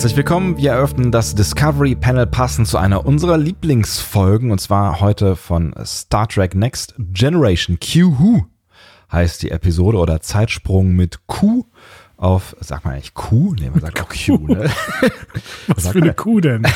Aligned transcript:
Herzlich 0.00 0.16
willkommen. 0.16 0.56
Wir 0.56 0.70
eröffnen 0.70 1.12
das 1.12 1.34
Discovery 1.34 1.94
Panel 1.94 2.26
passend 2.26 2.66
zu 2.66 2.78
einer 2.78 3.04
unserer 3.04 3.36
Lieblingsfolgen 3.36 4.50
und 4.50 4.58
zwar 4.58 5.00
heute 5.00 5.36
von 5.36 5.74
Star 5.84 6.26
Trek 6.26 6.54
Next 6.54 6.94
Generation. 6.96 7.78
Q-Who 7.78 8.46
heißt 9.12 9.42
die 9.42 9.50
Episode 9.50 9.98
oder 9.98 10.22
Zeitsprung 10.22 10.92
mit 10.92 11.26
Q 11.26 11.66
auf, 12.16 12.56
sag 12.60 12.86
mal 12.86 12.92
eigentlich 12.92 13.12
Q? 13.12 13.54
Nee, 13.60 13.68
man 13.68 13.82
sagt 13.82 14.00
auch 14.00 14.08
Q, 14.08 14.38
ne? 14.38 14.70
Was 15.66 15.88
für 15.88 16.00
eine 16.00 16.14
Kuh 16.14 16.40
denn? 16.40 16.66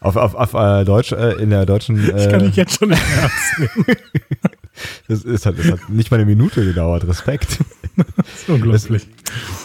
auf, 0.00 0.14
auf, 0.16 0.34
auf 0.36 0.54
äh, 0.54 0.84
Deutsch, 0.84 1.10
äh, 1.10 1.32
in 1.42 1.50
der 1.50 1.66
deutschen. 1.66 1.98
Äh, 2.08 2.24
ich 2.24 2.30
kann 2.30 2.44
dich 2.44 2.54
jetzt 2.54 2.78
schon 2.78 2.92
ernst 2.92 3.58
nehmen. 3.58 3.84
Das, 5.08 5.22
ist, 5.22 5.46
das 5.46 5.54
hat 5.54 5.88
nicht 5.88 6.10
mal 6.10 6.16
eine 6.16 6.26
Minute 6.26 6.64
gedauert. 6.64 7.06
Respekt. 7.06 7.58
Das 7.98 8.42
ist 8.42 8.48
unglaublich. 8.48 9.08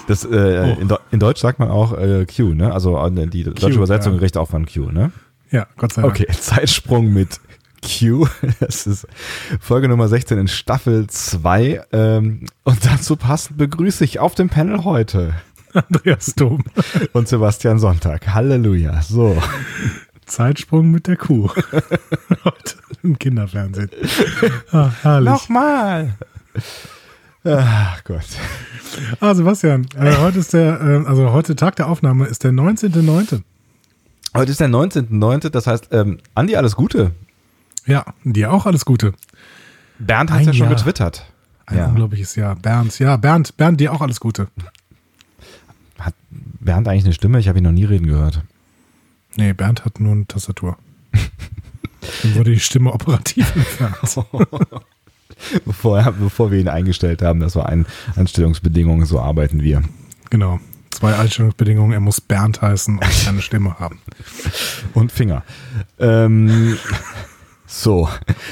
Das, 0.08 0.22
das 0.22 0.26
äh, 0.26 0.76
oh. 0.76 0.82
in, 0.82 0.92
in, 1.12 1.20
Deutsch 1.20 1.40
sagt 1.40 1.60
man 1.60 1.70
auch 1.70 1.96
äh, 1.96 2.26
Q, 2.26 2.56
ne? 2.56 2.74
Also 2.74 2.98
äh, 2.98 3.28
die 3.28 3.44
deutsche 3.44 3.70
Q, 3.70 3.76
Übersetzung 3.76 4.16
ja. 4.16 4.20
richtet 4.22 4.42
auch 4.42 4.50
von 4.50 4.66
Q, 4.66 4.90
ne? 4.90 5.12
Ja, 5.52 5.68
Gott 5.78 5.94
sei 5.94 6.02
Dank. 6.02 6.16
Okay, 6.16 6.28
Zeitsprung 6.32 7.14
mit 7.14 7.40
Q. 7.84 8.28
Das 8.60 8.88
ist 8.88 9.06
Folge 9.60 9.88
Nummer 9.88 10.08
16 10.08 10.40
in 10.40 10.48
Staffel 10.48 11.06
2. 11.08 11.84
Ähm, 11.92 12.46
und 12.64 12.86
dazu 12.86 13.16
passend 13.16 13.58
begrüße 13.58 14.04
ich 14.04 14.20
auf 14.20 14.34
dem 14.34 14.50
Panel 14.50 14.84
heute 14.84 15.36
Andreas 15.74 16.34
Dom 16.36 16.64
und 17.14 17.28
Sebastian 17.28 17.80
Sonntag. 17.80 18.34
Halleluja. 18.34 19.02
So. 19.04 19.38
Zeitsprung 20.26 20.92
mit 20.92 21.08
der 21.08 21.18
Kuh. 21.18 21.50
Heute 22.44 22.76
im 23.04 23.18
Kinderfernsehen. 23.20 23.90
Ah, 24.72 24.92
herrlich. 25.02 25.30
Nochmal. 25.30 26.16
Ach 27.46 28.04
Gott. 28.04 28.26
Ah, 29.20 29.34
Sebastian, 29.34 29.88
äh, 29.98 30.16
heute 30.18 30.40
ist 30.40 30.54
der, 30.54 30.80
äh, 30.80 31.08
also 31.08 31.32
heute 31.32 31.56
Tag 31.56 31.76
der 31.76 31.88
Aufnahme 31.90 32.28
ist 32.28 32.44
der 32.44 32.52
19.9. 32.52 33.42
Heute 34.36 34.52
ist 34.52 34.60
der 34.60 34.70
19.9., 34.70 35.50
das 35.50 35.68
heißt, 35.68 35.90
ähm, 35.92 36.20
Andi, 36.36 36.56
alles 36.56 36.76
Gute. 36.76 37.12
Ja, 37.86 38.06
dir 38.24 38.52
auch 38.52 38.66
alles 38.66 38.86
Gute. 38.86 39.14
Bernd 40.00 40.32
hat 40.32 40.42
ja 40.46 40.54
schon 40.54 40.68
Jahr. 40.68 40.76
getwittert. 40.76 41.26
Ein 41.66 41.78
ja. 41.78 41.86
unglaubliches 41.88 42.36
Jahr. 42.36 42.56
Bernd, 42.56 42.98
ja, 43.00 43.18
Bernd, 43.18 43.58
Bernd, 43.58 43.80
dir 43.80 43.94
auch 43.94 44.02
alles 44.02 44.20
Gute. 44.20 44.48
Hat 46.00 46.14
Bernd 46.30 46.88
eigentlich 46.88 47.06
eine 47.06 47.14
Stimme? 47.14 47.40
Ich 47.40 47.48
habe 47.48 47.60
ihn 47.60 47.64
noch 47.64 47.72
nie 47.72 47.86
reden 47.86 48.08
gehört. 48.08 48.42
Nee, 49.36 49.54
Bernd 49.54 49.86
hat 49.86 50.00
nur 50.00 50.12
eine 50.12 50.28
Tastatur. 50.28 50.78
Dann 51.12 52.36
wurde 52.36 52.52
die 52.52 52.60
Stimme 52.60 52.94
operativ 52.94 53.56
entfernt. 53.56 53.98
bevor, 55.66 56.14
bevor 56.20 56.52
wir 56.52 56.60
ihn 56.60 56.68
eingestellt 56.68 57.22
haben, 57.22 57.40
das 57.40 57.56
war 57.56 57.68
eine 57.68 57.86
Anstellungsbedingung, 58.16 59.06
so 59.06 59.20
arbeiten 59.20 59.62
wir. 59.62 59.84
Genau. 60.30 60.60
Zwei 60.92 61.16
Einstellungsbedingungen, 61.16 61.94
er 61.94 62.00
muss 62.00 62.22
Bernd 62.22 62.62
heißen 62.62 63.00
und 63.00 63.26
keine 63.26 63.42
Stimme 63.42 63.80
haben. 63.80 64.00
Und 64.94 65.12
Finger. 65.12 65.44
Ähm, 66.00 66.78
so, 67.66 68.08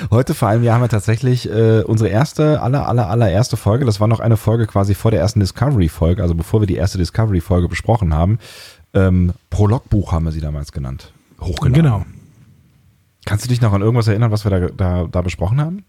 heute 0.09 0.33
vor 0.33 0.47
allem, 0.47 0.63
wir 0.63 0.73
haben 0.73 0.81
ja 0.81 0.87
tatsächlich 0.87 1.47
äh, 1.47 1.83
unsere 1.83 2.09
erste, 2.09 2.61
aller, 2.61 2.87
aller, 2.87 3.07
allererste 3.07 3.55
Folge. 3.55 3.85
Das 3.85 3.99
war 3.99 4.07
noch 4.07 4.19
eine 4.19 4.35
Folge 4.35 4.65
quasi 4.65 4.95
vor 4.95 5.11
der 5.11 5.19
ersten 5.19 5.39
Discovery-Folge, 5.39 6.23
also 6.23 6.33
bevor 6.33 6.61
wir 6.61 6.67
die 6.67 6.75
erste 6.75 6.97
Discovery-Folge 6.97 7.67
besprochen 7.67 8.15
haben. 8.15 8.39
Ähm, 8.93 9.33
Prologbuch 9.49 10.11
haben 10.11 10.25
wir 10.25 10.31
sie 10.31 10.41
damals 10.41 10.71
genannt. 10.71 11.13
Hochgeladen. 11.39 11.73
Genau. 11.73 12.05
Kannst 13.25 13.45
du 13.45 13.49
dich 13.49 13.61
noch 13.61 13.73
an 13.73 13.81
irgendwas 13.81 14.07
erinnern, 14.07 14.31
was 14.31 14.45
wir 14.45 14.51
da, 14.51 14.67
da, 14.69 15.07
da 15.09 15.21
besprochen 15.21 15.61
haben? 15.61 15.83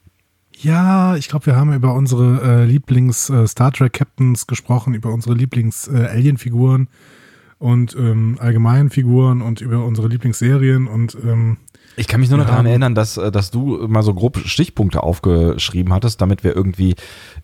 Ja, 0.54 1.16
ich 1.16 1.28
glaube, 1.28 1.46
wir 1.46 1.56
haben 1.56 1.72
über 1.72 1.94
unsere 1.94 2.40
äh, 2.42 2.64
Lieblings-Star 2.64 3.68
äh, 3.68 3.72
Trek-Captains 3.72 4.46
gesprochen, 4.46 4.94
über 4.94 5.12
unsere 5.12 5.34
Lieblings-Alien-Figuren 5.34 6.84
äh, 6.84 7.62
und 7.62 7.96
ähm, 7.96 8.36
allgemeinen 8.40 8.90
Figuren 8.90 9.40
und 9.40 9.60
über 9.60 9.84
unsere 9.84 10.08
Lieblingsserien 10.08 10.88
und 10.88 11.16
ähm, 11.24 11.58
ich 11.94 12.08
kann 12.08 12.20
mich 12.20 12.30
nur 12.30 12.38
noch 12.38 12.46
daran 12.46 12.64
erinnern, 12.64 12.94
dass, 12.94 13.18
äh, 13.18 13.30
dass 13.30 13.50
du 13.50 13.86
mal 13.86 14.02
so 14.02 14.14
grob 14.14 14.38
Stichpunkte 14.46 15.02
aufgeschrieben 15.02 15.92
hattest, 15.92 16.20
damit 16.20 16.42
wir 16.42 16.56
irgendwie 16.56 16.94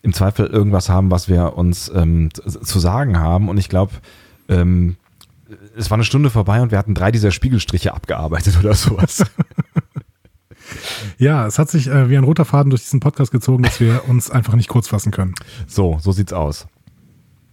im 0.02 0.12
Zweifel 0.14 0.46
irgendwas 0.46 0.88
haben, 0.88 1.10
was 1.10 1.28
wir 1.28 1.56
uns 1.56 1.92
ähm, 1.94 2.30
zu 2.32 2.78
sagen 2.78 3.18
haben. 3.18 3.50
Und 3.50 3.58
ich 3.58 3.68
glaube, 3.68 3.92
ähm, 4.48 4.96
es 5.78 5.90
war 5.90 5.96
eine 5.96 6.04
Stunde 6.04 6.30
vorbei 6.30 6.60
und 6.60 6.70
wir 6.70 6.78
hatten 6.78 6.94
drei 6.94 7.12
dieser 7.12 7.30
Spiegelstriche 7.30 7.94
abgearbeitet 7.94 8.58
oder 8.58 8.74
sowas. 8.74 9.24
ja, 11.18 11.46
es 11.46 11.58
hat 11.58 11.70
sich 11.70 11.86
äh, 11.86 12.10
wie 12.10 12.18
ein 12.18 12.24
roter 12.24 12.44
Faden 12.44 12.70
durch 12.70 12.82
diesen 12.82 13.00
Podcast 13.00 13.30
gezogen, 13.30 13.62
dass 13.62 13.78
wir 13.80 14.08
uns 14.08 14.30
einfach 14.30 14.54
nicht 14.54 14.68
kurz 14.68 14.88
fassen 14.88 15.12
können. 15.12 15.34
So, 15.66 15.98
so 16.00 16.12
sieht's 16.12 16.32
aus. 16.32 16.66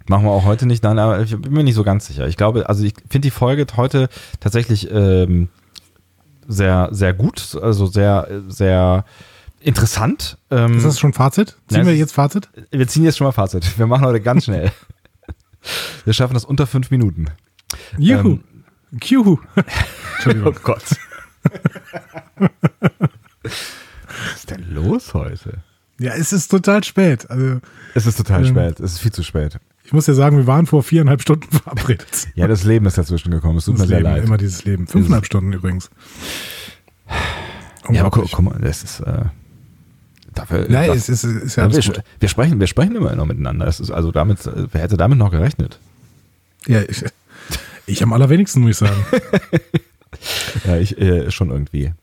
Machen 0.07 0.25
wir 0.25 0.31
auch 0.31 0.45
heute 0.45 0.65
nicht, 0.65 0.83
nein, 0.83 0.99
aber 0.99 1.21
ich 1.21 1.39
bin 1.39 1.53
mir 1.53 1.63
nicht 1.63 1.75
so 1.75 1.83
ganz 1.83 2.07
sicher. 2.07 2.27
Ich 2.27 2.37
glaube, 2.37 2.67
also 2.67 2.83
ich 2.83 2.93
finde 3.09 3.27
die 3.27 3.31
Folge 3.31 3.65
heute 3.75 4.09
tatsächlich 4.39 4.89
ähm, 4.91 5.49
sehr, 6.47 6.89
sehr 6.91 7.13
gut, 7.13 7.57
also 7.61 7.85
sehr, 7.85 8.27
sehr 8.47 9.05
interessant. 9.59 10.37
Ähm, 10.51 10.77
ist 10.77 10.85
das 10.85 10.99
schon 10.99 11.13
Fazit? 11.13 11.57
Ziehen 11.67 11.77
nein, 11.77 11.87
wir 11.87 11.95
jetzt 11.95 12.13
Fazit? 12.13 12.49
Wir 12.71 12.87
ziehen 12.87 13.03
jetzt 13.03 13.17
schon 13.17 13.25
mal 13.25 13.31
Fazit. 13.31 13.79
Wir 13.79 13.87
machen 13.87 14.05
heute 14.05 14.21
ganz 14.21 14.45
schnell. 14.45 14.71
wir 16.05 16.13
schaffen 16.13 16.35
das 16.35 16.45
unter 16.45 16.67
fünf 16.67 16.91
Minuten. 16.91 17.27
Juhu. 17.97 18.29
Ähm, 18.29 18.43
Juhu. 19.01 19.37
Entschuldigung. 20.15 20.55
Oh 20.55 20.59
Gott. 20.63 20.83
Was 23.43 24.35
ist 24.35 24.49
denn 24.49 24.73
los 24.73 25.13
heute? 25.13 25.63
Ja, 25.99 26.13
es 26.13 26.33
ist 26.33 26.49
total 26.49 26.83
spät. 26.83 27.29
Also, 27.29 27.59
es 27.93 28.05
ist 28.05 28.17
total 28.17 28.45
ähm, 28.45 28.47
spät. 28.47 28.79
Es 28.79 28.93
ist 28.93 28.99
viel 28.99 29.11
zu 29.11 29.23
spät. 29.23 29.59
Ich 29.85 29.93
muss 29.93 30.07
ja 30.07 30.13
sagen, 30.13 30.37
wir 30.37 30.47
waren 30.47 30.65
vor 30.65 30.83
viereinhalb 30.83 31.21
Stunden 31.21 31.49
verabredet. 31.51 32.27
Ja, 32.35 32.47
das 32.47 32.63
Leben 32.63 32.85
ist 32.85 32.97
dazwischen 32.97 33.31
gekommen. 33.31 33.57
Es 33.57 33.65
tut 33.65 33.75
das 33.75 33.81
mir 33.81 33.87
sehr 33.87 33.99
Leben, 33.99 34.11
leid. 34.11 34.23
Immer 34.23 34.37
dieses 34.37 34.65
Leben. 34.65 34.87
Fünfeinhalb 34.87 35.25
Stunden 35.25 35.53
übrigens. 35.53 35.89
Ja, 37.89 38.01
aber 38.01 38.11
guck, 38.11 38.29
guck 38.31 38.41
mal, 38.45 38.59
das 38.59 38.83
ist. 38.83 38.99
Äh, 39.01 39.25
dafür, 40.33 40.65
Nein, 40.69 40.89
das, 40.89 41.07
es 41.07 41.23
ist, 41.23 41.43
ist 41.43 41.55
ja 41.55 41.71
wir, 41.71 42.03
wir, 42.19 42.29
sprechen, 42.29 42.59
wir 42.59 42.67
sprechen 42.67 42.95
immer 42.95 43.15
noch 43.15 43.25
miteinander. 43.25 43.67
Es 43.67 43.79
ist 43.79 43.91
also 43.91 44.11
damit, 44.11 44.39
wer 44.71 44.81
hätte 44.81 44.97
damit 44.97 45.17
noch 45.17 45.31
gerechnet? 45.31 45.79
Ja, 46.67 46.81
ich, 46.81 47.05
ich 47.87 48.03
am 48.03 48.13
allerwenigsten, 48.13 48.61
muss 48.61 48.71
ich 48.71 48.77
sagen. 48.77 49.05
ja, 50.65 50.77
ich 50.77 50.97
äh, 50.99 51.31
schon 51.31 51.51
irgendwie. 51.51 51.93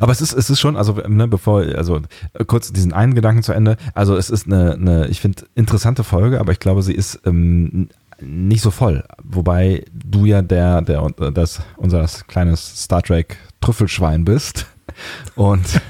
Aber 0.00 0.12
es 0.12 0.20
ist, 0.20 0.32
es 0.32 0.50
ist 0.50 0.60
schon, 0.60 0.76
also 0.76 0.94
ne, 1.08 1.26
bevor, 1.26 1.62
also 1.62 2.00
kurz 2.46 2.72
diesen 2.72 2.92
einen 2.92 3.14
Gedanken 3.14 3.42
zu 3.42 3.52
Ende. 3.52 3.76
Also 3.94 4.16
es 4.16 4.30
ist 4.30 4.46
eine, 4.46 4.74
eine 4.74 5.08
ich 5.08 5.20
finde, 5.20 5.44
interessante 5.54 6.04
Folge, 6.04 6.40
aber 6.40 6.52
ich 6.52 6.60
glaube, 6.60 6.82
sie 6.82 6.94
ist 6.94 7.20
ähm, 7.24 7.88
nicht 8.20 8.62
so 8.62 8.70
voll. 8.70 9.04
Wobei 9.22 9.84
du 9.92 10.26
ja 10.26 10.42
der, 10.42 10.82
der, 10.82 11.08
das, 11.32 11.62
unser 11.76 12.06
kleines 12.28 12.82
Star 12.84 13.02
Trek 13.02 13.36
Trüffelschwein 13.60 14.24
bist. 14.24 14.66
Und 15.34 15.64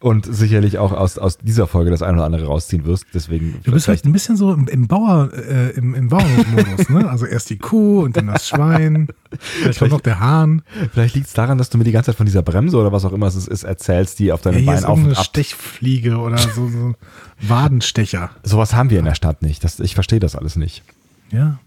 und 0.00 0.26
sicherlich 0.26 0.78
auch 0.78 0.92
aus, 0.92 1.18
aus 1.18 1.38
dieser 1.38 1.66
Folge 1.66 1.90
das 1.90 2.02
eine 2.02 2.18
oder 2.18 2.24
andere 2.24 2.46
rausziehen 2.46 2.84
wirst. 2.84 3.06
Deswegen 3.14 3.60
du 3.64 3.72
bist 3.72 3.86
vielleicht 3.86 4.04
ein 4.04 4.12
bisschen 4.12 4.36
so 4.36 4.52
im, 4.52 4.68
im 4.68 4.86
Bauer, 4.86 5.30
äh, 5.32 5.70
im, 5.70 5.94
im 5.94 6.08
Bauernmodus, 6.08 6.88
ne? 6.88 7.08
Also 7.08 7.26
erst 7.26 7.50
die 7.50 7.58
Kuh 7.58 8.02
und 8.02 8.16
dann 8.16 8.28
das 8.28 8.48
Schwein, 8.48 9.08
vielleicht 9.40 9.78
kommt 9.78 9.92
noch 9.92 10.00
der 10.00 10.20
Hahn. 10.20 10.62
Vielleicht 10.92 11.14
liegt 11.14 11.26
es 11.28 11.32
daran, 11.32 11.58
dass 11.58 11.70
du 11.70 11.78
mir 11.78 11.84
die 11.84 11.92
ganze 11.92 12.10
Zeit 12.10 12.16
von 12.16 12.26
dieser 12.26 12.42
Bremse 12.42 12.76
oder 12.76 12.92
was 12.92 13.04
auch 13.04 13.12
immer 13.12 13.26
es 13.26 13.36
ist, 13.36 13.62
erzählst, 13.62 14.18
die 14.18 14.32
auf 14.32 14.42
deinem 14.42 14.64
ja, 14.64 14.72
Bein 14.72 14.84
auf 14.84 14.98
und 14.98 15.16
ab. 15.16 15.24
Stechfliege 15.24 16.18
oder 16.18 16.38
so, 16.38 16.68
so 16.68 16.94
Wadenstecher. 17.40 18.30
Sowas 18.42 18.74
haben 18.74 18.90
wir 18.90 18.98
in 18.98 19.04
der 19.04 19.14
Stadt 19.14 19.42
nicht. 19.42 19.64
Das, 19.64 19.80
ich 19.80 19.94
verstehe 19.94 20.20
das 20.20 20.36
alles 20.36 20.56
nicht. 20.56 20.82
Ja. 21.30 21.58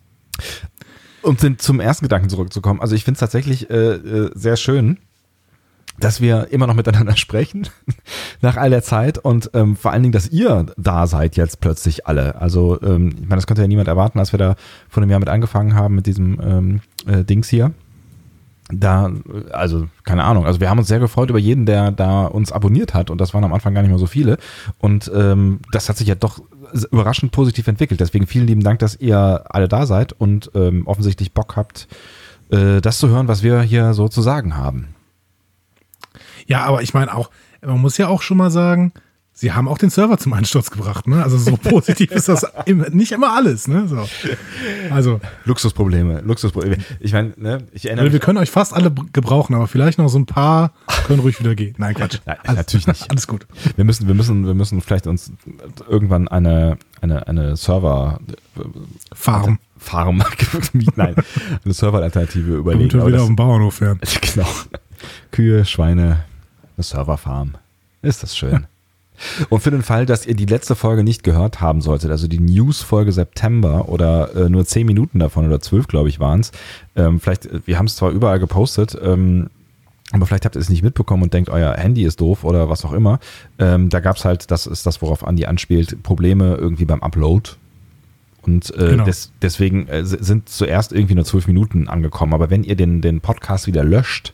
Um 1.22 1.38
zum 1.58 1.80
ersten 1.80 2.06
Gedanken 2.06 2.30
zurückzukommen, 2.30 2.80
also 2.80 2.96
ich 2.96 3.04
finde 3.04 3.16
es 3.16 3.20
tatsächlich 3.20 3.70
äh, 3.70 3.96
äh, 3.96 4.32
sehr 4.36 4.56
schön, 4.56 5.00
dass 6.00 6.22
wir 6.22 6.48
immer 6.52 6.68
noch 6.68 6.76
miteinander 6.76 7.16
sprechen 7.18 7.68
nach 8.42 8.58
all 8.58 8.70
der 8.70 8.84
Zeit 8.84 9.18
und 9.18 9.52
ähm, 9.54 9.76
vor 9.76 9.92
allen 9.92 10.04
Dingen, 10.04 10.14
dass 10.14 10.30
ihr 10.30 10.66
da 10.78 11.08
seid 11.08 11.36
jetzt 11.36 11.62
plötzlich 11.62 12.08
alle. 12.08 12.40
Also 12.40 12.82
ähm, 12.82 13.10
ich 13.16 13.22
meine, 13.22 13.36
das 13.36 13.48
konnte 13.48 13.62
ja 13.62 13.68
niemand 13.68 13.88
erwarten, 13.88 14.20
als 14.20 14.34
wir 14.34 14.40
da 14.40 14.56
vor 14.90 15.02
einem 15.02 15.12
Jahr 15.12 15.20
mit 15.20 15.30
angefangen 15.30 15.76
haben 15.76 15.96
mit 15.96 16.06
diesem 16.06 16.40
ähm, 16.42 16.82
äh, 17.06 17.24
Dings 17.24 17.50
hier. 17.50 17.72
Da, 18.72 19.12
also 19.52 19.88
keine 20.04 20.24
Ahnung, 20.24 20.46
also 20.46 20.60
wir 20.60 20.70
haben 20.70 20.78
uns 20.78 20.88
sehr 20.88 21.00
gefreut 21.00 21.32
über 21.32 21.40
jeden, 21.40 21.66
der 21.66 21.90
da 21.90 22.26
uns 22.26 22.52
abonniert 22.52 22.94
hat 22.94 23.10
und 23.10 23.20
das 23.20 23.34
waren 23.34 23.44
am 23.44 23.52
Anfang 23.52 23.74
gar 23.74 23.82
nicht 23.82 23.90
mehr 23.90 23.98
so 23.98 24.06
viele 24.06 24.38
und 24.78 25.12
ähm, 25.12 25.60
das 25.72 25.90
hat 25.90 25.98
sich 25.98 26.08
ja 26.08 26.14
doch 26.14 26.40
überraschend 26.92 27.32
positiv 27.32 27.68
entwickelt. 27.68 28.00
Deswegen 28.00 28.28
vielen 28.28 28.46
lieben 28.46 28.62
Dank, 28.62 28.78
dass 28.78 28.96
ihr 28.96 29.44
alle 29.50 29.68
da 29.68 29.88
seid 29.88 30.14
und 30.14 30.52
ähm, 30.54 30.86
offensichtlich 30.86 31.34
Bock 31.34 31.56
habt, 31.56 31.88
äh, 32.52 32.80
das 32.80 33.00
zu 33.00 33.10
hören, 33.10 33.28
was 33.28 33.42
wir 33.42 33.62
hier 33.62 33.96
so 33.96 34.08
zu 34.08 34.22
sagen 34.22 34.56
haben. 34.56 34.90
Ja, 36.50 36.64
aber 36.66 36.82
ich 36.82 36.94
meine 36.94 37.16
auch, 37.16 37.30
man 37.62 37.80
muss 37.80 37.98
ja 37.98 38.08
auch 38.10 38.22
schon 38.22 38.36
mal 38.38 38.52
sagen, 38.52 38.92
sie 39.34 39.54
haben 39.54 39.70
auch 39.70 39.78
den 39.78 39.90
Server 39.90 40.18
zum 40.18 40.34
Einsturz 40.34 40.70
gebracht. 40.72 41.08
Ne? 41.08 41.24
Also 41.24 41.38
so 41.38 41.56
positiv 41.64 42.12
ist 42.12 42.28
das 42.28 42.46
nicht 42.92 43.14
immer 43.14 43.34
alles. 43.34 43.68
Ne? 43.70 43.88
So. 43.88 44.06
Also 44.92 45.22
Luxusprobleme, 45.46 46.22
Luxusprobleme. 46.22 46.78
Ich 47.00 47.14
meine, 47.14 47.34
ne, 47.38 47.60
ich 47.72 47.86
erinnere 47.86 48.06
mich. 48.06 48.14
Wir 48.14 48.20
können 48.20 48.38
euch 48.40 48.50
fast 48.52 48.74
alle 48.74 48.92
gebrauchen, 49.14 49.56
aber 49.56 49.68
vielleicht 49.68 49.98
noch 50.00 50.10
so 50.10 50.20
ein 50.20 50.26
paar 50.26 50.74
können 51.08 51.20
ruhig 51.22 51.40
wieder 51.40 51.56
gehen. 51.56 51.76
Nein, 51.78 51.94
Quatsch. 51.96 52.18
Nein, 52.26 52.38
natürlich 52.48 52.88
nicht. 52.88 53.08
Alles 53.12 53.28
gut. 53.28 53.46
Wir 53.78 53.86
müssen, 53.86 54.08
wir 54.08 54.16
müssen, 54.16 54.46
wir 54.46 54.56
müssen 54.56 54.82
vielleicht 54.82 55.08
uns 55.08 55.32
irgendwann 55.88 56.28
eine, 56.28 56.78
eine, 57.00 57.28
eine 57.28 57.56
Server 57.56 58.20
Farm. 59.14 59.60
Farm, 59.78 60.22
nein, 60.98 61.16
eine 61.64 61.74
Server-Alternative 61.74 62.56
überlegen. 62.58 62.90
Damit 62.90 62.94
wir 62.96 63.08
wieder 63.08 63.12
das- 63.14 63.22
auf 63.22 63.28
dem 63.28 63.36
Bauernhof 63.38 63.80
werden. 63.80 64.00
Genau. 64.34 64.48
Kühe, 65.32 65.64
Schweine, 65.64 66.26
eine 66.80 66.84
Serverfarm. 66.84 67.56
Ist 68.02 68.24
das 68.24 68.36
schön. 68.38 68.66
Und 69.50 69.60
für 69.60 69.70
den 69.72 69.82
Fall, 69.82 70.06
dass 70.06 70.26
ihr 70.26 70.34
die 70.34 70.46
letzte 70.46 70.76
Folge 70.76 71.04
nicht 71.04 71.24
gehört 71.24 71.60
haben 71.60 71.82
solltet, 71.82 72.10
also 72.10 72.30
die 72.30 72.40
News-Folge 72.40 73.12
September 73.12 73.90
oder 73.90 74.34
äh, 74.34 74.50
nur 74.50 74.66
10 74.66 74.86
Minuten 74.88 75.20
davon 75.20 75.46
oder 75.46 75.60
12, 75.60 75.88
glaube 75.88 76.08
ich, 76.08 76.22
waren 76.22 76.40
es, 76.40 76.54
ähm, 76.96 77.20
vielleicht, 77.20 77.48
äh, 77.48 77.60
wir 77.66 77.78
haben 77.78 77.88
es 77.88 77.98
zwar 77.98 78.12
überall 78.12 78.40
gepostet, 78.40 78.98
ähm, 79.04 79.50
aber 80.14 80.26
vielleicht 80.26 80.46
habt 80.46 80.56
ihr 80.56 80.62
es 80.62 80.70
nicht 80.70 80.84
mitbekommen 80.84 81.24
und 81.24 81.34
denkt, 81.34 81.50
euer 81.50 81.76
Handy 81.76 82.04
ist 82.06 82.22
doof 82.22 82.46
oder 82.46 82.70
was 82.70 82.86
auch 82.86 82.94
immer. 82.94 83.20
Ähm, 83.60 83.90
da 83.90 84.00
gab 84.00 84.16
es 84.16 84.24
halt, 84.24 84.50
das 84.52 84.66
ist 84.68 84.86
das, 84.86 85.02
worauf 85.02 85.28
Andi 85.28 85.46
anspielt, 85.46 86.02
Probleme 86.02 86.56
irgendwie 86.56 86.86
beim 86.86 87.04
Upload. 87.04 87.52
Und 88.44 88.74
äh, 88.74 88.92
Genau. 88.92 89.04
des, 89.04 89.34
deswegen 89.42 89.88
äh, 89.90 90.06
sind 90.06 90.48
zuerst 90.48 90.94
irgendwie 90.94 91.14
nur 91.16 91.26
zwölf 91.26 91.46
Minuten 91.46 91.90
angekommen. 91.90 92.34
Aber 92.34 92.50
wenn 92.50 92.64
ihr 92.64 92.76
den, 92.78 93.02
den 93.02 93.20
Podcast 93.20 93.68
wieder 93.68 93.84
löscht 93.84 94.34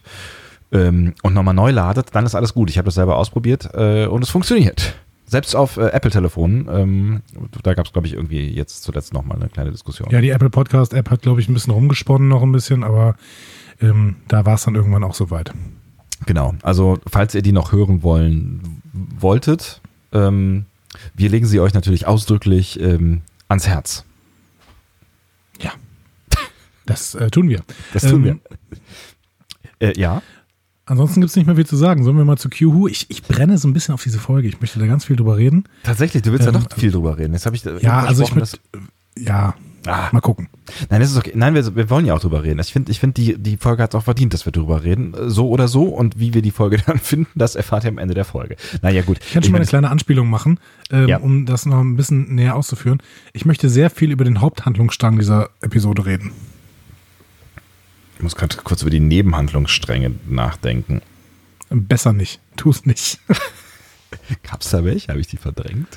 ähm, 0.75 1.13
und 1.24 1.33
nochmal 1.33 1.54
neu 1.54 1.72
ladet, 1.72 2.10
dann 2.13 2.25
ist 2.25 2.36
alles 2.36 2.54
gut. 2.54 2.69
Ich 2.69 2.77
habe 2.77 2.86
das 2.86 2.95
selber 2.95 3.18
ausprobiert 3.18 3.69
äh, 3.74 4.07
und 4.07 4.24
es 4.24 4.30
funktioniert. 4.30 4.95
Selbst 5.27 5.56
auf 5.56 5.77
äh, 5.77 5.88
Apple-Telefonen. 5.88 6.68
Ähm, 6.72 7.22
da 7.63 7.74
gab 7.74 7.88
es, 7.88 7.94
glaube 7.94 8.07
ich, 8.07 8.13
irgendwie 8.13 8.48
jetzt 8.48 8.83
zuletzt 8.83 9.13
nochmal 9.13 9.38
eine 9.38 9.50
kleine 9.50 9.72
Diskussion. 9.72 10.10
Ja, 10.12 10.22
die 10.22 10.30
Apple 10.30 10.50
Podcast 10.50 10.94
App 10.94 11.10
hat, 11.10 11.22
glaube 11.24 11.42
ich, 11.42 11.50
ein 11.50 11.54
bisschen 11.54 11.74
rumgesponnen 11.74 12.27
noch 12.27 12.44
ein 12.44 12.51
bisschen, 12.51 12.83
aber 12.83 13.16
ähm, 13.81 14.18
da 14.27 14.45
war 14.45 14.56
es 14.56 14.63
dann 14.63 14.75
irgendwann 14.75 15.04
auch 15.04 15.16
soweit. 15.16 15.51
Genau. 16.25 16.54
Also, 16.62 17.00
falls 17.07 17.33
ihr 17.36 17.42
die 17.42 17.51
noch 17.51 17.71
hören 17.71 18.04
wollen 18.04 18.81
wolltet, 19.19 19.81
ähm, 20.13 20.66
wir 21.16 21.30
legen 21.30 21.45
sie 21.45 21.60
euch 21.60 21.74
natürlich 21.74 22.07
ausdrücklich 22.07 22.80
ähm, 22.80 23.21
ans 23.48 23.68
Herz. 23.68 24.06
Ja. 25.60 25.71
Das 26.86 27.16
äh, 27.16 27.31
tun 27.31 27.50
wir. 27.50 27.63
Das 27.94 28.04
tun 28.04 28.25
Ähm, 28.25 28.39
wir. 29.80 29.89
Äh, 29.89 30.00
ja. 30.00 30.21
Ansonsten 30.86 31.22
gibt 31.22 31.30
es 31.32 31.36
nicht 31.36 31.48
mehr 31.48 31.56
viel 31.56 31.66
zu 31.66 31.76
sagen. 31.78 32.04
Sollen 32.04 32.18
wir 32.18 32.26
mal 32.26 32.38
zu 32.38 32.50
Q-Who? 32.50 32.88
Ich, 32.88 33.08
ich 33.10 33.24
brenne 33.24 33.58
so 33.58 33.68
ein 33.68 33.74
bisschen 33.74 33.94
auf 33.94 34.04
diese 34.04 34.20
Folge. 34.20 34.48
Ich 34.48 34.62
möchte 34.62 34.78
da 34.80 34.86
ganz 34.86 35.06
viel 35.06 35.16
drüber 35.16 35.38
reden. 35.38 35.66
Tatsächlich, 35.84 36.22
du 36.24 36.32
willst 36.32 36.48
Ähm, 36.48 36.54
ja 36.54 36.60
doch 36.60 36.78
viel 36.78 36.92
drüber 36.92 37.18
reden. 37.18 37.34
Jetzt 37.34 37.46
habe 37.48 37.56
ich 37.56 37.66
äh, 37.66 37.80
Ja, 37.82 38.02
also 38.02 38.24
ich 38.24 38.30
versprochen, 38.32 38.60
möchte. 38.76 39.24
Ja, 39.30 39.56
Ah. 39.88 40.10
mal 40.12 40.20
gucken. 40.20 40.48
Nein, 40.90 41.00
das 41.00 41.12
ist 41.12 41.18
okay. 41.18 41.32
Nein, 41.36 41.54
wir, 41.54 41.76
wir 41.76 41.92
wollen 41.92 42.08
ja 42.08 42.16
auch 42.16 42.20
drüber 42.20 42.44
reden. 42.44 42.60
Ich 42.60 42.74
finde, 42.74 42.92
ich 42.92 43.00
find, 43.00 43.18
die, 43.18 43.38
die 43.38 43.56
Folge 43.58 43.84
hat 43.84 43.94
es 43.94 43.96
auch 43.96 44.04
verdient, 44.04 44.34
dass 44.34 44.46
wir 44.46 44.52
drüber 44.52 44.84
reden. 44.84 45.14
So 45.28 45.48
oder 45.50 45.68
so. 45.68 45.84
Und 45.84 46.20
wie 46.20 46.34
wir 46.34 46.42
die 46.42 46.50
Folge 46.52 46.78
dann 46.88 46.98
finden, 46.98 47.28
das 47.36 47.56
erfahrt 47.56 47.84
ihr 47.84 47.90
am 47.92 48.00
Ende 48.00 48.16
der 48.16 48.26
Folge. 48.26 48.56
Naja, 48.81 49.04
gut. 49.04 49.20
Ich 49.24 49.34
kann 49.34 49.44
schon 49.44 49.52
mal 49.52 49.60
eine 49.60 49.68
kleine 49.68 49.92
Anspielung 49.92 50.28
machen, 50.28 50.60
ähm, 50.92 51.08
Ja. 51.08 51.18
um 51.18 51.46
das 51.46 51.66
noch 51.68 51.80
ein 51.81 51.96
bisschen 51.96 52.34
näher 52.34 52.56
auszuführen. 52.56 53.00
Ich 53.34 53.46
möchte 53.46 53.70
sehr 53.70 53.90
viel 53.92 54.12
über 54.12 54.24
den 54.24 54.42
Haupthandlungsstrang 54.42 55.20
dieser 55.20 55.50
Episode 55.62 56.06
reden. 56.08 56.31
Ich 58.18 58.24
muss 58.24 58.36
gerade 58.36 58.56
kurz 58.64 58.82
über 58.82 58.92
die 58.92 59.00
Nebenhandlungsstränge 59.00 60.12
nachdenken. 60.28 61.02
Besser 61.70 62.14
nicht. 62.14 62.40
Tu 62.56 62.70
es 62.70 62.86
nicht. 62.86 63.20
Gab's 64.50 64.70
da 64.70 64.84
welche? 64.86 65.10
Habe 65.10 65.20
ich 65.20 65.28
die 65.28 65.38
verdrängt? 65.38 65.88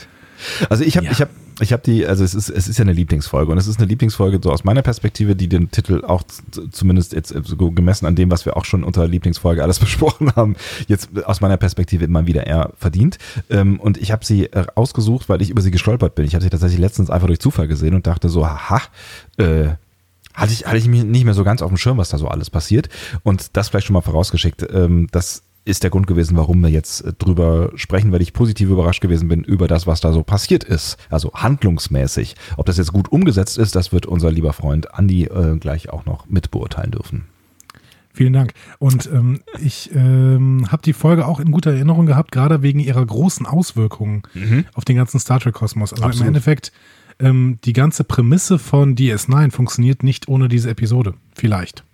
Also 0.70 0.84
ich 0.84 0.96
habe, 0.96 1.06
Ja. 1.06 1.12
ich 1.12 1.20
habe, 1.20 1.30
ich 1.60 1.72
habe 1.72 1.82
die, 1.84 2.06
also 2.06 2.22
es 2.22 2.32
ist, 2.34 2.48
es 2.48 2.68
ist 2.68 2.78
ja 2.78 2.82
eine 2.84 2.92
Lieblingsfolge 2.92 3.50
und 3.50 3.58
es 3.58 3.66
ist 3.66 3.78
eine 3.78 3.86
Lieblingsfolge 3.88 4.38
so 4.42 4.52
aus 4.52 4.62
meiner 4.62 4.82
Perspektive, 4.82 5.34
die 5.34 5.48
den 5.48 5.70
Titel 5.72 6.04
auch 6.04 6.22
zumindest 6.70 7.12
jetzt 7.12 7.32
äh, 7.32 7.42
so 7.44 7.56
gemessen 7.72 8.06
an 8.06 8.14
dem, 8.14 8.30
was 8.30 8.44
wir 8.46 8.56
auch 8.56 8.64
schon 8.64 8.84
unter 8.84 9.06
Lieblingsfolge 9.08 9.62
alles 9.62 9.78
besprochen 9.80 10.32
haben, 10.36 10.54
jetzt 10.86 11.10
aus 11.24 11.40
meiner 11.40 11.56
Perspektive 11.56 12.04
immer 12.04 12.26
wieder 12.26 12.46
eher 12.46 12.72
verdient. 12.78 13.18
Ähm, 13.50 13.80
Und 13.80 13.98
ich 13.98 14.12
habe 14.12 14.24
sie 14.24 14.44
äh, 14.46 14.66
ausgesucht, 14.76 15.28
weil 15.28 15.42
ich 15.42 15.50
über 15.50 15.60
sie 15.62 15.72
gestolpert 15.72 16.14
bin. 16.14 16.24
Ich 16.24 16.34
habe 16.34 16.42
sie 16.44 16.50
tatsächlich 16.50 16.80
letztens 16.80 17.10
einfach 17.10 17.26
durch 17.26 17.40
Zufall 17.40 17.66
gesehen 17.68 17.94
und 17.94 18.06
dachte 18.06 18.28
so, 18.28 18.46
haha, 18.46 18.80
äh, 19.38 19.70
hatte 20.38 20.52
ich, 20.52 20.66
hatte 20.66 20.78
ich 20.78 20.88
mich 20.88 21.04
nicht 21.04 21.24
mehr 21.24 21.34
so 21.34 21.44
ganz 21.44 21.62
auf 21.62 21.68
dem 21.68 21.76
Schirm, 21.76 21.98
was 21.98 22.08
da 22.10 22.18
so 22.18 22.28
alles 22.28 22.48
passiert. 22.48 22.88
Und 23.22 23.56
das 23.56 23.68
vielleicht 23.68 23.86
schon 23.86 23.94
mal 23.94 24.00
vorausgeschickt. 24.00 24.66
Ähm, 24.72 25.08
das 25.10 25.42
ist 25.64 25.82
der 25.82 25.90
Grund 25.90 26.06
gewesen, 26.06 26.36
warum 26.36 26.60
wir 26.62 26.70
jetzt 26.70 27.02
äh, 27.02 27.12
drüber 27.12 27.72
sprechen, 27.74 28.12
weil 28.12 28.22
ich 28.22 28.32
positiv 28.32 28.70
überrascht 28.70 29.02
gewesen 29.02 29.28
bin 29.28 29.42
über 29.42 29.68
das, 29.68 29.86
was 29.86 30.00
da 30.00 30.12
so 30.12 30.22
passiert 30.22 30.64
ist. 30.64 30.96
Also 31.10 31.32
handlungsmäßig. 31.34 32.36
Ob 32.56 32.66
das 32.66 32.78
jetzt 32.78 32.92
gut 32.92 33.10
umgesetzt 33.10 33.58
ist, 33.58 33.74
das 33.74 33.92
wird 33.92 34.06
unser 34.06 34.30
lieber 34.30 34.52
Freund 34.52 34.94
Andi 34.94 35.24
äh, 35.24 35.56
gleich 35.58 35.90
auch 35.90 36.06
noch 36.06 36.26
mit 36.28 36.50
beurteilen 36.50 36.92
dürfen. 36.92 37.26
Vielen 38.14 38.32
Dank. 38.32 38.52
Und 38.78 39.08
ähm, 39.12 39.42
ich 39.60 39.94
ähm, 39.94 40.66
habe 40.72 40.82
die 40.82 40.92
Folge 40.92 41.26
auch 41.26 41.38
in 41.38 41.52
guter 41.52 41.72
Erinnerung 41.72 42.06
gehabt, 42.06 42.32
gerade 42.32 42.62
wegen 42.62 42.80
ihrer 42.80 43.04
großen 43.04 43.46
Auswirkungen 43.46 44.22
auf 44.74 44.84
den 44.84 44.96
ganzen 44.96 45.20
Star 45.20 45.38
Trek-Kosmos. 45.38 45.92
Also 45.92 46.04
Absolut. 46.04 46.22
im 46.22 46.28
Endeffekt, 46.28 46.72
ähm, 47.20 47.58
die 47.64 47.72
ganze 47.72 48.04
Prämisse 48.04 48.58
von 48.58 48.94
DS9 48.94 49.50
funktioniert 49.50 50.02
nicht 50.02 50.28
ohne 50.28 50.48
diese 50.48 50.70
Episode. 50.70 51.14
Vielleicht. 51.34 51.84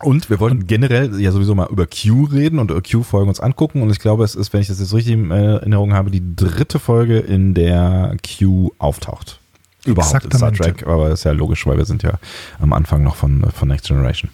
Und 0.00 0.30
wir 0.30 0.40
wollten 0.40 0.66
generell 0.66 1.20
ja 1.20 1.30
sowieso 1.30 1.54
mal 1.54 1.68
über 1.70 1.86
Q 1.86 2.24
reden 2.24 2.58
und 2.58 2.70
Q-Folgen 2.70 3.28
uns 3.28 3.40
angucken. 3.40 3.82
Und 3.82 3.90
ich 3.90 4.00
glaube, 4.00 4.24
es 4.24 4.34
ist, 4.34 4.52
wenn 4.52 4.60
ich 4.60 4.66
das 4.66 4.80
jetzt 4.80 4.92
richtig 4.92 5.14
in 5.14 5.30
Erinnerung 5.30 5.94
habe, 5.94 6.10
die 6.10 6.34
dritte 6.34 6.78
Folge, 6.80 7.18
in 7.18 7.54
der 7.54 8.16
Q 8.26 8.72
auftaucht. 8.78 9.38
Überhaupt 9.84 10.24
in 10.24 10.30
Star. 10.32 10.52
Trek, 10.52 10.86
aber 10.86 11.10
ist 11.10 11.24
ja 11.24 11.32
logisch, 11.32 11.66
weil 11.66 11.76
wir 11.76 11.84
sind 11.84 12.02
ja 12.02 12.18
am 12.60 12.72
Anfang 12.72 13.02
noch 13.02 13.16
von, 13.16 13.48
von 13.50 13.68
Next 13.68 13.86
Generation. 13.86 14.30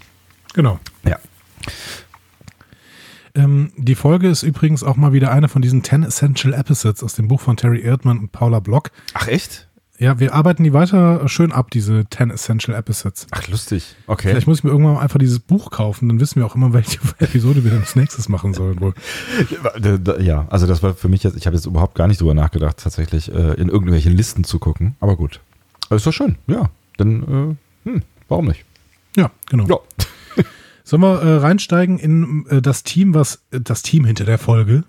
Genau. 0.55 0.79
Ja. 1.05 1.19
Ähm, 3.35 3.73
die 3.77 3.95
Folge 3.95 4.29
ist 4.29 4.43
übrigens 4.43 4.83
auch 4.83 4.97
mal 4.97 5.13
wieder 5.13 5.31
eine 5.31 5.49
von 5.49 5.63
diesen 5.63 5.85
10 5.85 6.05
Essential 6.05 6.55
Episodes 6.55 7.03
aus 7.03 7.15
dem 7.15 7.29
Buch 7.29 7.41
von 7.41 7.57
Terry 7.57 7.81
Erdmann 7.81 8.19
und 8.19 8.33
Paula 8.33 8.61
Block. 8.61 8.91
Ach 9.15 9.29
echt? 9.29 9.69
Ja, 10.01 10.21
wir 10.21 10.33
arbeiten 10.33 10.63
die 10.63 10.73
weiter 10.73 11.29
schön 11.29 11.51
ab, 11.51 11.73
diese 11.73 12.05
10 12.09 12.31
Essential 12.31 12.77
Episodes. 12.77 13.27
Ach 13.33 13.49
lustig. 13.49 13.97
Okay. 14.07 14.29
Vielleicht 14.29 14.47
muss 14.47 14.59
ich 14.59 14.65
mir 14.65 14.71
irgendwann 14.71 14.95
mal 14.95 15.01
einfach 15.01 15.19
dieses 15.19 15.41
Buch 15.41 15.73
kaufen, 15.73 16.09
dann 16.09 16.21
wissen 16.21 16.37
wir 16.37 16.47
auch 16.47 16.55
immer, 16.55 16.73
welche 16.73 17.01
Episode 17.19 17.65
wir 17.65 17.73
dann 17.73 17.81
als 17.81 17.97
nächstes 17.97 18.29
machen 18.29 18.55
sollen 18.55 18.81
wohl. 18.81 18.95
Ja, 20.21 20.47
also 20.51 20.67
das 20.67 20.83
war 20.85 20.95
für 20.95 21.09
mich 21.09 21.25
jetzt, 21.25 21.37
ich 21.37 21.47
habe 21.47 21.57
jetzt 21.57 21.67
überhaupt 21.67 21.97
gar 21.97 22.07
nicht 22.07 22.21
drüber 22.21 22.35
nachgedacht, 22.35 22.77
tatsächlich 22.79 23.33
äh, 23.33 23.55
in 23.55 23.69
irgendwelche 23.69 24.11
Listen 24.11 24.45
zu 24.45 24.61
gucken. 24.61 24.95
Aber 25.01 25.17
gut. 25.17 25.41
Ist 25.91 26.07
doch 26.07 26.13
schön, 26.13 26.37
ja. 26.47 26.71
Dann, 26.97 27.57
äh, 27.85 27.89
hm, 27.89 28.03
warum 28.29 28.47
nicht? 28.47 28.65
Ja, 29.17 29.31
genau. 29.49 29.67
Ja. 29.67 29.79
Sollen 30.89 31.03
wir 31.03 31.21
äh, 31.21 31.37
reinsteigen 31.37 31.99
in 31.99 32.47
äh, 32.47 32.63
das 32.63 32.83
Team, 32.83 33.13
was 33.13 33.43
äh, 33.51 33.61
das 33.61 33.83
Team 33.83 34.07
hinter 34.07 34.25
der 34.25 34.39
Folge? 34.39 34.85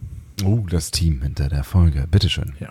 Oh, 0.45 0.65
das 0.69 0.91
Team 0.91 1.21
hinter 1.21 1.49
der 1.49 1.65
Folge. 1.65 2.07
Bitteschön. 2.09 2.53
Ja. 2.61 2.69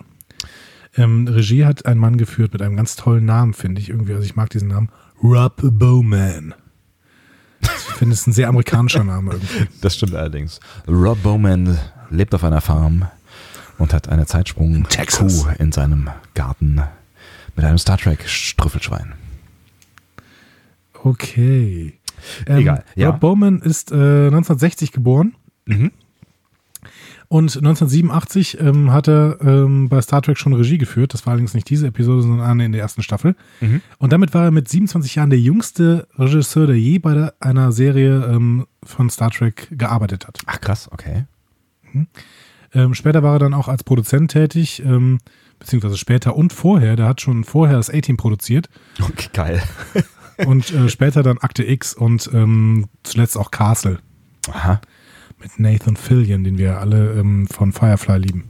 Ähm, 0.95 1.27
Regie 1.27 1.63
hat 1.63 1.85
ein 1.85 1.99
Mann 1.99 2.17
geführt 2.17 2.53
mit 2.53 2.63
einem 2.63 2.75
ganz 2.75 2.95
tollen 2.95 3.25
Namen, 3.25 3.53
finde 3.53 3.81
ich 3.81 3.89
irgendwie. 3.89 4.13
Also 4.13 4.25
ich 4.25 4.35
mag 4.35 4.49
diesen 4.49 4.69
Namen. 4.69 4.89
Rob 5.21 5.57
Bowman. 5.61 6.55
Ich 7.61 7.69
finde 7.99 8.15
es 8.15 8.25
ein 8.25 8.33
sehr 8.33 8.47
amerikanischer 8.47 9.03
Name 9.03 9.33
irgendwie. 9.33 9.67
Das 9.81 9.95
stimmt 9.95 10.15
allerdings. 10.15 10.59
Rob 10.87 11.21
Bowman 11.21 11.77
lebt 12.09 12.33
auf 12.33 12.43
einer 12.43 12.61
Farm 12.61 13.05
und 13.77 13.93
hat 13.93 14.09
eine 14.09 14.25
Zeitsprung 14.25 14.87
Texas. 14.89 15.43
Kuh 15.43 15.51
in 15.59 15.71
seinem 15.71 16.09
Garten 16.33 16.81
mit 17.55 17.63
einem 17.63 17.77
Star 17.77 17.99
Trek 17.99 18.27
Strüffelschwein. 18.27 19.13
Okay. 21.03 21.98
Ähm, 22.47 22.59
Egal, 22.59 22.83
ja. 22.95 23.09
Rob 23.09 23.19
Bowman 23.19 23.59
ist 23.59 23.91
äh, 23.91 23.95
1960 23.95 24.91
geboren. 24.91 25.35
Mhm. 25.65 25.91
Und 27.31 27.55
1987 27.55 28.59
ähm, 28.59 28.91
hat 28.91 29.07
er 29.07 29.37
ähm, 29.41 29.87
bei 29.87 30.01
Star 30.01 30.23
Trek 30.23 30.39
schon 30.39 30.53
Regie 30.53 30.79
geführt. 30.79 31.13
Das 31.13 31.27
war 31.27 31.31
allerdings 31.31 31.53
nicht 31.53 31.69
diese 31.69 31.85
Episode, 31.85 32.23
sondern 32.23 32.41
eine 32.41 32.65
in 32.65 32.71
der 32.71 32.81
ersten 32.81 33.03
Staffel. 33.03 33.35
Mhm. 33.61 33.81
Und 33.99 34.11
damit 34.11 34.33
war 34.33 34.45
er 34.45 34.51
mit 34.51 34.67
27 34.67 35.13
Jahren 35.13 35.29
der 35.29 35.39
jüngste 35.39 36.07
Regisseur, 36.17 36.65
der 36.65 36.79
je 36.79 36.97
bei 36.97 37.13
der, 37.13 37.35
einer 37.39 37.71
Serie 37.71 38.25
ähm, 38.25 38.65
von 38.83 39.11
Star 39.11 39.29
Trek 39.29 39.67
gearbeitet 39.69 40.27
hat. 40.27 40.39
Ach 40.47 40.59
krass, 40.59 40.89
okay. 40.91 41.25
Ähm, 42.73 42.95
später 42.95 43.21
war 43.21 43.33
er 43.33 43.39
dann 43.39 43.53
auch 43.53 43.67
als 43.67 43.83
Produzent 43.83 44.31
tätig, 44.31 44.81
ähm, 44.83 45.19
beziehungsweise 45.59 45.97
später 45.97 46.35
und 46.35 46.51
vorher. 46.51 46.95
Der 46.95 47.07
hat 47.07 47.21
schon 47.21 47.43
vorher 47.43 47.77
das 47.77 47.91
A-Team 47.91 48.17
produziert 48.17 48.69
Okay, 48.99 49.29
geil. 49.33 49.61
und 50.45 50.71
äh, 50.71 50.89
später 50.89 51.23
dann 51.23 51.37
Akte 51.39 51.63
X 51.63 51.93
und 51.93 52.29
ähm, 52.33 52.87
zuletzt 53.03 53.37
auch 53.37 53.51
Castle 53.51 53.99
Aha. 54.51 54.81
mit 55.39 55.59
Nathan 55.59 55.95
Fillion, 55.95 56.43
den 56.43 56.57
wir 56.57 56.79
alle 56.79 57.13
ähm, 57.13 57.47
von 57.47 57.71
Firefly 57.71 58.19
lieben. 58.19 58.45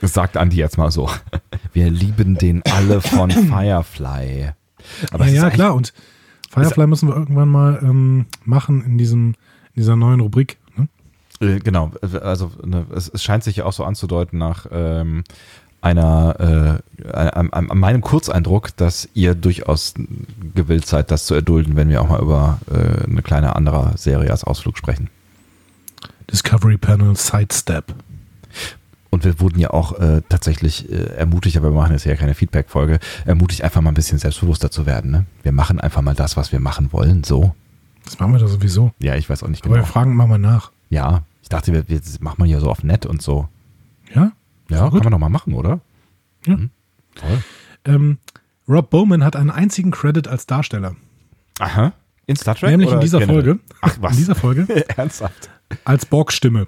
Das 0.00 0.14
sagt 0.14 0.36
Andi 0.36 0.56
jetzt 0.56 0.78
mal 0.78 0.90
so. 0.90 1.10
Wir 1.72 1.90
lieben 1.90 2.36
den 2.36 2.62
alle 2.64 3.00
von 3.00 3.30
Firefly. 3.30 4.50
Aber 5.12 5.26
es 5.26 5.32
ja, 5.32 5.36
ist 5.36 5.42
ja, 5.42 5.50
klar. 5.50 5.74
Und 5.74 5.92
Firefly 6.50 6.86
müssen 6.86 7.08
wir 7.08 7.14
irgendwann 7.14 7.48
mal 7.48 7.78
ähm, 7.82 8.26
machen 8.44 8.82
in 8.82 8.98
diesem 8.98 9.34
in 9.74 9.82
dieser 9.82 9.96
neuen 9.96 10.20
Rubrik. 10.20 10.58
Ne? 10.76 10.88
Äh, 11.40 11.60
Genau, 11.60 11.92
also 12.00 12.50
ne, 12.64 12.86
es, 12.94 13.08
es 13.08 13.22
scheint 13.22 13.44
sich 13.44 13.56
ja 13.56 13.66
auch 13.66 13.72
so 13.72 13.84
anzudeuten 13.84 14.38
nach 14.38 14.66
ähm, 14.72 15.22
einer, 15.80 16.80
äh, 17.02 17.10
an, 17.10 17.50
an, 17.50 17.78
meinem 17.78 18.02
Kurzeindruck, 18.02 18.76
dass 18.76 19.08
ihr 19.14 19.34
durchaus 19.34 19.94
gewillt 20.54 20.86
seid, 20.86 21.10
das 21.10 21.26
zu 21.26 21.34
erdulden, 21.34 21.76
wenn 21.76 21.88
wir 21.88 22.02
auch 22.02 22.08
mal 22.08 22.20
über 22.20 22.58
äh, 22.70 23.04
eine 23.08 23.22
kleine 23.22 23.56
andere 23.56 23.96
Serie 23.96 24.30
als 24.30 24.44
Ausflug 24.44 24.76
sprechen. 24.76 25.08
Discovery 26.30 26.76
Panel 26.76 27.16
Sidestep. 27.16 27.94
Und 29.10 29.24
wir 29.24 29.40
wurden 29.40 29.58
ja 29.58 29.70
auch 29.70 29.98
äh, 29.98 30.22
tatsächlich 30.28 30.90
äh, 30.90 31.16
ermutigt, 31.16 31.56
aber 31.56 31.70
wir 31.70 31.80
machen 31.80 31.92
jetzt 31.92 32.04
ja 32.04 32.14
keine 32.14 32.34
Feedback-Folge, 32.34 33.00
ermutigt 33.24 33.62
einfach 33.62 33.80
mal 33.80 33.90
ein 33.90 33.94
bisschen 33.94 34.18
selbstbewusster 34.18 34.70
zu 34.70 34.86
werden. 34.86 35.10
Ne? 35.10 35.26
Wir 35.42 35.52
machen 35.52 35.80
einfach 35.80 36.02
mal 36.02 36.14
das, 36.14 36.36
was 36.36 36.52
wir 36.52 36.60
machen 36.60 36.92
wollen, 36.92 37.24
so. 37.24 37.54
Das 38.04 38.18
machen 38.18 38.32
wir 38.32 38.38
doch 38.38 38.48
sowieso. 38.48 38.92
Ja, 39.00 39.16
ich 39.16 39.28
weiß 39.28 39.42
auch 39.42 39.48
nicht 39.48 39.64
Aber 39.64 39.74
genau. 39.74 39.86
wir 39.86 39.92
fragen 39.92 40.14
mal 40.14 40.38
nach. 40.38 40.70
Ja, 40.90 41.22
ich 41.42 41.48
dachte, 41.48 41.72
wir, 41.72 41.88
wir 41.88 41.98
das 41.98 42.20
machen 42.20 42.38
wir 42.38 42.46
ja 42.46 42.60
so 42.60 42.70
auf 42.70 42.84
nett 42.84 43.04
und 43.04 43.20
so. 43.20 43.48
Ja? 44.14 44.32
Ja, 44.70 44.88
gut. 44.88 45.02
kann 45.02 45.04
man 45.04 45.12
doch 45.12 45.18
mal 45.18 45.28
machen, 45.28 45.54
oder? 45.54 45.80
Ja. 46.46 46.56
Mhm. 46.56 46.70
Toll. 47.14 47.42
Ähm, 47.84 48.18
Rob 48.68 48.90
Bowman 48.90 49.24
hat 49.24 49.36
einen 49.36 49.50
einzigen 49.50 49.90
Credit 49.90 50.28
als 50.28 50.46
Darsteller. 50.46 50.96
Aha. 51.58 51.92
In 52.26 52.36
Star 52.36 52.54
Trek? 52.54 52.70
nämlich 52.70 52.90
in 52.92 53.00
dieser 53.00 53.18
generell? 53.18 53.42
Folge. 53.42 53.60
Ach, 53.80 53.96
was? 54.00 54.12
In 54.12 54.18
dieser 54.18 54.34
Folge 54.34 54.66
Ernsthaft? 54.96 55.50
als 55.84 56.06
Borg-Stimme. 56.06 56.66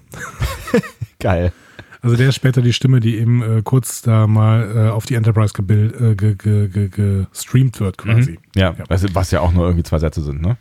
Geil. 1.21 1.53
Also 2.01 2.17
der 2.17 2.31
ist 2.31 2.35
später 2.35 2.63
die 2.63 2.73
Stimme, 2.73 2.99
die 2.99 3.17
eben 3.19 3.43
äh, 3.43 3.63
kurz 3.63 4.03
da 4.03 4.27
mal 4.27 4.73
äh, 4.77 4.91
auf 4.91 5.07
die 5.07 5.15
Enterprise 5.15 5.53
gebild, 5.55 5.95
äh, 6.01 6.17
ge, 6.17 6.35
ge, 6.35 6.69
ge, 6.69 6.89
gestreamt 6.89 7.79
wird 7.79 7.97
quasi. 7.99 8.33
Mhm. 8.33 8.39
Ja, 8.57 8.75
Ja. 8.77 8.85
Was, 8.89 9.15
was 9.15 9.31
ja 9.31 9.41
auch 9.41 9.53
nur 9.53 9.65
irgendwie 9.67 9.85
zwei 9.85 9.99
Sätze 10.01 10.21
sind, 10.23 10.43
ne? 10.43 10.57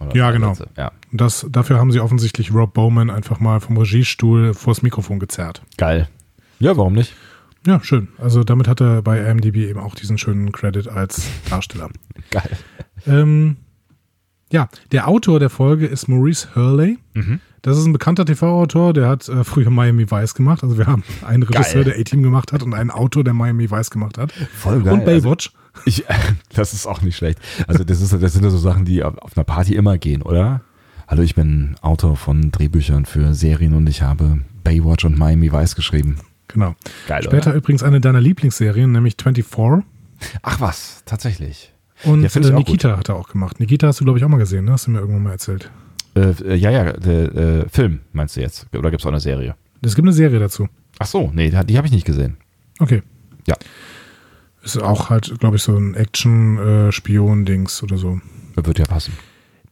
Oder 0.00 0.14
Ja, 0.14 0.30
genau. 0.30 0.52
Sätze. 0.52 0.70
Ja, 0.76 0.92
Und 1.10 1.20
das, 1.20 1.46
dafür 1.50 1.78
haben 1.78 1.90
sie 1.90 2.00
offensichtlich 2.00 2.52
Rob 2.52 2.74
Bowman 2.74 3.08
einfach 3.10 3.40
mal 3.40 3.60
vom 3.60 3.78
Regiestuhl 3.78 4.52
vors 4.52 4.82
Mikrofon 4.82 5.18
gezerrt. 5.18 5.62
geil. 5.78 6.08
Ja, 6.58 6.76
warum 6.76 6.94
nicht? 6.94 7.14
Ja, 7.66 7.80
schön. 7.82 8.08
Also 8.18 8.44
damit 8.44 8.68
hat 8.68 8.80
er 8.80 9.02
bei 9.02 9.18
IMDb 9.20 9.56
eben 9.56 9.80
auch 9.80 9.94
diesen 9.94 10.18
schönen 10.18 10.52
Credit 10.52 10.88
als 10.88 11.22
Darsteller. 11.50 11.90
Geil. 12.30 12.50
ähm, 13.06 13.56
ja, 14.50 14.68
der 14.92 15.08
Autor 15.08 15.40
der 15.40 15.50
Folge 15.50 15.86
ist 15.86 16.08
Maurice 16.08 16.48
Hurley. 16.54 16.98
Mhm. 17.14 17.40
Das 17.62 17.76
ist 17.76 17.84
ein 17.84 17.92
bekannter 17.92 18.24
TV-Autor, 18.24 18.92
der 18.92 19.08
hat 19.08 19.28
äh, 19.28 19.44
früher 19.44 19.70
Miami 19.70 20.10
Vice 20.10 20.34
gemacht. 20.34 20.62
Also 20.62 20.78
wir 20.78 20.86
haben 20.86 21.02
einen 21.26 21.42
Regisseur, 21.42 21.84
Geil. 21.84 21.92
der 21.92 22.00
A-Team 22.00 22.22
gemacht 22.22 22.52
hat 22.52 22.62
und 22.62 22.72
einen 22.72 22.90
Autor, 22.90 23.24
der 23.24 23.34
Miami 23.34 23.70
Vice 23.70 23.90
gemacht 23.90 24.16
hat. 24.16 24.32
Voll 24.32 24.82
geil. 24.82 24.94
Und 24.94 25.04
Baywatch. 25.04 25.52
Also, 25.74 25.84
ich, 25.84 26.04
das 26.54 26.72
ist 26.72 26.86
auch 26.86 27.02
nicht 27.02 27.16
schlecht. 27.16 27.40
Also 27.66 27.84
das, 27.84 28.00
ist, 28.00 28.12
das 28.12 28.32
sind 28.32 28.44
ja 28.44 28.50
so 28.50 28.58
Sachen, 28.58 28.84
die 28.84 29.02
auf, 29.02 29.18
auf 29.18 29.36
einer 29.36 29.44
Party 29.44 29.74
immer 29.74 29.98
gehen, 29.98 30.22
oder? 30.22 30.62
Hallo, 31.08 31.22
ich 31.22 31.34
bin 31.34 31.74
Autor 31.80 32.16
von 32.16 32.50
Drehbüchern 32.52 33.06
für 33.06 33.34
Serien 33.34 33.74
und 33.74 33.88
ich 33.88 34.02
habe 34.02 34.40
Baywatch 34.62 35.04
und 35.04 35.18
Miami 35.18 35.52
Vice 35.52 35.74
geschrieben. 35.74 36.18
Genau. 36.48 36.74
Geil, 37.06 37.22
Später 37.22 37.54
übrigens 37.54 37.82
eine 37.82 38.00
deiner 38.00 38.20
Lieblingsserien, 38.20 38.90
nämlich 38.92 39.16
24. 39.20 39.84
Ach 40.42 40.60
was, 40.60 41.02
tatsächlich. 41.04 41.72
Und 42.04 42.22
Ja, 42.22 42.40
äh, 42.40 42.52
Nikita 42.52 42.96
hat 42.96 43.08
er 43.08 43.16
auch 43.16 43.28
gemacht. 43.28 43.60
Nikita 43.60 43.88
hast 43.88 44.00
du, 44.00 44.04
glaube 44.04 44.18
ich, 44.18 44.24
auch 44.24 44.28
mal 44.28 44.38
gesehen, 44.38 44.64
ne? 44.64 44.72
Hast 44.72 44.86
du 44.86 44.90
mir 44.90 45.00
irgendwann 45.00 45.22
mal 45.24 45.32
erzählt. 45.32 45.70
Äh, 46.14 46.30
äh, 46.42 46.54
ja, 46.54 46.70
ja, 46.70 46.92
der 46.92 47.34
äh, 47.34 47.68
Film 47.68 48.00
meinst 48.12 48.36
du 48.36 48.40
jetzt? 48.40 48.66
Oder 48.74 48.90
gibt 48.90 49.02
es 49.02 49.06
auch 49.06 49.10
eine 49.10 49.20
Serie? 49.20 49.54
Es 49.82 49.94
gibt 49.94 50.06
eine 50.06 50.12
Serie 50.12 50.38
dazu. 50.38 50.68
Ach 50.98 51.06
so, 51.06 51.30
nee, 51.32 51.50
die, 51.50 51.66
die 51.66 51.76
habe 51.76 51.86
ich 51.86 51.92
nicht 51.92 52.06
gesehen. 52.06 52.36
Okay. 52.78 53.02
Ja. 53.46 53.54
Ist 54.62 54.80
auch 54.80 55.10
halt, 55.10 55.38
glaube 55.38 55.56
ich, 55.56 55.62
so 55.62 55.76
ein 55.76 55.94
Action-Spion-Dings 55.94 57.82
oder 57.82 57.96
so. 57.96 58.20
Wird 58.54 58.78
ja 58.78 58.86
passen. 58.86 59.12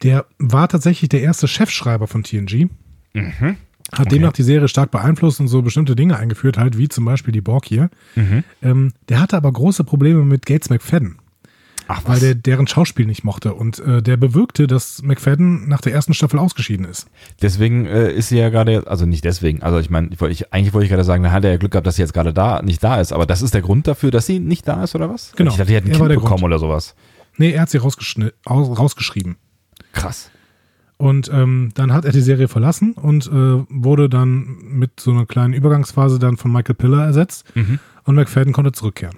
Der 0.02 0.26
war 0.38 0.68
tatsächlich 0.68 1.09
der 1.09 1.23
erste 1.23 1.49
Chefschreiber 1.49 2.06
von 2.06 2.23
TNG. 2.23 2.68
Mhm. 3.14 3.56
Hat 3.92 4.10
demnach 4.10 4.32
die 4.32 4.42
Serie 4.42 4.68
stark 4.68 4.90
beeinflusst 4.90 5.38
und 5.40 5.48
so 5.48 5.62
bestimmte 5.62 5.94
Dinge 5.94 6.16
eingeführt, 6.18 6.58
halt 6.58 6.76
wie 6.76 6.88
zum 6.88 7.04
Beispiel 7.04 7.32
die 7.32 7.40
Borg 7.40 7.64
hier. 7.66 7.88
Mhm. 8.16 8.42
Ähm, 8.62 8.92
der 9.08 9.20
hatte 9.20 9.36
aber 9.36 9.52
große 9.52 9.84
Probleme 9.84 10.24
mit 10.24 10.44
Gates 10.44 10.70
McFadden, 10.70 11.18
Ach 11.88 12.02
weil 12.04 12.18
der 12.18 12.34
deren 12.34 12.66
Schauspiel 12.66 13.06
nicht 13.06 13.22
mochte. 13.22 13.54
Und 13.54 13.78
äh, 13.78 14.02
der 14.02 14.16
bewirkte, 14.16 14.66
dass 14.66 15.02
McFadden 15.02 15.68
nach 15.68 15.80
der 15.80 15.92
ersten 15.92 16.14
Staffel 16.14 16.40
ausgeschieden 16.40 16.84
ist. 16.84 17.06
Deswegen 17.42 17.86
äh, 17.86 18.10
ist 18.12 18.30
sie 18.30 18.38
ja 18.38 18.48
gerade, 18.48 18.88
also 18.88 19.06
nicht 19.06 19.24
deswegen, 19.24 19.62
also 19.62 19.78
ich 19.78 19.88
meine, 19.88 20.08
ich, 20.30 20.52
eigentlich 20.52 20.74
wollte 20.74 20.84
ich 20.86 20.90
gerade 20.90 21.04
sagen, 21.04 21.22
da 21.22 21.30
hat 21.30 21.44
er 21.44 21.52
ja 21.52 21.56
Glück 21.56 21.70
gehabt, 21.70 21.86
dass 21.86 21.94
sie 21.94 22.02
jetzt 22.02 22.12
gerade 22.12 22.34
da 22.34 22.62
nicht 22.62 22.82
da 22.82 23.00
ist, 23.00 23.12
aber 23.12 23.24
das 23.24 23.40
ist 23.40 23.54
der 23.54 23.62
Grund 23.62 23.86
dafür, 23.86 24.10
dass 24.10 24.26
sie 24.26 24.40
nicht 24.40 24.66
da 24.66 24.82
ist, 24.82 24.96
oder 24.96 25.08
was? 25.08 25.30
Genau. 25.36 25.52
Ich 25.52 25.56
dachte, 25.58 25.68
die 25.68 25.76
hätten 25.76 25.88
ein 25.88 25.92
Er 25.92 25.98
Kind 25.98 26.08
bekommen 26.08 26.40
Grund. 26.40 26.44
oder 26.44 26.58
sowas. 26.58 26.96
Nee, 27.36 27.52
er 27.52 27.62
hat 27.62 27.70
sie 27.70 27.78
aus- 27.78 27.96
rausgeschrieben. 28.46 29.36
Krass. 29.92 30.30
Und 30.98 31.30
ähm, 31.32 31.70
dann 31.74 31.92
hat 31.92 32.04
er 32.06 32.12
die 32.12 32.22
Serie 32.22 32.48
verlassen 32.48 32.92
und 32.94 33.26
äh, 33.26 33.30
wurde 33.68 34.08
dann 34.08 34.56
mit 34.62 34.98
so 34.98 35.10
einer 35.10 35.26
kleinen 35.26 35.52
Übergangsphase 35.52 36.18
dann 36.18 36.36
von 36.38 36.50
Michael 36.50 36.74
Piller 36.74 37.04
ersetzt. 37.04 37.44
Mhm. 37.54 37.78
Und 38.04 38.14
McFadden 38.14 38.52
konnte 38.54 38.72
zurückkehren. 38.72 39.16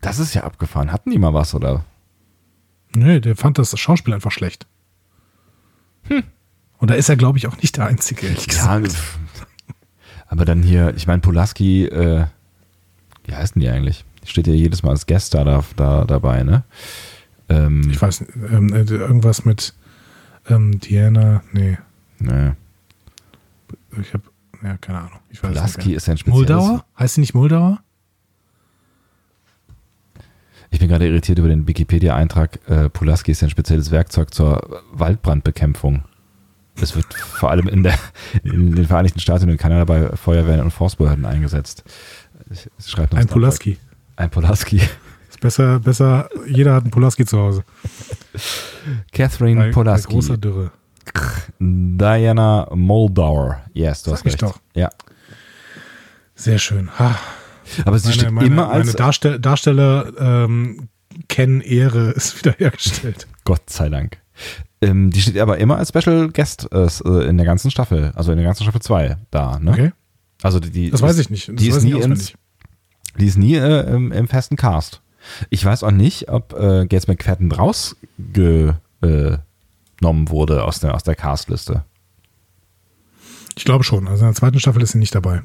Das 0.00 0.18
ist 0.18 0.34
ja 0.34 0.44
abgefahren. 0.44 0.92
Hatten 0.92 1.10
die 1.10 1.18
mal 1.18 1.34
was, 1.34 1.54
oder? 1.54 1.84
Nee, 2.96 3.20
der 3.20 3.36
fand 3.36 3.58
das 3.58 3.78
Schauspiel 3.78 4.14
einfach 4.14 4.30
schlecht. 4.30 4.66
Und 6.78 6.90
da 6.90 6.94
ist 6.94 7.08
er, 7.08 7.16
glaube 7.16 7.38
ich, 7.38 7.46
auch 7.46 7.56
nicht 7.56 7.76
der 7.76 7.86
Einzige, 7.86 8.26
ehrlich 8.26 8.46
Ja, 8.52 8.78
gesagt. 8.78 8.92
pf. 8.92 9.18
aber 10.28 10.44
dann 10.44 10.62
hier, 10.62 10.94
ich 10.96 11.06
meine, 11.06 11.20
Pulaski, 11.20 11.86
äh, 11.86 12.26
wie 13.24 13.34
heißt 13.34 13.54
denn 13.54 13.60
die 13.60 13.68
eigentlich? 13.68 14.04
Die 14.22 14.28
steht 14.28 14.46
ja 14.46 14.52
jedes 14.52 14.82
Mal 14.82 14.90
als 14.90 15.06
Guest 15.06 15.34
da, 15.34 15.44
da, 15.44 15.64
da 15.76 16.04
dabei, 16.04 16.42
ne? 16.44 16.62
Ähm, 17.48 17.88
Ich 17.90 18.00
weiß 18.00 18.20
nicht, 18.20 18.32
ähm, 18.52 18.72
äh, 18.74 18.82
irgendwas 18.84 19.44
mit 19.44 19.74
ähm, 20.48 20.78
Diana, 20.80 21.42
nee, 21.52 21.78
ne. 22.18 22.56
ich 24.00 24.12
habe, 24.12 24.24
ja, 24.62 24.76
keine 24.78 24.98
Ahnung. 24.98 25.20
Ich 25.30 25.42
weiß 25.42 25.52
Pulaski 25.52 25.88
nicht 25.88 25.96
ist 25.96 26.08
ein 26.08 26.18
spezielles... 26.18 26.48
Moldauer? 26.48 26.84
Heißt 26.98 27.14
sie 27.14 27.20
nicht 27.20 27.34
Moldauer? 27.34 27.80
Ich 30.70 30.80
bin 30.80 30.88
gerade 30.88 31.06
irritiert 31.06 31.38
über 31.38 31.48
den 31.48 31.68
Wikipedia-Eintrag. 31.68 32.58
Äh, 32.68 32.90
Pulaski 32.90 33.30
ist 33.30 33.42
ein 33.44 33.50
spezielles 33.50 33.92
Werkzeug 33.92 34.34
zur 34.34 34.82
Waldbrandbekämpfung. 34.92 36.02
Es 36.80 36.96
wird 36.96 37.14
vor 37.14 37.50
allem 37.50 37.68
in, 37.68 37.84
der, 37.84 37.96
in 38.42 38.74
den 38.74 38.86
Vereinigten 38.86 39.20
Staaten 39.20 39.44
und 39.44 39.50
in 39.50 39.58
Kanada 39.58 39.84
bei 39.84 40.16
Feuerwehren 40.16 40.60
und 40.62 40.72
Forstbehörden 40.72 41.24
eingesetzt. 41.24 41.84
Ich, 42.50 42.68
ich 42.78 42.98
Ein. 42.98 43.28
Pulaski. 43.28 43.78
Ein 44.16 44.30
Pulaski. 44.30 44.80
Besser, 45.44 45.78
besser, 45.78 46.30
jeder 46.46 46.72
hat 46.72 46.84
einen 46.84 46.90
Pulaski 46.90 47.26
zu 47.26 47.38
Hause. 47.38 47.64
Catherine 49.12 49.60
Bei, 49.60 49.66
bei 49.66 49.72
Pulaski. 49.72 50.14
großer 50.14 50.38
Dürre. 50.38 50.70
Diana 51.58 52.66
Moldauer. 52.74 53.60
Yes, 53.74 54.02
du 54.04 54.08
Sag 54.12 54.20
hast 54.20 54.24
recht. 54.24 54.40
doch. 54.42 54.58
Ja. 54.74 54.88
Sehr 56.34 56.56
schön. 56.58 56.88
Ha, 56.98 57.18
Aber 57.84 57.98
sie 57.98 58.08
meine 58.08 58.14
steht 58.18 58.30
meine, 58.30 58.46
immer 58.46 58.70
als. 58.70 58.86
meine 58.86 58.96
Darstell 58.96 59.38
Darsteller 59.38 60.12
ähm, 60.18 60.88
kennen 61.28 61.60
Ehre 61.60 62.10
ist 62.16 62.38
wiederhergestellt. 62.38 63.26
Gott 63.44 63.68
sei 63.68 63.90
Dank. 63.90 64.16
Ähm, 64.80 65.10
die 65.10 65.20
steht 65.20 65.36
aber 65.36 65.58
immer 65.58 65.76
als 65.76 65.90
Special 65.90 66.30
Guest 66.30 66.70
äh, 66.72 66.88
in 67.28 67.36
der 67.36 67.44
ganzen 67.44 67.70
Staffel, 67.70 68.12
also 68.14 68.32
in 68.32 68.38
der 68.38 68.46
ganzen 68.46 68.62
Staffel 68.62 68.80
2 68.80 69.18
da. 69.30 69.58
Ne? 69.58 69.70
Okay? 69.72 69.92
Also 70.42 70.58
die, 70.58 70.88
Das 70.90 71.02
weiß 71.02 71.18
ich 71.18 71.28
nicht. 71.28 71.48
Das 71.50 71.56
die 71.56 71.68
ist 71.68 71.82
nie 71.84 72.00
ins. 72.00 72.32
Die 73.18 73.26
ist 73.26 73.36
nie 73.36 73.56
äh, 73.56 73.94
im, 73.94 74.10
im 74.10 74.26
festen 74.26 74.56
Cast. 74.56 75.02
Ich 75.50 75.64
weiß 75.64 75.82
auch 75.82 75.90
nicht, 75.90 76.28
ob 76.28 76.52
äh, 76.52 76.86
Gates 76.86 77.08
McFadden 77.08 77.52
rausgenommen 77.52 78.78
wurde 80.28 80.64
aus 80.64 80.80
der, 80.80 80.94
aus 80.94 81.02
der 81.02 81.14
Castliste. 81.14 81.84
Ich 83.56 83.64
glaube 83.64 83.84
schon. 83.84 84.08
Also 84.08 84.24
in 84.24 84.30
der 84.30 84.34
zweiten 84.34 84.58
Staffel 84.60 84.82
ist 84.82 84.92
sie 84.92 84.98
nicht 84.98 85.14
dabei. 85.14 85.42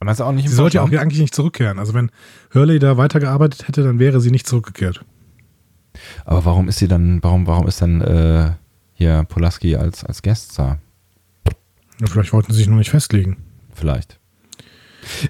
Meinst 0.00 0.20
du 0.20 0.24
auch 0.24 0.32
nicht 0.32 0.48
Sie 0.48 0.54
sollte 0.54 0.78
ja 0.78 0.82
auch 0.82 0.90
eigentlich 0.90 1.20
nicht 1.20 1.34
zurückkehren. 1.34 1.78
Also 1.78 1.94
wenn 1.94 2.10
Hurley 2.52 2.78
da 2.78 2.96
weitergearbeitet 2.96 3.68
hätte, 3.68 3.84
dann 3.84 3.98
wäre 3.98 4.20
sie 4.20 4.30
nicht 4.30 4.48
zurückgekehrt. 4.48 5.04
Aber 6.24 6.44
warum 6.44 6.68
ist 6.68 6.78
sie 6.78 6.88
dann, 6.88 7.22
warum, 7.22 7.46
warum 7.46 7.68
ist 7.68 7.82
dann 7.82 8.00
äh, 8.00 8.52
hier 8.94 9.24
Pulaski 9.24 9.76
als, 9.76 10.04
als 10.04 10.22
Gueststar? 10.22 10.78
Ja, 12.00 12.06
vielleicht 12.06 12.32
wollten 12.32 12.52
sie 12.52 12.58
sich 12.58 12.68
noch 12.68 12.78
nicht 12.78 12.90
festlegen. 12.90 13.36
Vielleicht. 13.74 14.18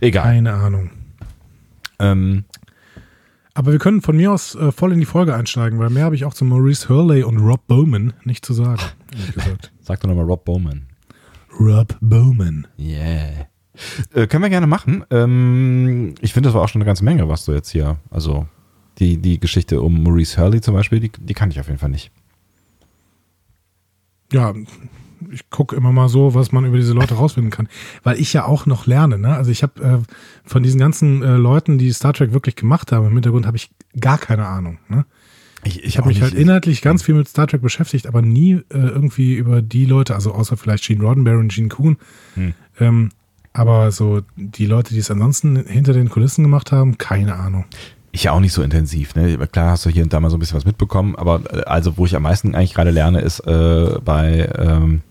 Egal. 0.00 0.25
Keine 0.25 0.54
Ahnung. 0.54 0.90
Ähm, 2.02 2.44
Aber 3.54 3.73
wir 3.73 3.78
können 3.78 4.02
von 4.02 4.16
mir 4.16 4.32
aus 4.32 4.54
äh, 4.54 4.73
voll 4.73 4.92
in 4.92 5.00
die 5.00 5.06
Folge 5.06 5.35
einsteigen, 5.35 5.78
weil 5.78 5.90
mehr 5.90 6.04
habe 6.04 6.14
ich 6.14 6.25
auch 6.25 6.35
zu 6.35 6.44
Maurice 6.44 6.88
Hurley 6.88 7.23
und 7.23 7.38
Rob 7.38 7.66
Bowman 7.66 8.12
nicht 8.25 8.44
zu 8.44 8.52
sagen. 8.52 8.82
sag 9.80 10.00
doch 10.00 10.09
nochmal 10.09 10.25
Rob 10.25 10.44
Bowman. 10.44 10.87
Rob 11.59 11.97
Bowman. 12.00 12.66
Yeah. 12.78 13.47
Äh, 14.14 14.26
können 14.26 14.42
wir 14.42 14.50
gerne 14.50 14.66
machen. 14.66 15.04
Ähm, 15.11 16.14
ich 16.21 16.32
finde, 16.32 16.49
das 16.49 16.54
war 16.54 16.62
auch 16.62 16.68
schon 16.68 16.80
eine 16.80 16.87
ganze 16.87 17.04
Menge, 17.04 17.28
was 17.28 17.44
du 17.44 17.52
jetzt 17.52 17.71
hier, 17.71 17.99
also 18.11 18.47
die, 18.99 19.18
die 19.18 19.40
Geschichte 19.40 19.80
um 19.80 20.02
Maurice 20.02 20.40
Hurley 20.40 20.61
zum 20.61 20.75
Beispiel, 20.75 21.00
die, 21.00 21.12
die 21.18 21.35
kannte 21.35 21.54
ich 21.54 21.61
auf 21.61 21.68
jeden 21.68 21.78
Fall 21.78 21.90
nicht. 21.90 22.11
Ja, 24.32 24.54
ich 25.31 25.50
gucke 25.50 25.76
immer 25.76 25.93
mal 25.93 26.09
so, 26.09 26.35
was 26.35 26.52
man 26.52 26.64
über 26.64 26.76
diese 26.76 26.93
Leute 26.93 27.14
rausfinden 27.14 27.50
kann. 27.50 27.69
Weil 28.02 28.19
ich 28.21 28.33
ja 28.33 28.45
auch 28.45 28.67
noch 28.67 28.87
lerne. 28.87 29.19
Ne? 29.19 29.35
Also 29.35 29.50
ich 29.50 29.62
habe 29.62 29.83
äh, 29.83 29.99
von 30.45 30.62
diesen 30.62 30.81
ganzen 30.81 31.23
äh, 31.23 31.37
Leuten, 31.37 31.79
die 31.79 31.93
Star 31.93 32.12
Trek 32.12 32.33
wirklich 32.33 32.57
gemacht 32.57 32.93
haben, 32.93 33.07
im 33.07 33.12
Hintergrund 33.12 33.47
habe 33.47 33.57
ich 33.57 33.71
gar 33.99 34.19
keine 34.19 34.47
Ahnung. 34.47 34.79
Ne? 34.88 35.05
Ich, 35.64 35.85
Ich 35.85 35.99
habe 35.99 36.09
mich 36.09 36.21
halt 36.23 36.35
inhaltlich 36.35 36.83
ganz 36.83 37.02
viel 37.02 37.14
mit 37.14 37.29
Star 37.29 37.47
Trek 37.47 37.62
beschäftigt, 37.62 38.07
aber 38.07 38.23
nie 38.23 38.55
äh, 38.55 38.62
irgendwie 38.71 39.35
über 39.35 39.62
die 39.62 39.85
Leute, 39.85 40.14
also 40.14 40.33
außer 40.33 40.57
vielleicht 40.57 40.85
Gene 40.85 41.05
Roddenberry 41.05 41.38
und 41.38 41.52
Gene 41.52 41.69
Kuhn. 41.69 41.97
Hm. 42.35 42.55
Ähm, 42.81 43.11
aber 43.52 43.93
so 43.93 44.23
die 44.37 44.67
Leute, 44.67 44.95
die 44.95 45.00
es 45.00 45.11
ansonsten 45.11 45.57
hinter 45.67 45.93
den 45.93 46.09
Kulissen 46.09 46.43
gemacht 46.43 46.73
haben, 46.73 46.99
keine 46.99 47.37
Ahnung. 47.37 47.67
Ich 48.11 48.25
ja 48.25 48.33
auch 48.33 48.41
nicht 48.41 48.52
so 48.52 48.62
intensiv. 48.62 49.14
Ne? 49.14 49.38
Klar 49.49 49.73
hast 49.73 49.87
du 49.87 49.91
hier 49.91 50.02
und 50.02 50.12
da 50.12 50.21
mal 50.21 50.31
so 50.31 50.37
ein 50.37 50.41
bisschen 50.41 50.57
was 50.57 50.64
mitbekommen, 50.64 51.17
aber 51.17 51.43
äh, 51.50 51.62
also 51.62 51.97
wo 51.97 52.07
ich 52.07 52.17
am 52.17 52.23
meisten 52.23 52.55
eigentlich 52.55 52.75
gerade 52.75 52.91
lerne, 52.91 53.21
ist 53.21 53.41
äh, 53.41 53.99
bei 54.05 54.50
ähm, 54.59 55.02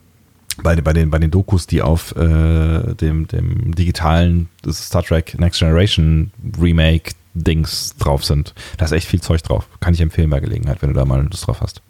bei, 0.56 0.76
bei, 0.76 0.94
den, 0.94 1.10
bei 1.10 1.20
den 1.20 1.32
Dokus, 1.32 1.68
die 1.68 1.82
auf 1.82 2.16
äh, 2.16 2.94
dem, 2.96 3.28
dem 3.28 3.74
digitalen 3.76 4.50
Star 4.70 5.04
Trek 5.04 5.40
Next 5.40 5.60
Generation 5.60 6.32
Remake 6.60 7.14
Dings 7.34 7.96
drauf 7.98 8.26
sind. 8.26 8.54
Da 8.78 8.86
ist 8.86 8.92
echt 8.92 9.08
viel 9.08 9.22
Zeug 9.22 9.42
drauf. 9.44 9.68
Kann 9.80 9.94
ich 9.94 10.02
empfehlen 10.02 10.30
bei 10.30 10.40
Gelegenheit, 10.40 10.82
wenn 10.82 10.90
du 10.90 10.96
da 10.96 11.06
mal 11.06 11.24
Lust 11.24 11.48
drauf 11.48 11.62
hast. 11.62 11.82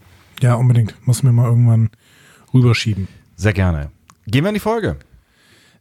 Ja, 0.41 0.55
unbedingt. 0.55 0.95
Muss 1.05 1.23
mir 1.23 1.31
mal 1.31 1.47
irgendwann 1.47 1.89
rüberschieben. 2.53 3.07
Sehr 3.35 3.53
gerne. 3.53 3.91
Gehen 4.27 4.43
wir 4.43 4.49
in 4.49 4.55
die 4.55 4.59
Folge. 4.59 4.97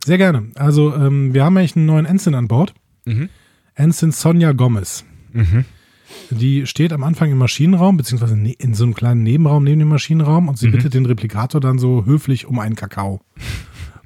Sehr 0.05 0.19
gerne. 0.19 0.51
Also, 0.55 0.95
ähm, 0.95 1.35
wir 1.35 1.45
haben 1.45 1.57
eigentlich 1.57 1.77
einen 1.77 1.87
neuen 1.87 2.07
Ensign 2.07 2.35
an 2.35 2.49
Bord. 2.49 2.73
Mhm. 3.05 3.29
Ensign 3.75 4.13
Sonja 4.13 4.53
Gomez. 4.53 5.05
Mhm. 5.33 5.65
Die 6.31 6.67
steht 6.67 6.93
am 6.93 7.03
Anfang 7.03 7.31
im 7.31 7.39
Maschinenraum, 7.39 7.97
beziehungsweise 7.97 8.37
ne- 8.37 8.53
in 8.53 8.75
so 8.75 8.85
einem 8.85 8.95
kleinen 8.95 9.23
Nebenraum 9.23 9.65
neben 9.65 9.79
dem 9.81 9.89
Maschinenraum 9.89 10.49
und 10.49 10.59
sie 10.59 10.69
Mhm. 10.69 10.73
bittet 10.73 10.95
den 10.95 11.07
Replikator 11.07 11.61
dann 11.61 11.79
so 11.79 12.05
höflich 12.05 12.47
um 12.47 12.59
einen 12.59 12.77
Kakao. 12.77 13.21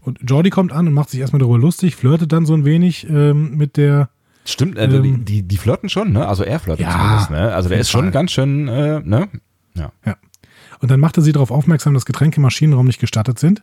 Und 0.00 0.18
Jordi 0.28 0.50
kommt 0.50 0.72
an 0.72 0.86
und 0.88 0.92
macht 0.94 1.10
sich 1.10 1.20
erstmal 1.20 1.40
darüber 1.40 1.58
lustig, 1.58 1.96
flirtet 1.96 2.32
dann 2.32 2.44
so 2.46 2.54
ein 2.54 2.64
wenig 2.64 3.06
ähm, 3.08 3.56
mit 3.56 3.76
der. 3.76 4.10
Stimmt, 4.44 4.76
äh, 4.76 4.86
die, 4.88 4.96
Ähm, 5.08 5.24
die, 5.24 5.42
die 5.42 5.56
flirten 5.56 5.88
schon, 5.88 6.12
ne? 6.12 6.26
Also 6.28 6.44
er 6.44 6.58
flirtet 6.60 6.84
Ja, 6.86 6.92
zumindest, 6.92 7.30
ne? 7.30 7.54
Also 7.54 7.68
der 7.70 7.78
ist 7.78 7.90
schon 7.90 8.10
ganz 8.10 8.32
schön, 8.32 8.68
äh, 8.68 9.00
ne? 9.00 9.28
Ja. 9.74 9.90
Ja. 10.04 10.16
Und 10.80 10.90
dann 10.90 11.00
machte 11.00 11.22
sie 11.22 11.32
darauf 11.32 11.50
aufmerksam, 11.50 11.94
dass 11.94 12.04
Getränke 12.04 12.36
im 12.36 12.42
Maschinenraum 12.42 12.86
nicht 12.86 13.00
gestattet 13.00 13.38
sind. 13.38 13.62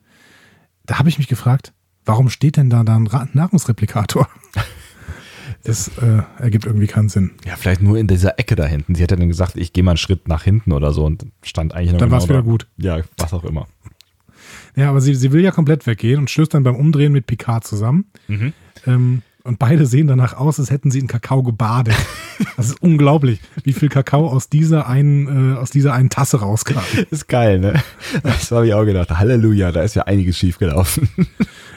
Da 0.88 0.98
habe 0.98 1.10
ich 1.10 1.20
mich 1.20 1.28
gefragt, 1.28 1.74
warum 2.06 2.30
steht 2.32 2.58
denn 2.58 2.72
da, 2.72 2.84
da 2.84 2.96
ein 2.96 3.08
Nahrungsreplikator? 3.34 4.28
Das 5.64 5.90
äh, 6.00 6.24
ergibt 6.40 6.66
irgendwie 6.66 6.88
keinen 6.88 7.10
Sinn. 7.10 7.32
Ja, 7.46 7.56
vielleicht 7.56 7.82
nur 7.82 7.98
in 7.98 8.08
dieser 8.08 8.40
Ecke 8.40 8.56
da 8.56 8.66
hinten. 8.66 8.96
Sie 8.96 9.02
ja 9.02 9.08
dann 9.08 9.28
gesagt, 9.28 9.56
ich 9.56 9.74
gehe 9.74 9.84
mal 9.84 9.92
einen 9.92 9.98
Schritt 9.98 10.28
nach 10.28 10.44
hinten 10.44 10.72
oder 10.72 10.92
so 10.92 11.06
und 11.06 11.26
stand 11.44 11.74
eigentlich 11.76 11.92
noch 11.92 12.00
Dann 12.00 12.10
genau 12.10 12.20
war's 12.20 12.30
wieder 12.30 12.40
da. 12.42 12.42
gut. 12.42 12.68
Ja, 12.78 13.02
was 13.18 13.34
auch 13.34 13.44
immer. 13.44 13.68
Ja, 14.76 14.90
aber 14.90 15.02
sie, 15.02 15.14
sie 15.16 15.32
will 15.32 15.42
ja 15.42 15.52
komplett 15.52 15.86
weggehen 15.86 16.20
und 16.20 16.30
stößt 16.30 16.54
dann 16.54 16.64
beim 16.64 16.76
Umdrehen 16.76 17.12
mit 17.12 17.28
Picard 17.28 17.66
zusammen. 17.66 18.06
Mhm. 18.28 18.54
Ähm, 18.88 19.22
und 19.44 19.58
beide 19.60 19.86
sehen 19.86 20.08
danach 20.08 20.34
aus, 20.36 20.60
als 20.60 20.70
hätten 20.70 20.92
sie 20.92 21.00
in 21.00 21.08
Kakao 21.08 21.44
gebadet. 21.44 21.96
Das 22.58 22.70
ist 22.70 22.82
unglaublich, 22.82 23.40
wie 23.64 23.74
viel 23.74 23.88
Kakao 23.90 24.28
aus 24.28 24.50
dieser 24.50 24.88
einen, 24.88 25.54
äh, 25.54 25.58
aus 25.58 25.70
dieser 25.70 25.94
einen 25.94 26.10
Tasse 26.10 26.40
rauskam. 26.40 26.80
Ist 27.12 27.28
geil, 27.28 27.60
ne? 27.60 27.84
Das 28.24 28.50
habe 28.50 28.66
ich 28.66 28.74
auch 28.74 28.84
gedacht. 28.84 29.12
Halleluja, 29.12 29.72
da 29.72 29.84
ist 29.84 29.94
ja 29.94 30.04
einiges 30.04 30.40
schief 30.40 30.58
gelaufen. 30.58 31.08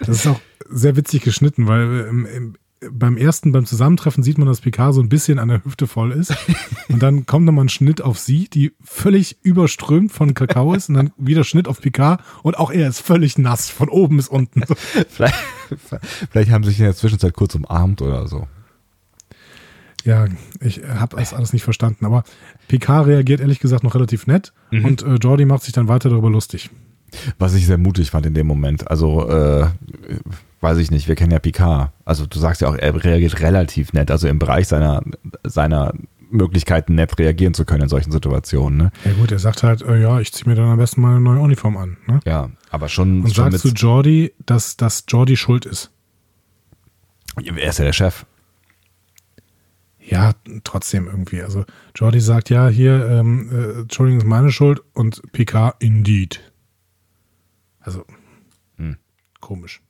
Das 0.01 0.09
ist 0.09 0.27
auch 0.27 0.41
sehr 0.71 0.97
witzig 0.97 1.23
geschnitten, 1.23 1.67
weil 1.67 2.07
ähm, 2.09 2.27
im, 2.35 2.55
beim 2.93 3.17
ersten, 3.17 3.53
beim 3.53 3.67
Zusammentreffen 3.67 4.23
sieht 4.23 4.39
man, 4.39 4.47
dass 4.47 4.61
Picard 4.61 4.95
so 4.95 5.01
ein 5.01 5.09
bisschen 5.09 5.39
an 5.39 5.49
der 5.49 5.65
Hüfte 5.65 5.87
voll 5.87 6.13
ist. 6.13 6.35
Und 6.89 7.03
dann 7.03 7.27
kommt 7.27 7.47
nochmal 7.47 7.67
ein 7.67 7.71
Schnitt 7.71 8.03
auf 8.03 8.19
sie, 8.19 8.49
die 8.49 8.73
völlig 8.83 9.39
überströmt 9.43 10.13
von 10.13 10.35
Kakao 10.35 10.75
ist. 10.75 10.89
Und 10.89 10.95
dann 10.95 11.13
wieder 11.17 11.45
Schnitt 11.45 11.69
auf 11.69 11.81
Picard. 11.81 12.21
Und 12.43 12.59
auch 12.59 12.71
er 12.71 12.89
ist 12.89 13.01
völlig 13.01 13.39
nass, 13.39 13.71
von 13.71 13.89
oben 13.89 14.17
bis 14.17 14.29
unten. 14.29 14.63
vielleicht, 15.09 15.35
vielleicht 16.31 16.51
haben 16.51 16.65
sie 16.65 16.71
sich 16.71 16.81
in 16.81 16.87
der 16.87 16.97
Zwischenzeit 16.97 17.35
kurz 17.35 17.55
umarmt 17.55 18.03
oder 18.03 18.27
so. 18.29 18.47
Ja, 20.05 20.27
ich 20.61 20.83
habe 20.87 21.17
das 21.17 21.33
alles 21.33 21.53
nicht 21.53 21.65
verstanden. 21.65 22.05
Aber 22.05 22.25
Picard 22.69 23.07
reagiert 23.07 23.41
ehrlich 23.41 23.61
gesagt 23.61 23.85
noch 23.85 23.95
relativ 23.95 24.27
nett. 24.27 24.53
Und 24.71 25.03
äh, 25.03 25.15
Jordi 25.15 25.45
macht 25.45 25.63
sich 25.63 25.73
dann 25.73 25.89
weiter 25.89 26.11
darüber 26.11 26.31
lustig. 26.31 26.71
Was 27.39 27.55
ich 27.55 27.67
sehr 27.67 27.79
mutig 27.79 28.11
fand 28.11 28.27
in 28.27 28.35
dem 28.35 28.47
Moment. 28.47 28.91
Also, 28.91 29.29
äh, 29.29 29.67
weiß 30.65 30.79
ich 30.79 30.91
nicht, 30.91 31.07
wir 31.07 31.15
kennen 31.15 31.31
ja 31.31 31.39
Picard. 31.39 31.93
Also 32.05 32.27
du 32.27 32.39
sagst 32.41 32.61
ja 32.61 32.69
auch, 32.69 32.75
er 32.77 32.93
reagiert 33.05 33.39
relativ 33.41 33.93
nett, 33.93 34.11
also 34.11 34.27
im 34.27 34.39
Bereich 34.41 34.67
seiner, 34.67 35.03
seiner 35.45 35.93
Möglichkeiten 36.31 36.97
nett 36.97 37.17
reagieren 37.19 37.55
zu 37.55 37.65
können 37.65 37.83
in 37.85 37.89
solchen 37.89 38.11
Situationen. 38.11 38.77
Ne? 38.79 38.91
Ja 39.05 39.13
gut, 39.13 39.31
er 39.31 39.39
sagt 39.39 39.63
halt, 39.63 39.83
äh, 39.83 40.01
ja, 40.01 40.19
ich 40.19 40.33
ziehe 40.33 40.49
mir 40.51 40.57
dann 40.57 40.69
am 40.69 40.79
besten 40.79 41.01
mal 41.01 41.11
eine 41.11 41.21
neue 41.21 41.39
Uniform 41.39 41.77
an. 41.77 41.99
Ne? 42.09 42.19
Ja, 42.25 42.51
aber 42.71 42.89
schon, 42.89 43.23
Und 43.23 43.35
schon 43.35 43.53
sagt 43.53 43.63
zu 43.63 43.69
Jordi, 43.69 44.33
dass, 44.45 44.77
dass 44.77 45.05
Jordi 45.07 45.37
schuld 45.37 45.65
ist. 45.67 45.93
er 47.37 47.69
ist 47.69 47.79
ja 47.79 47.85
der 47.85 47.93
Chef. 47.93 48.27
Ja, 50.01 50.33
trotzdem 50.65 51.07
irgendwie. 51.07 51.41
Also 51.43 51.65
Jordi 51.95 52.21
sagt, 52.21 52.51
ja, 52.51 52.69
hier, 52.69 53.09
ähm, 53.09 53.49
äh, 53.53 53.81
Entschuldigung, 53.83 54.19
ist 54.21 54.27
meine 54.27 54.51
Schuld 54.51 54.83
und 54.93 55.23
Picard, 55.33 55.77
indeed. 55.83 56.41
Also, 57.81 58.05
Hm. 58.77 58.97
komisch. 59.41 59.81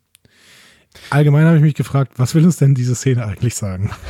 Allgemein 1.11 1.45
habe 1.47 1.57
ich 1.57 1.63
mich 1.63 1.75
gefragt, 1.75 2.13
was 2.17 2.35
will 2.35 2.45
uns 2.45 2.57
denn 2.57 2.75
diese 2.75 2.95
Szene 2.95 3.27
eigentlich 3.27 3.55
sagen? 3.55 3.91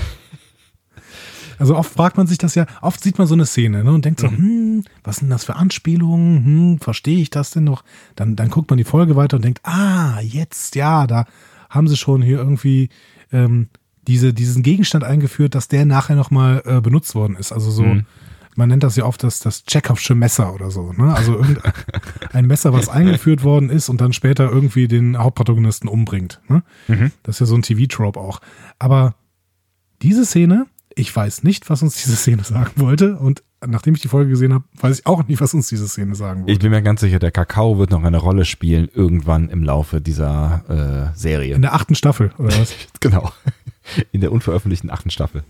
Also 1.57 1.77
oft 1.77 1.93
fragt 1.93 2.17
man 2.17 2.27
sich 2.27 2.39
das 2.39 2.57
ja, 2.57 2.67
oft 2.83 3.03
sieht 3.03 3.17
man 3.17 3.29
so 3.29 3.35
eine 3.35 3.47
Szene 3.47 3.85
ne, 3.85 3.93
und 3.93 4.05
denkt 4.05 4.19
so, 4.19 4.29
hm, 4.29 4.83
was 5.05 5.19
sind 5.19 5.31
das 5.31 5.45
für 5.45 5.55
Anspielungen? 5.55 6.45
Hm, 6.45 6.79
verstehe 6.81 7.21
ich 7.21 7.31
das 7.31 7.51
denn 7.51 7.63
noch? 7.63 7.85
Dann, 8.17 8.35
dann 8.35 8.51
guckt 8.51 8.71
man 8.71 8.77
die 8.77 8.85
Folge 8.85 9.15
weiter 9.15 9.37
und 9.37 9.45
denkt, 9.45 9.61
ah, 9.63 10.19
jetzt, 10.21 10.75
ja, 10.75 11.07
da 11.07 11.27
haben 11.71 11.87
sie 11.87 11.97
schon 11.97 12.23
hier 12.23 12.39
irgendwie 12.39 12.89
ähm, 13.33 13.69
diese, 14.07 14.35
diesen 14.35 14.63
Gegenstand 14.65 15.05
eingeführt, 15.05 15.55
dass 15.55 15.69
der 15.69 15.85
nachher 15.85 16.17
nochmal 16.17 16.63
äh, 16.65 16.81
benutzt 16.81 17.15
worden 17.15 17.37
ist. 17.37 17.53
Also 17.53 17.71
so, 17.71 17.85
Mhm. 17.85 18.07
Man 18.57 18.69
nennt 18.69 18.83
das 18.83 18.97
ja 18.97 19.05
oft 19.05 19.23
das, 19.23 19.41
das 19.41 19.65
Tschechows 19.65 20.09
Messer 20.11 20.55
oder 20.55 20.71
so. 20.71 20.93
Ne? 20.93 21.15
Also 21.15 21.45
ein 22.33 22.47
Messer, 22.47 22.73
was 22.73 22.89
eingeführt 22.89 23.43
worden 23.43 23.71
ist 23.71 23.89
und 23.89 24.01
dann 24.01 24.13
später 24.13 24.51
irgendwie 24.51 24.89
den 24.89 25.19
Hauptprotagonisten 25.19 25.89
umbringt. 25.89 26.41
Ne? 26.49 26.63
Mhm. 26.89 27.11
Das 27.23 27.37
ist 27.37 27.41
ja 27.41 27.47
so 27.47 27.57
ein 27.57 27.63
TV-Trope 27.63 28.19
auch. 28.19 28.41
Aber 28.79 29.15
diese 30.03 30.25
Szene, 30.25 30.67
ich 30.95 31.15
weiß 31.15 31.43
nicht, 31.43 31.69
was 31.71 31.83
uns 31.83 32.03
diese 32.03 32.17
Szene 32.17 32.45
sagen 32.45 32.73
wollte. 32.77 33.17
Und 33.17 33.43
nachdem 33.67 33.95
ich 33.95 34.03
die 34.03 34.09
Folge 34.09 34.31
gesehen 34.31 34.55
habe, 34.55 34.65
weiß 34.81 35.01
ich 35.01 35.07
auch 35.07 35.27
nicht, 35.27 35.41
was 35.41 35.55
uns 35.55 35.69
diese 35.69 35.89
Szene 35.89 36.15
sagen 36.15 36.43
Ich 36.43 36.49
wollte. 36.49 36.61
bin 36.61 36.71
mir 36.71 36.83
ganz 36.83 37.01
sicher, 37.01 37.19
der 37.19 37.31
Kakao 37.33 37.79
wird 37.79 37.91
noch 37.91 38.05
eine 38.05 38.19
Rolle 38.19 38.45
spielen 38.45 38.89
irgendwann 38.95 39.49
im 39.49 39.65
Laufe 39.65 40.01
dieser 40.01 41.11
äh, 41.15 41.19
Serie. 41.19 41.55
In 41.55 41.63
der 41.63 41.75
achten 41.75 41.95
Staffel, 41.95 42.33
oder 42.39 42.59
was? 42.59 42.75
Genau. 43.01 43.33
In 44.13 44.23
der 44.23 44.33
unveröffentlichten 44.33 44.91
achten 44.91 45.11
Staffel. 45.11 45.45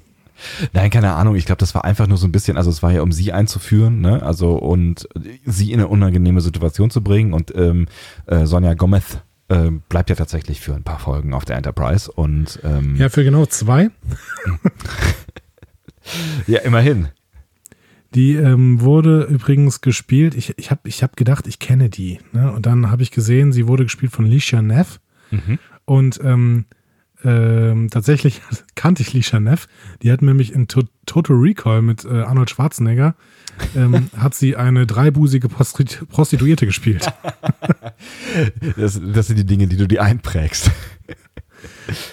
Nein, 0.73 0.91
keine 0.91 1.15
Ahnung. 1.15 1.37
Ich 1.37 1.47
glaube, 1.47 1.61
das 1.61 1.75
war 1.75 1.85
einfach 1.85 2.07
nur 2.07 2.19
so 2.19 2.27
ein 2.27 2.33
bisschen, 2.33 2.57
also 2.57 2.71
es 2.71 2.83
war 2.83 2.93
ja, 2.93 3.03
um 3.03 3.13
sie 3.13 3.33
einzuführen, 3.33 4.01
ne? 4.01 4.23
Also 4.23 4.55
und 4.57 5.09
sie 5.45 5.73
in 5.73 5.81
eine 5.81 5.89
unangenehme 5.89 6.41
Situation 6.41 6.91
zu 6.91 7.03
bringen. 7.03 7.33
Und 7.33 7.55
ähm, 7.57 7.87
äh, 8.27 8.47
Sonja 8.47 8.75
Gomez 8.75 9.19
äh, 9.49 9.71
bleibt 9.89 10.11
ja 10.11 10.17
tatsächlich 10.17 10.61
für 10.61 10.75
ein 10.75 10.83
paar 10.83 10.99
Folgen 10.99 11.35
auf 11.35 11.45
der 11.45 11.57
Enterprise. 11.57 12.11
Und 12.11 12.61
ähm, 12.65 12.97
Ja, 12.97 13.09
für 13.09 13.25
genau 13.25 13.47
zwei. 13.47 13.91
ja, 16.47 16.61
immerhin. 16.61 17.09
Die 18.15 18.35
ähm, 18.35 18.81
wurde 18.81 19.25
übrigens 19.25 19.81
gespielt. 19.81 20.35
Ich, 20.35 20.57
ich 20.57 20.71
habe 20.71 20.89
ich 20.89 21.03
hab 21.03 21.17
gedacht, 21.17 21.47
ich 21.49 21.59
kenne 21.59 21.91
die. 21.91 22.21
Ne? 22.33 22.53
Und 22.53 22.67
dann 22.67 22.91
habe 22.91 23.03
ich 23.03 23.11
gesehen, 23.11 23.53
sie 23.53 23.67
wurde 23.67 23.85
gespielt 23.85 24.13
von 24.13 24.25
Lisha 24.25 24.63
Neff. 24.63 25.01
Mhm. 25.31 25.59
Und 25.85 26.21
ähm, 26.23 26.67
ähm, 27.25 27.89
tatsächlich 27.91 28.43
kannte 28.75 29.03
ich 29.03 29.13
Lisha 29.13 29.41
Neff. 29.41 29.67
Die 30.03 30.13
hat 30.13 30.23
nämlich 30.23 30.53
in 30.53 30.69
to 30.69 30.83
Total 31.07 31.37
Recall 31.37 31.83
mit 31.83 32.05
äh, 32.05 32.23
Arnold 32.23 32.51
Schwarzenegger 32.51 33.15
ähm, 33.75 34.11
hat 34.17 34.35
sie 34.35 34.57
eine 34.57 34.87
dreibusige 34.87 35.49
Prostitu 35.49 36.07
Prostituierte 36.07 36.67
gespielt. 36.67 37.11
Das, 38.77 39.01
das 39.01 39.29
sind 39.29 39.37
die 39.39 39.47
Dinge, 39.47 39.67
die 39.67 39.77
du 39.77 39.87
dir 39.87 40.03
einprägst. 40.03 40.71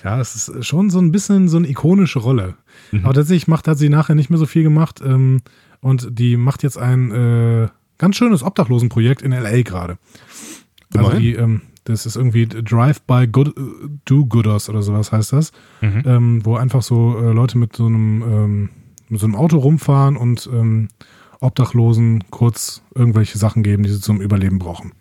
Ja, 0.03 0.19
es 0.21 0.35
ist 0.35 0.65
schon 0.65 0.89
so 0.89 0.99
ein 0.99 1.11
bisschen 1.11 1.49
so 1.49 1.57
eine 1.57 1.67
ikonische 1.67 2.19
Rolle. 2.19 2.55
Mhm. 2.91 3.03
Aber 3.03 3.13
tatsächlich 3.13 3.47
macht, 3.47 3.67
hat 3.67 3.77
sie 3.77 3.89
nachher 3.89 4.15
nicht 4.15 4.29
mehr 4.29 4.39
so 4.39 4.45
viel 4.45 4.63
gemacht. 4.63 5.01
Ähm, 5.03 5.41
und 5.81 6.07
die 6.19 6.37
macht 6.37 6.63
jetzt 6.63 6.77
ein 6.77 7.11
äh, 7.11 7.67
ganz 7.97 8.15
schönes 8.15 8.43
Obdachlosenprojekt 8.43 9.21
in 9.21 9.31
L.A. 9.31 9.61
gerade. 9.63 9.97
Also 10.95 11.17
die, 11.17 11.33
ähm, 11.33 11.61
das 11.85 12.05
ist 12.05 12.15
irgendwie 12.15 12.47
Drive-by 12.47 13.27
Good, 13.27 13.53
Do-Gooders 14.05 14.69
oder 14.69 14.81
sowas 14.81 15.11
heißt 15.11 15.33
das. 15.33 15.51
Mhm. 15.81 16.03
Ähm, 16.05 16.45
wo 16.45 16.55
einfach 16.55 16.81
so 16.83 17.17
äh, 17.19 17.31
Leute 17.31 17.57
mit 17.57 17.75
so 17.75 17.85
einem 17.87 18.21
ähm, 18.21 18.69
mit 19.09 19.19
so 19.19 19.25
einem 19.25 19.35
Auto 19.35 19.57
rumfahren 19.57 20.15
und 20.15 20.49
ähm, 20.53 20.87
Obdachlosen 21.41 22.23
kurz 22.29 22.81
irgendwelche 22.95 23.37
Sachen 23.37 23.63
geben, 23.63 23.83
die 23.83 23.89
sie 23.89 23.99
zum 23.99 24.21
Überleben 24.21 24.59
brauchen. 24.59 24.93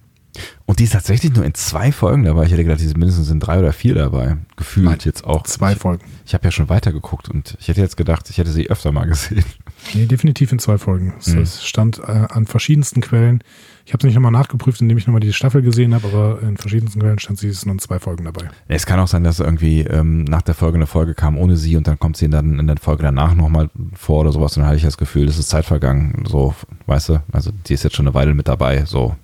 Und 0.65 0.79
die 0.79 0.85
ist 0.85 0.93
tatsächlich 0.93 1.35
nur 1.35 1.45
in 1.45 1.55
zwei 1.55 1.91
Folgen 1.93 2.23
dabei. 2.25 2.45
Ich 2.45 2.53
hätte 2.53 2.63
gedacht, 2.63 2.81
die 2.81 2.87
sind 2.87 2.97
mindestens 2.97 3.31
in 3.31 3.41
drei 3.41 3.59
oder 3.59 3.73
vier 3.73 3.95
dabei. 3.95 4.37
Gefühlt 4.57 4.87
Nein, 4.87 4.99
jetzt 5.03 5.25
auch. 5.25 5.43
Zwei 5.43 5.73
Ich, 5.73 5.79
Folgen. 5.79 6.05
ich 6.25 6.35
habe 6.35 6.45
ja 6.45 6.51
schon 6.51 6.69
weitergeguckt 6.69 7.29
und 7.29 7.57
ich 7.61 7.69
hätte 7.69 7.81
jetzt 7.81 7.97
gedacht, 7.97 8.31
ich 8.31 8.39
hätte 8.39 8.51
sie 8.53 8.71
öfter 8.71 8.93
mal 8.93 9.05
gesehen. 9.09 9.45
Nee, 9.93 10.07
definitiv 10.07 10.53
in 10.53 10.59
zwei 10.61 10.79
Folgen. 10.79 11.15
Es, 11.19 11.29
es 11.35 11.65
stand 11.65 11.99
äh, 11.99 12.27
an 12.31 12.47
verschiedensten 12.47 13.01
Quellen. 13.01 13.43
Ich 13.91 13.93
habe 13.93 14.03
es 14.03 14.05
nicht 14.05 14.15
nochmal 14.15 14.31
nachgeprüft, 14.31 14.81
indem 14.81 14.99
ich 14.99 15.09
nochmal 15.09 15.19
die 15.19 15.33
Staffel 15.33 15.63
gesehen 15.63 15.95
habe, 15.95 16.07
aber 16.07 16.43
in 16.43 16.57
verschiedensten 16.57 17.01
Quellen 17.01 17.19
stand 17.19 17.41
sie 17.41 17.49
es 17.49 17.67
nur 17.67 17.73
in 17.73 17.81
zwei 17.81 17.99
Folgen 17.99 18.25
dabei. 18.25 18.49
Es 18.69 18.87
kann 18.87 19.01
auch 19.01 19.09
sein, 19.09 19.25
dass 19.25 19.41
irgendwie 19.41 19.81
ähm, 19.81 20.23
nach 20.23 20.43
der 20.43 20.55
Folge 20.55 20.77
eine 20.77 20.87
Folge 20.87 21.15
kam 21.15 21.37
ohne 21.37 21.57
sie 21.57 21.77
und 21.77 21.89
dann 21.89 21.99
kommt 21.99 22.17
sie 22.17 22.31
dann 22.31 22.61
in 22.61 22.69
der 22.69 22.77
Folge 22.77 23.03
danach 23.03 23.35
nochmal 23.35 23.69
vor 23.95 24.21
oder 24.21 24.31
sowas 24.31 24.57
und 24.57 24.61
dann 24.61 24.69
hatte 24.69 24.77
ich 24.77 24.85
das 24.85 24.97
Gefühl, 24.97 25.27
es 25.27 25.41
ist 25.41 25.49
Zeit 25.49 25.65
vergangen. 25.65 26.23
So, 26.29 26.55
weißt 26.87 27.09
du, 27.09 27.23
also 27.33 27.51
die 27.67 27.75
ist 27.75 27.83
jetzt 27.83 27.97
schon 27.97 28.07
eine 28.07 28.15
Weile 28.15 28.33
mit 28.33 28.47
dabei. 28.47 28.85
So. 28.85 29.17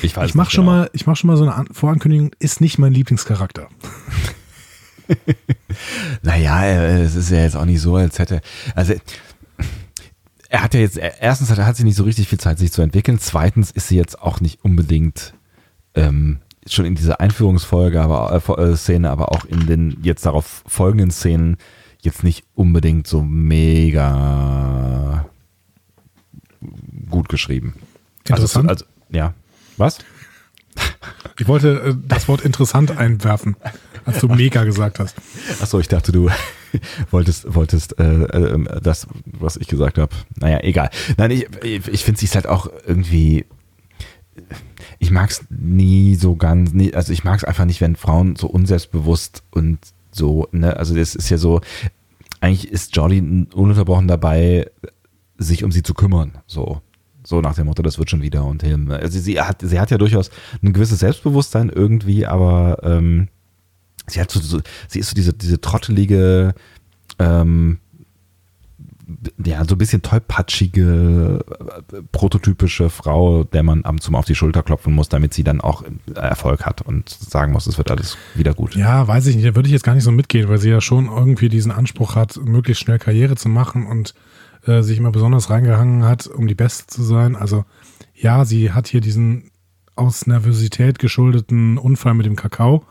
Ich 0.00 0.16
weiß 0.16 0.30
Ich 0.30 0.34
mache 0.34 0.46
nicht 0.46 0.54
schon, 0.54 0.64
genau. 0.64 0.76
mal, 0.78 0.90
ich 0.94 1.06
mach 1.06 1.16
schon 1.16 1.28
mal 1.28 1.36
so 1.36 1.42
eine 1.42 1.54
An 1.54 1.66
Vorankündigung, 1.70 2.30
ist 2.38 2.62
nicht 2.62 2.78
mein 2.78 2.94
Lieblingscharakter. 2.94 3.68
Naja, 6.22 6.64
äh, 6.64 7.02
es 7.02 7.14
ist 7.14 7.30
ja 7.30 7.38
jetzt 7.38 7.56
auch 7.56 7.64
nicht 7.64 7.80
so, 7.80 7.96
als 7.96 8.18
hätte. 8.18 8.40
Also 8.74 8.94
er 10.48 10.62
hat 10.62 10.74
ja 10.74 10.80
jetzt, 10.80 10.96
erstens 10.96 11.50
hat, 11.50 11.58
hat 11.58 11.76
sie 11.76 11.84
nicht 11.84 11.96
so 11.96 12.04
richtig 12.04 12.28
viel 12.28 12.40
Zeit, 12.40 12.58
sich 12.58 12.72
zu 12.72 12.82
entwickeln. 12.82 13.18
Zweitens 13.18 13.70
ist 13.70 13.88
sie 13.88 13.96
jetzt 13.96 14.20
auch 14.20 14.40
nicht 14.40 14.64
unbedingt 14.64 15.34
ähm, 15.94 16.38
schon 16.66 16.84
in 16.84 16.94
dieser 16.94 17.20
Einführungsfolge, 17.20 18.00
aber 18.00 18.58
äh, 18.58 18.76
Szene, 18.76 19.10
aber 19.10 19.32
auch 19.32 19.44
in 19.44 19.66
den 19.66 19.98
jetzt 20.02 20.26
darauf 20.26 20.62
folgenden 20.66 21.10
Szenen 21.10 21.56
jetzt 22.00 22.24
nicht 22.24 22.44
unbedingt 22.54 23.06
so 23.06 23.22
mega 23.22 25.26
gut 27.10 27.28
geschrieben. 27.28 27.74
Interessant. 28.26 28.68
Also, 28.68 28.84
also 28.84 28.96
ja. 29.10 29.34
Was? 29.76 29.98
Ich 31.38 31.48
wollte 31.48 31.80
äh, 31.80 31.94
das 32.06 32.28
Wort 32.28 32.42
interessant 32.42 32.96
einwerfen, 32.96 33.56
als 34.04 34.20
du 34.20 34.28
mega 34.28 34.64
gesagt 34.64 34.98
hast. 34.98 35.16
Achso, 35.60 35.78
ich 35.78 35.88
dachte, 35.88 36.12
du 36.12 36.30
wolltest, 37.10 37.54
wolltest 37.54 37.98
äh, 37.98 38.24
äh, 38.24 38.80
das, 38.82 39.06
was 39.24 39.56
ich 39.56 39.68
gesagt 39.68 39.98
habe. 39.98 40.14
Naja, 40.36 40.60
egal. 40.62 40.90
Nein, 41.16 41.30
ich, 41.30 41.46
ich 41.62 42.04
finde 42.04 42.24
es 42.24 42.34
halt 42.34 42.46
auch 42.46 42.68
irgendwie. 42.86 43.44
Ich 44.98 45.10
mag 45.10 45.30
es 45.30 45.44
nie 45.50 46.14
so 46.14 46.36
ganz, 46.36 46.72
nie, 46.72 46.94
also 46.94 47.12
ich 47.12 47.24
mag 47.24 47.38
es 47.38 47.44
einfach 47.44 47.64
nicht, 47.64 47.80
wenn 47.80 47.96
Frauen 47.96 48.36
so 48.36 48.46
unselbstbewusst 48.46 49.42
und 49.50 49.78
so, 50.10 50.48
ne, 50.52 50.76
also 50.76 50.94
das 50.94 51.14
ist 51.14 51.28
ja 51.28 51.38
so, 51.38 51.60
eigentlich 52.40 52.70
ist 52.70 52.94
Jolly 52.96 53.20
ununterbrochen 53.20 54.08
dabei, 54.08 54.70
sich 55.36 55.64
um 55.64 55.72
sie 55.72 55.82
zu 55.82 55.94
kümmern, 55.94 56.38
so. 56.46 56.80
So 57.24 57.40
nach 57.40 57.54
dem 57.54 57.66
Motto, 57.66 57.82
das 57.82 57.98
wird 57.98 58.08
schon 58.08 58.22
wieder 58.22 58.44
und 58.44 58.62
hin. 58.62 58.90
Also 58.90 59.18
sie 59.18 59.40
hat, 59.40 59.60
sie 59.60 59.78
hat 59.78 59.90
ja 59.90 59.98
durchaus 59.98 60.30
ein 60.62 60.72
gewisses 60.72 61.00
Selbstbewusstsein 61.00 61.68
irgendwie, 61.68 62.24
aber 62.24 62.78
ähm, 62.82 63.28
sie 64.08 64.20
hat 64.20 64.30
so, 64.30 64.40
so, 64.40 64.60
sie 64.88 64.98
ist 64.98 65.10
so 65.10 65.14
diese, 65.14 65.32
diese 65.32 65.60
trottelige, 65.60 66.54
ähm, 67.18 67.78
ja, 69.42 69.64
so 69.64 69.74
ein 69.74 69.78
bisschen 69.78 70.02
tollpatschige, 70.02 71.44
äh, 71.92 72.02
prototypische 72.12 72.90
Frau, 72.90 73.44
der 73.44 73.62
man 73.62 73.84
ab 73.84 73.92
und 73.92 74.02
zu 74.02 74.12
mal 74.12 74.18
auf 74.18 74.26
die 74.26 74.34
Schulter 74.34 74.62
klopfen 74.62 74.92
muss, 74.92 75.08
damit 75.08 75.32
sie 75.32 75.44
dann 75.44 75.60
auch 75.60 75.82
Erfolg 76.14 76.66
hat 76.66 76.82
und 76.82 77.08
sagen 77.08 77.52
muss, 77.52 77.66
es 77.66 77.78
wird 77.78 77.90
alles 77.90 78.18
wieder 78.34 78.52
gut. 78.52 78.76
Ja, 78.76 79.08
weiß 79.08 79.26
ich 79.26 79.36
nicht. 79.36 79.48
Da 79.48 79.54
würde 79.54 79.66
ich 79.68 79.72
jetzt 79.72 79.84
gar 79.84 79.94
nicht 79.94 80.04
so 80.04 80.12
mitgehen, 80.12 80.48
weil 80.48 80.58
sie 80.58 80.70
ja 80.70 80.80
schon 80.80 81.06
irgendwie 81.06 81.48
diesen 81.48 81.72
Anspruch 81.72 82.16
hat, 82.16 82.36
möglichst 82.36 82.82
schnell 82.82 82.98
Karriere 82.98 83.36
zu 83.36 83.48
machen 83.48 83.86
und 83.86 84.14
äh, 84.66 84.82
sich 84.82 84.98
immer 84.98 85.10
besonders 85.10 85.48
reingehangen 85.48 86.04
hat, 86.04 86.26
um 86.26 86.46
die 86.46 86.54
Beste 86.54 86.86
zu 86.86 87.02
sein. 87.02 87.34
Also 87.34 87.64
ja, 88.14 88.44
sie 88.44 88.72
hat 88.72 88.88
hier 88.88 89.00
diesen 89.00 89.50
aus 89.96 90.26
Nervosität 90.26 90.98
geschuldeten 90.98 91.78
Unfall 91.78 92.14
mit 92.14 92.26
dem 92.26 92.36
Kakao. 92.36 92.84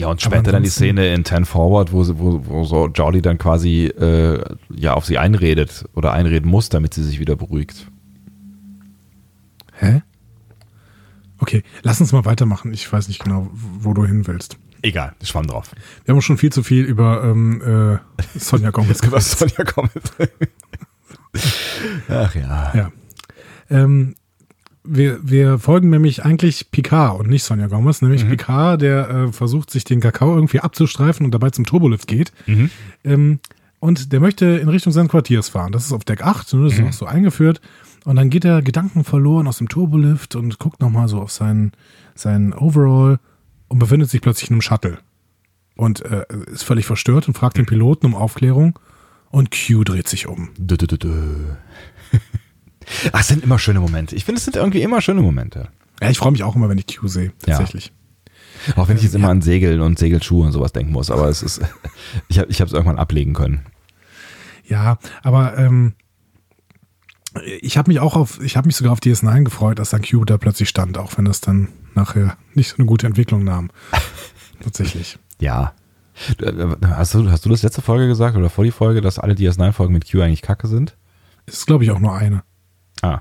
Ja, 0.00 0.08
und 0.08 0.22
später 0.22 0.50
dann 0.50 0.62
die 0.62 0.70
Szene 0.70 1.12
in 1.12 1.24
Ten 1.24 1.44
Forward, 1.44 1.92
wo, 1.92 2.02
wo, 2.18 2.46
wo 2.46 2.64
so 2.64 2.86
Jolly 2.86 3.20
dann 3.20 3.36
quasi 3.36 3.84
äh, 3.84 4.42
ja 4.74 4.94
auf 4.94 5.04
sie 5.04 5.18
einredet 5.18 5.84
oder 5.94 6.14
einreden 6.14 6.50
muss, 6.50 6.70
damit 6.70 6.94
sie 6.94 7.04
sich 7.04 7.20
wieder 7.20 7.36
beruhigt. 7.36 7.90
Hä? 9.74 10.00
Okay, 11.38 11.62
lass 11.82 12.00
uns 12.00 12.12
mal 12.12 12.24
weitermachen. 12.24 12.72
Ich 12.72 12.90
weiß 12.90 13.08
nicht 13.08 13.22
genau, 13.22 13.50
wo 13.52 13.92
du 13.92 14.06
hin 14.06 14.26
willst. 14.26 14.56
Egal, 14.80 15.12
ich 15.20 15.28
schwamm 15.28 15.46
drauf. 15.46 15.70
Wir 16.06 16.14
haben 16.14 16.22
schon 16.22 16.38
viel 16.38 16.50
zu 16.50 16.62
viel 16.62 16.84
über 16.84 17.22
ähm, 17.22 17.60
äh, 17.60 17.98
Sonja 18.38 18.70
Gomez 18.70 19.00
gemacht. 19.02 19.22
Sonja 19.22 19.64
Gomez. 19.64 19.90
Ach 22.08 22.34
ja. 22.34 22.72
Ja. 22.74 22.92
Ähm, 23.68 24.14
wir, 24.84 25.18
wir 25.22 25.58
folgen 25.58 25.90
nämlich 25.90 26.24
eigentlich 26.24 26.70
Picard 26.70 27.20
und 27.20 27.28
nicht 27.28 27.44
Sonja 27.44 27.66
Gomez, 27.66 28.02
nämlich 28.02 28.24
mhm. 28.24 28.30
Picard, 28.30 28.80
der 28.80 29.10
äh, 29.10 29.32
versucht, 29.32 29.70
sich 29.70 29.84
den 29.84 30.00
Kakao 30.00 30.34
irgendwie 30.34 30.60
abzustreifen 30.60 31.26
und 31.26 31.32
dabei 31.32 31.50
zum 31.50 31.66
Turbolift 31.66 32.06
geht. 32.06 32.32
Mhm. 32.46 32.70
Ähm, 33.04 33.40
und 33.78 34.12
der 34.12 34.20
möchte 34.20 34.46
in 34.46 34.68
Richtung 34.68 34.92
seines 34.92 35.10
Quartiers 35.10 35.48
fahren. 35.48 35.72
Das 35.72 35.86
ist 35.86 35.92
auf 35.92 36.04
Deck 36.04 36.22
8, 36.22 36.54
ne, 36.54 36.64
das 36.64 36.74
ist 36.74 36.80
mhm. 36.80 36.88
auch 36.88 36.92
so 36.92 37.06
eingeführt. 37.06 37.60
Und 38.04 38.16
dann 38.16 38.30
geht 38.30 38.44
er 38.44 38.62
Gedanken 38.62 39.04
verloren 39.04 39.46
aus 39.46 39.58
dem 39.58 39.68
Turbolift 39.68 40.34
und 40.34 40.58
guckt 40.58 40.80
nochmal 40.80 41.08
so 41.08 41.20
auf 41.20 41.30
seinen, 41.30 41.72
seinen 42.14 42.52
Overall 42.52 43.18
und 43.68 43.78
befindet 43.78 44.10
sich 44.10 44.20
plötzlich 44.20 44.50
in 44.50 44.54
einem 44.54 44.62
Shuttle. 44.62 44.98
Und 45.76 46.04
äh, 46.04 46.24
ist 46.52 46.64
völlig 46.64 46.86
verstört 46.86 47.28
und 47.28 47.34
fragt 47.34 47.56
den 47.56 47.66
Piloten 47.66 48.06
um 48.06 48.14
Aufklärung. 48.14 48.78
Und 49.30 49.50
Q 49.50 49.84
dreht 49.84 50.08
sich 50.08 50.26
um. 50.26 50.50
Dö, 50.58 50.76
dö, 50.76 50.86
dö, 50.86 50.98
Ach, 53.12 53.20
es 53.20 53.28
sind 53.28 53.44
immer 53.44 53.58
schöne 53.58 53.80
Momente. 53.80 54.16
Ich 54.16 54.24
finde, 54.24 54.38
es 54.38 54.44
sind 54.44 54.56
irgendwie 54.56 54.82
immer 54.82 55.00
schöne 55.00 55.22
Momente. 55.22 55.68
Ja, 56.02 56.10
ich 56.10 56.18
freue 56.18 56.32
mich 56.32 56.42
auch 56.42 56.56
immer, 56.56 56.68
wenn 56.68 56.78
ich 56.78 56.86
Q 56.86 57.08
sehe, 57.08 57.32
tatsächlich. 57.40 57.92
Ja. 58.66 58.76
Auch 58.76 58.88
wenn 58.88 58.96
ich 58.96 59.02
jetzt 59.02 59.14
immer 59.14 59.28
an 59.28 59.42
Segeln 59.42 59.80
und 59.80 59.98
Segelschuhe 59.98 60.46
und 60.46 60.52
sowas 60.52 60.72
denken 60.72 60.92
muss, 60.92 61.10
aber 61.10 61.28
es 61.28 61.42
ist, 61.42 61.60
ich 62.28 62.38
habe 62.38 62.50
es 62.50 62.72
irgendwann 62.72 62.98
ablegen 62.98 63.32
können. 63.32 63.66
Ja, 64.66 64.98
aber 65.22 65.56
ähm, 65.58 65.94
ich 67.60 67.76
habe 67.76 67.90
mich 67.90 68.00
auch 68.00 68.16
auf, 68.16 68.40
ich 68.40 68.56
habe 68.56 68.66
mich 68.66 68.76
sogar 68.76 68.92
auf 68.92 69.00
DS9 69.00 69.44
gefreut, 69.44 69.78
dass 69.78 69.90
dann 69.90 70.02
Q 70.02 70.24
da 70.24 70.38
plötzlich 70.38 70.68
stand, 70.68 70.98
auch 70.98 71.16
wenn 71.16 71.24
das 71.24 71.40
dann 71.40 71.68
nachher 71.94 72.36
nicht 72.54 72.70
so 72.70 72.76
eine 72.76 72.86
gute 72.86 73.06
Entwicklung 73.06 73.44
nahm. 73.44 73.70
Tatsächlich. 74.60 75.18
Ja. 75.40 75.72
Äh, 76.38 76.52
hast 76.86 77.14
du, 77.14 77.30
hast 77.30 77.44
du 77.44 77.48
das 77.48 77.62
letzte 77.62 77.82
Folge 77.82 78.08
gesagt 78.08 78.36
oder 78.36 78.50
vor 78.50 78.64
die 78.64 78.70
Folge, 78.70 79.00
dass 79.00 79.18
alle 79.18 79.34
DS9-Folgen 79.34 79.92
mit 79.92 80.10
Q 80.10 80.20
eigentlich 80.20 80.42
kacke 80.42 80.66
sind? 80.66 80.96
Ist, 81.46 81.66
glaube 81.66 81.84
ich, 81.84 81.90
auch 81.90 81.98
nur 81.98 82.14
eine. 82.14 82.42
Ah. 83.02 83.20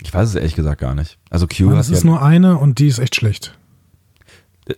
Ich 0.00 0.12
weiß 0.14 0.28
es 0.28 0.34
ehrlich 0.34 0.54
gesagt 0.54 0.80
gar 0.80 0.94
nicht. 0.94 1.18
Also 1.30 1.46
Q 1.46 1.66
Mann, 1.66 1.78
Es 1.78 1.90
ist 1.90 2.04
ja, 2.04 2.10
nur 2.10 2.22
eine 2.22 2.58
und 2.58 2.78
die 2.78 2.86
ist 2.86 2.98
echt 2.98 3.16
schlecht. 3.16 3.58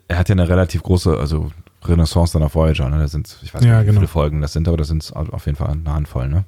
Er 0.09 0.19
hat 0.19 0.29
ja 0.29 0.35
eine 0.35 0.49
relativ 0.49 0.83
große, 0.83 1.19
also 1.19 1.51
Renaissance 1.85 2.33
dann 2.33 2.43
auf 2.43 2.55
Voyager, 2.55 2.88
ne? 2.88 2.99
Da 2.99 3.09
sind, 3.09 3.37
ich 3.43 3.53
weiß 3.53 3.61
nicht, 3.62 3.71
ja, 3.71 3.81
wie 3.83 3.87
genau. 3.87 4.01
viele 4.01 4.09
Folgen 4.09 4.40
das 4.40 4.53
sind, 4.53 4.69
aber 4.69 4.77
das 4.77 4.88
sind 4.88 5.14
auf 5.14 5.47
jeden 5.47 5.57
Fall 5.57 5.71
eine 5.71 5.93
Handvoll, 5.93 6.29
ne? 6.29 6.45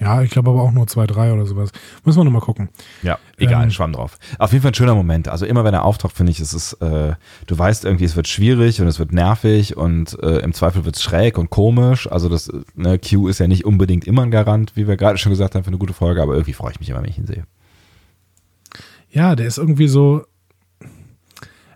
Ja, 0.00 0.20
ich 0.22 0.30
glaube 0.30 0.50
aber 0.50 0.62
auch 0.62 0.72
nur 0.72 0.86
zwei, 0.88 1.06
drei 1.06 1.32
oder 1.32 1.46
sowas. 1.46 1.70
Müssen 2.04 2.18
wir 2.18 2.24
nochmal 2.24 2.40
gucken. 2.40 2.70
Ja, 3.02 3.18
egal, 3.36 3.64
ähm, 3.64 3.70
schwamm 3.70 3.92
drauf. 3.92 4.18
Auf 4.38 4.52
jeden 4.52 4.62
Fall 4.62 4.72
ein 4.72 4.74
schöner 4.74 4.96
Moment. 4.96 5.28
Also 5.28 5.46
immer 5.46 5.62
wenn 5.62 5.74
er 5.74 5.84
auftaucht, 5.84 6.16
finde 6.16 6.32
ich, 6.32 6.40
es 6.40 6.52
ist, 6.52 6.72
äh, 6.82 7.14
du 7.46 7.58
weißt 7.58 7.84
irgendwie, 7.84 8.04
es 8.04 8.16
wird 8.16 8.26
schwierig 8.26 8.80
und 8.80 8.88
es 8.88 8.98
wird 8.98 9.12
nervig 9.12 9.76
und 9.76 10.18
äh, 10.20 10.38
im 10.38 10.54
Zweifel 10.54 10.84
wird 10.84 10.96
es 10.96 11.02
schräg 11.02 11.38
und 11.38 11.50
komisch. 11.50 12.10
Also 12.10 12.28
das, 12.28 12.50
ne, 12.74 12.98
Q 12.98 13.28
ist 13.28 13.38
ja 13.38 13.46
nicht 13.46 13.64
unbedingt 13.64 14.04
immer 14.06 14.22
ein 14.22 14.32
Garant, 14.32 14.72
wie 14.74 14.88
wir 14.88 14.96
gerade 14.96 15.18
schon 15.18 15.30
gesagt 15.30 15.54
haben, 15.54 15.62
für 15.62 15.68
eine 15.68 15.78
gute 15.78 15.94
Folge, 15.94 16.20
aber 16.20 16.32
irgendwie 16.32 16.54
freue 16.54 16.72
ich 16.72 16.80
mich 16.80 16.88
immer, 16.88 17.02
wenn 17.02 17.10
ich 17.10 17.18
ihn 17.18 17.26
sehe. 17.26 17.44
Ja, 19.10 19.36
der 19.36 19.46
ist 19.46 19.58
irgendwie 19.58 19.88
so, 19.88 20.24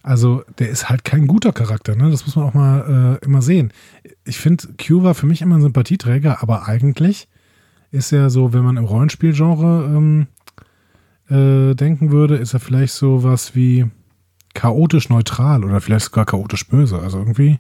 also 0.02 0.42
der 0.59 0.70
ist 0.70 0.88
halt 0.88 1.05
kein 1.05 1.26
guter 1.26 1.52
Charakter, 1.52 1.94
ne? 1.94 2.11
Das 2.11 2.24
muss 2.24 2.35
man 2.35 2.46
auch 2.46 2.55
mal 2.55 3.18
äh, 3.22 3.24
immer 3.24 3.42
sehen. 3.42 3.72
Ich 4.24 4.38
finde, 4.38 4.68
Q 4.85 5.02
war 5.02 5.14
für 5.14 5.26
mich 5.26 5.42
immer 5.42 5.57
ein 5.57 5.62
Sympathieträger, 5.62 6.42
aber 6.42 6.66
eigentlich 6.66 7.29
ist 7.90 8.12
ja 8.12 8.31
so, 8.31 8.53
wenn 8.53 8.64
man 8.64 8.77
im 8.77 8.85
Rollenspielgenre 8.85 9.85
ähm, 9.85 10.27
äh, 11.29 11.75
denken 11.75 12.12
würde, 12.12 12.37
ist 12.37 12.55
er 12.55 12.61
vielleicht 12.61 12.94
so 12.94 13.22
was 13.22 13.55
wie 13.55 13.87
chaotisch 14.55 15.09
neutral 15.09 15.64
oder 15.64 15.81
vielleicht 15.81 16.07
sogar 16.07 16.25
chaotisch 16.25 16.66
böse. 16.66 16.99
Also 16.99 17.18
irgendwie. 17.18 17.59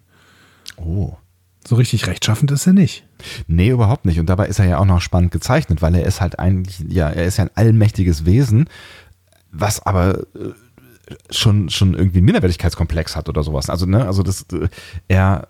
Oh. 0.76 1.16
So 1.66 1.74
richtig 1.74 2.06
rechtschaffend 2.06 2.52
ist 2.52 2.66
er 2.66 2.72
nicht. 2.72 3.04
Nee, 3.48 3.70
überhaupt 3.70 4.04
nicht. 4.04 4.20
Und 4.20 4.26
dabei 4.28 4.46
ist 4.46 4.60
er 4.60 4.66
ja 4.66 4.78
auch 4.78 4.84
noch 4.84 5.00
spannend 5.00 5.32
gezeichnet, 5.32 5.82
weil 5.82 5.94
er 5.96 6.04
ist 6.04 6.20
halt 6.20 6.38
eigentlich, 6.38 6.84
ja, 6.88 7.08
er 7.08 7.24
ist 7.24 7.38
ja 7.38 7.44
ein 7.44 7.50
allmächtiges 7.54 8.24
Wesen, 8.24 8.68
was 9.50 9.84
aber 9.84 10.20
äh, 10.36 10.52
schon, 11.30 11.68
schon 11.68 11.94
irgendwie 11.94 12.18
einen 12.18 12.26
Minderwertigkeitskomplex 12.26 13.16
hat 13.16 13.28
oder 13.28 13.42
sowas. 13.42 13.68
Also, 13.68 13.84
ne, 13.84 14.06
also 14.06 14.22
das, 14.22 14.46
äh, 14.52 14.68
er, 15.08 15.48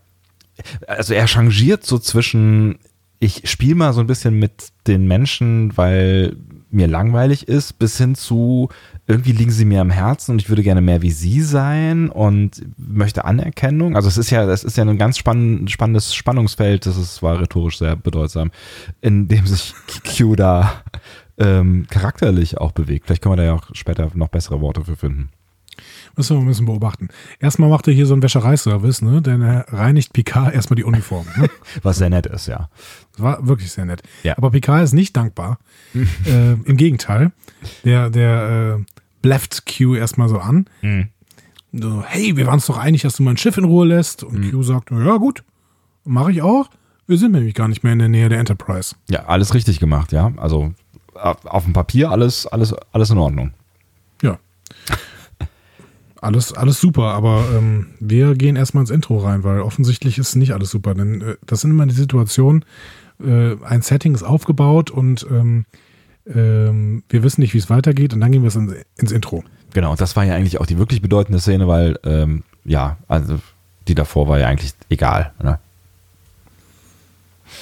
also 0.86 1.12
er 1.12 1.26
changiert 1.26 1.84
so 1.84 1.98
zwischen, 1.98 2.78
ich 3.18 3.48
spiele 3.48 3.74
mal 3.74 3.92
so 3.92 4.00
ein 4.00 4.06
bisschen 4.06 4.38
mit 4.38 4.68
den 4.86 5.06
Menschen, 5.06 5.76
weil 5.76 6.36
mir 6.70 6.86
langweilig 6.86 7.48
ist, 7.48 7.78
bis 7.78 7.96
hin 7.96 8.14
zu 8.14 8.68
irgendwie 9.06 9.32
liegen 9.32 9.52
sie 9.52 9.64
mir 9.64 9.80
am 9.80 9.90
Herzen 9.90 10.32
und 10.32 10.42
ich 10.42 10.48
würde 10.48 10.62
gerne 10.62 10.80
mehr 10.80 11.00
wie 11.00 11.12
sie 11.12 11.40
sein 11.40 12.10
und 12.10 12.62
möchte 12.76 13.24
Anerkennung. 13.24 13.94
Also 13.94 14.08
es 14.08 14.18
ist 14.18 14.30
ja, 14.30 14.46
das 14.46 14.64
ist 14.64 14.76
ja 14.76 14.84
ein 14.84 14.98
ganz 14.98 15.16
spann 15.16 15.68
spannendes 15.68 16.14
Spannungsfeld, 16.14 16.86
das 16.86 16.96
ist, 16.96 17.22
war 17.22 17.40
rhetorisch 17.40 17.78
sehr 17.78 17.96
bedeutsam, 17.96 18.50
in 19.00 19.28
dem 19.28 19.46
sich 19.46 19.74
Q 20.16 20.34
da 20.34 20.82
ähm, 21.38 21.86
charakterlich 21.88 22.58
auch 22.58 22.72
bewegt. 22.72 23.06
Vielleicht 23.06 23.22
können 23.22 23.34
wir 23.34 23.36
da 23.36 23.44
ja 23.44 23.54
auch 23.54 23.68
später 23.72 24.10
noch 24.14 24.28
bessere 24.28 24.60
Worte 24.60 24.84
für 24.84 24.96
finden. 24.96 25.30
Müssen 26.16 26.30
wir 26.30 26.38
mal 26.38 26.46
ein 26.46 26.48
bisschen 26.48 26.64
beobachten. 26.64 27.08
Erstmal 27.40 27.68
macht 27.68 27.86
er 27.88 27.94
hier 27.94 28.06
so 28.06 28.14
einen 28.14 28.22
Wäschereiservice, 28.22 29.02
ne? 29.02 29.20
Denn 29.20 29.42
er 29.42 29.66
reinigt 29.68 30.14
Picard 30.14 30.54
erstmal 30.54 30.76
die 30.76 30.84
Uniform. 30.84 31.26
Ne? 31.36 31.50
Was 31.82 31.98
sehr 31.98 32.08
nett 32.08 32.24
ist, 32.24 32.46
ja. 32.46 32.70
Das 33.12 33.22
war 33.22 33.46
wirklich 33.46 33.70
sehr 33.70 33.84
nett. 33.84 34.02
Ja. 34.22 34.36
Aber 34.38 34.50
Picard 34.50 34.82
ist 34.82 34.94
nicht 34.94 35.14
dankbar. 35.14 35.58
äh, 35.94 36.52
Im 36.52 36.76
Gegenteil. 36.78 37.32
Der, 37.84 38.08
der 38.08 38.78
äh, 38.78 38.84
blefft 39.20 39.64
Q 39.66 39.94
erstmal 39.94 40.30
so 40.30 40.38
an. 40.38 40.66
Mhm. 40.80 41.08
So, 41.72 42.02
hey, 42.06 42.34
wir 42.34 42.46
waren 42.46 42.54
uns 42.54 42.66
doch 42.66 42.78
einig, 42.78 43.02
dass 43.02 43.16
du 43.16 43.22
mein 43.22 43.36
Schiff 43.36 43.58
in 43.58 43.64
Ruhe 43.64 43.86
lässt. 43.86 44.24
Und 44.24 44.38
mhm. 44.38 44.50
Q 44.52 44.62
sagt, 44.62 44.90
ja 44.90 45.16
gut, 45.18 45.44
mache 46.04 46.32
ich 46.32 46.40
auch. 46.40 46.70
Wir 47.06 47.18
sind 47.18 47.32
nämlich 47.32 47.54
gar 47.54 47.68
nicht 47.68 47.84
mehr 47.84 47.92
in 47.92 47.98
der 47.98 48.08
Nähe 48.08 48.30
der 48.30 48.38
Enterprise. 48.38 48.96
Ja, 49.10 49.26
alles 49.26 49.52
richtig 49.52 49.80
gemacht, 49.80 50.12
ja. 50.12 50.32
Also 50.38 50.72
auf 51.14 51.64
dem 51.64 51.74
Papier 51.74 52.10
alles, 52.10 52.46
alles, 52.46 52.74
alles 52.92 53.10
in 53.10 53.18
Ordnung. 53.18 53.52
Ja 54.22 54.38
alles, 56.26 56.52
alles 56.52 56.80
super, 56.80 57.14
aber 57.14 57.44
ähm, 57.56 57.86
wir 58.00 58.34
gehen 58.34 58.56
erstmal 58.56 58.82
ins 58.82 58.90
Intro 58.90 59.18
rein, 59.18 59.44
weil 59.44 59.60
offensichtlich 59.60 60.18
ist 60.18 60.36
nicht 60.36 60.52
alles 60.52 60.70
super. 60.70 60.94
Denn 60.94 61.22
äh, 61.22 61.36
das 61.46 61.62
sind 61.62 61.70
immer 61.70 61.86
die 61.86 61.94
Situationen, 61.94 62.64
äh, 63.24 63.56
ein 63.64 63.82
Setting 63.82 64.14
ist 64.14 64.22
aufgebaut 64.22 64.90
und 64.90 65.26
ähm, 65.30 65.64
ähm, 66.26 67.02
wir 67.08 67.22
wissen 67.22 67.40
nicht, 67.40 67.54
wie 67.54 67.58
es 67.58 67.70
weitergeht 67.70 68.12
und 68.12 68.20
dann 68.20 68.32
gehen 68.32 68.42
wir 68.42 68.54
ins, 68.54 68.74
ins 68.96 69.12
Intro. 69.12 69.44
Genau, 69.72 69.94
das 69.94 70.16
war 70.16 70.24
ja 70.24 70.34
eigentlich 70.34 70.60
auch 70.60 70.66
die 70.66 70.78
wirklich 70.78 71.00
bedeutende 71.00 71.40
Szene, 71.40 71.68
weil, 71.68 71.98
ähm, 72.04 72.42
ja, 72.64 72.96
also 73.08 73.38
die 73.88 73.94
davor 73.94 74.28
war 74.28 74.38
ja 74.38 74.48
eigentlich 74.48 74.72
egal. 74.88 75.32
Ne? 75.42 75.58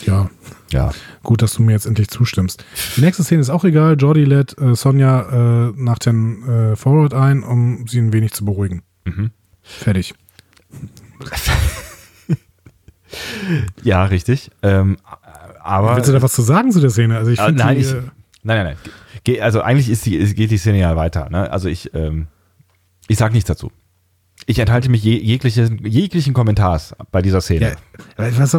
Ja, 0.07 0.31
Ja. 0.75 0.91
gut, 1.23 1.41
dass 1.43 1.55
du 1.55 1.63
mir 1.63 1.73
jetzt 1.73 1.87
endlich 1.87 2.09
zustimmst. 2.09 2.65
Die 2.97 3.01
nächste 3.01 3.25
Szene 3.25 3.41
ist 3.41 3.51
auch 3.51 3.65
egal. 3.65 3.97
Jordi 3.99 4.25
lädt 4.25 4.59
äh, 4.61 4.75
Sonja 4.75 5.69
äh, 5.69 5.73
nach 5.77 5.99
dem 5.99 6.49
äh, 6.49 6.77
Forward 6.77 7.15
ein, 7.15 7.43
um 7.43 7.87
sie 7.87 7.99
ein 8.01 8.13
wenig 8.13 8.33
zu 8.33 8.45
beruhigen. 8.45 8.83
Mhm. 9.05 9.31
Fertig. 9.63 10.15
Ja, 13.83 14.05
richtig. 14.05 14.51
Ähm, 14.63 14.97
aber. 15.63 15.97
Willst 15.97 16.09
du 16.09 16.13
da 16.13 16.23
was 16.23 16.33
zu 16.33 16.43
sagen 16.43 16.73
zu 16.73 16.81
der 16.81 16.91
Szene? 16.91 17.17
Also 17.17 17.31
ich 17.31 17.41
finde 17.41 17.63
nein, 17.63 17.77
die, 17.77 17.83
ich, 17.83 17.91
äh, 17.93 17.95
nein, 18.43 18.57
nein, 18.57 18.65
nein. 18.65 18.77
Ge- 19.23 19.41
Also 19.41 19.63
eigentlich 19.63 19.89
ist 19.89 20.05
die, 20.07 20.19
geht 20.35 20.51
die 20.51 20.59
Szene 20.59 20.79
ja 20.81 20.97
weiter. 20.97 21.31
Ne? 21.31 21.51
Also 21.51 21.69
ich, 21.69 21.95
ähm, 21.95 22.27
ich 23.07 23.17
sag 23.19 23.33
nichts 23.33 23.47
dazu. 23.49 23.71
Ich 24.47 24.59
enthalte 24.59 24.91
mich 24.91 25.03
je, 25.03 25.19
jeglichen, 25.19 25.85
jeglichen 25.85 26.35
Kommentars 26.35 26.95
bei 27.11 27.23
dieser 27.23 27.41
Szene. 27.41 27.77
Ja, 28.19 28.39
was, 28.39 28.57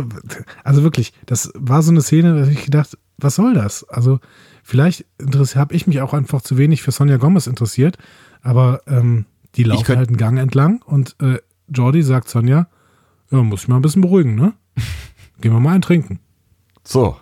also 0.64 0.84
wirklich, 0.84 1.14
das 1.26 1.52
war 1.56 1.82
so 1.82 1.92
eine 1.92 2.02
Szene, 2.02 2.34
da 2.34 2.42
habe 2.42 2.52
ich 2.52 2.66
gedacht, 2.66 2.98
was 3.18 3.36
soll 3.36 3.54
das? 3.54 3.88
Also 3.90 4.20
vielleicht 4.64 5.06
habe 5.20 5.76
ich 5.76 5.88
mich 5.88 6.02
auch 6.02 6.14
einfach 6.14 6.42
zu 6.42 6.58
wenig 6.58 6.82
für 6.82 6.92
Sonja 6.92 7.18
Gomez 7.18 7.48
interessiert, 7.48 7.98
aber 8.42 8.82
ähm, 8.88 9.26
die 9.56 9.64
laufen 9.64 9.98
halt 9.98 10.10
einen 10.10 10.18
Gang 10.18 10.38
entlang 10.40 10.82
und 10.82 11.16
äh, 11.22 11.40
Jordi 11.68 12.04
sagt 12.04 12.30
Sonja, 12.30 12.68
ja, 13.32 13.44
muss 13.44 13.64
ich 13.64 13.68
mal 13.68 13.78
ein 13.78 13.82
bisschen 13.82 14.02
beruhigen, 14.02 14.36
ne? 14.36 14.54
Gehen 15.42 15.54
wir 15.54 15.60
mal 15.60 15.74
einen 15.74 15.82
trinken. 15.82 16.20
So. 16.84 17.18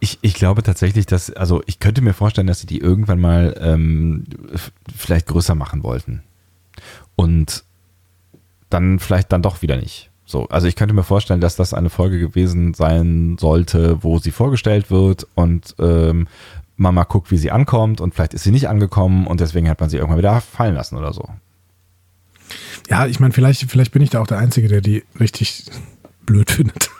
Ich, 0.00 0.18
ich 0.22 0.34
glaube 0.34 0.62
tatsächlich, 0.62 1.06
dass, 1.06 1.30
also 1.30 1.62
ich 1.66 1.78
könnte 1.78 2.02
mir 2.02 2.12
vorstellen, 2.12 2.46
dass 2.46 2.60
sie 2.60 2.66
die 2.66 2.78
irgendwann 2.78 3.20
mal 3.20 3.56
ähm, 3.60 4.24
vielleicht 4.94 5.26
größer 5.28 5.54
machen 5.54 5.82
wollten. 5.82 6.22
Und 7.16 7.64
dann 8.70 8.98
vielleicht 8.98 9.32
dann 9.32 9.42
doch 9.42 9.62
wieder 9.62 9.76
nicht. 9.76 10.10
So, 10.24 10.48
also 10.48 10.66
ich 10.66 10.76
könnte 10.76 10.94
mir 10.94 11.02
vorstellen, 11.02 11.40
dass 11.40 11.56
das 11.56 11.74
eine 11.74 11.90
Folge 11.90 12.18
gewesen 12.18 12.72
sein 12.74 13.36
sollte, 13.38 14.02
wo 14.02 14.18
sie 14.18 14.30
vorgestellt 14.30 14.90
wird 14.90 15.26
und 15.34 15.74
ähm, 15.78 16.26
man 16.76 16.94
mal 16.94 17.04
guckt, 17.04 17.30
wie 17.30 17.36
sie 17.36 17.50
ankommt 17.50 18.00
und 18.00 18.14
vielleicht 18.14 18.32
ist 18.32 18.44
sie 18.44 18.50
nicht 18.50 18.68
angekommen 18.68 19.26
und 19.26 19.40
deswegen 19.40 19.68
hat 19.68 19.80
man 19.80 19.90
sie 19.90 19.96
irgendwann 19.98 20.18
wieder 20.18 20.40
fallen 20.40 20.74
lassen 20.74 20.96
oder 20.96 21.12
so. 21.12 21.28
Ja, 22.88 23.06
ich 23.06 23.20
meine, 23.20 23.32
vielleicht, 23.34 23.70
vielleicht 23.70 23.92
bin 23.92 24.02
ich 24.02 24.10
da 24.10 24.20
auch 24.20 24.26
der 24.26 24.38
Einzige, 24.38 24.68
der 24.68 24.80
die 24.80 25.04
richtig 25.20 25.66
blöd 26.24 26.50
findet. 26.50 26.90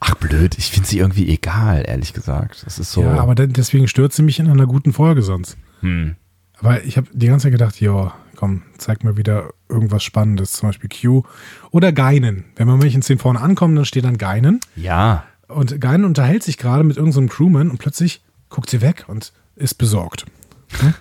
Ach 0.00 0.14
blöd, 0.16 0.56
ich 0.58 0.70
finde 0.70 0.88
sie 0.88 0.98
irgendwie 0.98 1.28
egal, 1.32 1.84
ehrlich 1.86 2.12
gesagt. 2.12 2.64
Das 2.66 2.78
ist 2.78 2.92
so. 2.92 3.02
Ja, 3.02 3.18
aber 3.18 3.34
de- 3.34 3.46
deswegen 3.46 3.88
stört 3.88 4.12
sie 4.12 4.22
mich 4.22 4.38
in 4.38 4.48
einer 4.48 4.66
guten 4.66 4.92
Folge 4.92 5.22
sonst. 5.22 5.56
hm. 5.80 6.16
Aber 6.58 6.82
ich 6.84 6.96
habe 6.96 7.06
die 7.12 7.26
ganze 7.26 7.44
Zeit 7.44 7.52
gedacht, 7.52 7.78
ja, 7.82 8.14
komm, 8.36 8.62
zeig 8.78 9.02
mir 9.04 9.16
wieder 9.16 9.50
irgendwas 9.68 10.02
Spannendes, 10.04 10.52
zum 10.52 10.68
Beispiel 10.68 10.88
Q 10.90 11.22
oder 11.70 11.92
Geinen. 11.92 12.44
Wenn 12.56 12.66
man 12.68 12.78
Männchen 12.78 13.02
10 13.02 13.18
vorne 13.18 13.40
ankommt, 13.40 13.76
dann 13.76 13.84
steht 13.84 14.04
dann 14.04 14.18
Geinen 14.18 14.60
Ja, 14.76 15.24
und 15.48 15.80
Geinen 15.80 16.04
unterhält 16.04 16.42
sich 16.42 16.58
gerade 16.58 16.84
mit 16.84 16.96
irgendeinem 16.96 17.28
Crewman 17.28 17.70
und 17.70 17.78
plötzlich 17.78 18.22
guckt 18.50 18.68
sie 18.70 18.80
weg 18.80 19.04
und 19.08 19.32
ist 19.56 19.74
besorgt. 19.74 20.26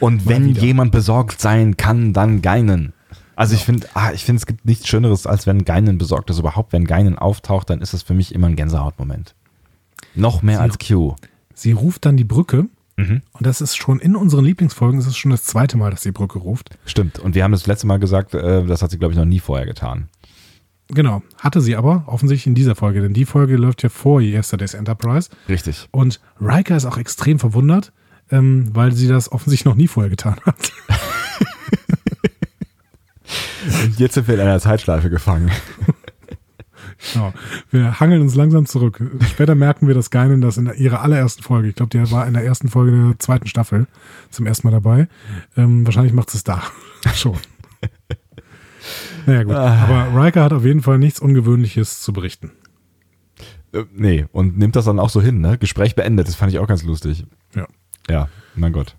Und 0.00 0.26
Mal 0.26 0.34
wenn 0.34 0.44
wieder. 0.50 0.60
jemand 0.62 0.92
besorgt 0.92 1.40
sein 1.40 1.78
kann, 1.78 2.12
dann 2.12 2.42
Geinen. 2.42 2.92
Also 3.36 3.54
ich 3.54 3.64
finde, 3.64 3.88
ah, 3.94 4.12
ich 4.12 4.22
finde, 4.24 4.36
es 4.38 4.46
gibt 4.46 4.66
nichts 4.66 4.86
Schöneres, 4.86 5.26
als 5.26 5.46
wenn 5.46 5.64
Geinen 5.64 5.96
besorgt 5.96 6.28
ist. 6.28 6.38
Überhaupt, 6.38 6.74
wenn 6.74 6.84
Geinen 6.84 7.16
auftaucht, 7.18 7.70
dann 7.70 7.80
ist 7.80 7.94
es 7.94 8.02
für 8.02 8.12
mich 8.12 8.34
immer 8.34 8.48
ein 8.48 8.56
Gänsehautmoment. 8.56 9.34
Noch 10.14 10.42
mehr 10.42 10.58
Sie- 10.58 10.62
als 10.62 10.76
Q. 10.78 11.16
Sie 11.54 11.72
ruft 11.72 12.04
dann 12.04 12.18
die 12.18 12.24
Brücke 12.24 12.66
Mhm. 13.02 13.22
und 13.32 13.46
das 13.46 13.60
ist 13.60 13.76
schon 13.76 13.98
in 14.00 14.16
unseren 14.16 14.44
Lieblingsfolgen, 14.44 14.98
das 14.98 15.08
ist 15.08 15.16
schon 15.16 15.30
das 15.30 15.44
zweite 15.44 15.76
Mal, 15.76 15.90
dass 15.90 16.02
die 16.02 16.12
Brücke 16.12 16.38
ruft. 16.38 16.70
Stimmt. 16.86 17.18
Und 17.18 17.34
wir 17.34 17.44
haben 17.44 17.52
das 17.52 17.66
letzte 17.66 17.86
Mal 17.86 17.98
gesagt, 17.98 18.34
äh, 18.34 18.64
das 18.64 18.82
hat 18.82 18.90
sie, 18.90 18.98
glaube 18.98 19.12
ich, 19.12 19.18
noch 19.18 19.24
nie 19.24 19.40
vorher 19.40 19.66
getan. 19.66 20.08
Genau, 20.88 21.22
hatte 21.38 21.60
sie 21.60 21.76
aber 21.76 22.04
offensichtlich 22.06 22.46
in 22.46 22.54
dieser 22.54 22.74
Folge, 22.74 23.00
denn 23.00 23.14
die 23.14 23.24
Folge 23.24 23.56
läuft 23.56 23.82
ja 23.82 23.88
vor 23.88 24.20
Yesterday's 24.20 24.74
Enterprise 24.74 25.30
Richtig. 25.48 25.88
und 25.90 26.20
Riker 26.40 26.76
ist 26.76 26.84
auch 26.84 26.98
extrem 26.98 27.38
verwundert, 27.38 27.92
ähm, 28.30 28.68
weil 28.72 28.92
sie 28.92 29.08
das 29.08 29.32
offensichtlich 29.32 29.64
noch 29.64 29.74
nie 29.74 29.88
vorher 29.88 30.10
getan 30.10 30.36
hat. 30.44 30.72
Und 33.84 33.98
jetzt 33.98 34.14
sind 34.14 34.26
wir 34.28 34.34
in 34.34 34.40
einer 34.40 34.60
Zeitschleife 34.60 35.10
gefangen. 35.10 35.50
Genau. 37.12 37.32
Wir 37.70 38.00
hangeln 38.00 38.22
uns 38.22 38.34
langsam 38.34 38.66
zurück. 38.66 39.02
Später 39.28 39.54
merken 39.54 39.88
wir, 39.88 39.94
dass 39.94 40.10
Geinen 40.10 40.40
das 40.40 40.56
in 40.56 40.72
ihrer 40.76 41.02
allerersten 41.02 41.42
Folge, 41.42 41.68
ich 41.68 41.74
glaube, 41.74 41.90
der 41.90 42.10
war 42.10 42.26
in 42.26 42.34
der 42.34 42.44
ersten 42.44 42.68
Folge 42.68 42.92
der 42.92 43.18
zweiten 43.18 43.48
Staffel 43.48 43.86
zum 44.30 44.46
ersten 44.46 44.68
Mal 44.68 44.72
dabei. 44.72 45.08
Ähm, 45.56 45.84
wahrscheinlich 45.84 46.12
macht 46.12 46.32
es 46.34 46.44
da 46.44 46.62
schon. 47.14 47.38
Naja, 49.26 49.42
gut. 49.44 49.54
Aber 49.54 50.24
Riker 50.24 50.44
hat 50.44 50.52
auf 50.52 50.64
jeden 50.64 50.82
Fall 50.82 50.98
nichts 50.98 51.20
Ungewöhnliches 51.20 52.00
zu 52.00 52.12
berichten. 52.12 52.52
Äh, 53.72 53.84
nee, 53.94 54.26
und 54.32 54.58
nimmt 54.58 54.76
das 54.76 54.84
dann 54.84 54.98
auch 54.98 55.10
so 55.10 55.20
hin, 55.20 55.40
ne? 55.40 55.58
Gespräch 55.58 55.94
beendet, 55.94 56.28
das 56.28 56.34
fand 56.34 56.52
ich 56.52 56.58
auch 56.58 56.66
ganz 56.66 56.82
lustig. 56.82 57.24
Ja. 57.54 57.66
Ja, 58.08 58.28
mein 58.54 58.72
Gott. 58.72 58.96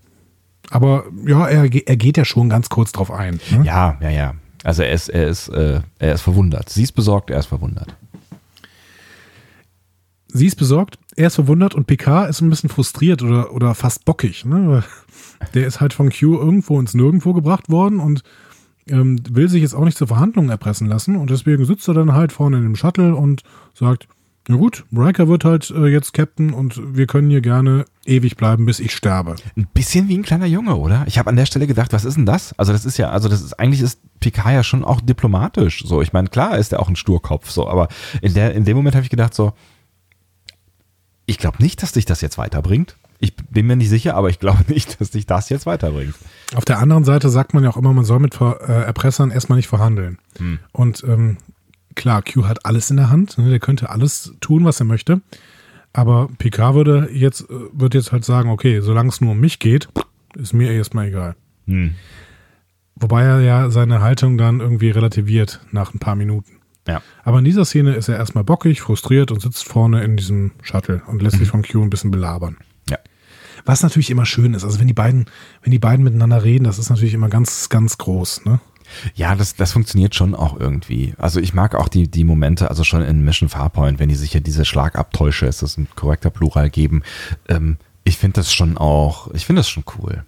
Aber 0.69 1.05
ja, 1.25 1.47
er, 1.47 1.63
er 1.63 1.97
geht 1.97 2.17
ja 2.17 2.25
schon 2.25 2.49
ganz 2.49 2.69
kurz 2.69 2.91
drauf 2.91 3.11
ein. 3.11 3.39
Ne? 3.51 3.65
Ja, 3.65 3.97
ja, 4.01 4.09
ja. 4.09 4.33
Also 4.63 4.83
er 4.83 4.93
ist, 4.93 5.09
er 5.09 5.27
ist, 5.27 5.49
äh, 5.49 5.81
er 5.99 6.13
ist 6.13 6.21
verwundert. 6.21 6.69
Sie 6.69 6.83
ist 6.83 6.93
besorgt, 6.93 7.29
er 7.29 7.39
ist 7.39 7.47
verwundert. 7.47 7.95
Sie 10.29 10.47
ist 10.47 10.55
besorgt, 10.55 10.97
er 11.15 11.27
ist 11.27 11.35
verwundert 11.35 11.75
und 11.75 11.85
Picard 11.85 12.29
ist 12.29 12.41
ein 12.41 12.49
bisschen 12.49 12.69
frustriert 12.69 13.21
oder, 13.21 13.53
oder 13.53 13.75
fast 13.75 14.03
bockig. 14.05 14.45
Ne? 14.45 14.83
Der 15.53 15.67
ist 15.67 15.79
halt 15.79 15.93
von 15.93 16.09
Q 16.09 16.39
irgendwo 16.39 16.79
ins 16.79 16.95
Nirgendwo 16.95 17.33
gebracht 17.33 17.69
worden 17.69 17.99
und 17.99 18.23
ähm, 18.87 19.19
will 19.29 19.47
sich 19.47 19.61
jetzt 19.61 19.75
auch 19.75 19.85
nicht 19.85 19.97
zur 19.97 20.07
Verhandlung 20.07 20.49
erpressen 20.49 20.87
lassen. 20.87 21.17
Und 21.17 21.29
deswegen 21.29 21.65
sitzt 21.65 21.87
er 21.87 21.93
dann 21.93 22.13
halt 22.13 22.31
vorne 22.31 22.57
in 22.57 22.63
dem 22.63 22.75
Shuttle 22.75 23.15
und 23.15 23.43
sagt, 23.73 24.07
na 24.47 24.57
gut, 24.57 24.83
Riker 24.91 25.29
wird 25.29 25.45
halt 25.45 25.69
äh, 25.71 25.87
jetzt 25.87 26.13
Captain 26.13 26.53
und 26.53 26.97
wir 26.97 27.07
können 27.07 27.29
hier 27.29 27.39
gerne 27.39 27.85
ewig 28.05 28.35
bleiben, 28.35 28.65
bis 28.65 28.81
ich 28.81 28.93
sterbe. 28.93 29.35
Ein 29.55 29.67
bisschen 29.73 30.09
wie 30.09 30.17
ein 30.17 30.23
kleiner 30.23 30.47
Junge, 30.47 30.75
oder? 30.75 31.05
Ich 31.07 31.17
habe 31.17 31.29
an 31.29 31.37
der 31.37 31.45
Stelle 31.45 31.65
gedacht, 31.65 31.93
was 31.93 32.03
ist 32.03 32.17
denn 32.17 32.25
das? 32.25 32.57
Also 32.59 32.73
das 32.73 32.85
ist 32.85 32.97
ja, 32.97 33.09
also 33.09 33.29
das 33.29 33.41
ist 33.41 33.53
eigentlich 33.53 33.81
ist 33.81 33.99
Picard 34.19 34.53
ja 34.53 34.63
schon 34.63 34.83
auch 34.83 34.99
diplomatisch. 34.99 35.83
So, 35.85 36.01
ich 36.01 36.11
meine, 36.11 36.27
klar 36.27 36.57
ist 36.57 36.73
er 36.73 36.81
auch 36.81 36.89
ein 36.89 36.97
Sturkopf, 36.97 37.49
so, 37.49 37.69
aber 37.69 37.87
in 38.21 38.33
der, 38.33 38.53
in 38.53 38.65
dem 38.65 38.75
Moment 38.75 38.95
habe 38.95 39.03
ich 39.03 39.09
gedacht 39.09 39.33
so, 39.33 39.53
ich 41.25 41.37
glaube 41.37 41.63
nicht, 41.63 41.81
dass 41.81 41.93
dich 41.93 42.03
das 42.03 42.19
jetzt 42.19 42.37
weiterbringt. 42.37 42.97
Ich 43.19 43.37
bin 43.37 43.67
mir 43.67 43.77
nicht 43.77 43.87
sicher, 43.87 44.15
aber 44.15 44.29
ich 44.29 44.39
glaube 44.39 44.63
nicht, 44.67 44.99
dass 44.99 45.11
dich 45.11 45.25
das 45.25 45.47
jetzt 45.47 45.65
weiterbringt. 45.65 46.15
Auf 46.53 46.65
der 46.65 46.79
anderen 46.79 47.05
Seite 47.05 47.29
sagt 47.29 47.53
man 47.53 47.63
ja 47.63 47.69
auch 47.69 47.77
immer, 47.77 47.93
man 47.93 48.03
soll 48.03 48.19
mit 48.19 48.35
Ver 48.35 48.59
äh, 48.67 48.83
Erpressern 48.83 49.31
erstmal 49.31 49.55
nicht 49.55 49.69
verhandeln. 49.69 50.17
Und 50.73 51.01
ähm, 51.07 51.37
klar, 51.95 52.21
Q 52.21 52.45
hat 52.45 52.65
alles 52.65 52.89
in 52.89 52.97
der 52.97 53.09
Hand, 53.09 53.37
ne? 53.37 53.49
der 53.49 53.59
könnte 53.59 53.89
alles 53.89 54.33
tun, 54.39 54.65
was 54.65 54.79
er 54.79 54.85
möchte. 54.85 55.21
Aber 55.93 56.27
Picard 56.39 56.75
würde 56.75 57.09
jetzt, 57.11 57.41
äh, 57.41 57.53
wird 57.71 57.93
jetzt 57.93 58.11
halt 58.11 58.25
sagen, 58.25 58.49
okay, 58.49 58.81
solange 58.81 59.09
es 59.09 59.21
nur 59.21 59.31
um 59.31 59.39
mich 59.39 59.59
geht, 59.59 59.87
ist 60.35 60.53
mir 60.53 60.71
erstmal 60.71 61.07
egal. 61.07 61.35
Hm. 61.67 61.95
Wobei 62.95 63.23
er 63.23 63.41
ja 63.41 63.69
seine 63.69 64.01
Haltung 64.01 64.37
dann 64.37 64.59
irgendwie 64.59 64.89
relativiert 64.89 65.61
nach 65.71 65.93
ein 65.93 65.99
paar 65.99 66.15
Minuten. 66.15 66.59
Ja. 66.87 67.01
Aber 67.23 67.39
in 67.39 67.45
dieser 67.45 67.65
Szene 67.65 67.95
ist 67.95 68.09
er 68.09 68.17
erstmal 68.17 68.43
bockig, 68.43 68.81
frustriert 68.81 69.31
und 69.31 69.41
sitzt 69.41 69.67
vorne 69.67 70.03
in 70.03 70.17
diesem 70.17 70.51
Shuttle 70.61 71.01
und 71.07 71.21
lässt 71.21 71.37
sich 71.37 71.47
von 71.47 71.63
Q 71.63 71.81
ein 71.81 71.89
bisschen 71.89 72.11
belabern. 72.11 72.57
Ja. 72.89 72.97
Was 73.65 73.83
natürlich 73.83 74.09
immer 74.09 74.25
schön 74.25 74.53
ist. 74.53 74.63
Also 74.63 74.79
wenn 74.79 74.87
die 74.87 74.93
beiden, 74.93 75.25
wenn 75.61 75.71
die 75.71 75.79
beiden 75.79 76.03
miteinander 76.03 76.43
reden, 76.43 76.65
das 76.65 76.79
ist 76.79 76.89
natürlich 76.89 77.13
immer 77.13 77.29
ganz, 77.29 77.69
ganz 77.69 77.97
groß, 77.97 78.45
ne? 78.45 78.59
Ja, 79.15 79.35
das, 79.35 79.55
das 79.55 79.71
funktioniert 79.71 80.15
schon 80.15 80.35
auch 80.35 80.59
irgendwie. 80.59 81.13
Also 81.17 81.39
ich 81.39 81.53
mag 81.53 81.75
auch 81.75 81.87
die, 81.87 82.07
die 82.07 82.23
Momente, 82.23 82.69
also 82.69 82.83
schon 82.83 83.01
in 83.01 83.23
Mission 83.23 83.49
Farpoint, 83.49 83.99
wenn 83.99 84.09
die 84.09 84.15
sich 84.15 84.33
ja 84.33 84.39
diese 84.39 84.65
Schlagabtäusche, 84.65 85.45
ist 85.45 85.61
das 85.61 85.77
ein 85.77 85.87
korrekter 85.95 86.29
Plural 86.29 86.69
geben. 86.69 87.03
Ähm, 87.47 87.77
ich 88.03 88.17
finde 88.17 88.35
das 88.35 88.53
schon 88.53 88.77
auch, 88.77 89.31
ich 89.33 89.45
finde 89.45 89.61
das 89.61 89.69
schon 89.69 89.83
cool. 89.97 90.23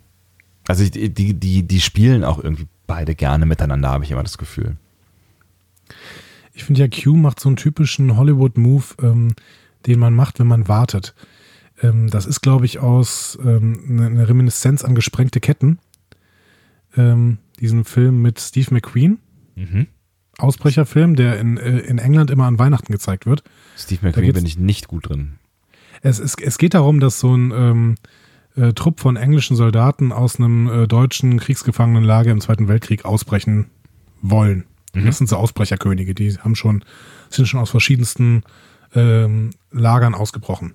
Also 0.67 0.83
ich, 0.83 0.91
die, 0.91 1.33
die, 1.33 1.63
die 1.63 1.81
spielen 1.81 2.23
auch 2.23 2.43
irgendwie 2.43 2.67
beide 2.87 3.15
gerne 3.15 3.45
miteinander, 3.45 3.89
habe 3.89 4.03
ich 4.03 4.11
immer 4.11 4.23
das 4.23 4.37
Gefühl. 4.37 4.77
Ich 6.53 6.63
finde 6.63 6.81
ja, 6.81 6.87
Q 6.87 7.15
macht 7.15 7.39
so 7.39 7.49
einen 7.49 7.57
typischen 7.57 8.15
Hollywood-Move, 8.15 8.85
ähm, 9.01 9.35
den 9.85 9.99
man 9.99 10.13
macht, 10.13 10.39
wenn 10.39 10.47
man 10.47 10.67
wartet. 10.67 11.13
Ähm, 11.81 12.09
das 12.09 12.25
ist, 12.25 12.41
glaube 12.41 12.65
ich, 12.65 12.79
aus 12.79 13.37
ähm, 13.43 13.79
eine 13.89 14.05
eine 14.07 14.29
Reminiszenz 14.29 14.83
an 14.83 14.95
gesprengte 14.95 15.39
Ketten. 15.39 15.79
Ähm, 16.95 17.39
diesen 17.55 17.83
Film 17.85 18.21
mit 18.21 18.39
Steve 18.39 18.73
McQueen, 18.73 19.19
Mhm. 19.55 19.87
Ausbrecherfilm, 20.37 21.15
der 21.15 21.39
in, 21.39 21.55
äh, 21.57 21.79
in 21.79 21.97
England 21.97 22.29
immer 22.29 22.45
an 22.45 22.59
Weihnachten 22.59 22.91
gezeigt 22.91 23.25
wird. 23.25 23.43
Steve 23.77 24.05
McQueen 24.05 24.33
bin 24.33 24.45
ich 24.45 24.57
nicht 24.57 24.87
gut 24.89 25.07
drin. 25.09 25.35
Es, 26.01 26.19
es, 26.19 26.35
es 26.35 26.57
geht 26.57 26.73
darum, 26.73 26.99
dass 26.99 27.19
so 27.21 27.33
ein 27.33 27.51
ähm, 27.55 27.95
äh, 28.57 28.73
Trupp 28.73 28.99
von 28.99 29.15
englischen 29.15 29.55
Soldaten 29.55 30.11
aus 30.11 30.37
einem 30.37 30.67
äh, 30.67 30.87
deutschen 30.87 31.39
Kriegsgefangenenlager 31.39 32.31
im 32.31 32.41
Zweiten 32.41 32.67
Weltkrieg 32.67 33.05
ausbrechen 33.05 33.67
wollen. 34.21 34.65
Das 34.93 35.17
sind 35.17 35.27
so 35.27 35.35
Ausbrecherkönige, 35.35 36.15
die 36.15 36.37
haben 36.37 36.55
schon, 36.55 36.81
sind 37.29 37.47
schon 37.47 37.59
aus 37.59 37.69
verschiedensten 37.69 38.43
ähm, 38.93 39.49
Lagern 39.71 40.15
ausgebrochen. 40.15 40.73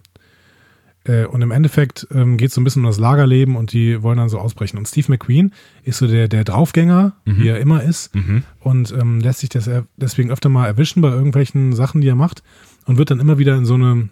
Äh, 1.05 1.25
und 1.25 1.41
im 1.43 1.51
Endeffekt 1.51 2.07
ähm, 2.13 2.37
geht 2.37 2.49
es 2.49 2.55
so 2.55 2.61
ein 2.61 2.65
bisschen 2.65 2.83
um 2.85 2.91
das 2.91 2.99
Lagerleben 2.99 3.57
und 3.57 3.73
die 3.73 4.03
wollen 4.03 4.19
dann 4.19 4.29
so 4.29 4.39
ausbrechen. 4.39 4.77
Und 4.79 4.87
Steve 4.87 5.07
McQueen 5.11 5.53
ist 5.83 5.99
so 5.99 6.07
der, 6.07 6.29
der 6.29 6.45
Draufgänger, 6.45 7.15
wie 7.25 7.49
er 7.49 7.59
immer 7.61 7.83
ist, 7.83 8.11
und 8.61 8.93
ähm, 8.93 9.21
lässt 9.21 9.41
sich 9.41 9.49
das 9.49 9.67
er- 9.67 9.87
deswegen 9.97 10.31
öfter 10.31 10.49
mal 10.51 10.67
erwischen 10.67 11.01
bei 11.01 11.09
irgendwelchen 11.09 11.73
Sachen, 11.73 12.01
die 12.03 12.09
er 12.09 12.17
macht 12.17 12.43
und 12.85 12.99
wird 12.99 13.11
dann 13.11 13.21
immer 13.21 13.39
wieder 13.39 13.57
in 13.57 13.65
so 13.65 13.75
eine, 13.75 14.09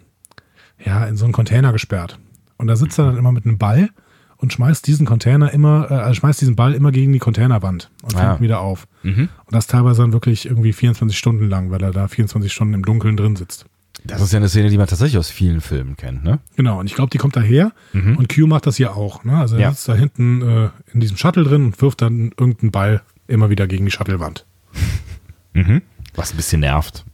ja, 0.83 1.05
in 1.05 1.15
so 1.17 1.25
einen 1.25 1.33
Container 1.33 1.71
gesperrt. 1.73 2.17
Und 2.57 2.67
da 2.67 2.75
sitzt 2.75 2.97
er 2.99 3.05
dann 3.05 3.17
immer 3.17 3.31
mit 3.31 3.45
einem 3.45 3.57
Ball 3.57 3.89
und 4.37 4.51
schmeißt 4.53 4.87
diesen 4.87 5.05
Container 5.05 5.51
immer, 5.53 5.91
äh, 5.91 6.13
schmeißt 6.13 6.41
diesen 6.41 6.55
Ball 6.55 6.73
immer 6.73 6.91
gegen 6.91 7.13
die 7.13 7.19
Containerwand 7.19 7.91
und 8.01 8.13
fängt 8.13 8.23
Ah. 8.25 8.35
ihn 8.35 8.41
wieder 8.41 8.61
auf. 8.61 8.87
Mhm. 9.03 9.29
Und 9.45 9.53
das 9.55 9.67
teilweise 9.67 10.01
dann 10.01 10.13
wirklich 10.13 10.45
irgendwie 10.47 10.73
24 10.73 11.17
Stunden 11.17 11.49
lang, 11.49 11.69
weil 11.71 11.83
er 11.83 11.91
da 11.91 12.07
24 12.07 12.51
Stunden 12.51 12.73
im 12.73 12.83
Dunkeln 12.83 13.15
drin 13.17 13.35
sitzt. 13.35 13.65
Das 14.05 14.21
ist 14.21 14.31
ja 14.31 14.37
eine 14.37 14.49
Szene, 14.49 14.69
die 14.69 14.77
man 14.77 14.87
tatsächlich 14.87 15.17
aus 15.17 15.29
vielen 15.29 15.61
Filmen 15.61 15.95
kennt, 15.97 16.23
ne? 16.23 16.39
Genau, 16.55 16.79
und 16.79 16.87
ich 16.87 16.95
glaube, 16.95 17.09
die 17.09 17.17
kommt 17.17 17.35
daher 17.35 17.71
und 17.93 18.27
Q 18.33 18.47
macht 18.47 18.65
das 18.65 18.77
hier 18.77 18.95
auch. 18.95 19.23
Ne? 19.23 19.37
Also 19.37 19.55
er 19.55 19.61
Ja. 19.61 19.71
sitzt 19.71 19.87
da 19.89 19.93
hinten 19.95 20.41
äh, 20.41 20.69
in 20.93 20.99
diesem 20.99 21.17
Shuttle 21.17 21.43
drin 21.43 21.65
und 21.65 21.81
wirft 21.81 22.01
dann 22.01 22.31
irgendeinen 22.37 22.71
Ball 22.71 23.01
immer 23.27 23.49
wieder 23.49 23.67
gegen 23.67 23.85
die 23.85 23.91
Shuttlewand. 23.91 24.45
Mhm. 25.53 25.81
Was 26.15 26.31
ein 26.31 26.37
bisschen 26.37 26.61
nervt. 26.61 27.05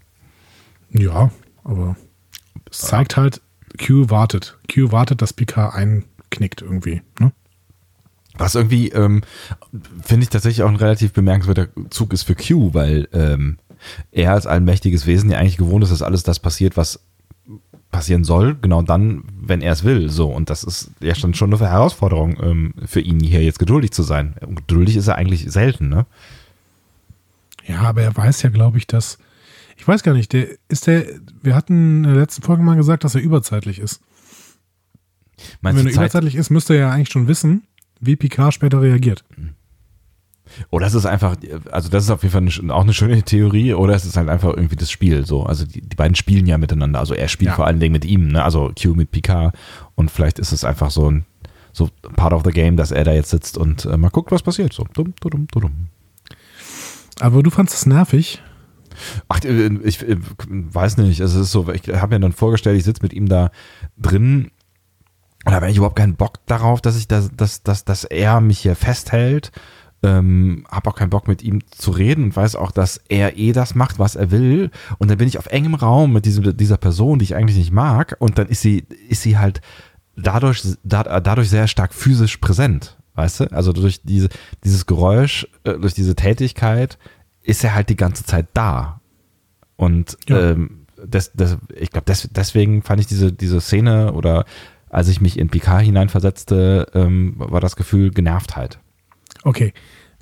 Ja, 0.91 1.31
aber 1.63 1.95
es 2.69 2.79
zeigt 2.79 3.15
halt, 3.17 3.41
Q 3.83 4.09
wartet. 4.09 4.57
Q 4.71 4.91
wartet, 4.91 5.21
dass 5.21 5.31
Picard 5.33 5.73
einknickt 5.73 6.61
irgendwie. 6.61 7.01
Ne? 7.19 7.31
Was 8.37 8.55
irgendwie, 8.55 8.89
ähm, 8.89 9.21
finde 10.03 10.23
ich 10.25 10.29
tatsächlich 10.29 10.63
auch 10.63 10.69
ein 10.69 10.75
relativ 10.75 11.13
bemerkenswerter 11.13 11.69
Zug 11.89 12.11
ist 12.11 12.23
für 12.23 12.35
Q, 12.35 12.73
weil 12.73 13.07
ähm, 13.13 13.57
er 14.11 14.33
als 14.33 14.47
allmächtiges 14.47 15.05
Wesen 15.05 15.29
ja 15.29 15.37
eigentlich 15.37 15.57
gewohnt 15.57 15.83
ist, 15.83 15.91
dass 15.91 16.01
alles 16.01 16.23
das 16.23 16.39
passiert, 16.39 16.77
was 16.77 16.99
passieren 17.91 18.25
soll, 18.25 18.55
genau 18.61 18.81
dann, 18.81 19.23
wenn 19.39 19.61
er 19.61 19.71
es 19.71 19.83
will. 19.83 20.09
So, 20.09 20.29
und 20.29 20.49
das 20.49 20.63
ist 20.63 20.91
ja 20.99 21.15
schon, 21.15 21.33
schon 21.33 21.53
eine 21.53 21.69
Herausforderung 21.69 22.37
ähm, 22.41 22.73
für 22.85 22.99
ihn, 22.99 23.21
hier 23.21 23.41
jetzt 23.41 23.59
geduldig 23.59 23.91
zu 23.91 24.03
sein. 24.03 24.35
Und 24.45 24.55
geduldig 24.55 24.97
ist 24.97 25.07
er 25.07 25.15
eigentlich 25.15 25.49
selten, 25.49 25.87
ne? 25.87 26.05
Ja, 27.65 27.81
aber 27.81 28.01
er 28.01 28.15
weiß 28.15 28.41
ja, 28.41 28.49
glaube 28.49 28.77
ich, 28.77 28.87
dass. 28.87 29.17
Ich 29.77 29.87
weiß 29.87 30.03
gar 30.03 30.13
nicht, 30.13 30.33
der 30.33 30.47
ist 30.67 30.87
der. 30.87 31.05
Wir 31.41 31.55
hatten 31.55 32.03
in 32.03 32.11
der 32.11 32.21
letzten 32.21 32.41
Folge 32.41 32.63
mal 32.63 32.75
gesagt, 32.75 33.03
dass 33.03 33.15
er 33.15 33.21
überzeitlich 33.21 33.79
ist. 33.79 34.01
Meinst 35.61 35.79
Wenn 35.79 35.87
er 35.87 35.93
Zeit, 35.93 36.03
überzeitlich 36.03 36.35
ist, 36.35 36.49
müsste 36.49 36.73
er 36.73 36.79
ja 36.79 36.91
eigentlich 36.91 37.09
schon 37.09 37.27
wissen, 37.27 37.63
wie 37.99 38.15
Picard 38.15 38.53
später 38.53 38.81
reagiert. 38.81 39.23
Oder 40.69 40.87
ist 40.87 40.93
es 40.93 41.05
einfach, 41.05 41.35
also 41.71 41.89
das 41.89 42.03
ist 42.05 42.09
auf 42.09 42.23
jeden 42.23 42.33
Fall 42.33 42.63
eine, 42.63 42.73
auch 42.73 42.83
eine 42.83 42.93
schöne 42.93 43.21
Theorie, 43.23 43.73
oder 43.73 43.95
ist 43.95 44.05
es 44.05 44.15
halt 44.17 44.29
einfach 44.29 44.49
irgendwie 44.55 44.75
das 44.75 44.91
Spiel 44.91 45.25
so. 45.25 45.43
Also 45.43 45.65
die, 45.65 45.81
die 45.81 45.95
beiden 45.95 46.15
spielen 46.15 46.45
ja 46.47 46.57
miteinander. 46.57 46.99
Also 46.99 47.13
er 47.13 47.27
spielt 47.27 47.49
Ja. 47.51 47.55
vor 47.55 47.65
allen 47.67 47.79
Dingen 47.79 47.93
mit 47.93 48.05
ihm, 48.05 48.27
ne? 48.27 48.43
Also 48.43 48.71
Q 48.79 48.93
mit 48.95 49.11
Picard. 49.11 49.55
Und 49.95 50.11
vielleicht 50.11 50.39
ist 50.39 50.51
es 50.51 50.63
einfach 50.63 50.91
so 50.91 51.09
ein 51.09 51.25
so 51.73 51.89
part 52.15 52.31
of 52.31 52.43
the 52.45 52.51
game, 52.51 52.77
dass 52.77 52.91
er 52.91 53.03
da 53.03 53.11
jetzt 53.13 53.31
sitzt 53.31 53.57
und 53.57 53.83
äh, 53.85 53.97
mal 53.97 54.09
guckt, 54.09 54.31
was 54.31 54.43
passiert. 54.43 54.71
So 54.71 54.85
dumm, 54.93 55.13
dumm, 55.19 55.47
dumm. 55.51 55.87
Aber 57.19 57.43
du 57.43 57.49
fandst 57.49 57.75
es 57.75 57.85
nervig. 57.85 58.41
Ach, 59.27 59.43
äh, 59.43 59.67
ich 59.83 60.01
äh, 60.07 60.17
weiß 60.47 60.97
nicht. 60.97 61.21
Also 61.21 61.39
es 61.39 61.47
ist 61.47 61.51
so, 61.51 61.69
ich 61.71 61.81
habe 61.89 62.15
mir 62.15 62.19
dann 62.21 62.31
vorgestellt, 62.31 62.77
ich 62.77 62.85
sitze 62.85 63.01
mit 63.03 63.13
ihm 63.13 63.27
da 63.27 63.51
drin 63.97 64.51
und 65.45 65.53
habe 65.53 65.65
eigentlich 65.65 65.77
überhaupt 65.77 65.97
keinen 65.97 66.15
Bock 66.15 66.45
darauf, 66.45 66.81
dass 66.81 66.97
ich 66.97 67.07
das, 67.07 67.29
dass, 67.35 67.61
dass, 67.61 67.83
dass 67.85 68.03
er 68.05 68.39
mich 68.41 68.59
hier 68.59 68.75
festhält. 68.75 69.51
Ähm, 70.03 70.65
habe 70.69 70.89
auch 70.89 70.95
keinen 70.95 71.09
Bock 71.09 71.27
mit 71.27 71.41
ihm 71.41 71.61
zu 71.71 71.89
reden 71.91 72.25
und 72.25 72.35
weiß 72.35 72.55
auch, 72.55 72.71
dass 72.71 73.01
er 73.09 73.37
eh 73.37 73.53
das 73.53 73.73
macht, 73.73 73.97
was 73.97 74.15
er 74.15 74.29
will. 74.29 74.69
Und 74.99 75.09
dann 75.09 75.17
bin 75.17 75.27
ich 75.27 75.39
auf 75.39 75.47
engem 75.47 75.73
Raum 75.73 76.13
mit 76.13 76.25
diesem, 76.25 76.55
dieser 76.55 76.77
Person, 76.77 77.17
die 77.17 77.23
ich 77.23 77.35
eigentlich 77.35 77.57
nicht 77.57 77.71
mag. 77.71 78.15
Und 78.19 78.37
dann 78.37 78.47
ist 78.47 78.61
sie, 78.61 78.85
ist 79.09 79.23
sie 79.23 79.37
halt 79.39 79.61
dadurch, 80.15 80.61
da, 80.83 81.19
dadurch 81.19 81.49
sehr 81.49 81.67
stark 81.67 81.93
physisch 81.93 82.37
präsent. 82.37 82.97
Weißt 83.15 83.39
du? 83.39 83.51
Also 83.51 83.71
durch 83.73 84.03
diese, 84.03 84.29
dieses 84.63 84.85
Geräusch, 84.85 85.47
äh, 85.63 85.73
durch 85.79 85.93
diese 85.93 86.15
Tätigkeit 86.15 86.99
ist 87.41 87.63
er 87.63 87.73
halt 87.73 87.89
die 87.89 87.95
ganze 87.95 88.25
Zeit 88.25 88.47
da. 88.53 88.99
Und 89.77 90.17
Ja. 90.27 90.51
ähm, 90.51 90.85
das, 91.03 91.31
das, 91.33 91.57
ich 91.75 91.91
glaube, 91.91 92.05
des, 92.05 92.29
deswegen 92.31 92.81
fand 92.81 92.99
ich 92.99 93.07
diese, 93.07 93.31
diese 93.31 93.61
Szene 93.61 94.13
oder 94.13 94.45
als 94.89 95.07
ich 95.07 95.19
mich 95.21 95.37
in 95.39 95.49
Picard 95.49 95.83
hineinversetzte, 95.83 96.87
ähm, 96.93 97.33
war 97.37 97.59
das 97.61 97.75
Gefühl 97.75 98.11
Genervtheit. 98.11 98.79
Okay, 99.45 99.73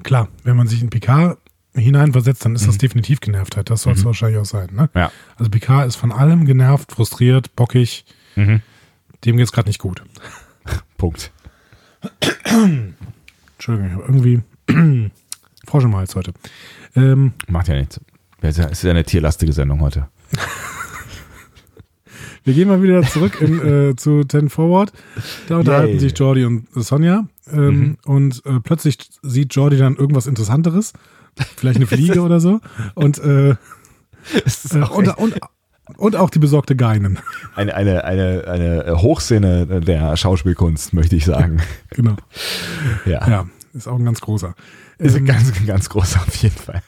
klar, 0.04 0.28
wenn 0.44 0.56
man 0.56 0.68
sich 0.68 0.82
in 0.84 0.90
Picard 0.92 1.40
hineinversetzt, 1.74 2.46
dann 2.46 2.54
ist 2.56 2.68
das 2.68 2.78
definitiv 2.78 3.20
Genervtheit. 3.20 3.70
Das 3.72 3.82
soll 3.82 3.94
es 3.94 4.06
wahrscheinlich 4.06 4.38
auch 4.40 4.46
sein. 4.46 4.70
Ne? 4.74 4.90
Ja. 4.94 5.12
Also 5.38 5.50
Picard 5.50 5.88
ist 5.88 5.96
von 5.96 6.12
allem 6.12 6.46
genervt, 6.46 6.92
frustriert, 6.92 7.56
bockig. 7.56 8.06
Mhm. 8.36 8.62
Dem 9.26 9.38
geht 9.38 9.46
es 9.46 9.52
gerade 9.52 9.70
nicht 9.70 9.80
gut. 9.80 10.04
Punkt. 10.98 11.32
Entschuldigung, 12.44 13.88
ich 13.90 13.94
habe 13.94 14.04
irgendwie 14.04 14.42
Frosch 15.68 15.84
im 15.86 15.96
Hals 15.96 16.16
heute. 16.16 16.34
Ähm, 16.96 17.34
Macht 17.48 17.70
ja 17.70 17.76
nichts. 17.76 18.00
Es 18.42 18.50
ist 18.52 18.58
ja- 18.58 18.66
es 18.66 18.72
ist 18.74 18.84
ja 18.84 18.92
eine 18.92 19.04
tierlastige 19.06 19.54
Sendung 19.54 19.80
heute. 19.82 20.10
wir 22.44 22.54
gehen 22.54 22.68
mal 22.68 22.82
wieder 22.82 23.04
zurück 23.04 23.40
in, 23.42 23.60
äh, 23.92 23.96
zu 23.96 24.24
Ten 24.24 24.50
Forward. 24.50 24.92
Da 25.48 25.58
unterhalten 25.58 25.94
Yay. 25.94 26.00
sich 26.00 26.18
Jordi 26.18 26.46
und 26.46 26.68
Sonja. 26.76 27.26
Ähm, 27.52 27.98
Und 28.06 28.46
äh, 28.46 28.60
plötzlich 28.62 28.98
sieht 29.22 29.54
Jordi 29.56 29.78
dann 29.78 29.96
irgendwas 29.96 30.28
Interessanteres. 30.28 30.94
Vielleicht 31.56 31.78
eine 31.78 31.88
Fliege 31.88 32.22
oder 32.24 32.40
so. 32.40 32.60
Und, 32.96 33.20
äh, 33.20 33.52
äh, 33.52 33.56
und, 34.92 35.18
und, 35.18 35.40
und 35.98 36.16
auch 36.16 36.30
die 36.30 36.40
besorgte 36.40 36.76
Geinen. 36.76 37.20
eine, 37.56 37.76
eine, 37.76 38.04
eine, 38.06 38.44
eine 38.48 39.02
Hochszene 39.02 39.82
der 39.82 40.16
Schauspielkunst, 40.16 40.94
möchte 40.94 41.16
ich 41.16 41.26
sagen. 41.26 41.62
Genau. 41.90 42.16
ja. 43.06 43.28
Ja, 43.30 43.46
ist 43.74 43.88
auch 43.88 44.00
ein 44.00 44.06
ganz 44.06 44.20
großer. 44.20 44.56
Ist 44.98 45.16
Ähm, 45.16 45.24
ein 45.24 45.26
ganz, 45.26 45.66
ganz 45.68 45.90
großer 45.90 46.22
auf 46.22 46.36
jeden 46.38 46.56
Fall. 46.56 46.82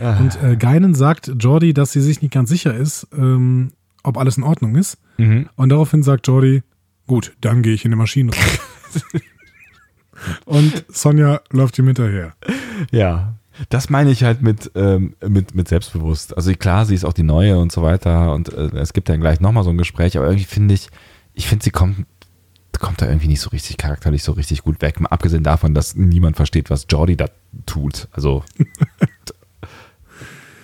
Und 0.00 0.42
äh, 0.42 0.56
Geinen 0.56 0.96
sagt 0.96 1.30
Jordi, 1.38 1.72
dass 1.72 1.92
sie 1.92 2.00
sich 2.00 2.20
nicht 2.22 2.34
ganz 2.34 2.50
sicher 2.50 2.74
ist, 2.74 3.06
ähm, 3.16 3.72
ob 4.02 4.16
alles 4.16 4.36
in 4.36 4.42
Ordnung 4.42 4.76
ist. 4.76 4.98
Mhm. 5.18 5.48
Und 5.56 5.68
daraufhin 5.68 6.02
sagt 6.02 6.26
Jordi, 6.26 6.62
gut, 7.06 7.36
dann 7.40 7.62
gehe 7.62 7.74
ich 7.74 7.84
in 7.84 7.90
den 7.90 7.98
Maschinenraum. 7.98 8.42
Und 10.44 10.84
Sonja 10.88 11.40
läuft 11.50 11.78
ihm 11.78 11.86
hinterher. 11.86 12.34
Ja. 12.90 13.34
Das 13.68 13.90
meine 13.90 14.10
ich 14.10 14.24
halt 14.24 14.40
mit, 14.40 14.70
ähm, 14.74 15.14
mit, 15.26 15.54
mit 15.54 15.68
selbstbewusst. 15.68 16.36
Also 16.36 16.52
klar, 16.54 16.86
sie 16.86 16.94
ist 16.94 17.04
auch 17.04 17.12
die 17.12 17.22
Neue 17.22 17.58
und 17.58 17.70
so 17.70 17.82
weiter 17.82 18.32
und 18.32 18.52
äh, 18.52 18.70
es 18.78 18.94
gibt 18.94 19.10
dann 19.10 19.20
gleich 19.20 19.40
nochmal 19.40 19.62
so 19.62 19.70
ein 19.70 19.76
Gespräch, 19.76 20.16
aber 20.16 20.26
irgendwie 20.26 20.46
finde 20.46 20.74
ich, 20.74 20.88
ich 21.34 21.48
finde, 21.48 21.64
sie 21.64 21.70
kommt, 21.70 22.06
kommt 22.78 23.02
da 23.02 23.06
irgendwie 23.06 23.28
nicht 23.28 23.40
so 23.40 23.50
richtig 23.50 23.76
charakterlich 23.76 24.22
so 24.22 24.32
richtig 24.32 24.62
gut 24.62 24.80
weg. 24.80 25.00
Mal 25.00 25.08
abgesehen 25.08 25.44
davon, 25.44 25.74
dass 25.74 25.94
niemand 25.94 26.36
versteht, 26.36 26.70
was 26.70 26.86
Jordi 26.88 27.16
da 27.16 27.26
tut. 27.66 28.08
Also 28.12 28.42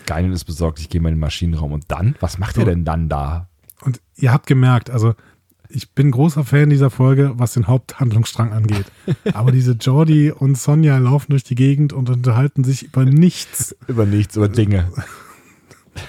Geinen 0.09 0.33
ist 0.33 0.45
besorgt, 0.45 0.81
ich 0.81 0.89
gehe 0.89 1.03
mal 1.03 1.11
in 1.11 1.17
den 1.17 1.21
Maschinenraum 1.21 1.73
und 1.73 1.85
dann? 1.89 2.17
Was 2.21 2.39
macht 2.39 2.57
er 2.57 2.65
denn 2.65 2.85
dann 2.87 3.11
da? 3.11 3.49
Und 3.83 4.01
ihr 4.17 4.33
habt 4.33 4.47
gemerkt, 4.47 4.89
also 4.89 5.15
ich 5.69 5.91
bin 5.91 6.11
großer 6.11 6.45
Fan 6.45 6.71
dieser 6.71 6.89
Folge, 6.89 7.35
was 7.37 7.53
den 7.53 7.67
Haupthandlungsstrang 7.67 8.53
angeht. 8.53 8.87
Aber 9.35 9.53
diese 9.53 9.73
Jordi 9.73 10.31
und 10.31 10.57
Sonja 10.57 10.97
laufen 10.97 11.33
durch 11.33 11.45
die 11.45 11.55
Gegend 11.55 11.93
und 11.93 12.09
unterhalten 12.09 12.65
sich 12.65 12.85
über 12.85 13.05
nichts. 13.05 13.77
Über 13.87 14.07
nichts, 14.07 14.37
über 14.37 14.49
Dinge. 14.49 14.91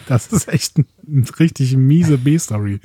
Das 0.07 0.27
ist 0.27 0.47
echt 0.47 0.77
ein, 0.77 0.85
ein 1.05 1.25
richtig 1.38 1.75
miese 1.75 2.17
B-Story. 2.17 2.79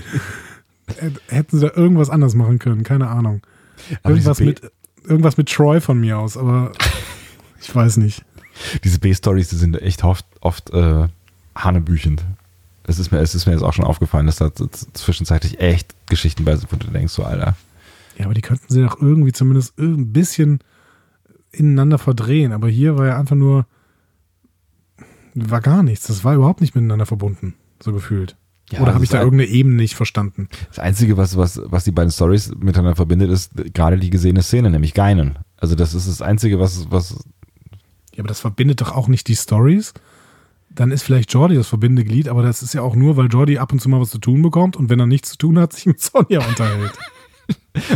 Hätten 1.29 1.59
sie 1.59 1.64
da 1.64 1.72
irgendwas 1.76 2.11
anders 2.11 2.34
machen 2.34 2.59
können, 2.59 2.82
keine 2.82 3.09
Ahnung. 3.09 3.43
Irgendwas 4.03 4.41
mit, 4.41 4.62
irgendwas 5.07 5.36
mit 5.36 5.49
Troy 5.49 5.80
von 5.80 6.01
mir 6.01 6.18
aus, 6.18 6.36
aber 6.36 6.72
ich 7.61 7.72
weiß 7.72 7.99
nicht. 7.99 8.24
Diese 8.84 8.98
B-Stories, 9.00 9.48
die 9.48 9.57
sind 9.57 9.80
echt 9.80 10.05
oft, 10.05 10.24
oft 10.40 10.70
äh, 10.70 11.09
hanebüchend. 11.57 12.24
Es 12.86 12.98
ist, 12.98 13.11
mir, 13.12 13.18
es 13.18 13.34
ist 13.34 13.46
mir 13.46 13.52
jetzt 13.52 13.62
auch 13.62 13.72
schon 13.72 13.84
aufgefallen, 13.86 14.26
dass 14.26 14.36
da 14.36 14.50
zwischenzeitlich 14.92 15.59
echt 15.61 15.94
Geschichten 16.07 16.44
bei 16.44 16.55
sind, 16.57 16.70
wo 16.70 16.76
du 16.76 16.86
denkst, 16.88 17.12
so, 17.12 17.24
Alter. 17.24 17.57
Ja, 18.18 18.26
aber 18.26 18.34
die 18.34 18.42
könnten 18.42 18.66
sie 18.72 18.82
doch 18.82 19.00
irgendwie 19.00 19.32
zumindest 19.32 19.78
ein 19.78 20.12
bisschen 20.12 20.61
ineinander 21.50 21.98
verdrehen. 21.98 22.52
Aber 22.52 22.68
hier 22.68 22.96
war 22.98 23.07
ja 23.07 23.18
einfach 23.18 23.36
nur, 23.36 23.66
war 25.34 25.61
gar 25.61 25.82
nichts. 25.82 26.07
Das 26.07 26.24
war 26.24 26.34
überhaupt 26.34 26.61
nicht 26.61 26.74
miteinander 26.74 27.07
verbunden, 27.07 27.55
so 27.82 27.92
gefühlt. 27.92 28.36
Ja, 28.70 28.80
Oder 28.80 28.94
habe 28.94 29.05
ich 29.05 29.11
da 29.11 29.18
ein- 29.18 29.24
irgendeine 29.24 29.50
Ebene 29.50 29.76
nicht 29.76 29.94
verstanden? 29.94 30.48
Das 30.68 30.78
Einzige, 30.78 31.16
was, 31.16 31.36
was, 31.36 31.61
was 31.64 31.84
die 31.84 31.90
beiden 31.90 32.11
Stories 32.11 32.50
miteinander 32.57 32.96
verbindet, 32.96 33.30
ist 33.30 33.52
gerade 33.74 33.98
die 33.98 34.11
gesehene 34.11 34.42
Szene, 34.42 34.70
nämlich 34.70 34.94
Geinen. 34.94 35.38
Also 35.57 35.74
das 35.74 35.94
ist 35.94 36.09
das 36.09 36.22
Einzige, 36.22 36.59
was, 36.59 36.90
was 36.90 37.16
Ja, 38.15 38.21
aber 38.21 38.29
das 38.29 38.41
verbindet 38.41 38.81
doch 38.81 38.93
auch 38.93 39.09
nicht 39.09 39.29
die 39.29 39.37
Stories. 39.37 39.93
Dann 40.71 40.91
ist 40.91 41.03
vielleicht 41.03 41.33
Jordi 41.33 41.55
das 41.55 41.69
verbindende 41.69 42.05
Glied, 42.05 42.29
aber 42.29 42.43
das 42.43 42.62
ist 42.62 42.75
ja 42.75 42.83
auch 42.83 42.97
nur, 42.97 43.17
weil 43.17 43.27
Jordi 43.27 43.59
ab 43.59 43.73
und 43.73 43.81
zu 43.81 43.89
mal 43.89 44.01
was 44.01 44.11
zu 44.11 44.19
tun 44.19 44.43
bekommt 44.43 44.77
und 44.77 44.91
wenn 44.91 44.99
er 44.99 45.07
nichts 45.07 45.31
zu 45.31 45.39
tun 45.39 45.59
hat, 45.59 45.73
sich 45.75 45.87
mit 45.87 46.01
Sonja 46.01 46.45
unterhält. 46.47 46.93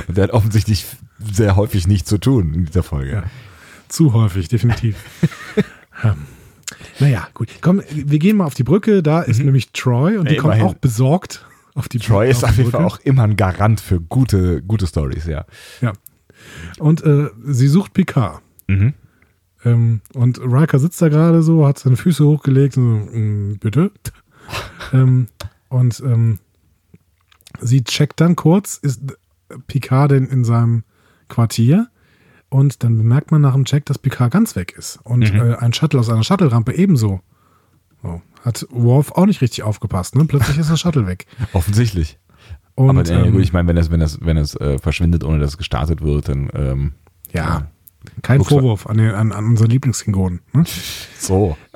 Und 0.06 0.16
der 0.16 0.24
hat 0.24 0.30
offensichtlich 0.30 0.86
sehr 1.32 1.56
häufig 1.56 1.86
nichts 1.88 2.08
zu 2.08 2.18
tun 2.18 2.54
in 2.54 2.64
dieser 2.66 2.82
Folge. 2.82 3.12
Ja. 3.12 3.24
Zu 3.88 4.12
häufig, 4.12 4.48
definitiv. 4.48 4.96
ja. 6.02 6.16
Naja, 7.00 7.26
gut. 7.32 7.48
Komm, 7.62 7.80
wir 7.90 8.18
gehen 8.18 8.36
mal 8.36 8.44
auf 8.44 8.52
die 8.54 8.62
Brücke. 8.62 9.02
Da 9.02 9.22
ist 9.22 9.38
nämlich 9.42 9.72
Troy 9.72 10.18
und 10.18 10.28
die 10.28 10.34
Ey, 10.34 10.36
kommt 10.36 10.54
immerhin. 10.54 10.74
auch 10.74 10.78
besorgt 10.78 11.46
auf 11.74 11.88
die 11.88 11.98
Troy 11.98 12.28
ist 12.28 12.42
auf 12.44 12.50
auf 12.50 12.56
die 12.56 12.62
jeden 12.62 12.72
Fall 12.72 12.82
Brücke. 12.82 12.94
auch 12.94 12.98
immer 13.04 13.22
ein 13.22 13.36
Garant 13.36 13.80
für 13.80 14.00
gute, 14.00 14.62
gute 14.62 14.86
Stories, 14.86 15.26
ja. 15.26 15.46
Ja. 15.80 15.92
Und 16.78 17.02
äh, 17.04 17.30
sie 17.46 17.68
sucht 17.68 17.94
Picard. 17.94 18.42
Mhm. 18.66 18.94
Ähm, 19.64 20.00
und 20.14 20.38
Riker 20.40 20.78
sitzt 20.78 21.02
da 21.02 21.08
gerade 21.08 21.42
so, 21.42 21.66
hat 21.66 21.78
seine 21.78 21.96
Füße 21.96 22.24
hochgelegt, 22.24 22.74
so, 22.74 22.80
mm, 22.80 23.58
bitte. 23.60 23.90
ähm, 24.92 25.28
und 25.68 26.00
ähm, 26.00 26.38
sie 27.60 27.82
checkt 27.84 28.20
dann 28.20 28.36
kurz, 28.36 28.76
ist 28.76 29.00
Picard 29.66 30.10
denn 30.12 30.26
in 30.26 30.44
seinem 30.44 30.84
Quartier? 31.28 31.88
Und 32.50 32.82
dann 32.82 32.96
bemerkt 32.96 33.30
man 33.30 33.42
nach 33.42 33.52
dem 33.54 33.64
Check, 33.66 33.84
dass 33.86 33.98
Picard 33.98 34.32
ganz 34.32 34.56
weg 34.56 34.72
ist. 34.76 34.98
Und 35.04 35.32
Mhm. 35.32 35.40
äh, 35.40 35.56
ein 35.56 35.72
Shuttle 35.74 36.00
aus 36.00 36.08
einer 36.08 36.24
Shuttle-Rampe 36.24 36.74
ebenso. 36.74 37.20
So. 38.02 38.22
Hat 38.42 38.66
Worf 38.70 39.12
auch 39.12 39.26
nicht 39.26 39.42
richtig 39.42 39.64
aufgepasst, 39.64 40.14
ne? 40.14 40.24
Plötzlich 40.24 40.56
ist 40.56 40.70
das 40.70 40.80
Shuttle 40.80 41.06
weg. 41.06 41.26
Offensichtlich. 41.52 42.18
Und, 42.74 42.90
Aber 42.90 43.06
äh, 43.06 43.28
ähm, 43.28 43.38
ich 43.40 43.52
meine, 43.52 43.68
wenn 43.68 43.76
es, 43.76 43.90
wenn 43.90 44.00
es, 44.00 44.18
wenn 44.22 44.36
es 44.36 44.54
äh, 44.54 44.78
verschwindet, 44.78 45.24
ohne 45.24 45.40
dass 45.40 45.50
es 45.50 45.58
gestartet 45.58 46.00
wird, 46.00 46.28
dann 46.28 46.48
ähm, 46.54 46.92
ja, 47.32 47.68
kein 48.22 48.38
Guck's 48.38 48.50
mal. 48.50 48.60
Vorwurf 48.60 48.86
an, 48.86 48.98
den, 48.98 49.10
an, 49.14 49.32
an 49.32 49.46
unsere 49.46 49.68
Lieblingsfingonen. 49.68 50.40
Ne? 50.52 50.64
so. 51.18 51.56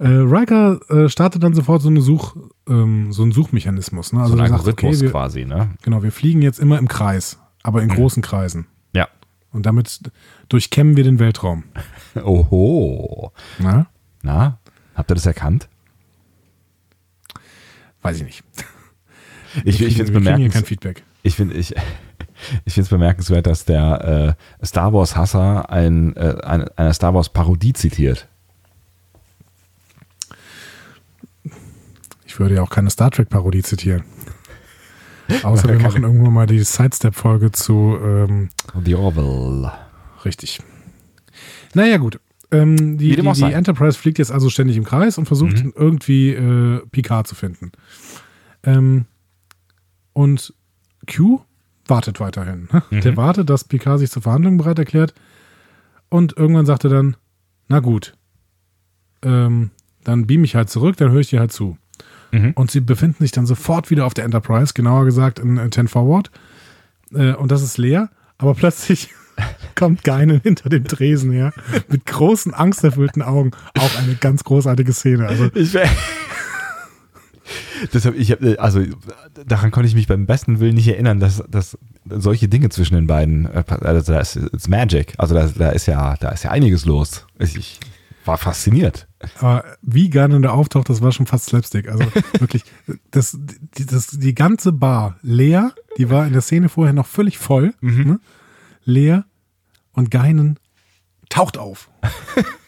Äh, 0.00 0.08
Riker 0.08 0.80
äh, 0.90 1.08
startet 1.08 1.42
dann 1.42 1.54
sofort 1.54 1.82
so, 1.82 1.88
eine 1.88 2.00
Such, 2.00 2.36
ähm, 2.68 3.12
so 3.12 3.22
einen 3.22 3.32
Suchmechanismus. 3.32 4.12
Ne? 4.12 4.20
Also 4.20 4.36
so 4.36 4.38
ein 4.38 4.44
er 4.44 4.48
sagt, 4.48 4.60
Algorithmus 4.60 4.96
okay, 4.96 5.04
wir, 5.04 5.10
quasi, 5.10 5.44
ne? 5.44 5.70
genau, 5.82 6.02
wir 6.02 6.12
fliegen 6.12 6.40
jetzt 6.40 6.60
immer 6.60 6.78
im 6.78 6.86
Kreis, 6.86 7.38
aber 7.62 7.82
in 7.82 7.88
großen 7.88 8.22
Kreisen. 8.22 8.66
Ja. 8.94 9.08
Und 9.50 9.66
damit 9.66 10.00
durchkämmen 10.48 10.96
wir 10.96 11.04
den 11.04 11.18
Weltraum. 11.18 11.64
Oho. 12.14 13.32
Na? 13.58 13.88
Na, 14.22 14.58
habt 14.94 15.10
ihr 15.10 15.14
das 15.16 15.26
erkannt? 15.26 15.68
Weiß 18.02 18.18
ich 18.18 18.24
nicht. 18.24 18.44
Ich, 19.64 19.80
ich 19.80 19.96
finde 19.96 20.02
es 20.04 20.12
bemerkenswert. 20.12 20.66
Feedback. 20.66 21.02
Ich 21.22 21.34
finde 21.34 21.54
ich, 21.54 21.74
ich 22.64 22.74
finde 22.74 22.84
es 22.84 22.90
bemerkenswert, 22.90 23.46
dass 23.46 23.64
der 23.64 24.36
äh, 24.60 24.66
Star 24.66 24.92
Wars 24.92 25.16
Hasser 25.16 25.70
ein, 25.70 26.16
äh, 26.16 26.36
eine, 26.42 26.66
eine 26.76 26.94
Star 26.94 27.14
Wars 27.14 27.28
Parodie 27.28 27.72
zitiert. 27.72 28.28
Ich 32.26 32.38
würde 32.38 32.56
ja 32.56 32.62
auch 32.62 32.70
keine 32.70 32.90
Star 32.90 33.10
Trek-Parodie 33.10 33.62
zitieren. 33.62 34.04
Außer 35.42 35.68
wir 35.68 35.80
machen 35.80 36.04
irgendwann 36.04 36.32
mal 36.32 36.46
die 36.46 36.62
Sidestep-Folge 36.62 37.52
zu 37.52 37.98
ähm, 38.02 38.48
The 38.84 38.94
Orville. 38.94 39.72
Richtig. 40.24 40.60
Naja, 41.74 41.98
gut. 41.98 42.20
Ähm, 42.50 42.96
die, 42.96 43.14
die, 43.16 43.32
die. 43.32 43.42
Enterprise 43.52 43.98
fliegt 43.98 44.18
jetzt 44.18 44.32
also 44.32 44.48
ständig 44.48 44.76
im 44.76 44.84
Kreis 44.84 45.18
und 45.18 45.26
versucht 45.26 45.64
Mhm. 45.64 45.72
irgendwie 45.76 46.30
äh, 46.30 46.80
Picard 46.90 47.26
zu 47.26 47.34
finden. 47.34 47.72
Ähm, 48.62 49.04
und 50.14 50.54
Q 51.06 51.40
wartet 51.88 52.20
weiterhin. 52.20 52.68
Mhm. 52.90 53.00
Der 53.00 53.16
wartet, 53.16 53.50
dass 53.50 53.64
Picard 53.64 53.98
sich 53.98 54.10
zur 54.10 54.22
Verhandlung 54.22 54.56
bereit 54.56 54.78
erklärt. 54.78 55.14
Und 56.08 56.36
irgendwann 56.36 56.66
sagt 56.66 56.84
er 56.84 56.90
dann, 56.90 57.16
na 57.68 57.80
gut, 57.80 58.14
ähm, 59.22 59.70
dann 60.04 60.26
beam 60.26 60.44
ich 60.44 60.54
halt 60.54 60.70
zurück, 60.70 60.96
dann 60.96 61.10
höre 61.10 61.20
ich 61.20 61.30
dir 61.30 61.40
halt 61.40 61.52
zu. 61.52 61.76
Mhm. 62.32 62.52
Und 62.54 62.70
sie 62.70 62.80
befinden 62.80 63.22
sich 63.22 63.32
dann 63.32 63.46
sofort 63.46 63.90
wieder 63.90 64.06
auf 64.06 64.14
der 64.14 64.24
Enterprise, 64.24 64.72
genauer 64.74 65.04
gesagt 65.04 65.38
in 65.38 65.58
äh, 65.58 65.68
10 65.70 65.88
Forward. 65.88 66.30
Äh, 67.12 67.32
und 67.34 67.50
das 67.50 67.62
ist 67.62 67.78
leer, 67.78 68.10
aber 68.38 68.54
plötzlich 68.54 69.10
kommt 69.74 70.04
Geinen 70.04 70.40
hinter 70.40 70.68
dem 70.68 70.84
Tresen 70.84 71.30
her, 71.32 71.52
mit 71.88 72.06
großen, 72.06 72.54
angsterfüllten 72.54 73.22
Augen. 73.22 73.50
Auch 73.78 73.98
eine 73.98 74.14
ganz 74.14 74.44
großartige 74.44 74.92
Szene. 74.92 75.26
Also, 75.26 75.50
Ich 75.54 75.76
Deshalb, 77.92 78.16
ich 78.16 78.32
hab, 78.32 78.42
äh, 78.42 78.56
also 78.56 78.82
daran 79.46 79.70
konnte 79.70 79.88
ich 79.88 79.94
mich 79.94 80.06
beim 80.06 80.26
besten 80.26 80.60
Willen 80.60 80.74
nicht 80.74 80.88
erinnern, 80.88 81.20
dass, 81.20 81.42
dass 81.48 81.78
solche 82.08 82.48
Dinge 82.48 82.68
zwischen 82.70 82.94
den 82.94 83.06
beiden, 83.06 83.46
äh, 83.46 83.64
also 83.80 84.12
da 84.12 84.20
ist 84.20 84.36
it's 84.36 84.68
Magic, 84.68 85.14
also 85.18 85.34
da, 85.34 85.46
da 85.46 85.70
ist 85.70 85.86
ja, 85.86 86.16
da 86.16 86.30
ist 86.30 86.44
ja 86.44 86.50
einiges 86.50 86.84
los. 86.84 87.26
Ich, 87.38 87.80
war 88.28 88.38
fasziniert. 88.38 89.08
aber 89.40 89.64
wie 89.82 90.10
Geinen 90.10 90.42
da 90.42 90.50
auftaucht, 90.50 90.88
das 90.88 91.00
war 91.00 91.10
schon 91.10 91.26
fast 91.26 91.46
Slapstick. 91.46 91.88
Also 91.88 92.04
wirklich, 92.38 92.62
das, 93.10 93.36
die, 93.76 93.86
das, 93.86 94.08
die 94.08 94.34
ganze 94.34 94.70
Bar 94.70 95.16
leer, 95.22 95.72
die 95.96 96.10
war 96.10 96.26
in 96.26 96.34
der 96.34 96.42
Szene 96.42 96.68
vorher 96.68 96.92
noch 96.92 97.06
völlig 97.06 97.38
voll, 97.38 97.74
ne? 97.80 98.20
leer 98.84 99.24
und 99.92 100.10
Geinen 100.10 100.60
taucht 101.28 101.58
auf. 101.58 101.90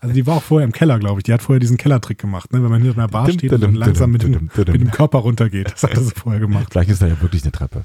Also 0.00 0.14
die 0.14 0.26
war 0.26 0.36
auch 0.38 0.42
vorher 0.42 0.64
im 0.66 0.72
Keller, 0.72 0.98
glaube 0.98 1.20
ich. 1.20 1.24
Die 1.24 1.32
hat 1.32 1.42
vorher 1.42 1.60
diesen 1.60 1.76
Kellertrick 1.76 2.18
gemacht, 2.18 2.52
ne? 2.52 2.62
wenn 2.62 2.70
man 2.70 2.80
hier 2.82 2.92
in 2.92 2.96
der 2.96 3.08
Bar 3.08 3.30
steht 3.30 3.52
und 3.52 3.74
langsam 3.74 4.10
mit 4.10 4.22
dem, 4.22 4.50
mit 4.56 4.68
dem 4.68 4.90
Körper 4.90 5.18
runtergeht. 5.18 5.72
Das 5.72 5.82
hat 5.82 5.94
so 5.96 6.10
vorher 6.14 6.40
gemacht. 6.40 6.68
Vielleicht 6.70 6.90
ist 6.90 7.02
da 7.02 7.06
ja 7.06 7.20
wirklich 7.20 7.42
eine 7.42 7.52
Treppe. 7.52 7.84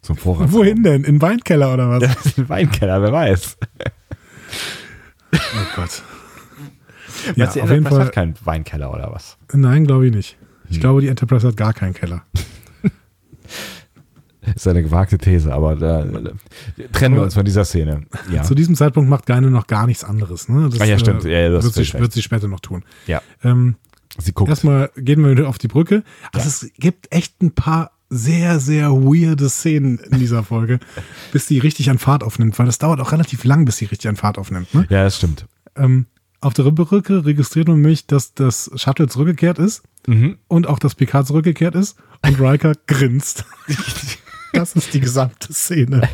Zum 0.00 0.16
Vorrat. 0.16 0.52
Wohin 0.52 0.82
denn? 0.82 1.04
In 1.04 1.16
den 1.16 1.22
Weinkeller 1.22 1.74
oder 1.74 1.90
was? 1.90 2.00
Das 2.00 2.26
ist 2.26 2.38
ein 2.38 2.48
Weinkeller, 2.48 3.02
wer 3.02 3.12
weiß. 3.12 3.56
Oh 5.34 5.38
Gott. 5.76 6.02
Ja, 7.36 7.44
Meinst 7.44 7.56
du, 7.56 7.60
auf 7.62 7.68
jeden 7.70 7.78
Enterprise 7.78 7.88
Fall. 7.96 8.06
hat 8.06 8.12
keinen 8.14 8.34
Weinkeller 8.44 8.92
oder 8.94 9.10
was? 9.12 9.36
Nein, 9.52 9.86
glaube 9.86 10.06
ich 10.06 10.14
nicht. 10.14 10.36
Ich 10.70 10.76
Hm. 10.76 10.80
glaube, 10.80 11.00
die 11.02 11.08
Enterprise 11.08 11.46
hat 11.48 11.56
gar 11.56 11.72
keinen 11.74 11.94
Keller. 11.94 12.22
Ist 14.56 14.66
eine 14.68 14.82
gewagte 14.82 15.18
These, 15.18 15.52
aber 15.52 15.76
da, 15.76 16.04
trennen 16.92 17.14
wir 17.16 17.22
uns 17.22 17.34
von 17.34 17.44
dieser 17.44 17.64
Szene. 17.64 18.02
Ja. 18.32 18.42
Zu 18.42 18.54
diesem 18.54 18.74
Zeitpunkt 18.74 19.08
macht 19.10 19.26
Geine 19.26 19.50
noch 19.50 19.66
gar 19.66 19.86
nichts 19.86 20.04
anderes. 20.04 20.48
Ne? 20.48 20.68
Das, 20.70 20.80
Ah, 20.80 20.84
ja, 20.84 20.98
stimmt. 20.98 21.24
Ja, 21.24 21.30
ja, 21.40 21.48
das 21.50 21.64
wird, 21.64 21.86
sie, 21.86 21.92
wird 21.98 22.12
sie 22.12 22.22
später 22.22 22.48
noch 22.48 22.60
tun. 22.60 22.84
ja. 23.06 23.20
Ähm, 23.42 23.76
Sie 24.20 24.32
guckt. 24.32 24.48
erstmal 24.48 24.90
gehen 24.96 25.22
wir 25.24 25.48
auf 25.48 25.58
die 25.58 25.68
Brücke. 25.68 26.02
Also 26.32 26.48
es 26.48 26.70
gibt 26.78 27.12
echt 27.14 27.40
ein 27.40 27.52
paar 27.52 27.92
sehr, 28.10 28.58
sehr 28.58 28.90
weirde 28.90 29.48
Szenen 29.48 29.98
in 29.98 30.18
dieser 30.18 30.42
Folge, 30.42 30.80
bis 31.32 31.46
sie 31.46 31.58
richtig 31.58 31.88
an 31.90 31.98
Fahrt 31.98 32.24
aufnimmt, 32.24 32.58
weil 32.58 32.66
das 32.66 32.78
dauert 32.78 32.98
auch 33.00 33.12
relativ 33.12 33.44
lang, 33.44 33.64
bis 33.66 33.76
sie 33.76 33.84
richtig 33.84 34.08
an 34.08 34.16
Fahrt 34.16 34.38
aufnimmt. 34.38 34.74
Ne? 34.74 34.86
Ja, 34.90 35.04
das 35.04 35.18
stimmt. 35.18 35.46
Ähm, 35.76 36.06
auf 36.40 36.54
der 36.54 36.64
Brücke 36.64 37.26
registriert 37.26 37.68
man 37.68 37.80
nämlich, 37.80 38.06
dass 38.06 38.32
das 38.34 38.70
Shuttle 38.76 39.08
zurückgekehrt 39.08 39.58
ist 39.58 39.82
Mhm. 40.06 40.38
und 40.48 40.66
auch 40.68 40.78
das 40.78 40.94
PK 40.94 41.24
zurückgekehrt 41.26 41.74
ist 41.74 41.96
und 42.24 42.40
Riker 42.40 42.72
grinst. 42.86 43.44
Das 44.52 44.74
ist 44.74 44.92
die 44.94 45.00
gesamte 45.00 45.52
Szene. 45.52 46.08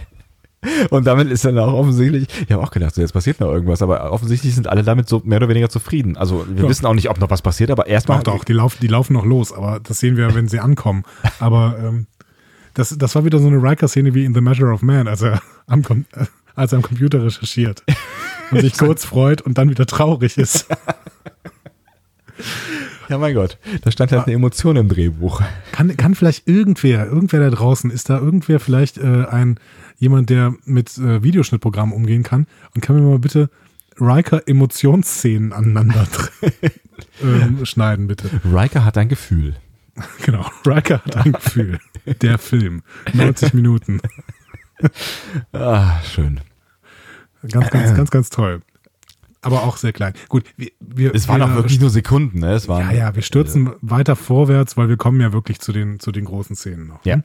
Und 0.89 1.07
damit 1.07 1.31
ist 1.31 1.45
dann 1.45 1.59
auch 1.59 1.75
offensichtlich, 1.75 2.27
ich 2.47 2.51
habe 2.51 2.63
auch 2.63 2.71
gedacht, 2.71 2.95
so, 2.95 3.03
jetzt 3.03 3.13
passiert 3.13 3.39
noch 3.39 3.53
irgendwas, 3.53 3.83
aber 3.83 4.11
offensichtlich 4.11 4.55
sind 4.55 4.67
alle 4.67 4.83
damit 4.83 5.09
so 5.09 5.21
mehr 5.25 5.37
oder 5.37 5.49
weniger 5.51 5.69
zufrieden. 5.69 6.17
Also 6.17 6.47
wir 6.49 6.63
Ja. 6.63 6.69
wissen 6.71 6.87
auch 6.87 6.95
nicht, 6.95 7.11
ob 7.11 7.21
noch 7.21 7.29
was 7.31 7.43
passiert, 7.43 7.71
aber 7.71 7.87
erstmal. 7.87 8.23
Doch, 8.23 8.37
doch, 8.39 8.45
die 8.45 8.55
laufen, 8.55 8.79
die 8.81 8.87
laufen 8.87 9.13
noch 9.13 9.27
los, 9.27 9.53
aber 9.53 9.79
das 9.81 9.99
sehen 10.01 10.17
wir, 10.17 10.35
wenn 10.35 10.49
sie 10.49 10.61
ankommen. 10.61 11.05
Aber 11.39 11.77
ähm, 11.79 12.07
das, 12.73 12.97
das 12.97 13.15
war 13.15 13.27
wieder 13.27 13.39
so 13.41 13.47
eine 13.49 13.59
Riker-Szene 13.63 14.15
wie 14.15 14.25
in 14.25 14.33
The 14.35 14.41
Measure 14.41 14.73
of 14.73 14.81
Man, 14.81 15.07
als 15.07 15.21
er 15.21 15.43
am, 15.67 15.83
äh, 15.83 16.25
als 16.55 16.73
er 16.73 16.77
am 16.77 16.83
Computer 16.83 17.23
recherchiert 17.23 17.83
und 18.51 18.61
sich 18.63 18.73
kurz 18.79 19.05
freut 19.05 19.43
und 19.43 19.59
dann 19.59 19.69
wieder 19.69 19.85
traurig 19.85 20.39
ist. 20.39 20.67
Ja, 23.09 23.19
mein 23.19 23.35
Gott, 23.35 23.59
da 23.83 23.91
stand 23.91 24.13
halt 24.13 24.27
eine 24.27 24.35
Emotion 24.35 24.77
im 24.77 24.89
Drehbuch. 24.89 25.43
Kann, 25.73 25.97
kann 25.97 26.15
vielleicht 26.15 26.49
irgendwer, 26.49 27.07
irgendwer 27.07 27.41
da 27.41 27.51
draußen, 27.51 27.91
ist 27.91 28.11
da 28.11 28.19
irgendwer 28.19 28.61
vielleicht 28.61 28.99
äh, 28.99 29.27
ein 29.27 29.59
jemand, 29.99 30.31
der 30.31 30.55
mit 30.65 30.97
äh, 30.99 31.23
Videoschnittprogrammen 31.23 31.95
umgehen 31.95 32.23
kann 32.23 32.47
und 32.75 32.81
kann 32.81 32.97
mir 32.97 33.03
mal 33.03 33.19
bitte 33.19 33.51
Riker 34.01 34.43
Emotionsszenen 34.47 35.53
aneinander 35.53 36.07
ähm, 37.23 37.65
schneiden, 37.65 38.07
bitte. 38.07 38.29
Riker 38.45 38.85
hat 38.85 38.99
ein 38.99 39.09
Gefühl. 39.09 39.55
Genau, 40.25 40.45
Riker 40.67 41.03
hat 41.05 41.17
ein 41.17 41.33
Gefühl. 41.33 41.79
Der 42.21 42.39
Film. 42.39 42.83
90 43.13 43.55
Minuten. 43.55 44.01
Ah, 45.53 46.03
schön. 46.03 46.41
Ganz, 47.49 47.71
ganz, 47.71 47.95
ganz, 47.97 48.11
ganz 48.11 48.31
toll. 48.31 48.63
Aber 49.45 49.63
auch 49.63 49.77
sehr 49.77 49.93
klein. 49.93 50.15
Gut, 50.29 50.45
wir, 50.57 50.71
wir, 50.81 51.15
Es 51.15 51.29
waren 51.29 51.41
wir, 51.41 51.47
auch 51.47 51.55
wirklich 51.55 51.81
nur 51.81 51.91
Sekunden, 51.91 52.41
ne? 52.41 52.53
Es 52.53 52.67
waren, 52.69 52.81
Ja, 52.91 52.93
ja, 52.93 53.15
wir 53.15 53.23
stürzen 53.23 53.71
weiter 53.83 54.17
vorwärts, 54.17 54.77
weil 54.77 54.89
wir 54.89 54.97
kommen 54.97 55.21
ja 55.21 55.33
wirklich 55.33 55.61
zu 55.61 55.73
den, 55.73 56.01
zu 56.01 56.11
den 56.13 56.25
großen 56.25 56.57
Szenen 56.57 56.87
noch. 56.89 57.05
Ja. 57.05 57.23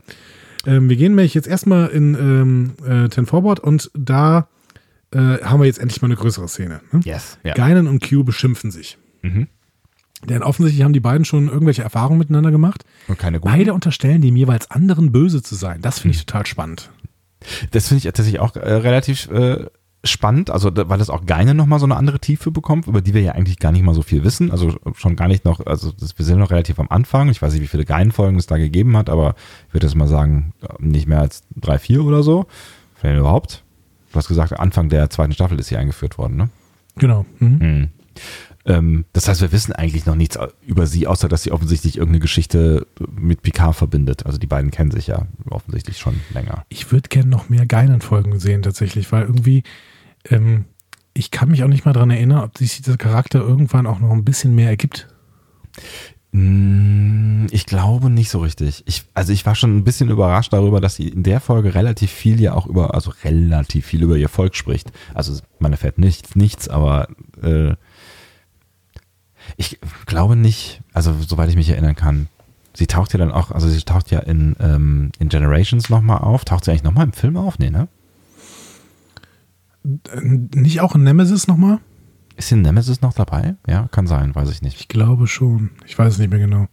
Ähm, 0.65 0.89
wir 0.89 0.95
gehen 0.97 1.15
nämlich 1.15 1.33
jetzt 1.33 1.47
erstmal 1.47 1.87
in 1.87 2.15
ähm, 2.15 2.73
äh, 2.85 3.07
Ten 3.09 3.25
Forward 3.25 3.59
und 3.61 3.89
da 3.97 4.47
äh, 5.11 5.17
haben 5.41 5.59
wir 5.61 5.65
jetzt 5.65 5.79
endlich 5.79 6.01
mal 6.01 6.07
eine 6.07 6.15
größere 6.17 6.47
Szene. 6.47 6.81
Ne? 6.91 6.99
Yes. 7.03 7.39
Ja. 7.43 7.53
Geinen 7.53 7.87
und 7.87 8.07
Q 8.07 8.23
beschimpfen 8.23 8.69
sich. 8.69 8.97
Mhm. 9.21 9.47
Denn 10.27 10.43
offensichtlich 10.43 10.83
haben 10.83 10.91
die 10.91 10.99
beiden 10.99 11.23
schon 11.23 11.47
irgendwelche 11.47 11.81
Erfahrungen 11.81 12.19
miteinander 12.19 12.51
gemacht. 12.51 12.83
Und 13.07 13.17
keine 13.17 13.39
guten. 13.39 13.53
Beide 13.55 13.73
unterstellen 13.73 14.21
dem 14.21 14.35
jeweils 14.35 14.69
anderen 14.69 15.13
böse 15.13 15.41
zu 15.41 15.55
sein. 15.55 15.81
Das 15.81 15.97
Mhm. 15.97 16.01
finde 16.01 16.17
ich 16.17 16.25
total 16.25 16.45
spannend. 16.45 16.89
Das 17.71 17.87
finde 17.87 17.99
ich 17.99 18.03
tatsächlich 18.03 18.41
auch 18.41 18.53
äh, 18.57 18.59
relativ 18.73 19.29
äh, 19.31 19.65
spannend, 20.03 20.49
also 20.49 20.71
weil 20.73 20.97
das 20.97 21.09
auch 21.09 21.25
Geine 21.25 21.53
nochmal 21.53 21.79
so 21.79 21.85
eine 21.85 21.97
andere 21.97 22.19
Tiefe 22.19 22.51
bekommt, 22.51 22.87
über 22.87 23.01
die 23.01 23.13
wir 23.13 23.21
ja 23.21 23.33
eigentlich 23.33 23.59
gar 23.59 23.71
nicht 23.71 23.83
mal 23.83 23.93
so 23.93 24.01
viel 24.01 24.23
wissen. 24.23 24.49
Also 24.51 24.77
schon 24.95 25.15
gar 25.15 25.27
nicht 25.27 25.43
noch, 25.43 25.65
also 25.65 25.91
das, 25.91 26.17
wir 26.17 26.25
sind 26.25 26.39
noch 26.39 26.51
relativ 26.51 26.79
am 26.79 26.87
Anfang. 26.89 27.29
Ich 27.29 27.41
weiß 27.41 27.53
nicht, 27.53 27.61
wie 27.61 27.67
viele 27.67 27.85
Geinen-Folgen 27.85 28.37
es 28.37 28.47
da 28.47 28.57
gegeben 28.57 28.95
hat, 28.95 29.09
aber 29.09 29.35
ich 29.67 29.73
würde 29.73 29.87
jetzt 29.87 29.95
mal 29.95 30.07
sagen, 30.07 30.53
nicht 30.79 31.07
mehr 31.07 31.19
als 31.19 31.43
drei, 31.55 31.79
vier 31.79 32.05
oder 32.05 32.23
so. 32.23 32.45
Vielleicht 32.95 33.19
überhaupt. 33.19 33.63
Du 34.11 34.15
hast 34.15 34.27
gesagt, 34.27 34.57
Anfang 34.59 34.89
der 34.89 35.09
zweiten 35.09 35.33
Staffel 35.33 35.59
ist 35.59 35.69
hier 35.69 35.79
eingeführt 35.79 36.17
worden, 36.17 36.37
ne? 36.37 36.49
Genau. 36.95 37.25
Mhm. 37.39 37.57
Mhm. 37.59 37.89
Ähm, 38.65 39.05
das 39.13 39.27
heißt, 39.27 39.41
wir 39.41 39.51
wissen 39.51 39.73
eigentlich 39.73 40.05
noch 40.05 40.15
nichts 40.15 40.37
über 40.65 40.85
sie, 40.85 41.07
außer 41.07 41.27
dass 41.27 41.43
sie 41.43 41.51
offensichtlich 41.51 41.97
irgendeine 41.97 42.21
Geschichte 42.21 42.87
mit 43.15 43.41
Picard 43.41 43.75
verbindet. 43.75 44.25
Also 44.25 44.37
die 44.37 44.47
beiden 44.47 44.71
kennen 44.71 44.91
sich 44.91 45.07
ja 45.07 45.27
offensichtlich 45.49 45.97
schon 45.97 46.19
länger. 46.33 46.65
Ich 46.69 46.91
würde 46.91 47.09
gerne 47.09 47.29
noch 47.29 47.49
mehr 47.49 47.65
Geinen-Folgen 47.65 48.39
sehen 48.39 48.61
tatsächlich, 48.61 49.11
weil 49.11 49.23
irgendwie 49.23 49.63
ähm, 50.25 50.65
ich 51.13 51.31
kann 51.31 51.49
mich 51.49 51.63
auch 51.63 51.67
nicht 51.67 51.85
mal 51.85 51.93
daran 51.93 52.11
erinnern, 52.11 52.43
ob 52.43 52.57
sich 52.57 52.77
dieser 52.77 52.97
Charakter 52.97 53.39
irgendwann 53.39 53.87
auch 53.87 53.99
noch 53.99 54.11
ein 54.11 54.23
bisschen 54.23 54.55
mehr 54.55 54.69
ergibt. 54.69 55.07
Mm, 56.31 57.47
ich 57.51 57.65
glaube 57.65 58.09
nicht 58.09 58.29
so 58.29 58.39
richtig. 58.39 58.83
Ich, 58.85 59.05
also 59.13 59.33
ich 59.33 59.45
war 59.45 59.55
schon 59.55 59.75
ein 59.75 59.83
bisschen 59.83 60.09
überrascht 60.09 60.53
darüber, 60.53 60.79
dass 60.79 60.95
sie 60.95 61.09
in 61.09 61.23
der 61.23 61.39
Folge 61.41 61.73
relativ 61.73 62.11
viel 62.11 62.39
ja 62.39 62.53
auch 62.53 62.67
über, 62.67 62.93
also 62.93 63.11
relativ 63.23 63.85
viel 63.85 64.03
über 64.03 64.15
ihr 64.15 64.29
Volk 64.29 64.55
spricht. 64.55 64.91
Also 65.13 65.39
man 65.59 65.71
erfährt 65.71 65.97
nichts, 65.97 66.35
nichts, 66.35 66.69
aber 66.69 67.07
äh, 67.41 67.73
ich 69.57 69.79
glaube 70.05 70.35
nicht, 70.35 70.81
also 70.93 71.15
soweit 71.27 71.49
ich 71.49 71.55
mich 71.55 71.69
erinnern 71.69 71.95
kann. 71.95 72.27
Sie 72.73 72.87
taucht 72.87 73.13
ja 73.13 73.19
dann 73.19 73.31
auch, 73.31 73.51
also 73.51 73.67
sie 73.67 73.81
taucht 73.81 74.11
ja 74.11 74.19
in, 74.19 74.55
ähm, 74.59 75.11
in 75.17 75.29
Generations 75.29 75.89
nochmal 75.89 76.19
auf. 76.19 76.45
Taucht 76.45 76.65
sie 76.65 76.71
eigentlich 76.71 76.83
nochmal 76.83 77.05
im 77.05 77.13
Film 77.13 77.35
auf? 77.35 77.57
Nee, 77.57 77.71
ne? 77.71 77.87
Nicht 79.83 80.81
auch 80.81 80.95
in 80.95 81.03
Nemesis 81.03 81.47
nochmal? 81.47 81.79
Ist 82.35 82.51
in 82.51 82.61
Nemesis 82.61 83.01
noch 83.01 83.13
dabei? 83.13 83.55
Ja, 83.67 83.87
kann 83.91 84.07
sein, 84.07 84.33
weiß 84.35 84.49
ich 84.49 84.61
nicht. 84.61 84.79
Ich 84.79 84.87
glaube 84.87 85.27
schon. 85.27 85.71
Ich 85.85 85.97
weiß 85.97 86.13
es 86.13 86.19
nicht 86.19 86.29
mehr 86.29 86.39
genau. 86.39 86.67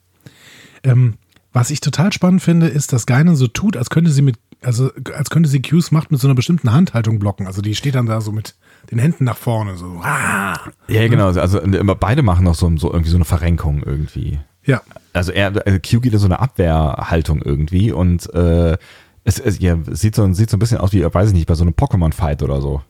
Ähm, 0.85 1.15
was 1.53 1.71
ich 1.71 1.81
total 1.81 2.13
spannend 2.13 2.43
finde, 2.43 2.69
ist, 2.69 2.93
dass 2.93 3.07
Geinen 3.07 3.35
so 3.35 3.47
tut, 3.47 3.77
als 3.77 3.91
könnte 3.91 4.11
sie 4.11 4.23
mit, 4.23 4.37
also 4.63 4.91
als 5.15 5.31
könnte 5.31 5.49
sie 5.49 5.63
Q's 5.63 5.91
Macht 5.91 6.11
mit 6.11 6.21
so 6.21 6.29
einer 6.29 6.35
bestimmten 6.35 6.73
Handhaltung 6.73 7.19
blocken. 7.19 7.47
Also 7.47 7.63
die 7.63 7.75
steht 7.75 7.95
dann 7.95 8.07
da 8.07 8.21
so 8.21 8.31
mit 8.31 8.57
den 8.91 8.99
Händen 8.99 9.25
nach 9.25 9.37
vorne, 9.37 9.77
so. 9.77 10.01
Ah. 10.03 10.61
Ja, 10.89 11.09
genau. 11.09 11.29
Also 11.29 11.59
immer 11.61 11.95
beide 11.95 12.23
machen 12.23 12.45
noch 12.45 12.55
so, 12.55 12.71
so 12.77 12.93
irgendwie 12.93 13.11
so 13.11 13.17
eine 13.17 13.25
Verrenkung 13.25 13.83
irgendwie. 13.83 14.39
Ja. 14.65 14.83
Also 15.13 15.33
er, 15.33 15.47
also 15.67 15.79
Q 15.79 16.01
geht 16.01 16.13
in 16.13 16.19
so 16.19 16.27
eine 16.27 16.41
Abwehrhaltung 16.41 17.41
irgendwie 17.41 17.91
und 17.91 18.33
äh, 18.35 18.77
es, 19.25 19.41
es 19.41 19.59
ja, 19.59 19.79
sieht, 19.91 20.15
so, 20.15 20.31
sieht 20.33 20.51
so 20.51 20.57
ein 20.57 20.61
bisschen 20.61 20.79
aus 20.79 20.93
wie, 20.93 21.03
weiß 21.03 21.29
ich 21.29 21.35
nicht, 21.35 21.49
bei 21.49 21.55
so 21.55 21.65
einem 21.65 21.73
Pokémon-Fight 21.73 22.43
oder 22.43 22.61
so. 22.61 22.83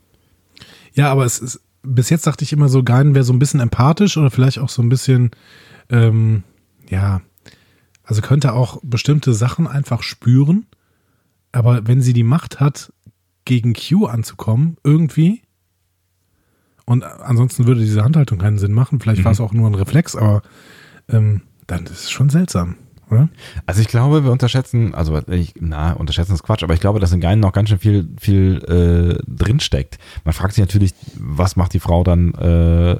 Ja, 0.96 1.10
aber 1.10 1.24
es 1.24 1.38
ist, 1.38 1.60
bis 1.82 2.10
jetzt 2.10 2.26
dachte 2.26 2.44
ich 2.44 2.52
immer 2.52 2.68
so, 2.68 2.82
Geinen 2.82 3.14
wäre 3.14 3.24
so 3.24 3.32
ein 3.32 3.38
bisschen 3.38 3.60
empathisch 3.60 4.16
oder 4.16 4.30
vielleicht 4.30 4.58
auch 4.58 4.68
so 4.68 4.82
ein 4.82 4.88
bisschen, 4.88 5.30
ähm, 5.90 6.42
ja, 6.88 7.20
also 8.02 8.22
könnte 8.22 8.52
auch 8.52 8.80
bestimmte 8.82 9.34
Sachen 9.34 9.66
einfach 9.66 10.02
spüren. 10.02 10.66
Aber 11.52 11.86
wenn 11.86 12.02
sie 12.02 12.12
die 12.12 12.22
Macht 12.22 12.60
hat, 12.60 12.92
gegen 13.44 13.74
Q 13.74 14.06
anzukommen, 14.06 14.76
irgendwie, 14.82 15.42
und 16.84 17.04
ansonsten 17.04 17.66
würde 17.66 17.80
diese 17.80 18.02
Handhaltung 18.02 18.38
keinen 18.38 18.58
Sinn 18.58 18.72
machen, 18.72 19.00
vielleicht 19.00 19.20
mhm. 19.20 19.24
war 19.24 19.32
es 19.32 19.40
auch 19.40 19.52
nur 19.52 19.68
ein 19.68 19.74
Reflex, 19.74 20.16
aber 20.16 20.42
ähm, 21.08 21.42
dann 21.66 21.84
ist 21.84 22.04
es 22.04 22.10
schon 22.10 22.28
seltsam 22.28 22.76
oder? 23.10 23.28
Also 23.66 23.80
ich 23.80 23.88
glaube, 23.88 24.24
wir 24.24 24.32
unterschätzen, 24.32 24.94
also 24.94 25.20
ich, 25.28 25.54
na, 25.60 25.92
unterschätzen 25.92 26.34
ist 26.34 26.42
Quatsch, 26.42 26.62
aber 26.62 26.74
ich 26.74 26.80
glaube, 26.80 27.00
dass 27.00 27.12
in 27.12 27.20
Geinen 27.20 27.40
noch 27.40 27.52
ganz 27.52 27.68
schön 27.68 27.78
viel, 27.78 28.08
viel 28.18 28.62
äh, 28.64 29.22
drinsteckt. 29.26 29.98
Man 30.24 30.32
fragt 30.32 30.54
sich 30.54 30.62
natürlich, 30.62 30.94
was 31.18 31.56
macht 31.56 31.72
die 31.74 31.80
Frau 31.80 32.02
dann 32.04 32.34
äh, 32.34 32.96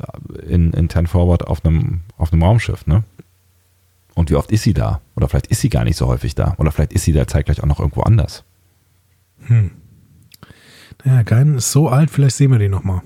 in, 0.46 0.72
in 0.72 0.88
Ten 0.88 1.06
Forward 1.06 1.46
auf 1.46 1.64
einem, 1.64 2.02
auf 2.16 2.32
einem 2.32 2.42
Raumschiff, 2.42 2.86
ne? 2.86 3.02
Und 4.14 4.30
wie 4.30 4.36
oft 4.36 4.50
ist 4.50 4.62
sie 4.62 4.72
da? 4.72 5.02
Oder 5.14 5.28
vielleicht 5.28 5.48
ist 5.48 5.60
sie 5.60 5.68
gar 5.68 5.84
nicht 5.84 5.96
so 5.96 6.06
häufig 6.06 6.34
da. 6.34 6.54
Oder 6.56 6.72
vielleicht 6.72 6.94
ist 6.94 7.04
sie 7.04 7.12
da 7.12 7.26
zeitgleich 7.26 7.62
auch 7.62 7.66
noch 7.66 7.80
irgendwo 7.80 8.00
anders. 8.00 8.44
Hm. 9.40 9.72
Naja, 11.04 11.22
Geinen 11.22 11.56
ist 11.56 11.70
so 11.70 11.90
alt, 11.90 12.10
vielleicht 12.10 12.36
sehen 12.36 12.50
wir 12.50 12.58
die 12.58 12.70
nochmal. 12.70 13.02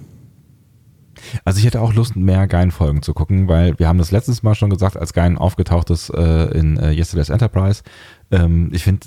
Also 1.44 1.58
ich 1.58 1.66
hätte 1.66 1.80
auch 1.80 1.94
Lust, 1.94 2.16
mehr 2.16 2.46
Gein-Folgen 2.46 3.02
zu 3.02 3.14
gucken, 3.14 3.48
weil 3.48 3.78
wir 3.78 3.88
haben 3.88 3.98
das 3.98 4.10
letztes 4.10 4.42
Mal 4.42 4.54
schon 4.54 4.70
gesagt, 4.70 4.96
als 4.96 5.12
Gein 5.12 5.38
aufgetaucht 5.38 5.90
ist 5.90 6.10
äh, 6.10 6.46
in 6.50 6.76
äh, 6.76 6.92
Yesterday's 6.92 7.30
Enterprise. 7.30 7.82
Ähm, 8.30 8.70
ich 8.72 8.84
finde 8.84 9.06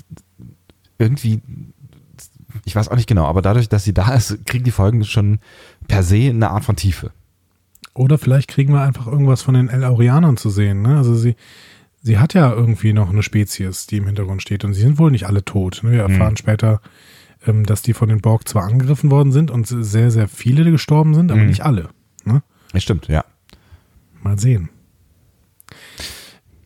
irgendwie, 0.98 1.42
ich 2.64 2.76
weiß 2.76 2.88
auch 2.88 2.96
nicht 2.96 3.08
genau, 3.08 3.24
aber 3.26 3.42
dadurch, 3.42 3.68
dass 3.68 3.84
sie 3.84 3.94
da 3.94 4.14
ist, 4.14 4.46
kriegen 4.46 4.64
die 4.64 4.70
Folgen 4.70 5.04
schon 5.04 5.38
per 5.88 6.02
se 6.02 6.30
eine 6.30 6.50
Art 6.50 6.64
von 6.64 6.76
Tiefe. 6.76 7.10
Oder 7.94 8.18
vielleicht 8.18 8.48
kriegen 8.48 8.72
wir 8.72 8.82
einfach 8.82 9.06
irgendwas 9.06 9.42
von 9.42 9.54
den 9.54 9.68
El-Aurianern 9.68 10.36
zu 10.36 10.50
sehen. 10.50 10.82
Ne? 10.82 10.96
Also 10.96 11.14
sie, 11.14 11.36
sie 12.02 12.18
hat 12.18 12.34
ja 12.34 12.52
irgendwie 12.52 12.92
noch 12.92 13.10
eine 13.10 13.22
Spezies, 13.22 13.86
die 13.86 13.98
im 13.98 14.06
Hintergrund 14.06 14.42
steht 14.42 14.64
und 14.64 14.74
sie 14.74 14.80
sind 14.80 14.98
wohl 14.98 15.12
nicht 15.12 15.26
alle 15.26 15.44
tot. 15.44 15.80
Ne? 15.84 15.92
Wir 15.92 16.02
erfahren 16.02 16.30
hm. 16.30 16.36
später, 16.36 16.80
ähm, 17.46 17.64
dass 17.64 17.82
die 17.82 17.94
von 17.94 18.08
den 18.08 18.20
Borg 18.20 18.48
zwar 18.48 18.64
angegriffen 18.64 19.10
worden 19.10 19.30
sind 19.30 19.50
und 19.50 19.66
sehr, 19.66 20.10
sehr 20.10 20.28
viele 20.28 20.68
gestorben 20.70 21.14
sind, 21.14 21.30
aber 21.30 21.42
hm. 21.42 21.48
nicht 21.48 21.64
alle. 21.64 21.88
Ne? 22.74 22.80
Stimmt, 22.80 23.08
ja. 23.08 23.24
Mal 24.22 24.38
sehen. 24.38 24.68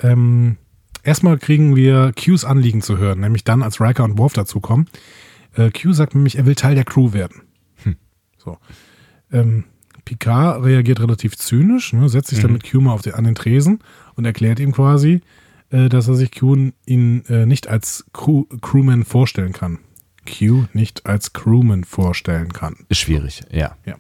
Ähm, 0.01 0.57
erstmal 1.03 1.39
kriegen 1.39 1.77
wir 1.77 2.13
Qs 2.15 2.45
Anliegen 2.45 2.83
zu 2.83 2.99
hören, 2.99 3.21
nämlich 3.21 3.45
dann, 3.45 3.63
als 3.63 3.81
Riker 3.81 4.05
und 4.05 4.19
Worf 4.19 4.33
dazukommen. 4.33 4.89
Äh, 5.55 5.71
Q 5.71 5.93
sagt 5.93 6.15
nämlich, 6.15 6.37
er 6.37 6.47
will 6.47 6.55
Teil 6.55 6.75
der 6.75 6.85
Crew 6.85 7.13
werden. 7.13 7.43
Hm. 7.83 7.97
So. 8.39 8.59
Ähm, 9.33 9.65
Picard 10.05 10.65
reagiert 10.65 11.01
relativ 11.01 11.37
zynisch, 11.37 11.93
ne, 11.93 12.09
setzt 12.09 12.31
sich 12.31 12.39
mhm. 12.39 12.43
dann 12.43 12.53
mit 12.53 12.71
Q 12.71 12.81
mal 12.81 12.93
auf 12.93 13.03
den, 13.03 13.15
an 13.15 13.25
den 13.25 13.35
Tresen 13.35 13.81
und 14.15 14.25
erklärt 14.25 14.59
ihm 14.59 14.73
quasi, 14.73 15.21
äh, 15.71 15.89
dass 15.89 16.09
er 16.09 16.15
sich 16.15 16.31
Q 16.31 16.71
ihn 16.87 17.25
äh, 17.27 17.45
nicht 17.45 17.69
als 17.69 18.07
Crew, 18.15 18.45
Crewman 18.63 19.05
vorstellen 19.05 19.53
kann. 19.53 19.81
Q 20.27 20.65
nicht 20.73 21.05
als 21.07 21.33
Crewman 21.33 21.85
vorstellen 21.85 22.53
kann. 22.53 22.87
Ist 22.89 23.01
schwierig, 23.01 23.43
ja. 23.51 23.77
ja. 23.85 23.97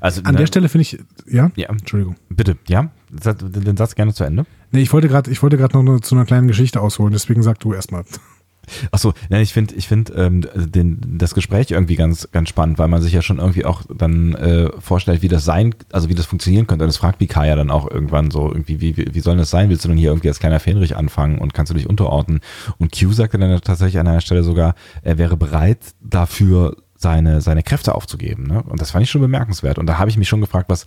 Also, 0.00 0.22
An 0.24 0.32
ne, 0.32 0.38
der 0.38 0.46
Stelle 0.46 0.68
finde 0.68 0.82
ich, 0.82 0.98
ja? 1.26 1.50
Ja. 1.56 1.68
Entschuldigung. 1.68 2.16
Bitte, 2.28 2.56
ja? 2.68 2.90
Den 3.10 3.76
Satz 3.76 3.94
gerne 3.94 4.12
zu 4.14 4.24
Ende. 4.24 4.46
Nee, 4.72 4.82
ich 4.82 4.92
wollte 4.92 5.08
gerade, 5.08 5.30
ich 5.30 5.42
wollte 5.42 5.56
gerade 5.56 5.82
noch 5.82 6.00
zu 6.00 6.14
einer 6.14 6.24
kleinen 6.24 6.48
Geschichte 6.48 6.80
ausholen, 6.80 7.12
deswegen 7.12 7.42
sag 7.42 7.60
du 7.60 7.72
erstmal. 7.72 8.04
Achso, 8.90 9.12
ja, 9.28 9.38
ich 9.38 9.52
finde 9.52 9.74
ich 9.74 9.86
finde 9.88 10.12
ähm, 10.14 10.44
den, 10.54 11.00
das 11.18 11.34
Gespräch 11.34 11.70
irgendwie 11.70 11.96
ganz, 11.96 12.28
ganz 12.32 12.48
spannend, 12.48 12.78
weil 12.78 12.88
man 12.88 13.00
sich 13.00 13.12
ja 13.12 13.22
schon 13.22 13.38
irgendwie 13.38 13.64
auch 13.64 13.82
dann 13.94 14.34
äh, 14.34 14.70
vorstellt, 14.80 15.22
wie 15.22 15.28
das 15.28 15.44
sein, 15.44 15.74
also 15.92 16.08
wie 16.08 16.14
das 16.14 16.26
funktionieren 16.26 16.66
könnte. 16.66 16.84
Und 16.84 16.88
das 16.88 16.96
fragt 16.96 17.18
Picard 17.18 17.46
ja 17.46 17.56
dann 17.56 17.70
auch 17.70 17.90
irgendwann 17.90 18.30
so, 18.30 18.48
irgendwie, 18.48 18.80
wie, 18.80 18.96
wie, 18.96 19.14
wie 19.14 19.20
soll 19.20 19.36
das 19.36 19.50
sein? 19.50 19.68
Willst 19.68 19.84
du 19.84 19.88
denn 19.88 19.98
hier 19.98 20.10
irgendwie 20.10 20.28
als 20.28 20.40
kleiner 20.40 20.60
Fähnrich 20.60 20.96
anfangen 20.96 21.38
und 21.38 21.54
kannst 21.54 21.70
du 21.70 21.76
dich 21.76 21.88
unterordnen? 21.88 22.40
Und 22.78 22.98
Q 22.98 23.12
sagte 23.12 23.38
dann 23.38 23.60
tatsächlich 23.60 24.00
an 24.00 24.08
einer 24.08 24.20
Stelle 24.20 24.42
sogar, 24.42 24.74
er 25.02 25.18
wäre 25.18 25.36
bereit 25.36 25.78
dafür, 26.00 26.76
seine, 27.06 27.40
seine 27.40 27.62
Kräfte 27.62 27.94
aufzugeben. 27.94 28.48
Ne? 28.48 28.64
Und 28.64 28.80
das 28.80 28.90
fand 28.90 29.04
ich 29.04 29.10
schon 29.10 29.20
bemerkenswert. 29.20 29.78
Und 29.78 29.86
da 29.86 29.96
habe 29.96 30.10
ich 30.10 30.16
mich 30.16 30.28
schon 30.28 30.40
gefragt, 30.40 30.68
was, 30.68 30.86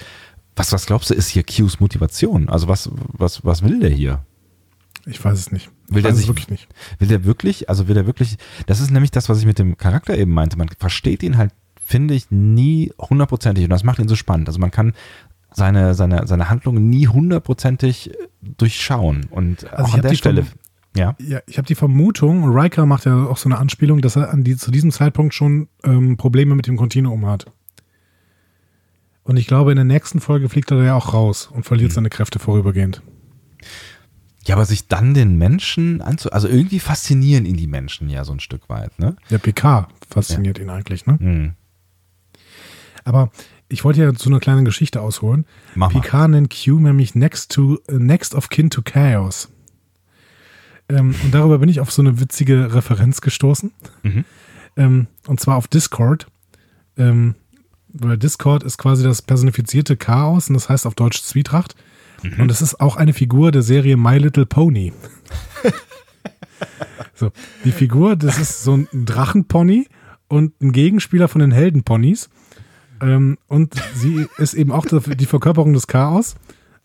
was, 0.53 0.73
was 0.73 0.85
glaubst 0.85 1.09
du, 1.09 1.13
ist 1.13 1.29
hier 1.29 1.43
Qs 1.43 1.79
Motivation? 1.79 2.49
Also 2.49 2.67
was, 2.67 2.89
was, 2.93 3.45
was 3.45 3.63
will 3.63 3.79
der 3.79 3.89
hier? 3.89 4.19
Ich 5.05 5.23
weiß 5.23 5.39
es 5.39 5.53
nicht. 5.53 5.71
Will 5.87 6.03
der 6.03 6.13
sich 6.13 6.27
wirklich 6.27 6.49
nicht? 6.49 6.67
Will 6.99 7.07
der 7.07 7.23
wirklich, 7.23 7.69
also 7.69 7.87
will 7.87 7.95
der 7.95 8.05
wirklich, 8.05 8.35
das 8.65 8.81
ist 8.81 8.91
nämlich 8.91 9.11
das, 9.11 9.29
was 9.29 9.39
ich 9.39 9.45
mit 9.45 9.59
dem 9.59 9.77
Charakter 9.77 10.17
eben 10.17 10.33
meinte. 10.33 10.57
Man 10.57 10.67
versteht 10.77 11.23
ihn 11.23 11.37
halt, 11.37 11.53
finde 11.81 12.15
ich, 12.15 12.29
nie 12.31 12.91
hundertprozentig 12.99 13.63
und 13.63 13.69
das 13.69 13.85
macht 13.85 13.99
ihn 13.99 14.09
so 14.09 14.17
spannend. 14.17 14.49
Also 14.49 14.59
man 14.59 14.71
kann 14.71 14.91
seine, 15.51 15.95
seine, 15.95 16.27
seine 16.27 16.49
Handlungen 16.49 16.89
nie 16.89 17.07
hundertprozentig 17.07 18.11
durchschauen 18.41 19.27
und 19.31 19.71
also 19.71 19.85
auch 19.85 19.93
an 19.93 20.01
der 20.01 20.15
Stelle. 20.15 20.45
Ja. 20.99 21.15
ja 21.19 21.39
ich 21.47 21.57
habe 21.57 21.67
die 21.67 21.75
Vermutung, 21.75 22.45
Riker 22.49 22.85
macht 22.85 23.05
ja 23.05 23.25
auch 23.25 23.37
so 23.37 23.49
eine 23.49 23.57
Anspielung, 23.57 24.01
dass 24.01 24.15
er 24.15 24.31
an 24.31 24.43
die, 24.43 24.57
zu 24.57 24.71
diesem 24.71 24.91
Zeitpunkt 24.91 25.33
schon 25.33 25.69
ähm, 25.83 26.17
Probleme 26.17 26.55
mit 26.55 26.67
dem 26.67 26.77
Kontinuum 26.77 27.25
hat. 27.25 27.45
Und 29.23 29.37
ich 29.37 29.47
glaube, 29.47 29.71
in 29.71 29.75
der 29.75 29.85
nächsten 29.85 30.19
Folge 30.19 30.49
fliegt 30.49 30.71
er 30.71 30.83
ja 30.83 30.95
auch 30.95 31.13
raus 31.13 31.49
und 31.53 31.63
verliert 31.63 31.91
mhm. 31.91 31.95
seine 31.95 32.09
Kräfte 32.09 32.39
vorübergehend. 32.39 33.01
Ja, 34.45 34.55
aber 34.55 34.65
sich 34.65 34.87
dann 34.87 35.13
den 35.13 35.37
Menschen 35.37 36.01
anzu... 36.01 36.31
Also 36.31 36.47
irgendwie 36.47 36.79
faszinieren 36.79 37.45
ihn 37.45 37.57
die 37.57 37.67
Menschen 37.67 38.09
ja 38.09 38.23
so 38.23 38.31
ein 38.31 38.39
Stück 38.39 38.69
weit, 38.69 38.97
ne? 38.97 39.15
Der 39.29 39.37
PK 39.37 39.87
fasziniert 40.09 40.57
ja. 40.57 40.63
ihn 40.63 40.69
eigentlich, 40.69 41.05
ne? 41.05 41.17
Mhm. 41.19 41.53
Aber 43.03 43.31
ich 43.67 43.83
wollte 43.83 44.01
ja 44.01 44.13
zu 44.13 44.29
einer 44.29 44.39
kleinen 44.39 44.65
Geschichte 44.65 45.01
ausholen. 45.01 45.45
Mach 45.75 45.91
Picard 45.91 46.31
nennt 46.31 46.51
Q 46.51 46.79
nämlich 46.79 47.13
next, 47.13 47.51
to, 47.51 47.79
next 47.87 48.33
of 48.33 48.49
kin 48.49 48.69
to 48.69 48.81
Chaos. 48.81 49.49
Ähm, 50.89 51.15
und 51.23 51.33
darüber 51.33 51.59
bin 51.59 51.69
ich 51.69 51.79
auf 51.79 51.91
so 51.91 52.01
eine 52.01 52.19
witzige 52.19 52.73
Referenz 52.73 53.21
gestoßen. 53.21 53.71
Mhm. 54.03 54.25
Ähm, 54.75 55.07
und 55.27 55.39
zwar 55.39 55.55
auf 55.55 55.67
Discord. 55.67 56.27
Ähm, 56.97 57.35
weil 57.89 58.17
Discord 58.17 58.63
ist 58.63 58.77
quasi 58.77 59.03
das 59.03 59.21
personifizierte 59.21 59.97
Chaos 59.97 60.49
und 60.49 60.53
das 60.53 60.69
heißt 60.69 60.85
auf 60.85 60.95
Deutsch 60.95 61.21
Zwietracht. 61.21 61.75
Mhm. 62.23 62.41
Und 62.41 62.51
es 62.51 62.61
ist 62.61 62.79
auch 62.79 62.97
eine 62.97 63.13
Figur 63.13 63.51
der 63.51 63.61
Serie 63.61 63.97
My 63.97 64.17
Little 64.17 64.45
Pony. 64.45 64.93
so, 67.13 67.31
die 67.63 67.71
Figur, 67.71 68.15
das 68.15 68.39
ist 68.39 68.63
so 68.63 68.75
ein 68.75 68.87
Drachenpony 68.91 69.87
und 70.27 70.59
ein 70.61 70.71
Gegenspieler 70.71 71.27
von 71.27 71.39
den 71.39 71.51
Heldenponys. 71.51 72.29
Ähm, 73.01 73.37
und 73.47 73.75
sie 73.95 74.27
ist 74.37 74.53
eben 74.53 74.71
auch 74.71 74.85
die 74.85 75.25
Verkörperung 75.25 75.73
des 75.73 75.87
Chaos. 75.87 76.35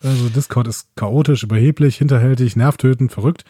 Also 0.01 0.29
Discord 0.29 0.67
ist 0.67 0.95
chaotisch, 0.95 1.43
überheblich, 1.43 1.97
hinterhältig, 1.97 2.55
nervtötend, 2.55 3.11
verrückt. 3.11 3.43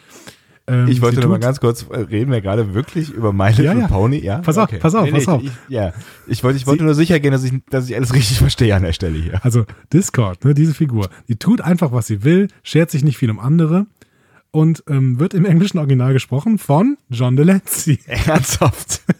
Ähm, 0.67 0.87
Ich 0.87 1.01
wollte 1.01 1.19
nur 1.19 1.29
mal 1.29 1.39
ganz 1.39 1.59
kurz, 1.59 1.83
äh, 1.91 1.97
reden 1.99 2.31
wir 2.31 2.41
gerade 2.41 2.73
wirklich 2.73 3.11
über 3.11 3.31
My 3.33 3.49
Little 3.49 3.65
Ja, 3.65 3.73
ja. 3.73 3.87
Pony? 3.87 4.17
Ja. 4.19 4.39
Pass 4.39 4.57
auf, 4.57 4.69
pass 4.79 4.95
auf, 4.95 5.09
pass 5.11 5.21
ich, 5.21 5.27
auf. 5.27 5.43
Ich, 5.43 5.51
ja, 5.69 5.93
ich 6.27 6.43
wollte, 6.43 6.57
ich 6.57 6.65
wollte 6.65 6.79
Sie- 6.81 6.85
nur 6.85 6.95
sicher 6.95 7.19
gehen, 7.19 7.31
dass 7.31 7.43
ich, 7.43 7.53
dass 7.69 7.87
ich 7.89 7.95
alles 7.95 8.13
richtig 8.15 8.39
verstehe 8.39 8.75
an 8.75 8.81
der 8.83 8.93
Stelle 8.93 9.17
hier. 9.19 9.43
Also 9.45 9.65
Discord, 9.93 10.43
ne, 10.43 10.53
diese 10.53 10.73
Figur, 10.73 11.09
die 11.27 11.35
tut 11.35 11.61
einfach, 11.61 11.91
was 11.91 12.07
sie 12.07 12.23
will, 12.23 12.47
schert 12.63 12.89
sich 12.91 13.03
nicht 13.03 13.17
viel 13.17 13.29
um 13.29 13.39
andere 13.39 13.85
und 14.51 14.83
ähm, 14.87 15.19
wird 15.19 15.33
im 15.33 15.45
englischen 15.45 15.77
Original 15.77 16.13
gesprochen 16.13 16.57
von 16.57 16.97
John 17.09 17.35
Delancey. 17.35 17.99
Ernsthaft. 18.07 19.01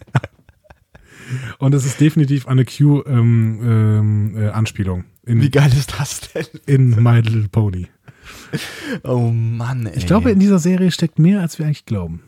Und 1.58 1.74
es 1.74 1.84
ist 1.84 2.00
definitiv 2.00 2.46
eine 2.46 2.64
Q-Anspielung 2.64 4.32
ähm, 4.36 4.36
äh, 4.36 4.48
Anspielung 4.50 5.04
in, 5.24 5.40
Wie 5.42 5.50
geil 5.50 5.72
ist 5.76 5.92
das 5.98 6.20
denn? 6.32 6.46
in 6.66 7.02
My 7.02 7.18
Little 7.20 7.48
Pony. 7.50 7.88
Oh 9.04 9.30
Mann, 9.30 9.86
ey. 9.86 9.96
Ich 9.96 10.06
glaube, 10.06 10.30
in 10.30 10.38
dieser 10.38 10.58
Serie 10.58 10.90
steckt 10.90 11.18
mehr, 11.18 11.40
als 11.40 11.58
wir 11.58 11.66
eigentlich 11.66 11.86
glauben. 11.86 12.22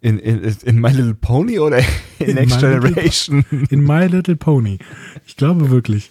in, 0.00 0.18
in, 0.18 0.42
in 0.64 0.80
My 0.80 0.90
Little 0.90 1.14
Pony 1.14 1.58
oder 1.58 1.78
in, 1.78 1.84
In 2.18 2.34
Next 2.34 2.60
My 2.60 2.60
Generation? 2.60 3.44
In 3.70 3.82
My 3.82 4.06
Little 4.06 4.36
Pony. 4.36 4.78
Ich 5.26 5.36
glaube 5.36 5.70
wirklich. 5.70 6.10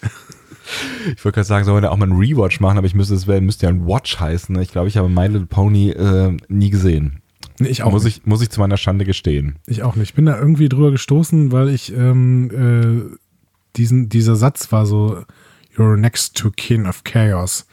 Ich 1.15 1.25
wollte 1.25 1.35
gerade 1.35 1.47
sagen, 1.47 1.65
sollen 1.65 1.77
wir 1.77 1.81
da 1.81 1.89
auch 1.89 1.97
mal 1.97 2.05
einen 2.09 2.17
Rewatch 2.17 2.59
machen, 2.59 2.77
aber 2.77 2.87
ich 2.87 2.95
müsste, 2.95 3.15
es 3.15 3.25
müsste 3.25 3.65
ja 3.65 3.69
ein 3.71 3.85
Watch 3.85 4.19
heißen. 4.19 4.57
Ich 4.61 4.71
glaube, 4.71 4.87
ich 4.87 4.97
habe 4.97 5.09
My 5.09 5.27
Little 5.27 5.47
Pony 5.47 5.89
äh, 5.89 6.37
nie 6.47 6.69
gesehen. 6.69 7.21
Nee, 7.59 7.67
ich 7.67 7.83
auch 7.83 7.91
muss, 7.91 8.03
nicht. 8.05 8.19
ich, 8.19 8.25
muss 8.25 8.41
ich 8.41 8.49
zu 8.49 8.59
meiner 8.59 8.77
Schande 8.77 9.05
gestehen. 9.05 9.57
Ich 9.67 9.83
auch 9.83 9.95
nicht. 9.95 10.09
Ich 10.09 10.13
bin 10.15 10.25
da 10.25 10.37
irgendwie 10.37 10.69
drüber 10.69 10.91
gestoßen, 10.91 11.51
weil 11.51 11.69
ich 11.69 11.93
ähm, 11.93 13.11
äh, 13.11 13.17
diesen, 13.75 14.09
dieser 14.09 14.35
Satz 14.35 14.71
war 14.71 14.85
so, 14.85 15.23
You're 15.75 15.97
next 15.97 16.37
to 16.37 16.51
kin 16.51 16.85
of 16.85 17.03
chaos. 17.03 17.65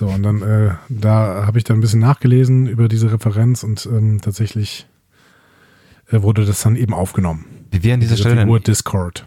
So, 0.00 0.06
und 0.06 0.22
dann, 0.22 0.40
äh, 0.40 0.70
da 0.88 1.44
habe 1.46 1.58
ich 1.58 1.64
dann 1.64 1.76
ein 1.76 1.82
bisschen 1.82 2.00
nachgelesen 2.00 2.66
über 2.66 2.88
diese 2.88 3.12
Referenz 3.12 3.62
und 3.62 3.84
ähm, 3.84 4.18
tatsächlich 4.22 4.86
äh, 6.10 6.22
wurde 6.22 6.46
das 6.46 6.62
dann 6.62 6.74
eben 6.74 6.94
aufgenommen. 6.94 7.44
Wie 7.70 7.82
wir 7.82 7.92
an 7.92 8.00
dieser 8.00 8.14
Diese 8.14 8.26
Stelle 8.30 8.40
Figur 8.40 8.60
Discord. 8.60 9.26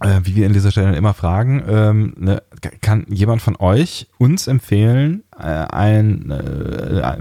äh, 0.00 0.20
wie 0.22 0.34
wir 0.34 0.46
an 0.46 0.54
dieser 0.54 0.70
Stelle 0.70 0.96
immer 0.96 1.12
fragen, 1.12 1.62
ähm, 1.68 2.14
ne, 2.16 2.42
kann 2.80 3.04
jemand 3.10 3.42
von 3.42 3.56
euch 3.56 4.06
uns 4.16 4.46
empfehlen, 4.46 5.24
äh, 5.38 5.42
ein, 5.42 6.30
äh, 6.30 7.18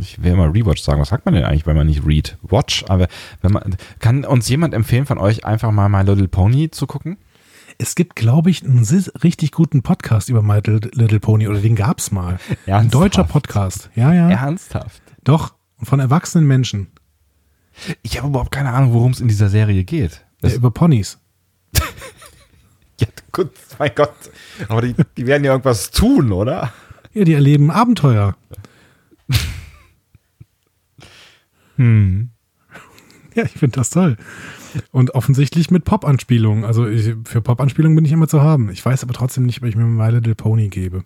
ich 0.00 0.22
will 0.22 0.36
mal 0.36 0.48
Rewatch 0.48 0.80
sagen, 0.80 1.02
was 1.02 1.10
sagt 1.10 1.26
man 1.26 1.34
denn 1.34 1.44
eigentlich, 1.44 1.66
wenn 1.66 1.76
man 1.76 1.86
nicht 1.86 2.06
Read? 2.06 2.38
Watch, 2.40 2.82
aber 2.88 3.08
wenn 3.42 3.52
man, 3.52 3.76
kann 3.98 4.24
uns 4.24 4.48
jemand 4.48 4.72
empfehlen 4.72 5.04
von 5.04 5.18
euch 5.18 5.44
einfach 5.44 5.70
mal 5.70 5.90
My 5.90 6.00
Little 6.00 6.28
Pony 6.28 6.70
zu 6.70 6.86
gucken? 6.86 7.18
Es 7.78 7.94
gibt, 7.94 8.16
glaube 8.16 8.50
ich, 8.50 8.64
einen 8.64 8.84
richtig 9.22 9.52
guten 9.52 9.82
Podcast 9.82 10.30
über 10.30 10.42
My 10.42 10.60
Little, 10.64 11.20
Pony 11.20 11.46
oder 11.48 11.60
den 11.60 11.76
gab's 11.76 12.10
mal. 12.10 12.38
Ein 12.48 12.56
Ernsthaft? 12.66 12.94
deutscher 12.94 13.24
Podcast. 13.24 13.90
Ja, 13.94 14.12
ja. 14.14 14.30
Ernsthaft? 14.30 15.02
Doch. 15.24 15.54
Von 15.82 16.00
erwachsenen 16.00 16.46
Menschen. 16.46 16.86
Ich 18.02 18.16
habe 18.16 18.28
überhaupt 18.28 18.50
keine 18.50 18.72
Ahnung, 18.72 18.94
worum 18.94 19.12
es 19.12 19.20
in 19.20 19.28
dieser 19.28 19.50
Serie 19.50 19.84
geht. 19.84 20.24
Ja, 20.42 20.54
über 20.54 20.70
Ponys. 20.70 21.18
ja, 23.00 23.08
gut, 23.30 23.50
mein 23.78 23.90
Gott. 23.94 24.14
Aber 24.68 24.80
die, 24.80 24.94
die 25.18 25.26
werden 25.26 25.44
ja 25.44 25.52
irgendwas 25.52 25.90
tun, 25.90 26.32
oder? 26.32 26.72
Ja, 27.12 27.24
die 27.24 27.34
erleben 27.34 27.70
Abenteuer. 27.70 28.36
Hm. 31.78 32.30
Ja, 33.34 33.44
ich 33.44 33.52
finde 33.52 33.76
das 33.76 33.90
toll. 33.90 34.16
Und 34.92 35.14
offensichtlich 35.14 35.70
mit 35.70 35.84
Pop-Anspielungen. 35.84 36.64
Also 36.64 36.86
ich, 36.86 37.14
für 37.24 37.40
Pop-Anspielungen 37.40 37.96
bin 37.96 38.04
ich 38.04 38.12
immer 38.12 38.28
zu 38.28 38.42
haben. 38.42 38.70
Ich 38.70 38.84
weiß 38.84 39.02
aber 39.02 39.14
trotzdem 39.14 39.46
nicht, 39.46 39.62
ob 39.62 39.68
ich 39.68 39.76
mir 39.76 39.84
My 39.84 40.10
Little 40.10 40.34
Pony 40.34 40.68
gebe. 40.68 41.04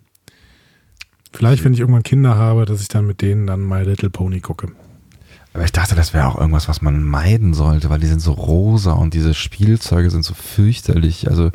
Vielleicht, 1.33 1.63
wenn 1.63 1.73
ich 1.73 1.79
irgendwann 1.79 2.03
Kinder 2.03 2.35
habe, 2.35 2.65
dass 2.65 2.81
ich 2.81 2.87
dann 2.87 3.07
mit 3.07 3.21
denen 3.21 3.47
dann 3.47 3.67
My 3.67 3.83
Little 3.83 4.09
Pony 4.09 4.41
gucke. 4.41 4.67
Aber 5.53 5.65
ich 5.65 5.71
dachte, 5.71 5.95
das 5.95 6.13
wäre 6.13 6.27
auch 6.27 6.37
irgendwas, 6.37 6.67
was 6.67 6.81
man 6.81 7.03
meiden 7.03 7.53
sollte, 7.53 7.89
weil 7.89 7.99
die 7.99 8.07
sind 8.07 8.21
so 8.21 8.31
rosa 8.31 8.93
und 8.93 9.13
diese 9.13 9.33
Spielzeuge 9.33 10.09
sind 10.09 10.23
so 10.23 10.33
fürchterlich. 10.33 11.29
Also 11.29 11.51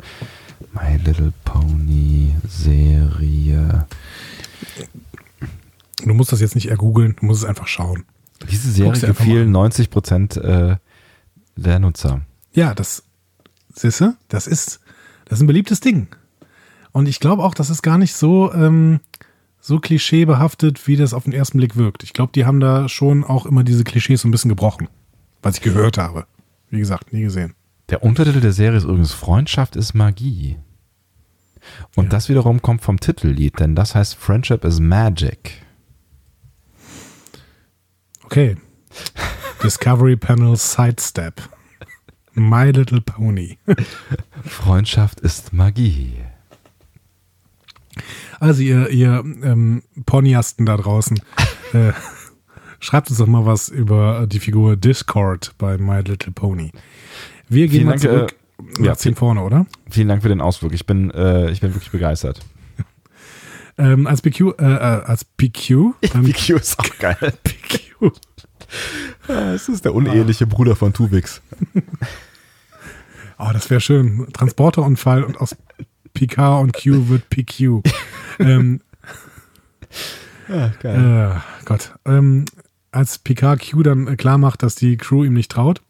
My 0.73 0.97
Little 1.03 1.33
Pony 1.45 2.35
Serie. 2.47 3.87
Du 6.03 6.13
musst 6.13 6.31
das 6.31 6.41
jetzt 6.41 6.55
nicht 6.55 6.69
ergoogeln, 6.69 7.15
du 7.19 7.25
musst 7.25 7.43
es 7.43 7.49
einfach 7.49 7.67
schauen. 7.67 8.03
Diese 8.51 8.71
Serie 8.71 8.99
gefiel 8.99 9.45
90 9.45 9.89
Prozent 9.89 10.37
äh, 10.37 10.77
der 11.57 11.79
Nutzer. 11.79 12.21
Ja, 12.53 12.73
das, 12.73 13.03
siehste, 13.73 14.15
das 14.29 14.47
ist, 14.47 14.79
das 15.25 15.39
ist 15.39 15.43
ein 15.43 15.47
beliebtes 15.47 15.79
Ding. 15.79 16.07
Und 16.91 17.07
ich 17.07 17.19
glaube 17.19 17.43
auch, 17.43 17.53
das 17.53 17.69
ist 17.69 17.81
gar 17.81 17.97
nicht 17.97 18.13
so, 18.15 18.51
ähm, 18.53 18.99
so 19.59 19.79
klischeebehaftet, 19.79 20.87
wie 20.87 20.95
das 20.95 21.13
auf 21.13 21.25
den 21.25 21.33
ersten 21.33 21.57
Blick 21.57 21.75
wirkt. 21.75 22.03
Ich 22.03 22.13
glaube, 22.13 22.31
die 22.33 22.45
haben 22.45 22.59
da 22.59 22.87
schon 22.89 23.23
auch 23.23 23.45
immer 23.45 23.63
diese 23.63 23.83
Klischees 23.83 24.21
so 24.21 24.27
ein 24.27 24.31
bisschen 24.31 24.49
gebrochen, 24.49 24.87
was 25.41 25.55
ich 25.57 25.61
gehört 25.61 25.97
habe. 25.97 26.25
Wie 26.69 26.79
gesagt, 26.79 27.13
nie 27.13 27.21
gesehen. 27.21 27.53
Der 27.89 28.03
Untertitel 28.03 28.41
der 28.41 28.53
Serie 28.53 28.77
ist 28.77 28.83
übrigens 28.85 29.13
Freundschaft 29.13 29.75
ist 29.75 29.93
Magie. 29.93 30.57
Und 31.95 32.05
Ja. 32.05 32.09
das 32.11 32.29
wiederum 32.29 32.61
kommt 32.61 32.81
vom 32.81 32.99
Titellied, 32.99 33.59
denn 33.59 33.75
das 33.75 33.93
heißt 33.95 34.15
Friendship 34.15 34.63
is 34.63 34.79
Magic. 34.79 35.61
Okay. 38.23 38.57
Discovery 39.63 40.15
Panel 40.15 40.55
Sidestep. 40.55 41.41
My 42.33 42.71
Little 42.71 43.01
Pony. 43.01 43.57
Freundschaft 44.45 45.19
ist 45.21 45.53
Magie. 45.53 46.13
Also 48.39 48.61
ihr, 48.61 48.89
ihr 48.89 49.23
ähm, 49.41 49.81
Ponyasten 50.05 50.67
da 50.67 50.77
draußen, 50.77 51.19
äh, 51.73 51.93
schreibt 52.79 53.09
uns 53.09 53.17
doch 53.17 53.25
mal 53.25 53.45
was 53.45 53.69
über 53.69 54.27
die 54.27 54.39
Figur 54.39 54.75
Discord 54.75 55.55
bei 55.57 55.77
My 55.79 56.01
Little 56.01 56.31
Pony. 56.31 56.71
Wir 57.49 57.67
gehen 57.67 57.71
Vielen 57.71 57.85
mal 57.85 57.91
Dank, 57.93 58.01
zurück 58.01 58.35
äh, 58.79 58.83
ja, 58.83 58.91
nach 58.91 58.97
10 58.97 59.15
vorne, 59.15 59.41
oder? 59.41 59.65
Vielen 59.89 60.07
Dank 60.07 60.21
für 60.21 60.29
den 60.29 60.41
Ausflug. 60.41 60.73
Ich 60.73 60.85
bin, 60.85 61.09
äh, 61.11 61.49
ich 61.49 61.61
bin 61.61 61.73
wirklich 61.73 61.91
begeistert. 61.91 62.39
Ähm, 63.79 64.07
als 64.07 64.23
PQ, 64.23 64.59
äh, 64.59 64.63
äh, 64.63 65.03
als 65.05 65.23
PQ, 65.23 65.93
dann 66.11 66.23
PQ 66.23 66.49
ist 66.55 66.79
auch 66.79 66.97
geil. 66.97 67.31
PQ. 67.43 68.11
Es 69.27 69.67
ist 69.69 69.85
der 69.85 69.93
uneheliche 69.93 70.47
Bruder 70.47 70.75
von 70.75 70.93
Tuvix. 70.93 71.41
Oh, 73.37 73.49
das 73.53 73.69
wäre 73.69 73.81
schön. 73.81 74.27
Transporterunfall 74.33 75.23
und 75.23 75.39
aus 75.39 75.55
PK 76.13 76.57
und 76.59 76.73
Q 76.73 77.09
wird 77.09 77.29
PQ. 77.29 77.83
ähm, 78.39 78.81
Ja, 80.47 80.71
geil. 80.81 81.35
Äh, 81.35 81.65
Gott. 81.65 81.93
Ähm, 82.05 82.45
als 82.91 83.19
Picard 83.19 83.61
Q 83.69 83.83
dann 83.83 84.17
klar 84.17 84.37
macht, 84.37 84.63
dass 84.63 84.75
die 84.75 84.97
Crew 84.97 85.23
ihm 85.23 85.33
nicht 85.33 85.51
traut. 85.51 85.81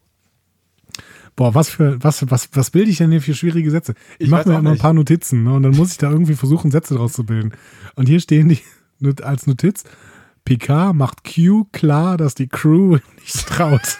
Boah, 1.36 1.54
was 1.54 1.70
für, 1.70 2.02
was, 2.02 2.28
was, 2.30 2.48
was 2.52 2.70
bilde 2.70 2.90
ich 2.90 2.98
denn 2.98 3.12
hier 3.12 3.22
für 3.22 3.32
schwierige 3.34 3.70
Sätze? 3.70 3.94
Ich, 4.18 4.26
Ich 4.26 4.30
mache 4.30 4.48
mir 4.48 4.58
immer 4.58 4.70
ein 4.70 4.72
nicht. 4.72 4.82
paar 4.82 4.92
Notizen 4.92 5.44
ne, 5.44 5.54
und 5.54 5.62
dann 5.62 5.76
muss 5.76 5.92
ich 5.92 5.98
da 5.98 6.10
irgendwie 6.10 6.34
versuchen, 6.34 6.72
Sätze 6.72 6.94
draus 6.96 7.12
zu 7.12 7.24
bilden. 7.24 7.52
Und 7.94 8.08
hier 8.08 8.20
stehen 8.20 8.48
die 8.48 8.58
als 9.22 9.46
Notiz. 9.46 9.84
Picard 10.48 10.94
macht 10.96 11.24
Q 11.24 11.64
klar, 11.72 12.16
dass 12.16 12.34
die 12.34 12.48
Crew 12.48 12.96
nicht 13.20 13.46
traut. 13.46 13.98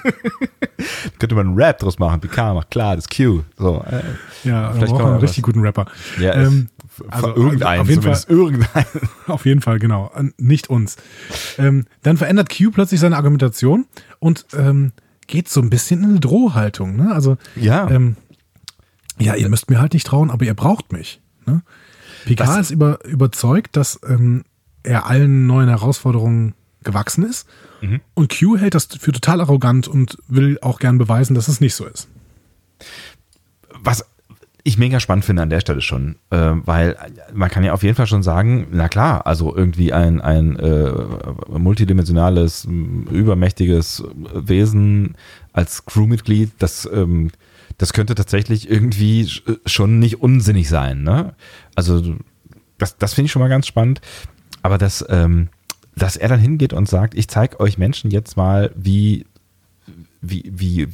Könnte 1.18 1.34
man 1.34 1.49
einen 1.49 1.57
Rap 1.57 1.78
draus 1.78 1.99
machen. 1.99 2.20
PK 2.20 2.55
macht 2.55 2.70
klar, 2.70 2.96
das 2.96 3.07
Q. 3.09 3.42
So, 3.59 3.84
äh, 3.86 4.03
ja, 4.44 4.72
Vielleicht 4.72 4.92
kann 4.94 5.03
man 5.03 5.07
einen 5.12 5.16
was. 5.16 5.22
richtig 5.24 5.44
guten 5.44 5.61
Rapper. 5.61 5.86
ja, 6.18 6.34
Ähm, 6.34 6.68
also, 7.11 7.34
irgendeinen, 7.36 7.80
auf 7.82 7.88
jeden 7.88 8.01
zumindest 8.03 8.30
irgendeinen. 8.30 8.86
Auf 9.26 9.44
jeden 9.44 9.61
Fall, 9.61 9.78
genau. 9.78 10.11
Äh, 10.16 10.30
Nicht 10.38 10.70
uns. 10.70 10.96
Ähm, 11.59 11.84
dann 12.03 12.16
verändert 12.16 12.49
Q 12.49 12.70
plötzlich 12.70 12.99
seine 12.99 13.16
Argumentation 13.16 13.84
und 14.18 14.46
ähm, 14.55 14.92
geht 15.26 15.49
so 15.51 15.61
ein 15.61 15.68
bisschen 15.70 16.03
in 16.03 16.11
eine 16.11 16.20
Drohhaltung. 16.20 16.96
Ne? 16.96 17.12
Also, 17.14 17.36
Ja. 17.57 17.88
ähm, 17.90 18.16
ja, 19.18 19.34
ihr 19.34 19.49
müsst 19.51 19.68
mir 19.68 19.80
halt 19.80 19.92
nicht 19.92 20.07
trauen, 20.07 20.30
aber 20.30 20.44
ihr 20.46 20.55
braucht 20.55 20.92
mich. 20.92 21.20
Ne? 21.46 21.62
Picard 22.24 22.49
Das- 22.49 22.59
ist 22.59 22.70
über, 22.70 23.05
überzeugt, 23.05 23.76
dass 23.76 24.01
ähm, 24.09 24.44
er 24.89 25.07
allen 25.07 25.47
neuen 25.47 25.68
Herausforderungen 25.68 26.55
gewachsen 26.82 27.24
ist. 27.24 27.47
Mhm. 27.80 28.01
Und 28.14 28.36
Q 28.36 28.57
hält 28.57 28.74
das 28.74 28.86
für 28.86 29.12
total 29.12 29.41
arrogant 29.41 29.86
und 29.89 30.18
will 30.28 30.59
auch 30.62 30.78
gern 30.78 30.99
beweisen, 30.99 31.34
dass 31.34 31.49
es 31.49 31.61
nicht 31.61 31.74
so 31.74 31.86
ist. 31.86 32.09
was 33.80 34.05
ich 34.64 34.76
mega 34.76 35.01
spannend 35.01 35.24
finde 35.24 35.43
an 35.43 35.51
der 35.51 35.61
Stelle 35.61 35.80
schon, 35.80 36.16
äh, 36.30 36.36
weil 36.64 36.97
man 37.32 37.49
kann 37.49 37.64
ja 37.64 37.72
auf 37.72 37.82
jeden 37.82 37.95
Fall 37.95 38.07
schon 38.07 38.22
sagen, 38.22 38.66
na 38.70 38.89
klar, 38.89 39.26
also 39.26 39.57
irgendwie 39.57 39.93
ein, 39.95 40.20
ein 40.20 40.57
äh, 40.57 40.93
multidimensionales, 41.57 42.66
übermächtiges 42.66 44.05
Wesen 44.34 45.14
als 45.53 45.86
Crewmitglied, 45.86 46.51
das, 46.59 46.89
ähm, 46.93 47.30
das 47.78 47.93
könnte 47.95 48.14
tatsächlich 48.14 48.68
irgendwie 48.68 49.24
sch- 49.24 49.59
schon 49.64 50.01
nicht 50.01 50.20
unsinnig 50.20 50.68
sein. 50.68 51.03
Ne? 51.03 51.34
Also 51.74 52.16
das, 52.76 52.99
das 52.99 53.14
finde 53.14 53.26
ich 53.26 53.32
schon 53.32 53.41
mal 53.41 53.49
ganz 53.49 53.66
spannend. 53.66 54.01
Aber 54.69 54.77
dass, 54.77 55.03
ähm, 55.09 55.49
dass 55.97 56.19
er 56.19 56.29
dann 56.29 56.41
hingeht 56.41 56.75
und 56.75 56.87
sagt, 56.87 57.14
ich 57.14 57.27
zeige 57.29 57.59
euch 57.59 57.79
Menschen 57.79 58.11
jetzt 58.11 58.37
mal, 58.37 58.71
wie, 58.77 59.25
wie, 60.21 60.45
wie 60.55 60.89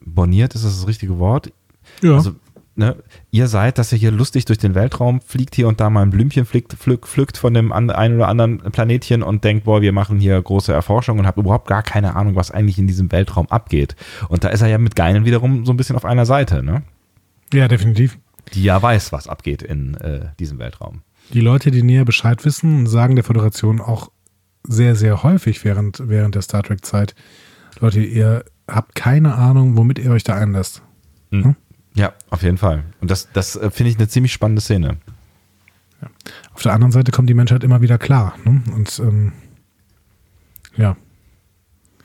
boniert 0.00 0.54
ist 0.54 0.64
das 0.64 0.78
das 0.78 0.86
richtige 0.86 1.18
Wort? 1.18 1.52
Ja. 2.00 2.14
Also 2.14 2.34
ne, 2.74 2.96
ihr 3.32 3.48
seid, 3.48 3.76
dass 3.76 3.92
ihr 3.92 3.98
hier 3.98 4.12
lustig 4.12 4.46
durch 4.46 4.56
den 4.56 4.74
Weltraum 4.74 5.20
fliegt, 5.20 5.54
hier 5.54 5.68
und 5.68 5.78
da 5.78 5.90
mal 5.90 6.00
ein 6.00 6.08
Blümchen 6.08 6.46
pflückt, 6.46 6.72
pflückt, 6.72 7.06
pflückt 7.06 7.36
von 7.36 7.52
dem 7.52 7.70
an, 7.70 7.90
einen 7.90 8.14
oder 8.14 8.28
anderen 8.28 8.60
Planetchen 8.60 9.22
und 9.22 9.44
denkt, 9.44 9.64
boah, 9.64 9.82
wir 9.82 9.92
machen 9.92 10.18
hier 10.18 10.40
große 10.40 10.72
Erforschung 10.72 11.18
und 11.18 11.26
habt 11.26 11.36
überhaupt 11.36 11.68
gar 11.68 11.82
keine 11.82 12.16
Ahnung, 12.16 12.34
was 12.34 12.50
eigentlich 12.50 12.78
in 12.78 12.86
diesem 12.86 13.12
Weltraum 13.12 13.46
abgeht. 13.50 13.94
Und 14.30 14.42
da 14.42 14.48
ist 14.48 14.62
er 14.62 14.68
ja 14.68 14.78
mit 14.78 14.96
Geinen 14.96 15.26
wiederum 15.26 15.66
so 15.66 15.72
ein 15.74 15.76
bisschen 15.76 15.96
auf 15.96 16.06
einer 16.06 16.24
Seite, 16.24 16.62
ne? 16.62 16.82
Ja, 17.52 17.68
definitiv. 17.68 18.16
Die 18.54 18.62
ja 18.62 18.80
weiß, 18.80 19.12
was 19.12 19.28
abgeht 19.28 19.60
in 19.60 19.96
äh, 19.96 20.30
diesem 20.38 20.58
Weltraum. 20.58 21.02
Die 21.32 21.40
Leute, 21.40 21.70
die 21.70 21.82
näher 21.82 22.04
Bescheid 22.04 22.44
wissen, 22.44 22.86
sagen 22.86 23.16
der 23.16 23.24
Föderation 23.24 23.80
auch 23.80 24.10
sehr, 24.64 24.94
sehr 24.96 25.22
häufig 25.22 25.64
während, 25.64 26.08
während 26.08 26.34
der 26.34 26.42
Star 26.42 26.62
Trek-Zeit, 26.62 27.14
Leute, 27.80 28.00
ihr 28.00 28.44
habt 28.68 28.94
keine 28.94 29.34
Ahnung, 29.34 29.76
womit 29.76 29.98
ihr 29.98 30.10
euch 30.10 30.24
da 30.24 30.34
einlasst. 30.34 30.82
Mhm. 31.30 31.56
Ja, 31.94 32.12
auf 32.30 32.42
jeden 32.42 32.58
Fall. 32.58 32.84
Und 33.00 33.10
das, 33.10 33.28
das 33.32 33.56
äh, 33.56 33.70
finde 33.70 33.90
ich 33.90 33.98
eine 33.98 34.08
ziemlich 34.08 34.32
spannende 34.32 34.62
Szene. 34.62 34.98
Ja. 36.00 36.08
Auf 36.54 36.62
der 36.62 36.72
anderen 36.72 36.92
Seite 36.92 37.12
kommt 37.12 37.28
die 37.28 37.34
Menschheit 37.34 37.64
immer 37.64 37.80
wieder 37.80 37.98
klar. 37.98 38.34
Ne? 38.44 38.62
Und 38.74 38.98
ähm, 38.98 39.32
ja. 40.76 40.96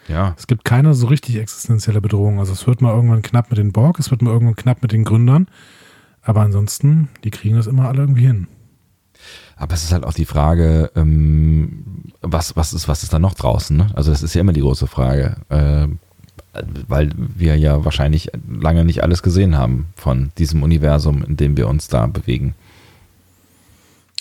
Ja. 0.08 0.36
Es 0.38 0.48
gibt 0.48 0.66
keine 0.66 0.94
so 0.94 1.08
richtig 1.08 1.36
existenzielle 1.36 2.02
Bedrohung. 2.02 2.40
Also 2.40 2.54
es 2.54 2.66
wird 2.66 2.82
mal 2.82 2.94
irgendwann 2.94 3.22
knapp 3.22 3.50
mit 3.50 3.58
den 3.58 3.72
Borg, 3.72 4.00
es 4.00 4.10
wird 4.12 4.22
mal 4.22 4.32
irgendwann 4.32 4.56
knapp 4.56 4.82
mit 4.82 4.92
den 4.92 5.04
Gründern. 5.04 5.48
Aber 6.22 6.42
ansonsten, 6.42 7.10
die 7.24 7.32
kriegen 7.32 7.56
das 7.56 7.68
immer 7.68 7.88
alle 7.88 8.02
irgendwie 8.02 8.26
hin. 8.26 8.48
Aber 9.56 9.74
es 9.74 9.84
ist 9.84 9.92
halt 9.92 10.06
auch 10.06 10.14
die 10.14 10.26
Frage, 10.26 10.92
ähm, 10.96 12.12
was, 12.22 12.56
was, 12.56 12.74
ist, 12.74 12.88
was 12.88 13.04
ist 13.04 13.14
da 13.14 13.20
noch 13.20 13.34
draußen? 13.34 13.76
Ne? 13.76 13.90
Also 13.94 14.12
das 14.12 14.24
ist 14.24 14.34
ja 14.34 14.42
immer 14.42 14.54
die 14.54 14.62
große 14.62 14.88
Frage. 14.88 15.38
Äh, 15.50 15.88
weil 16.88 17.12
wir 17.16 17.56
ja 17.58 17.86
wahrscheinlich 17.86 18.32
lange 18.48 18.84
nicht 18.86 19.04
alles 19.04 19.22
gesehen 19.22 19.58
haben 19.58 19.88
von 19.96 20.32
diesem 20.38 20.64
Universum, 20.64 21.24
in 21.24 21.38
dem 21.38 21.58
wir 21.58 21.68
uns 21.68 21.88
da 21.88 22.08
bewegen. 22.08 22.56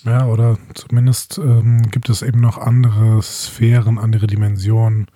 Ja, 0.04 0.26
oder 0.26 0.58
zumindest 0.74 1.38
ähm, 1.38 1.82
gibt 1.90 2.08
es 2.08 2.22
eben 2.22 2.40
noch 2.40 2.58
andere 2.58 3.20
Sphären, 3.22 3.98
andere 3.98 4.26
Dimensionen, 4.26 5.08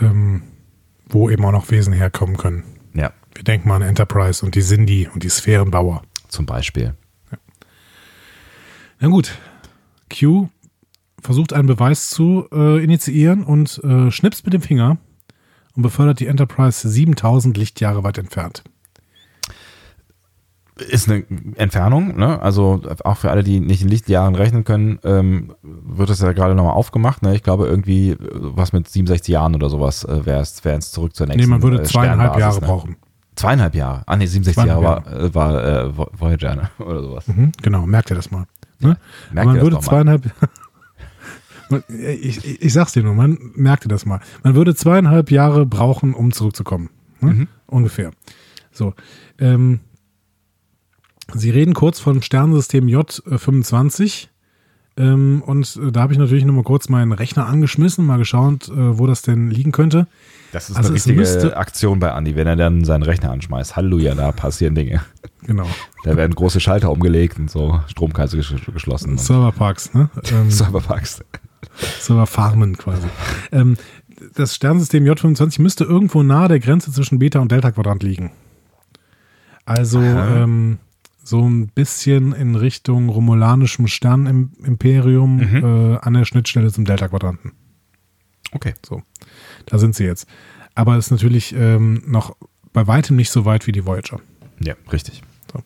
ähm, 0.00 0.42
wo 1.08 1.30
eben 1.30 1.44
auch 1.44 1.52
noch 1.52 1.70
Wesen 1.70 1.92
herkommen 1.92 2.36
können. 2.36 2.64
Ja. 2.94 3.12
Wir 3.34 3.44
denken 3.44 3.68
mal 3.68 3.76
an 3.76 3.82
Enterprise 3.82 4.44
und 4.44 4.54
die 4.54 4.62
Sindhi 4.62 5.08
und 5.12 5.22
die 5.22 5.30
Sphärenbauer. 5.30 6.02
Zum 6.28 6.44
Beispiel. 6.44 6.94
Na 9.02 9.08
gut. 9.08 9.36
Q 10.16 10.48
versucht 11.20 11.52
einen 11.52 11.66
Beweis 11.66 12.08
zu 12.08 12.46
äh, 12.52 12.82
initiieren 12.82 13.42
und 13.42 13.80
äh, 13.82 14.12
schnipst 14.12 14.44
mit 14.44 14.54
dem 14.54 14.62
Finger 14.62 14.96
und 15.74 15.82
befördert 15.82 16.20
die 16.20 16.28
Enterprise 16.28 16.88
7000 16.88 17.56
Lichtjahre 17.56 18.04
weit 18.04 18.18
entfernt. 18.18 18.62
Ist 20.76 21.10
eine 21.10 21.24
Entfernung, 21.56 22.16
ne? 22.16 22.40
Also 22.40 22.80
auch 23.02 23.16
für 23.16 23.32
alle, 23.32 23.42
die 23.42 23.58
nicht 23.58 23.82
in 23.82 23.88
Lichtjahren 23.88 24.36
rechnen 24.36 24.62
können, 24.62 25.00
ähm, 25.02 25.52
wird 25.62 26.10
es 26.10 26.20
ja 26.20 26.32
gerade 26.32 26.54
nochmal 26.54 26.74
aufgemacht. 26.74 27.22
Ne? 27.22 27.34
Ich 27.34 27.42
glaube 27.42 27.66
irgendwie 27.66 28.16
was 28.20 28.72
mit 28.72 28.88
67 28.88 29.32
Jahren 29.32 29.56
oder 29.56 29.68
sowas 29.68 30.04
äh, 30.04 30.24
wäre 30.24 30.40
es 30.40 30.92
zurück 30.92 31.16
zur 31.16 31.26
nächsten. 31.26 31.40
Nee, 31.40 31.48
man 31.48 31.62
würde 31.62 31.82
äh, 31.82 31.84
zweieinhalb 31.84 32.38
Jahre 32.38 32.60
ne? 32.60 32.66
brauchen. 32.66 32.96
Zweieinhalb 33.34 33.74
Jahre. 33.74 34.02
Ah 34.06 34.16
nee, 34.16 34.26
67 34.26 34.64
Jahre 34.64 34.84
war, 34.84 35.06
äh, 35.12 35.34
war 35.34 35.64
äh, 35.64 35.92
Voyager 35.96 36.54
ne? 36.54 36.70
oder 36.78 37.02
sowas. 37.02 37.26
Mhm, 37.26 37.50
genau, 37.60 37.84
merkt 37.84 38.10
ihr 38.10 38.16
das 38.16 38.30
mal. 38.30 38.46
Ne? 38.82 38.96
Ja, 39.34 39.44
man 39.44 39.60
würde 39.60 39.80
zweieinhalb. 39.80 40.30
ich, 41.88 42.44
ich, 42.44 42.62
ich, 42.62 42.72
sag's 42.72 42.92
dir 42.92 43.02
nur, 43.02 43.14
man 43.14 43.38
merkte 43.54 43.88
das 43.88 44.06
mal. 44.06 44.20
Man 44.42 44.54
würde 44.54 44.74
zweieinhalb 44.74 45.30
Jahre 45.30 45.66
brauchen, 45.66 46.14
um 46.14 46.32
zurückzukommen. 46.32 46.90
Ne? 47.20 47.32
Mhm. 47.32 47.48
Ungefähr. 47.66 48.12
So. 48.72 48.94
Ähm, 49.38 49.80
Sie 51.34 51.50
reden 51.50 51.72
kurz 51.72 51.98
vom 51.98 52.20
Sternensystem 52.20 52.86
J25. 52.86 54.28
Ähm, 55.02 55.42
und 55.44 55.78
äh, 55.82 55.90
da 55.90 56.00
habe 56.02 56.12
ich 56.12 56.18
natürlich 56.18 56.44
nur 56.44 56.54
mal 56.54 56.62
kurz 56.62 56.88
meinen 56.88 57.12
Rechner 57.12 57.46
angeschmissen, 57.46 58.06
mal 58.06 58.18
geschaut, 58.18 58.68
äh, 58.68 58.98
wo 58.98 59.06
das 59.06 59.22
denn 59.22 59.50
liegen 59.50 59.72
könnte. 59.72 60.06
Das 60.52 60.68
ist 60.68 60.76
also 60.76 60.90
eine 60.90 60.96
richtige 60.96 61.56
Aktion 61.56 61.98
bei 61.98 62.08
Andy, 62.16 62.36
wenn 62.36 62.46
er 62.46 62.56
dann 62.56 62.84
seinen 62.84 63.02
Rechner 63.02 63.30
anschmeißt. 63.30 63.74
Halleluja, 63.74 64.14
da 64.14 64.32
passieren 64.32 64.74
Dinge. 64.74 65.00
Genau. 65.44 65.66
Da 66.04 66.16
werden 66.16 66.34
große 66.34 66.60
Schalter 66.60 66.90
umgelegt 66.90 67.38
und 67.38 67.50
so 67.50 67.80
Stromkreise 67.88 68.36
geschlossen. 68.36 69.18
Serverparks, 69.18 69.94
ne? 69.94 70.10
Ähm, 70.30 70.50
Serverparks. 70.50 71.24
Serverfarmen 72.00 72.76
quasi. 72.76 73.08
ähm, 73.50 73.76
das 74.34 74.54
Sternensystem 74.54 75.04
J25 75.04 75.60
müsste 75.60 75.84
irgendwo 75.84 76.22
nahe 76.22 76.48
der 76.48 76.60
Grenze 76.60 76.92
zwischen 76.92 77.18
Beta- 77.18 77.40
und 77.40 77.50
Delta-Quadrant 77.50 78.02
liegen. 78.02 78.30
Also, 79.64 80.00
ähm, 80.00 80.78
so 81.22 81.48
ein 81.48 81.68
bisschen 81.68 82.32
in 82.32 82.56
Richtung 82.56 83.08
romulanischem 83.08 83.86
Sternimperium 83.86 85.36
mhm. 85.36 85.64
äh, 85.64 85.98
an 85.98 86.14
der 86.14 86.24
Schnittstelle 86.24 86.72
zum 86.72 86.84
Delta-Quadranten. 86.84 87.52
Okay. 88.52 88.74
So, 88.84 89.02
da 89.66 89.78
sind 89.78 89.94
sie 89.94 90.04
jetzt. 90.04 90.26
Aber 90.74 90.96
es 90.96 91.06
ist 91.06 91.10
natürlich 91.10 91.54
ähm, 91.54 92.02
noch 92.06 92.36
bei 92.72 92.86
weitem 92.86 93.16
nicht 93.16 93.30
so 93.30 93.44
weit 93.44 93.66
wie 93.66 93.72
die 93.72 93.86
Voyager. 93.86 94.20
Ja, 94.60 94.74
richtig. 94.90 95.22
So. 95.52 95.62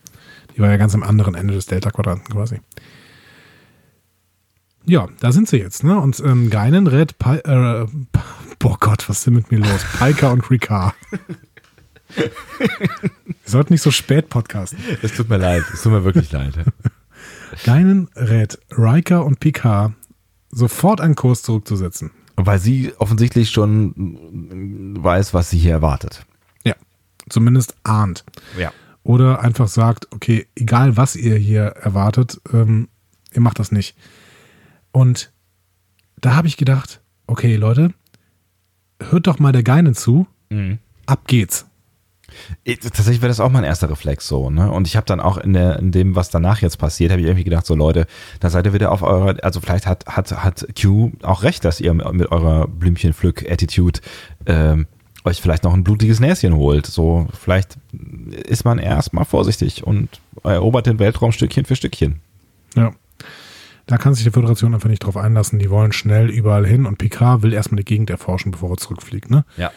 Die 0.55 0.61
war 0.61 0.69
ja 0.69 0.77
ganz 0.77 0.93
am 0.95 1.03
anderen 1.03 1.35
Ende 1.35 1.53
des 1.53 1.65
Delta-Quadranten 1.65 2.33
quasi. 2.33 2.59
Ja, 4.85 5.07
da 5.19 5.31
sind 5.31 5.49
sie 5.49 5.57
jetzt, 5.57 5.83
ne? 5.83 5.99
Und 5.99 6.19
ähm, 6.21 6.49
Geinen 6.49 6.87
rät, 6.87 7.17
Pi 7.19 7.37
äh, 7.37 7.85
boah 8.59 8.77
Gott, 8.79 9.09
was 9.09 9.19
ist 9.19 9.27
denn 9.27 9.33
mit 9.33 9.51
mir 9.51 9.59
los? 9.59 9.85
Pika 9.99 10.31
und 10.31 10.49
Ricard. 10.49 10.95
Wir 12.57 13.35
sollten 13.45 13.73
nicht 13.73 13.81
so 13.81 13.91
spät 13.91 14.29
podcasten. 14.29 14.79
Es 15.01 15.13
tut 15.13 15.29
mir 15.29 15.37
leid, 15.37 15.63
es 15.73 15.81
tut 15.81 15.91
mir 15.91 16.03
wirklich 16.03 16.31
leid. 16.31 16.53
Geinen 17.63 18.09
rät 18.15 18.59
Riker 18.71 19.25
und 19.25 19.39
Picard 19.39 19.93
sofort 20.49 21.01
einen 21.01 21.15
Kurs 21.15 21.43
zurückzusetzen. 21.43 22.11
Weil 22.35 22.59
sie 22.59 22.93
offensichtlich 22.97 23.49
schon 23.49 24.95
weiß, 24.99 25.33
was 25.33 25.49
sie 25.49 25.57
hier 25.57 25.71
erwartet. 25.71 26.25
Ja, 26.65 26.75
zumindest 27.29 27.75
ahnt. 27.83 28.23
Ja. 28.57 28.71
Oder 29.03 29.41
einfach 29.41 29.67
sagt, 29.67 30.13
okay, 30.13 30.47
egal 30.55 30.97
was 30.97 31.15
ihr 31.15 31.37
hier 31.37 31.63
erwartet, 31.63 32.39
ähm, 32.53 32.89
ihr 33.33 33.41
macht 33.41 33.59
das 33.59 33.71
nicht. 33.71 33.95
Und 34.91 35.31
da 36.19 36.35
habe 36.35 36.47
ich 36.47 36.57
gedacht, 36.57 37.01
okay, 37.25 37.55
Leute, 37.55 37.93
hört 38.99 39.27
doch 39.27 39.39
mal 39.39 39.51
der 39.51 39.63
Geinen 39.63 39.95
zu. 39.95 40.27
Mhm. 40.49 40.79
Ab 41.05 41.27
geht's. 41.27 41.66
Tatsächlich 42.65 43.21
wäre 43.21 43.29
das 43.29 43.39
auch 43.39 43.49
mein 43.49 43.63
erster 43.63 43.89
Reflex 43.89 44.27
so, 44.27 44.49
ne? 44.49 44.71
Und 44.71 44.87
ich 44.87 44.95
habe 44.95 45.05
dann 45.05 45.19
auch 45.19 45.37
in, 45.37 45.53
der, 45.53 45.79
in 45.79 45.91
dem, 45.91 46.15
was 46.15 46.29
danach 46.29 46.61
jetzt 46.61 46.77
passiert, 46.77 47.11
habe 47.11 47.21
ich 47.21 47.27
irgendwie 47.27 47.43
gedacht, 47.43 47.65
so 47.65 47.75
Leute, 47.75 48.07
da 48.39 48.49
seid 48.49 48.65
ihr 48.65 48.73
wieder 48.73 48.91
auf 48.91 49.01
eurer, 49.01 49.35
also 49.43 49.59
vielleicht 49.61 49.85
hat, 49.85 50.05
hat, 50.07 50.31
hat 50.43 50.67
Q 50.79 51.11
auch 51.23 51.43
recht, 51.43 51.65
dass 51.65 51.79
ihr 51.79 51.93
mit 51.93 52.31
eurer 52.31 52.67
Blümchenpflück-Attitude 52.67 53.99
ähm, 54.45 54.87
euch 55.23 55.41
vielleicht 55.41 55.63
noch 55.63 55.73
ein 55.73 55.83
blutiges 55.83 56.19
Näschen 56.19 56.55
holt. 56.55 56.85
So, 56.85 57.27
vielleicht 57.39 57.77
ist 58.45 58.65
man 58.65 58.79
erstmal 58.79 59.25
vorsichtig 59.25 59.85
und 59.85 60.09
erobert 60.43 60.87
den 60.87 60.99
Weltraum 60.99 61.31
Stückchen 61.31 61.65
für 61.65 61.75
Stückchen. 61.75 62.21
Ja. 62.75 62.93
Da 63.85 63.97
kann 63.97 64.13
sich 64.13 64.25
die 64.25 64.31
Föderation 64.31 64.73
einfach 64.73 64.89
nicht 64.89 65.05
drauf 65.05 65.15
einlassen. 65.15 65.59
Die 65.59 65.69
wollen 65.69 65.93
schnell 65.93 66.29
überall 66.29 66.65
hin 66.65 66.85
und 66.85 66.97
Picard 66.97 67.41
will 67.41 67.53
erstmal 67.53 67.77
die 67.77 67.85
Gegend 67.85 68.09
erforschen, 68.09 68.51
bevor 68.51 68.71
er 68.71 68.77
zurückfliegt, 68.77 69.31
ne? 69.31 69.45
Ja. 69.55 69.71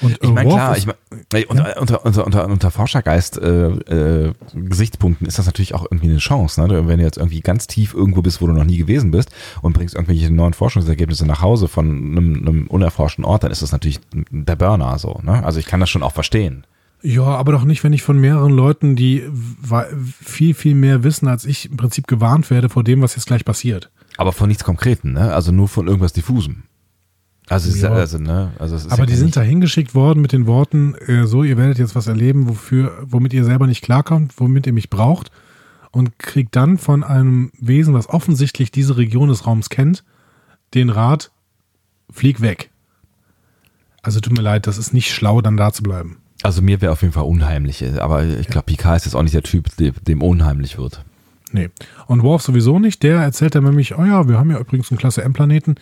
Und 0.00 0.18
ich 0.20 0.30
meine, 0.30 0.48
klar, 0.48 0.76
ich 0.76 0.86
mein, 0.86 1.44
unter, 1.48 1.68
ja? 1.68 1.80
unter, 1.80 2.04
unter, 2.04 2.26
unter, 2.26 2.46
unter 2.46 2.70
Forschergeist 2.70 3.38
äh, 3.38 3.68
äh, 3.68 4.32
ist 5.20 5.38
das 5.38 5.46
natürlich 5.46 5.74
auch 5.74 5.86
irgendwie 5.90 6.08
eine 6.08 6.18
Chance. 6.18 6.60
Ne? 6.60 6.86
Wenn 6.86 6.98
du 6.98 7.04
jetzt 7.04 7.18
irgendwie 7.18 7.40
ganz 7.40 7.66
tief 7.66 7.94
irgendwo 7.94 8.22
bist, 8.22 8.40
wo 8.40 8.46
du 8.46 8.52
noch 8.52 8.64
nie 8.64 8.78
gewesen 8.78 9.10
bist 9.10 9.30
und 9.62 9.72
bringst 9.72 9.94
irgendwelche 9.94 10.32
neuen 10.32 10.54
Forschungsergebnisse 10.54 11.26
nach 11.26 11.42
Hause 11.42 11.68
von 11.68 11.86
einem, 11.86 12.36
einem 12.36 12.66
unerforschten 12.68 13.24
Ort, 13.24 13.44
dann 13.44 13.50
ist 13.50 13.62
das 13.62 13.72
natürlich 13.72 14.00
der 14.12 14.56
Burner 14.56 14.98
so. 14.98 15.20
Ne? 15.22 15.44
Also 15.44 15.58
ich 15.58 15.66
kann 15.66 15.80
das 15.80 15.90
schon 15.90 16.02
auch 16.02 16.12
verstehen. 16.12 16.64
Ja, 17.02 17.22
aber 17.22 17.52
doch 17.52 17.64
nicht, 17.64 17.84
wenn 17.84 17.92
ich 17.92 18.02
von 18.02 18.18
mehreren 18.18 18.52
Leuten, 18.52 18.96
die 18.96 19.22
viel, 20.20 20.54
viel 20.54 20.74
mehr 20.74 21.04
wissen 21.04 21.28
als 21.28 21.44
ich, 21.44 21.70
im 21.70 21.76
Prinzip 21.76 22.08
gewarnt 22.08 22.50
werde 22.50 22.68
vor 22.68 22.82
dem, 22.82 23.02
was 23.02 23.14
jetzt 23.14 23.26
gleich 23.26 23.44
passiert. 23.44 23.90
Aber 24.16 24.32
von 24.32 24.48
nichts 24.48 24.64
Konkreten, 24.64 25.12
ne? 25.12 25.32
Also 25.32 25.52
nur 25.52 25.68
von 25.68 25.86
irgendwas 25.86 26.12
Diffusem. 26.12 26.64
Also, 27.48 27.86
ja. 27.86 27.92
also, 27.92 28.18
ne? 28.18 28.52
also 28.58 28.76
Aber 28.90 29.00
ja 29.00 29.06
die 29.06 29.14
sind 29.14 29.36
da 29.36 29.40
hingeschickt 29.40 29.94
worden 29.94 30.20
mit 30.20 30.32
den 30.32 30.46
Worten, 30.46 30.94
äh, 31.06 31.26
so, 31.26 31.42
ihr 31.42 31.56
werdet 31.56 31.78
jetzt 31.78 31.94
was 31.94 32.06
erleben, 32.06 32.48
wofür, 32.48 32.92
womit 33.02 33.32
ihr 33.32 33.44
selber 33.44 33.66
nicht 33.66 33.82
klarkommt, 33.82 34.34
womit 34.36 34.66
ihr 34.66 34.72
mich 34.72 34.90
braucht 34.90 35.30
und 35.90 36.18
kriegt 36.18 36.54
dann 36.56 36.78
von 36.78 37.04
einem 37.04 37.50
Wesen, 37.58 37.94
was 37.94 38.08
offensichtlich 38.08 38.70
diese 38.70 38.96
Region 38.96 39.28
des 39.28 39.46
Raums 39.46 39.70
kennt, 39.70 40.04
den 40.74 40.90
Rat, 40.90 41.30
flieg 42.10 42.40
weg. 42.40 42.70
Also 44.02 44.20
tut 44.20 44.36
mir 44.36 44.42
leid, 44.42 44.66
das 44.66 44.78
ist 44.78 44.92
nicht 44.92 45.12
schlau, 45.12 45.40
dann 45.40 45.56
da 45.56 45.72
zu 45.72 45.82
bleiben. 45.82 46.18
Also 46.42 46.62
mir 46.62 46.80
wäre 46.80 46.92
auf 46.92 47.02
jeden 47.02 47.14
Fall 47.14 47.24
unheimlich, 47.24 47.84
aber 48.00 48.24
ich 48.24 48.46
glaube, 48.46 48.66
Picard 48.66 48.98
ist 48.98 49.06
jetzt 49.06 49.14
auch 49.14 49.22
nicht 49.22 49.34
der 49.34 49.42
Typ, 49.42 49.66
dem 49.76 50.22
unheimlich 50.22 50.78
wird. 50.78 51.04
Nee. 51.50 51.70
Und 52.06 52.22
Worf 52.22 52.42
sowieso 52.42 52.78
nicht, 52.78 53.02
der 53.02 53.20
erzählt 53.20 53.54
dann 53.54 53.64
nämlich, 53.64 53.96
oh 53.96 54.04
ja, 54.04 54.28
wir 54.28 54.38
haben 54.38 54.50
ja 54.50 54.58
übrigens 54.58 54.90
einen 54.90 54.98
Klasse 54.98 55.22
M-Planeten, 55.24 55.76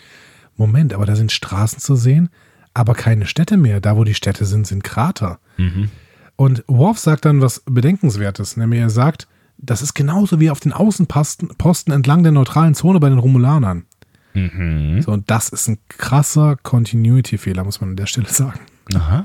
Moment, 0.57 0.92
aber 0.92 1.07
da 1.07 1.16
sind 1.16 1.32
Straßen 1.32 1.80
zu 1.80 1.96
sehen, 1.96 2.30
aber 2.74 2.94
keine 2.94 3.26
Städte 3.26 3.57
mehr. 3.57 3.80
Da, 3.80 3.96
wo 3.96 4.04
die 4.04 4.14
Städte 4.14 4.44
sind, 4.44 4.66
sind 4.66 4.84
Krater. 4.84 5.38
Mhm. 5.57 5.90
Und 6.36 6.64
Worf 6.66 6.98
sagt 6.98 7.24
dann 7.24 7.40
was 7.40 7.62
Bedenkenswertes, 7.66 8.57
nämlich 8.57 8.80
er 8.80 8.90
sagt, 8.90 9.26
das 9.59 9.80
ist 9.80 9.94
genauso 9.94 10.38
wie 10.38 10.50
auf 10.50 10.61
den 10.61 10.72
Außenposten 10.72 11.48
Posten 11.57 11.92
entlang 11.92 12.22
der 12.22 12.32
neutralen 12.32 12.74
Zone 12.74 13.00
bei 13.00 13.09
den 13.09 13.18
Romulanern. 13.18 13.86
Mhm. 14.34 15.00
So, 15.00 15.12
und 15.12 15.30
das 15.30 15.48
ist 15.48 15.68
ein 15.68 15.78
krasser 15.88 16.57
Continuity-Fehler, 16.57 17.64
muss 17.64 17.80
man 17.80 17.90
an 17.90 17.96
der 17.96 18.07
Stelle 18.07 18.28
sagen. 18.28 18.61
Aha. 18.94 19.24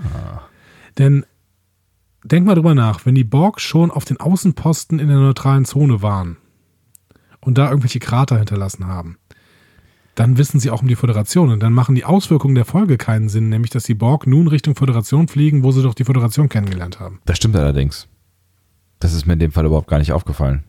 Denn 0.97 1.25
denk 2.23 2.45
mal 2.45 2.55
drüber 2.55 2.75
nach, 2.75 3.05
wenn 3.05 3.15
die 3.15 3.25
Borg 3.25 3.59
schon 3.59 3.91
auf 3.91 4.05
den 4.05 4.17
Außenposten 4.17 4.99
in 4.99 5.09
der 5.09 5.17
neutralen 5.17 5.65
Zone 5.65 6.01
waren 6.01 6.38
und 7.41 7.57
da 7.57 7.69
irgendwelche 7.69 7.99
Krater 7.99 8.38
hinterlassen 8.38 8.88
haben, 8.88 9.17
dann 10.16 10.38
wissen 10.38 10.59
sie 10.59 10.70
auch 10.70 10.82
um 10.82 10.88
die 10.88 10.95
Föderation 10.95 11.49
und 11.49 11.62
dann 11.62 11.74
machen 11.74 11.95
die 11.95 12.03
Auswirkungen 12.05 12.55
der 12.55 12.66
Folge 12.66 12.97
keinen 12.97 13.30
Sinn, 13.30 13.49
nämlich 13.49 13.72
dass 13.72 13.84
die 13.84 13.93
Borg 13.93 14.28
nun 14.28 14.47
Richtung 14.47 14.76
Föderation 14.76 15.28
fliegen, 15.28 15.64
wo 15.64 15.72
sie 15.72 15.82
doch 15.84 15.93
die 15.93 16.03
Föderation 16.03 16.49
kennengelernt 16.49 16.99
haben. 16.99 17.22
Das 17.26 17.38
stimmt 17.38 17.55
allerdings. 17.55 18.07
Das 18.99 19.14
ist 19.14 19.26
mir 19.26 19.34
in 19.34 19.39
dem 19.39 19.51
Fall 19.51 19.66
überhaupt 19.66 19.88
gar 19.88 19.99
nicht 19.99 20.12
aufgefallen. 20.12 20.64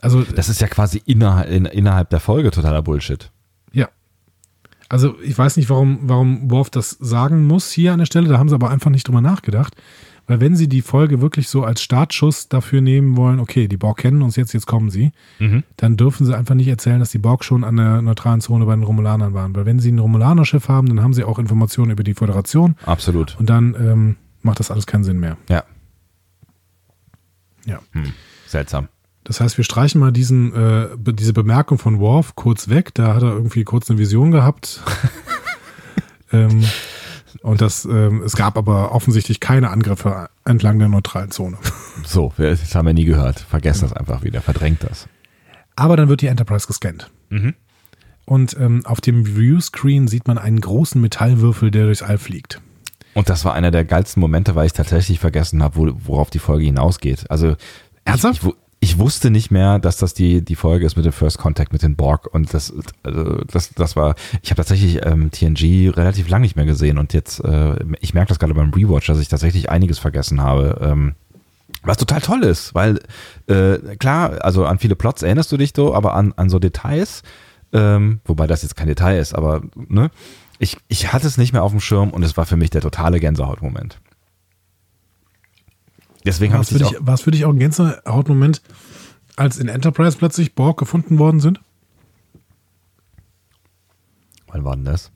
Also, 0.00 0.22
Das 0.22 0.48
ist 0.48 0.60
ja 0.60 0.68
quasi 0.68 1.02
innerhalb, 1.06 1.50
in, 1.50 1.64
innerhalb 1.64 2.10
der 2.10 2.20
Folge 2.20 2.50
totaler 2.50 2.82
Bullshit. 2.82 3.30
ja. 3.72 3.88
Also, 4.88 5.16
ich 5.20 5.36
weiß 5.36 5.56
nicht, 5.56 5.68
warum, 5.68 5.98
warum 6.02 6.48
Worf 6.48 6.70
das 6.70 6.90
sagen 6.90 7.44
muss 7.44 7.72
hier 7.72 7.92
an 7.92 7.98
der 7.98 8.06
Stelle, 8.06 8.28
da 8.28 8.38
haben 8.38 8.48
sie 8.48 8.54
aber 8.54 8.70
einfach 8.70 8.90
nicht 8.90 9.08
drüber 9.08 9.20
nachgedacht. 9.20 9.74
Weil 10.26 10.40
wenn 10.40 10.56
sie 10.56 10.68
die 10.68 10.82
Folge 10.82 11.20
wirklich 11.20 11.48
so 11.48 11.62
als 11.62 11.82
Startschuss 11.82 12.48
dafür 12.48 12.80
nehmen 12.80 13.16
wollen, 13.16 13.38
okay, 13.38 13.68
die 13.68 13.76
Borg 13.76 13.98
kennen 13.98 14.22
uns 14.22 14.36
jetzt, 14.36 14.52
jetzt 14.52 14.66
kommen 14.66 14.90
sie, 14.90 15.12
dann 15.76 15.96
dürfen 15.96 16.26
sie 16.26 16.36
einfach 16.36 16.54
nicht 16.54 16.68
erzählen, 16.68 16.98
dass 16.98 17.10
die 17.10 17.18
Borg 17.18 17.44
schon 17.44 17.62
an 17.62 17.76
der 17.76 18.02
neutralen 18.02 18.40
Zone 18.40 18.66
bei 18.66 18.74
den 18.74 18.82
Romulanern 18.82 19.34
waren. 19.34 19.54
Weil 19.54 19.66
wenn 19.66 19.78
sie 19.78 19.92
ein 19.92 19.98
Romulaner-Schiff 19.98 20.68
haben, 20.68 20.88
dann 20.88 21.02
haben 21.02 21.14
sie 21.14 21.24
auch 21.24 21.38
Informationen 21.38 21.92
über 21.92 22.02
die 22.02 22.14
Föderation 22.14 22.74
Absolut. 22.84 23.36
und 23.38 23.48
dann 23.48 23.76
ähm, 23.78 24.16
macht 24.42 24.58
das 24.58 24.70
alles 24.70 24.86
keinen 24.86 25.04
Sinn 25.04 25.20
mehr. 25.20 25.36
Ja. 25.48 25.64
Ja. 27.64 27.80
Hm. 27.92 28.12
Seltsam. 28.46 28.88
Das 29.24 29.40
heißt, 29.40 29.56
wir 29.56 29.64
streichen 29.64 30.00
mal 30.00 30.12
diesen, 30.12 30.54
äh, 30.54 30.88
diese 30.96 31.32
Bemerkung 31.32 31.78
von 31.78 31.98
Worf 31.98 32.36
kurz 32.36 32.68
weg. 32.68 32.94
Da 32.94 33.14
hat 33.14 33.22
er 33.22 33.32
irgendwie 33.32 33.64
kurz 33.64 33.90
eine 33.90 33.98
Vision 33.98 34.30
gehabt. 34.30 34.82
ähm, 36.32 36.64
und 37.42 37.60
das, 37.60 37.84
ähm, 37.84 38.22
es 38.22 38.36
gab 38.36 38.56
aber 38.56 38.92
offensichtlich 38.92 39.40
keine 39.40 39.70
Angriffe 39.70 40.28
entlang 40.44 40.78
der 40.78 40.88
neutralen 40.88 41.30
Zone. 41.30 41.58
So, 42.04 42.32
das 42.36 42.72
haben 42.74 42.86
wir 42.86 42.92
nie 42.92 43.04
gehört. 43.04 43.40
Vergesst 43.40 43.82
das 43.82 43.92
einfach 43.92 44.22
wieder, 44.22 44.40
verdrängt 44.40 44.84
das. 44.84 45.08
Aber 45.74 45.96
dann 45.96 46.08
wird 46.08 46.20
die 46.20 46.28
Enterprise 46.28 46.66
gescannt. 46.66 47.10
Mhm. 47.30 47.54
Und 48.26 48.56
ähm, 48.60 48.84
auf 48.84 49.00
dem 49.00 49.24
Viewscreen 49.24 50.06
sieht 50.06 50.28
man 50.28 50.38
einen 50.38 50.60
großen 50.60 51.00
Metallwürfel, 51.00 51.70
der 51.70 51.86
durchs 51.86 52.02
All 52.02 52.18
fliegt. 52.18 52.60
Und 53.14 53.28
das 53.28 53.44
war 53.44 53.54
einer 53.54 53.70
der 53.70 53.84
geilsten 53.84 54.20
Momente, 54.20 54.54
weil 54.54 54.66
ich 54.66 54.72
tatsächlich 54.72 55.18
vergessen 55.18 55.62
habe, 55.62 55.76
wo, 55.76 55.90
worauf 56.04 56.30
die 56.30 56.38
Folge 56.38 56.66
hinausgeht. 56.66 57.30
Also 57.30 57.56
Ernsthaft? 58.04 58.44
Ich, 58.44 58.52
ich, 58.86 58.98
wu- 58.98 59.02
ich 59.02 59.06
wusste 59.06 59.30
nicht 59.30 59.50
mehr, 59.50 59.78
dass 59.78 59.96
das 59.98 60.14
die, 60.14 60.42
die 60.44 60.56
Folge 60.56 60.86
ist 60.86 60.96
mit 60.96 61.04
dem 61.04 61.12
First 61.12 61.38
Contact 61.38 61.72
mit 61.72 61.82
den 61.82 61.96
Borg. 61.96 62.32
Und 62.32 62.52
das, 62.54 62.72
also 63.02 63.38
das, 63.52 63.70
das 63.74 63.96
war, 63.96 64.14
ich 64.42 64.50
habe 64.50 64.56
tatsächlich 64.56 65.04
ähm, 65.04 65.30
TNG 65.30 65.90
relativ 65.96 66.28
lang 66.28 66.42
nicht 66.42 66.56
mehr 66.56 66.66
gesehen. 66.66 66.98
Und 66.98 67.12
jetzt, 67.12 67.40
äh, 67.44 67.76
ich 68.00 68.14
merke 68.14 68.28
das 68.28 68.38
gerade 68.38 68.54
beim 68.54 68.72
Rewatch, 68.72 69.06
dass 69.06 69.18
ich 69.20 69.28
tatsächlich 69.28 69.70
einiges 69.70 69.98
vergessen 69.98 70.40
habe. 70.42 70.78
Ähm, 70.82 71.14
was 71.82 71.96
total 71.98 72.20
toll 72.20 72.42
ist, 72.44 72.74
weil 72.74 73.00
äh, 73.48 73.78
klar, 73.96 74.38
also 74.44 74.64
an 74.66 74.78
viele 74.78 74.96
Plots 74.96 75.22
erinnerst 75.22 75.52
du 75.52 75.56
dich 75.56 75.72
so, 75.74 75.94
aber 75.94 76.14
an, 76.14 76.32
an 76.36 76.48
so 76.50 76.58
Details, 76.58 77.22
ähm, 77.72 78.20
wobei 78.24 78.46
das 78.46 78.62
jetzt 78.62 78.76
kein 78.76 78.88
Detail 78.88 79.18
ist, 79.18 79.34
aber 79.34 79.62
ne, 79.74 80.10
ich, 80.58 80.76
ich 80.88 81.12
hatte 81.12 81.26
es 81.26 81.38
nicht 81.38 81.52
mehr 81.52 81.62
auf 81.62 81.70
dem 81.72 81.80
Schirm 81.80 82.10
und 82.10 82.22
es 82.24 82.36
war 82.36 82.46
für 82.46 82.56
mich 82.56 82.70
der 82.70 82.80
totale 82.80 83.20
Gänsehautmoment. 83.20 84.00
Deswegen 86.26 86.52
War 86.52 86.58
habe 86.58 86.64
es 86.64 86.70
ich 86.72 86.78
für, 86.78 86.84
dich 86.84 86.98
auch, 87.00 87.06
war 87.06 87.14
es 87.14 87.20
für 87.22 87.30
dich 87.30 87.44
auch 87.44 87.52
ein 87.52 87.58
Gänsehautmoment, 87.58 88.60
als 89.36 89.58
in 89.58 89.68
Enterprise 89.68 90.18
plötzlich 90.18 90.54
Borg 90.54 90.78
gefunden 90.78 91.18
worden 91.18 91.40
sind? 91.40 91.60
wann 94.48 94.64
war 94.64 94.74
denn 94.76 94.84
das? 94.84 95.10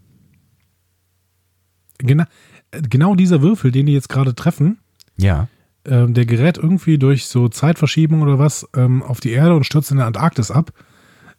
Genau, 1.98 2.24
genau 2.72 3.14
dieser 3.14 3.42
Würfel, 3.42 3.70
den 3.70 3.86
die 3.86 3.92
jetzt 3.92 4.08
gerade 4.08 4.34
treffen, 4.34 4.78
Ja. 5.16 5.48
ähm, 5.86 6.14
der 6.14 6.26
gerät 6.26 6.58
irgendwie 6.58 6.98
durch 6.98 7.26
so 7.26 7.48
Zeitverschiebung 7.48 8.22
oder 8.22 8.38
was 8.38 8.68
ähm, 8.74 9.02
auf 9.02 9.20
die 9.20 9.30
Erde 9.32 9.54
und 9.54 9.64
stürzt 9.64 9.90
in 9.90 9.96
der 9.98 10.06
Antarktis 10.06 10.50
ab 10.50 10.72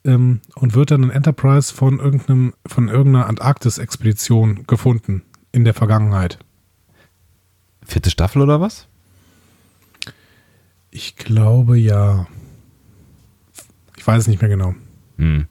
ähm, 0.04 0.42
und 0.56 0.74
wird 0.74 0.92
dann 0.92 1.04
in 1.04 1.10
Enterprise 1.12 1.74
von 1.74 2.00
irgendeinem 2.00 2.54
von 2.66 2.88
irgendeiner 2.90 3.28
Antarktis-Expedition 3.28 4.66
gefunden 4.68 5.24
in 5.52 5.64
der 5.64 5.74
Vergangenheit. 5.74 6.40
Vierte 7.86 8.10
Staffel 8.10 8.42
oder 8.42 8.62
was? 8.62 8.88
Ich 10.92 11.16
glaube 11.16 11.78
ja. 11.78 12.28
Ich 13.98 14.06
weiß 14.06 14.22
es 14.22 14.28
nicht 14.28 14.42
mehr 14.42 14.50
genau. 14.50 14.76
Hm. 15.18 15.48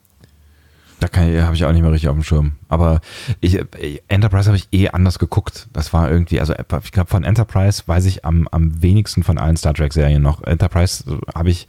Da 1.00 1.08
habe 1.18 1.54
ich 1.54 1.64
auch 1.64 1.72
nicht 1.72 1.80
mehr 1.80 1.92
richtig 1.92 2.10
auf 2.10 2.14
dem 2.14 2.22
Schirm. 2.22 2.52
Aber 2.68 3.00
ich, 3.40 3.58
äh, 3.58 4.00
Enterprise 4.08 4.48
habe 4.48 4.58
ich 4.58 4.68
eh 4.72 4.90
anders 4.90 5.18
geguckt. 5.18 5.68
Das 5.72 5.94
war 5.94 6.10
irgendwie, 6.10 6.40
also 6.40 6.52
ich 6.52 6.92
glaube 6.92 7.08
von 7.08 7.24
Enterprise 7.24 7.84
weiß 7.86 8.04
ich 8.04 8.24
am, 8.26 8.46
am 8.48 8.82
wenigsten 8.82 9.22
von 9.22 9.38
allen 9.38 9.56
Star 9.56 9.72
Trek 9.72 9.94
Serien 9.94 10.20
noch. 10.20 10.42
Enterprise 10.42 11.04
äh, 11.10 11.18
habe 11.34 11.48
ich, 11.48 11.66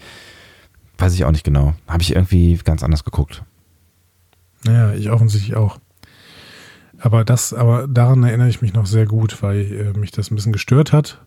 weiß 0.98 1.14
ich 1.14 1.24
auch 1.24 1.32
nicht 1.32 1.46
genau. 1.46 1.74
Habe 1.88 2.04
ich 2.04 2.14
irgendwie 2.14 2.58
ganz 2.58 2.84
anders 2.84 3.06
geguckt. 3.06 3.44
Naja, 4.66 4.94
ich 4.94 5.10
offensichtlich 5.10 5.56
auch. 5.56 5.80
Aber 7.00 7.24
das, 7.24 7.54
aber 7.54 7.88
daran 7.88 8.24
erinnere 8.24 8.50
ich 8.50 8.62
mich 8.62 8.74
noch 8.74 8.86
sehr 8.86 9.06
gut, 9.06 9.42
weil 9.42 9.94
äh, 9.96 9.98
mich 9.98 10.12
das 10.12 10.30
ein 10.30 10.36
bisschen 10.36 10.54
gestört 10.54 10.92
hat, 10.92 11.20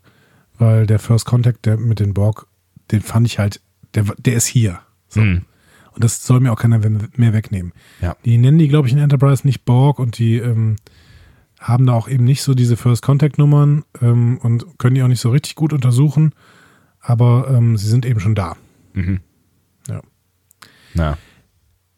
weil 0.58 0.86
der 0.86 0.98
First 0.98 1.26
Contact 1.26 1.66
der 1.66 1.76
mit 1.76 2.00
den 2.00 2.14
Borg, 2.14 2.46
den 2.90 3.00
fand 3.00 3.26
ich 3.26 3.38
halt, 3.38 3.60
der, 3.94 4.04
der 4.18 4.34
ist 4.34 4.46
hier. 4.46 4.80
So. 5.08 5.20
Hm. 5.20 5.42
Und 5.92 6.02
das 6.02 6.26
soll 6.26 6.40
mir 6.40 6.52
auch 6.52 6.58
keiner 6.58 6.80
mehr 6.80 7.32
wegnehmen. 7.32 7.72
Ja. 8.00 8.16
Die 8.24 8.36
nennen 8.36 8.58
die, 8.58 8.68
glaube 8.68 8.88
ich, 8.88 8.94
in 8.94 8.98
Enterprise 8.98 9.46
nicht 9.46 9.64
Borg 9.64 10.00
und 10.00 10.18
die 10.18 10.38
ähm, 10.38 10.76
haben 11.60 11.86
da 11.86 11.92
auch 11.92 12.08
eben 12.08 12.24
nicht 12.24 12.42
so 12.42 12.54
diese 12.54 12.76
First 12.76 13.02
Contact 13.02 13.38
Nummern 13.38 13.84
ähm, 14.02 14.38
und 14.38 14.78
können 14.78 14.96
die 14.96 15.02
auch 15.02 15.08
nicht 15.08 15.20
so 15.20 15.30
richtig 15.30 15.54
gut 15.54 15.72
untersuchen, 15.72 16.34
aber 17.00 17.48
ähm, 17.48 17.76
sie 17.76 17.88
sind 17.88 18.04
eben 18.04 18.18
schon 18.18 18.34
da. 18.34 18.56
Mhm. 18.92 19.20
Ja. 19.88 20.02
Na, 20.94 21.16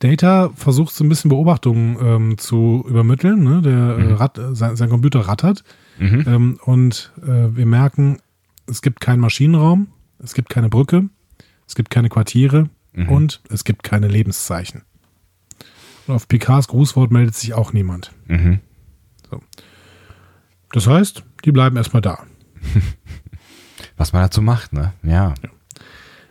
Data 0.00 0.50
versucht 0.54 0.94
so 0.94 1.04
ein 1.04 1.08
bisschen 1.08 1.30
Beobachtungen 1.30 1.96
ähm, 2.00 2.38
zu 2.38 2.84
übermitteln. 2.88 3.42
Ne? 3.42 3.62
Der 3.62 3.72
äh, 3.72 4.12
Rat, 4.12 4.38
äh, 4.38 4.54
sein, 4.54 4.76
sein 4.76 4.90
Computer 4.90 5.20
rattert 5.20 5.64
mhm. 5.98 6.24
ähm, 6.26 6.58
und 6.64 7.12
äh, 7.22 7.56
wir 7.56 7.66
merken, 7.66 8.18
es 8.68 8.82
gibt 8.82 9.00
keinen 9.00 9.20
Maschinenraum, 9.20 9.88
es 10.18 10.34
gibt 10.34 10.50
keine 10.50 10.68
Brücke, 10.68 11.08
es 11.66 11.74
gibt 11.74 11.90
keine 11.90 12.08
Quartiere 12.08 12.68
Mhm. 12.92 13.08
und 13.10 13.40
es 13.50 13.64
gibt 13.64 13.82
keine 13.82 14.08
Lebenszeichen. 14.08 14.82
Und 16.06 16.14
auf 16.14 16.28
Picards 16.28 16.68
Grußwort 16.68 17.10
meldet 17.10 17.34
sich 17.34 17.52
auch 17.54 17.72
niemand. 17.72 18.12
Mhm. 18.26 18.60
Das 20.72 20.86
heißt, 20.86 21.22
die 21.44 21.52
bleiben 21.52 21.76
erstmal 21.76 22.00
da. 22.02 22.24
Was 23.96 24.12
man 24.12 24.22
dazu 24.22 24.42
macht, 24.42 24.72
ne? 24.72 24.92
Ja. 25.02 25.34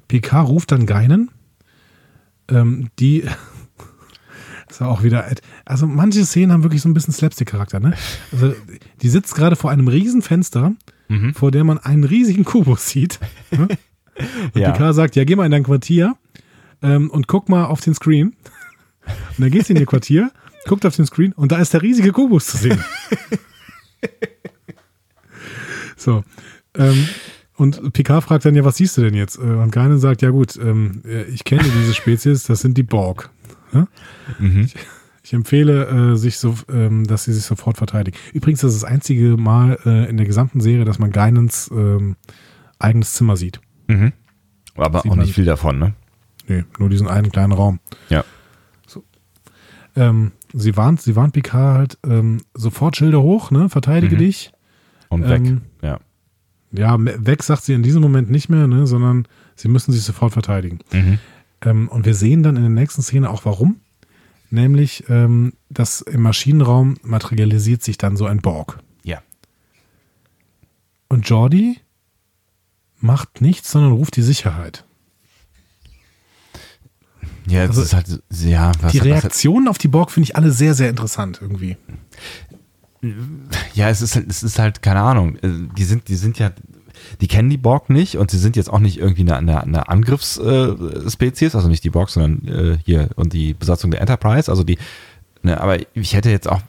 Picard 0.07 0.47
ruft 0.47 0.71
dann 0.71 0.86
Geinen, 0.86 1.31
ähm, 2.49 2.89
die 2.99 3.23
das 4.67 4.81
war 4.81 4.89
auch 4.89 5.03
wieder, 5.03 5.25
also 5.65 5.88
manche 5.88 6.25
Szenen 6.25 6.51
haben 6.51 6.63
wirklich 6.63 6.81
so 6.81 6.89
ein 6.89 6.93
bisschen 6.93 7.13
Slapstick-Charakter, 7.13 7.79
ne? 7.79 7.93
Also 8.31 8.53
die 9.01 9.09
sitzt 9.09 9.36
gerade 9.36 9.55
vor 9.55 9.71
einem 9.71 9.88
riesen 9.88 10.21
Fenster, 10.21 10.73
Mhm. 11.07 11.33
vor 11.33 11.51
der 11.51 11.63
man 11.63 11.77
einen 11.77 12.03
riesigen 12.03 12.45
Kubus 12.45 12.89
sieht. 12.89 13.19
Und 13.57 13.77
Ja. 14.55 14.71
Picard 14.71 14.95
sagt, 14.95 15.15
ja, 15.15 15.23
geh 15.25 15.35
mal 15.35 15.45
in 15.45 15.51
dein 15.51 15.63
Quartier 15.63 16.15
ähm, 16.81 17.09
und 17.11 17.27
guck 17.27 17.49
mal 17.49 17.65
auf 17.65 17.81
den 17.81 17.93
Screen. 17.93 18.35
Und 19.05 19.39
dann 19.39 19.51
geht 19.51 19.65
sie 19.67 19.73
in 19.73 19.79
ihr 19.79 19.85
Quartier, 19.85 20.31
guckt 20.67 20.85
auf 20.85 20.95
den 20.95 21.05
Screen 21.05 21.33
und 21.33 21.51
da 21.51 21.57
ist 21.57 21.73
der 21.73 21.81
riesige 21.81 22.11
Kubus 22.11 22.47
zu 22.47 22.57
sehen. 22.57 22.79
so. 25.97 26.23
Ähm, 26.75 27.07
und 27.57 27.93
Picard 27.93 28.23
fragt 28.23 28.45
dann 28.45 28.55
ja, 28.55 28.65
was 28.65 28.77
siehst 28.77 28.97
du 28.97 29.01
denn 29.01 29.13
jetzt? 29.13 29.37
Äh, 29.37 29.41
Und 29.41 29.71
Geinen 29.71 29.99
sagt, 29.99 30.21
ja 30.21 30.29
gut, 30.29 30.57
ähm, 30.57 31.01
äh, 31.05 31.23
ich 31.25 31.43
kenne 31.45 31.63
diese 31.63 31.93
Spezies, 31.93 32.43
das 32.43 32.59
sind 32.61 32.77
die 32.77 32.83
Borg. 32.83 33.29
Ja? 33.73 33.87
Mhm. 34.39 34.63
Ich 34.65 34.75
empfehle, 35.34 36.13
äh, 36.13 36.15
sich 36.15 36.38
so, 36.38 36.55
ähm, 36.71 37.05
dass 37.05 37.23
sie 37.23 37.34
sich 37.34 37.43
sofort 37.43 37.78
verteidigen. 37.78 38.17
Übrigens, 38.34 38.61
das 38.61 38.73
ist 38.73 38.84
das 38.84 38.89
einzige 38.91 39.38
Mal 39.38 39.80
äh, 39.86 40.09
in 40.09 40.17
der 40.17 40.26
gesamten 40.26 40.61
Serie, 40.61 40.86
dass 40.86 40.99
man 40.99 41.11
Geinens 41.11 41.69
ähm, 41.73 42.15
eigenes 42.80 43.13
Zimmer 43.13 43.38
sieht. 43.38 43.59
Mhm. 43.88 44.13
Aber 44.76 45.01
Sieht 45.01 45.11
auch 45.11 45.15
nicht 45.15 45.34
viel 45.34 45.45
davon, 45.45 45.80
ne? 45.80 45.93
Nee, 46.47 46.63
nur 46.78 46.89
diesen 46.89 47.07
einen 47.07 47.32
kleinen 47.32 47.53
Raum. 47.53 47.80
Ja. 48.09 48.23
Ähm, 49.95 50.32
sie 50.53 50.76
warnt, 50.76 51.01
sie 51.01 51.15
warnt 51.15 51.34
Picard 51.34 51.78
halt 51.78 51.97
ähm, 52.05 52.41
sofort 52.53 52.97
Schilder 52.97 53.21
hoch, 53.21 53.51
ne? 53.51 53.69
Verteidige 53.69 54.15
Mhm. 54.15 54.19
dich. 54.19 54.51
Und 55.09 55.28
weg. 55.30 55.41
Ähm, 55.45 55.61
ja. 55.82 55.99
Ja, 56.71 56.97
weg 56.99 57.41
sagt 57.43 57.63
sie 57.63 57.73
in 57.73 57.84
diesem 57.84 58.01
Moment 58.01 58.30
nicht 58.30 58.49
mehr, 58.49 58.67
ne? 58.67 58.88
Sondern 58.88 59.26
sie 59.55 59.69
müssen 59.69 59.93
sich 59.93 60.03
sofort 60.03 60.34
verteidigen. 60.34 60.80
Mhm. 60.91 61.19
Ähm, 61.61 61.88
und 61.88 62.05
wir 62.05 62.13
sehen 62.13 62.43
dann 62.43 62.57
in 62.57 62.63
der 62.63 62.71
nächsten 62.71 63.01
Szene 63.01 63.30
auch 63.30 63.45
warum. 63.45 63.78
Nämlich, 64.55 65.03
ähm, 65.09 65.51
dass 65.69 65.99
im 65.99 66.21
Maschinenraum 66.21 66.95
materialisiert 67.03 67.83
sich 67.83 67.97
dann 67.97 68.15
so 68.15 68.25
ein 68.25 68.39
Borg. 68.39 68.79
Ja. 69.03 69.21
Und 71.09 71.27
Jordi 71.27 71.81
macht 73.01 73.41
nichts, 73.41 73.69
sondern 73.71 73.91
ruft 73.91 74.15
die 74.15 74.21
Sicherheit. 74.21 74.85
Ja, 77.47 77.67
das 77.67 77.77
Also, 77.77 77.81
ist 77.81 77.93
halt, 77.93 78.23
ja, 78.29 78.71
was, 78.81 78.93
die 78.93 78.99
Reaktionen 78.99 79.67
auf 79.67 79.77
die 79.77 79.89
Borg 79.89 80.09
finde 80.09 80.29
ich 80.29 80.37
alle 80.37 80.51
sehr, 80.51 80.73
sehr 80.73 80.89
interessant 80.89 81.39
irgendwie. 81.41 81.75
ja, 83.73 83.89
es 83.89 84.01
ist 84.01 84.15
halt, 84.15 84.29
es 84.29 84.41
ist 84.41 84.57
halt, 84.57 84.81
keine 84.81 85.01
Ahnung, 85.01 85.35
äh, 85.39 85.49
die 85.77 85.83
sind, 85.83 86.07
die 86.07 86.15
sind 86.15 86.39
ja, 86.39 86.53
die 87.21 87.27
kennen 87.27 87.49
die 87.49 87.57
Borg 87.57 87.89
nicht 87.89 88.17
und 88.17 88.31
sie 88.31 88.37
sind 88.37 88.55
jetzt 88.55 88.71
auch 88.71 88.79
nicht 88.79 88.97
irgendwie 88.97 89.21
eine, 89.21 89.37
eine, 89.37 89.61
eine 89.61 89.89
Angriffsspezies, 89.89 91.55
also 91.55 91.67
nicht 91.67 91.83
die 91.83 91.89
Borg, 91.89 92.09
sondern 92.09 92.47
äh, 92.47 92.77
hier 92.83 93.09
und 93.15 93.33
die 93.33 93.53
Besatzung 93.53 93.91
der 93.91 94.01
Enterprise, 94.01 94.49
also 94.49 94.63
die, 94.63 94.77
ne, 95.43 95.59
aber 95.59 95.77
ich 95.93 96.13
hätte 96.13 96.29
jetzt 96.29 96.49
auch, 96.49 96.61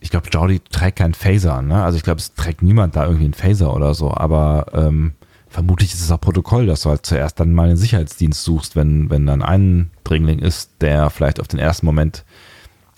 ich 0.00 0.10
glaube, 0.10 0.28
Jordi 0.30 0.60
trägt 0.70 0.98
keinen 0.98 1.14
Phaser, 1.14 1.62
ne? 1.62 1.82
Also 1.82 1.96
ich 1.96 2.02
glaube, 2.02 2.20
es 2.20 2.34
trägt 2.34 2.62
niemand 2.62 2.94
da 2.94 3.04
irgendwie 3.04 3.24
einen 3.24 3.34
Phaser 3.34 3.74
oder 3.74 3.94
so, 3.94 4.12
aber 4.12 4.66
ähm, 4.74 5.12
vermutlich 5.48 5.94
ist 5.94 6.02
es 6.02 6.10
auch 6.10 6.20
Protokoll, 6.20 6.66
dass 6.66 6.82
du 6.82 6.90
halt 6.90 7.06
zuerst 7.06 7.38
dann 7.38 7.52
mal 7.52 7.68
einen 7.68 7.76
Sicherheitsdienst 7.76 8.42
suchst, 8.42 8.74
wenn, 8.76 9.08
wenn 9.08 9.24
dann 9.24 9.40
ein 9.40 9.90
Dringling 10.02 10.40
ist, 10.40 10.72
der 10.80 11.10
vielleicht 11.10 11.40
auf 11.40 11.48
den 11.48 11.60
ersten 11.60 11.86
Moment 11.86 12.24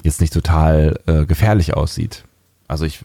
jetzt 0.03 0.21
nicht 0.21 0.33
total 0.33 0.99
äh, 1.07 1.27
gefährlich 1.27 1.75
aussieht. 1.75 2.25
Also 2.67 2.87
ich, 2.87 3.01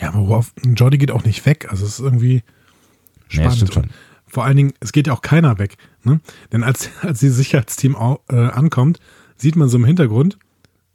Ja, 0.00 0.08
aber 0.08 0.26
worauf, 0.26 0.52
Jordi 0.64 0.98
geht 0.98 1.10
auch 1.10 1.24
nicht 1.24 1.44
weg. 1.44 1.68
Also 1.70 1.84
es 1.84 1.98
ist 1.98 2.04
irgendwie 2.04 2.42
spannend. 3.32 3.72
schon. 3.72 3.82
Und 3.84 3.92
vor 4.26 4.44
allen 4.44 4.56
Dingen, 4.56 4.72
es 4.80 4.92
geht 4.92 5.06
ja 5.06 5.12
auch 5.12 5.22
keiner 5.22 5.58
weg. 5.58 5.76
Ne? 6.04 6.20
Denn 6.52 6.62
als, 6.62 6.90
als 7.02 7.20
dieses 7.20 7.36
Sicherheitsteam 7.36 7.96
au, 7.96 8.20
äh, 8.28 8.36
ankommt, 8.36 9.00
sieht 9.36 9.56
man 9.56 9.68
so 9.68 9.78
im 9.78 9.84
Hintergrund 9.84 10.38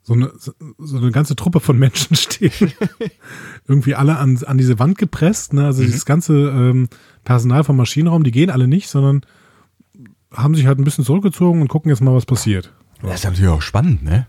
so 0.02 0.12
eine, 0.12 0.32
so 0.78 0.98
eine 0.98 1.10
ganze 1.10 1.34
Truppe 1.34 1.58
von 1.58 1.76
Menschen 1.76 2.14
stehen. 2.16 2.72
Irgendwie 3.66 3.96
alle 3.96 4.18
an, 4.18 4.38
an 4.46 4.56
diese 4.56 4.78
Wand 4.78 4.98
gepresst. 4.98 5.52
Ne? 5.52 5.66
Also 5.66 5.82
dieses 5.82 6.04
ganze 6.04 6.32
ähm, 6.32 6.88
Personal 7.24 7.64
vom 7.64 7.76
Maschinenraum, 7.76 8.22
die 8.22 8.30
gehen 8.30 8.50
alle 8.50 8.68
nicht, 8.68 8.88
sondern 8.88 9.26
haben 10.32 10.54
sich 10.54 10.66
halt 10.66 10.78
ein 10.78 10.84
bisschen 10.84 11.04
zurückgezogen 11.04 11.60
und 11.60 11.66
gucken 11.66 11.90
jetzt 11.90 12.02
mal, 12.02 12.14
was 12.14 12.24
passiert. 12.24 12.72
Das 13.02 13.16
ist 13.16 13.24
natürlich 13.24 13.50
auch 13.50 13.62
spannend, 13.62 14.04
ne? 14.04 14.26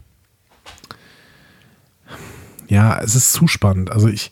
Ja, 2.67 2.99
es 2.99 3.15
ist 3.15 3.31
zu 3.33 3.47
spannend. 3.47 3.91
Also 3.91 4.07
ich 4.07 4.31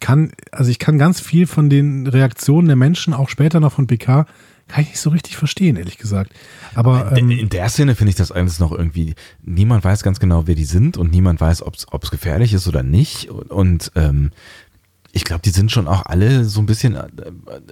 kann, 0.00 0.32
also 0.52 0.70
ich 0.70 0.78
kann 0.78 0.98
ganz 0.98 1.20
viel 1.20 1.46
von 1.46 1.70
den 1.70 2.06
Reaktionen 2.06 2.68
der 2.68 2.76
Menschen, 2.76 3.14
auch 3.14 3.28
später 3.28 3.60
noch 3.60 3.72
von 3.72 3.86
PK, 3.86 4.26
kann 4.68 4.82
ich 4.82 4.90
nicht 4.90 5.00
so 5.00 5.10
richtig 5.10 5.36
verstehen, 5.36 5.76
ehrlich 5.76 5.98
gesagt. 5.98 6.32
Aber 6.74 7.16
In, 7.16 7.30
ähm, 7.30 7.38
in 7.38 7.48
der 7.48 7.68
Szene 7.68 7.94
finde 7.94 8.10
ich 8.10 8.16
das 8.16 8.30
eigentlich 8.30 8.60
noch 8.60 8.72
irgendwie, 8.72 9.14
niemand 9.42 9.82
weiß 9.82 10.02
ganz 10.02 10.20
genau, 10.20 10.46
wer 10.46 10.54
die 10.54 10.64
sind 10.64 10.96
und 10.96 11.10
niemand 11.10 11.40
weiß, 11.40 11.62
ob 11.62 11.74
es 11.74 12.10
gefährlich 12.10 12.52
ist 12.52 12.68
oder 12.68 12.82
nicht. 12.82 13.30
Und, 13.30 13.50
und 13.50 13.92
ähm, 13.96 14.30
ich 15.12 15.24
glaube, 15.24 15.42
die 15.42 15.50
sind 15.50 15.72
schon 15.72 15.88
auch 15.88 16.04
alle 16.06 16.44
so 16.44 16.60
ein 16.60 16.66
bisschen 16.66 16.94
äh, 16.96 17.08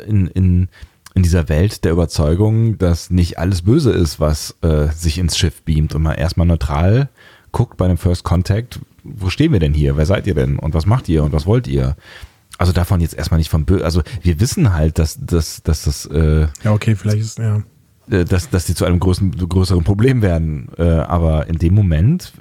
in, 0.07 0.27
in, 0.29 0.69
in 1.15 1.23
dieser 1.23 1.49
Welt 1.49 1.85
der 1.85 1.93
Überzeugung, 1.93 2.79
dass 2.79 3.11
nicht 3.11 3.39
alles 3.39 3.63
böse 3.63 3.93
ist, 3.93 4.19
was 4.19 4.57
äh, 4.63 4.89
sich 4.89 5.19
ins 5.19 5.37
Schiff 5.37 5.63
beamt 5.63 5.95
und 5.95 6.03
man 6.03 6.17
erstmal 6.17 6.47
neutral 6.47 7.11
guckt 7.53 7.77
bei 7.77 7.85
einem 7.85 7.99
First 7.99 8.25
Contact, 8.25 8.81
wo 9.15 9.31
stehen 9.31 9.53
wir 9.53 9.61
denn 9.61 9.75
hier? 9.75 9.97
Wer 9.97 10.07
seid 10.07 10.27
ihr 10.27 10.35
denn? 10.35 10.59
Und 10.59 10.75
was 10.75 10.87
macht 10.87 11.09
ihr? 11.09 11.25
Und 11.25 11.33
was 11.33 11.47
wollt 11.47 11.67
ihr? 11.67 11.97
Also 12.59 12.73
davon 12.73 13.01
jetzt 13.01 13.15
erstmal 13.15 13.39
nicht 13.39 13.51
vom 13.51 13.65
Böse. 13.65 13.85
Also 13.85 14.03
wir 14.23 14.41
wissen 14.41 14.73
halt, 14.73 14.99
dass, 14.99 15.19
dass, 15.21 15.63
dass 15.63 15.85
das 15.85 16.07
äh, 16.07 16.47
ja, 16.65 16.73
okay, 16.73 16.95
vielleicht 16.97 17.21
ist, 17.21 17.39
ja. 17.39 17.63
äh, 18.11 18.25
dass, 18.25 18.51
dass 18.51 18.67
die 18.67 18.75
zu 18.75 18.85
einem 18.85 18.99
größeren, 18.99 19.33
größeren 19.33 19.85
Problem 19.85 20.23
werden. 20.23 20.69
Äh, 20.79 20.85
aber 20.85 21.49
in 21.49 21.59
dem 21.59 21.75
Moment 21.75 22.33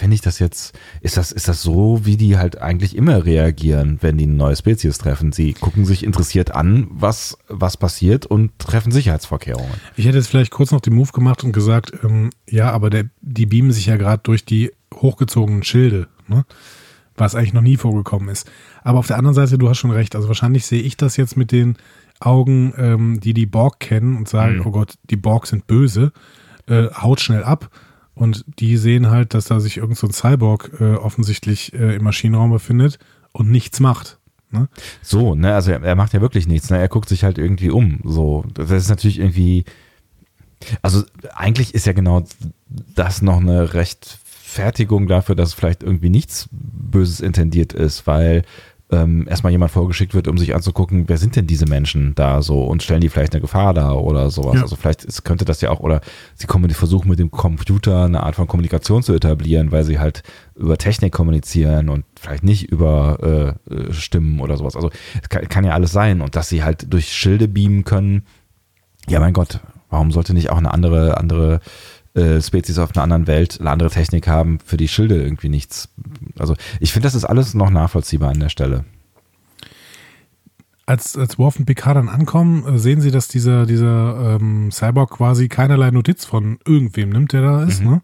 finde 0.00 0.14
ich 0.14 0.20
das 0.22 0.38
jetzt, 0.38 0.78
ist 1.02 1.16
das, 1.16 1.30
ist 1.30 1.46
das 1.46 1.62
so, 1.62 2.00
wie 2.04 2.16
die 2.16 2.38
halt 2.38 2.60
eigentlich 2.60 2.96
immer 2.96 3.24
reagieren, 3.26 3.98
wenn 4.00 4.16
die 4.16 4.24
eine 4.24 4.32
neue 4.32 4.56
Spezies 4.56 4.98
treffen. 4.98 5.32
Sie 5.32 5.52
gucken 5.52 5.84
sich 5.84 6.04
interessiert 6.04 6.54
an, 6.54 6.86
was, 6.90 7.36
was 7.48 7.76
passiert 7.76 8.24
und 8.24 8.58
treffen 8.58 8.92
Sicherheitsvorkehrungen. 8.92 9.74
Ich 9.96 10.06
hätte 10.06 10.16
jetzt 10.16 10.28
vielleicht 10.28 10.52
kurz 10.52 10.70
noch 10.70 10.80
den 10.80 10.94
Move 10.94 11.12
gemacht 11.12 11.44
und 11.44 11.52
gesagt, 11.52 11.92
ähm, 12.02 12.30
ja, 12.48 12.70
aber 12.72 12.88
der, 12.90 13.04
die 13.20 13.46
beamen 13.46 13.72
sich 13.72 13.86
ja 13.86 13.96
gerade 13.96 14.22
durch 14.22 14.44
die 14.44 14.72
hochgezogenen 14.94 15.62
Schilde, 15.62 16.08
ne? 16.28 16.44
was 17.16 17.34
eigentlich 17.34 17.52
noch 17.52 17.60
nie 17.62 17.76
vorgekommen 17.76 18.28
ist. 18.28 18.50
Aber 18.82 18.98
auf 18.98 19.06
der 19.06 19.18
anderen 19.18 19.34
Seite, 19.34 19.58
du 19.58 19.68
hast 19.68 19.78
schon 19.78 19.90
recht, 19.90 20.16
also 20.16 20.28
wahrscheinlich 20.28 20.64
sehe 20.66 20.80
ich 20.82 20.96
das 20.96 21.16
jetzt 21.16 21.36
mit 21.36 21.52
den 21.52 21.76
Augen, 22.18 22.72
ähm, 22.76 23.20
die 23.20 23.34
die 23.34 23.46
Borg 23.46 23.78
kennen 23.80 24.16
und 24.16 24.28
sagen, 24.28 24.56
Mhm. 24.56 24.66
oh 24.66 24.70
Gott, 24.70 24.94
die 25.10 25.16
Borg 25.16 25.46
sind 25.46 25.66
böse, 25.66 26.12
äh, 26.66 26.88
haut 26.94 27.20
schnell 27.20 27.44
ab. 27.44 27.70
Und 28.14 28.44
die 28.58 28.76
sehen 28.76 29.10
halt, 29.10 29.32
dass 29.34 29.46
da 29.46 29.60
sich 29.60 29.78
irgend 29.78 29.96
so 29.96 30.06
ein 30.06 30.12
Cyborg 30.12 30.72
äh, 30.80 30.94
offensichtlich 30.94 31.72
äh, 31.72 31.96
im 31.96 32.04
Maschinenraum 32.04 32.50
befindet 32.50 32.98
und 33.32 33.50
nichts 33.50 33.80
macht. 33.80 34.18
Ne? 34.50 34.68
So, 35.00 35.34
ne, 35.34 35.54
also 35.54 35.70
er, 35.70 35.82
er 35.82 35.94
macht 35.96 36.12
ja 36.12 36.20
wirklich 36.20 36.46
nichts, 36.46 36.68
ne? 36.70 36.78
Er 36.78 36.88
guckt 36.88 37.08
sich 37.08 37.22
halt 37.24 37.38
irgendwie 37.38 37.70
um. 37.70 38.00
So, 38.04 38.44
das 38.52 38.70
ist 38.70 38.88
natürlich 38.90 39.18
irgendwie. 39.20 39.64
Also 40.82 41.04
eigentlich 41.34 41.72
ist 41.74 41.86
ja 41.86 41.92
genau 41.94 42.24
das 42.94 43.22
noch 43.22 43.38
eine 43.38 43.72
Rechtfertigung 44.50 45.06
dafür, 45.06 45.34
dass 45.34 45.54
vielleicht 45.54 45.82
irgendwie 45.82 46.10
nichts 46.10 46.48
Böses 46.50 47.20
intendiert 47.20 47.72
ist, 47.72 48.06
weil 48.06 48.42
ähm, 48.92 49.28
erstmal 49.28 49.52
jemand 49.52 49.70
vorgeschickt 49.70 50.14
wird, 50.14 50.26
um 50.26 50.36
sich 50.36 50.52
anzugucken, 50.52 51.08
wer 51.08 51.16
sind 51.16 51.36
denn 51.36 51.46
diese 51.46 51.66
Menschen 51.66 52.16
da 52.16 52.42
so 52.42 52.64
und 52.64 52.82
stellen 52.82 53.00
die 53.00 53.08
vielleicht 53.08 53.32
eine 53.32 53.40
Gefahr 53.40 53.72
dar 53.72 54.02
oder 54.02 54.30
sowas. 54.30 54.56
Ja. 54.56 54.62
Also 54.62 54.74
vielleicht 54.74 55.04
ist, 55.04 55.22
könnte 55.22 55.44
das 55.44 55.60
ja 55.60 55.70
auch, 55.70 55.78
oder 55.78 56.00
sie 56.34 56.48
kommen, 56.48 56.66
die 56.66 56.74
versuchen 56.74 57.08
mit 57.08 57.20
dem 57.20 57.30
Computer 57.30 58.06
eine 58.06 58.24
Art 58.24 58.34
von 58.34 58.48
Kommunikation 58.48 59.04
zu 59.04 59.14
etablieren, 59.14 59.70
weil 59.70 59.84
sie 59.84 60.00
halt 60.00 60.24
über 60.56 60.76
Technik 60.76 61.12
kommunizieren 61.12 61.88
und 61.88 62.04
vielleicht 62.18 62.42
nicht 62.42 62.64
über 62.64 63.56
äh, 63.70 63.72
äh, 63.72 63.92
Stimmen 63.92 64.40
oder 64.40 64.56
sowas. 64.56 64.74
Also 64.74 64.90
es 65.22 65.28
kann, 65.28 65.48
kann 65.48 65.64
ja 65.64 65.74
alles 65.74 65.92
sein 65.92 66.20
und 66.20 66.34
dass 66.34 66.48
sie 66.48 66.64
halt 66.64 66.92
durch 66.92 67.12
Schilde 67.12 67.46
beamen 67.46 67.84
können. 67.84 68.24
Ja, 69.08 69.20
mein 69.20 69.34
Gott, 69.34 69.60
warum 69.88 70.10
sollte 70.10 70.34
nicht 70.34 70.50
auch 70.50 70.58
eine 70.58 70.72
andere, 70.72 71.16
andere 71.16 71.60
äh, 72.14 72.40
Spezies 72.40 72.78
auf 72.78 72.94
einer 72.94 73.02
anderen 73.04 73.26
Welt 73.26 73.60
eine 73.60 73.70
andere 73.70 73.90
Technik 73.90 74.26
haben, 74.26 74.58
für 74.64 74.76
die 74.76 74.88
Schilde 74.88 75.22
irgendwie 75.22 75.48
nichts. 75.48 75.88
Also 76.38 76.54
ich 76.80 76.92
finde, 76.92 77.06
das 77.06 77.14
ist 77.14 77.24
alles 77.24 77.54
noch 77.54 77.70
nachvollziehbar 77.70 78.30
an 78.30 78.40
der 78.40 78.48
Stelle. 78.48 78.84
als, 80.90 81.16
als 81.16 81.38
Worf 81.38 81.56
und 81.58 81.66
Picard 81.66 81.96
dann 81.96 82.08
ankommen, 82.08 82.66
äh, 82.66 82.78
sehen 82.78 83.00
sie, 83.00 83.12
dass 83.12 83.28
dieser, 83.28 83.64
dieser 83.64 84.38
ähm, 84.40 84.70
Cyborg 84.72 85.10
quasi 85.10 85.48
keinerlei 85.48 85.90
Notiz 85.92 86.24
von 86.24 86.58
irgendwem 86.66 87.10
nimmt, 87.10 87.32
der 87.32 87.42
da 87.42 87.62
ist, 87.62 87.82
ne? 87.82 88.02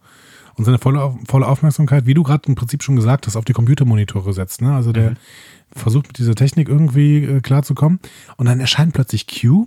Und 0.55 0.65
seine 0.65 0.79
volle, 0.79 1.15
volle 1.27 1.47
Aufmerksamkeit, 1.47 2.07
wie 2.07 2.15
du 2.15 2.23
gerade 2.23 2.49
im 2.49 2.55
Prinzip 2.55 2.83
schon 2.83 2.97
gesagt 2.97 3.27
hast, 3.27 3.37
auf 3.37 3.45
die 3.45 3.53
Computermonitore 3.53 4.33
setzt, 4.33 4.63
ne? 4.63 4.73
Also 4.75 4.93
der 4.93 5.15
versucht 5.73 6.07
mit 6.07 6.19
dieser 6.19 6.35
Technik 6.35 6.69
irgendwie 6.69 7.25
äh, 7.25 7.41
klarzukommen. 7.41 7.99
Und 8.37 8.47
dann 8.47 8.61
erscheint 8.61 8.95
plötzlich 8.95 9.27
Q 9.27 9.67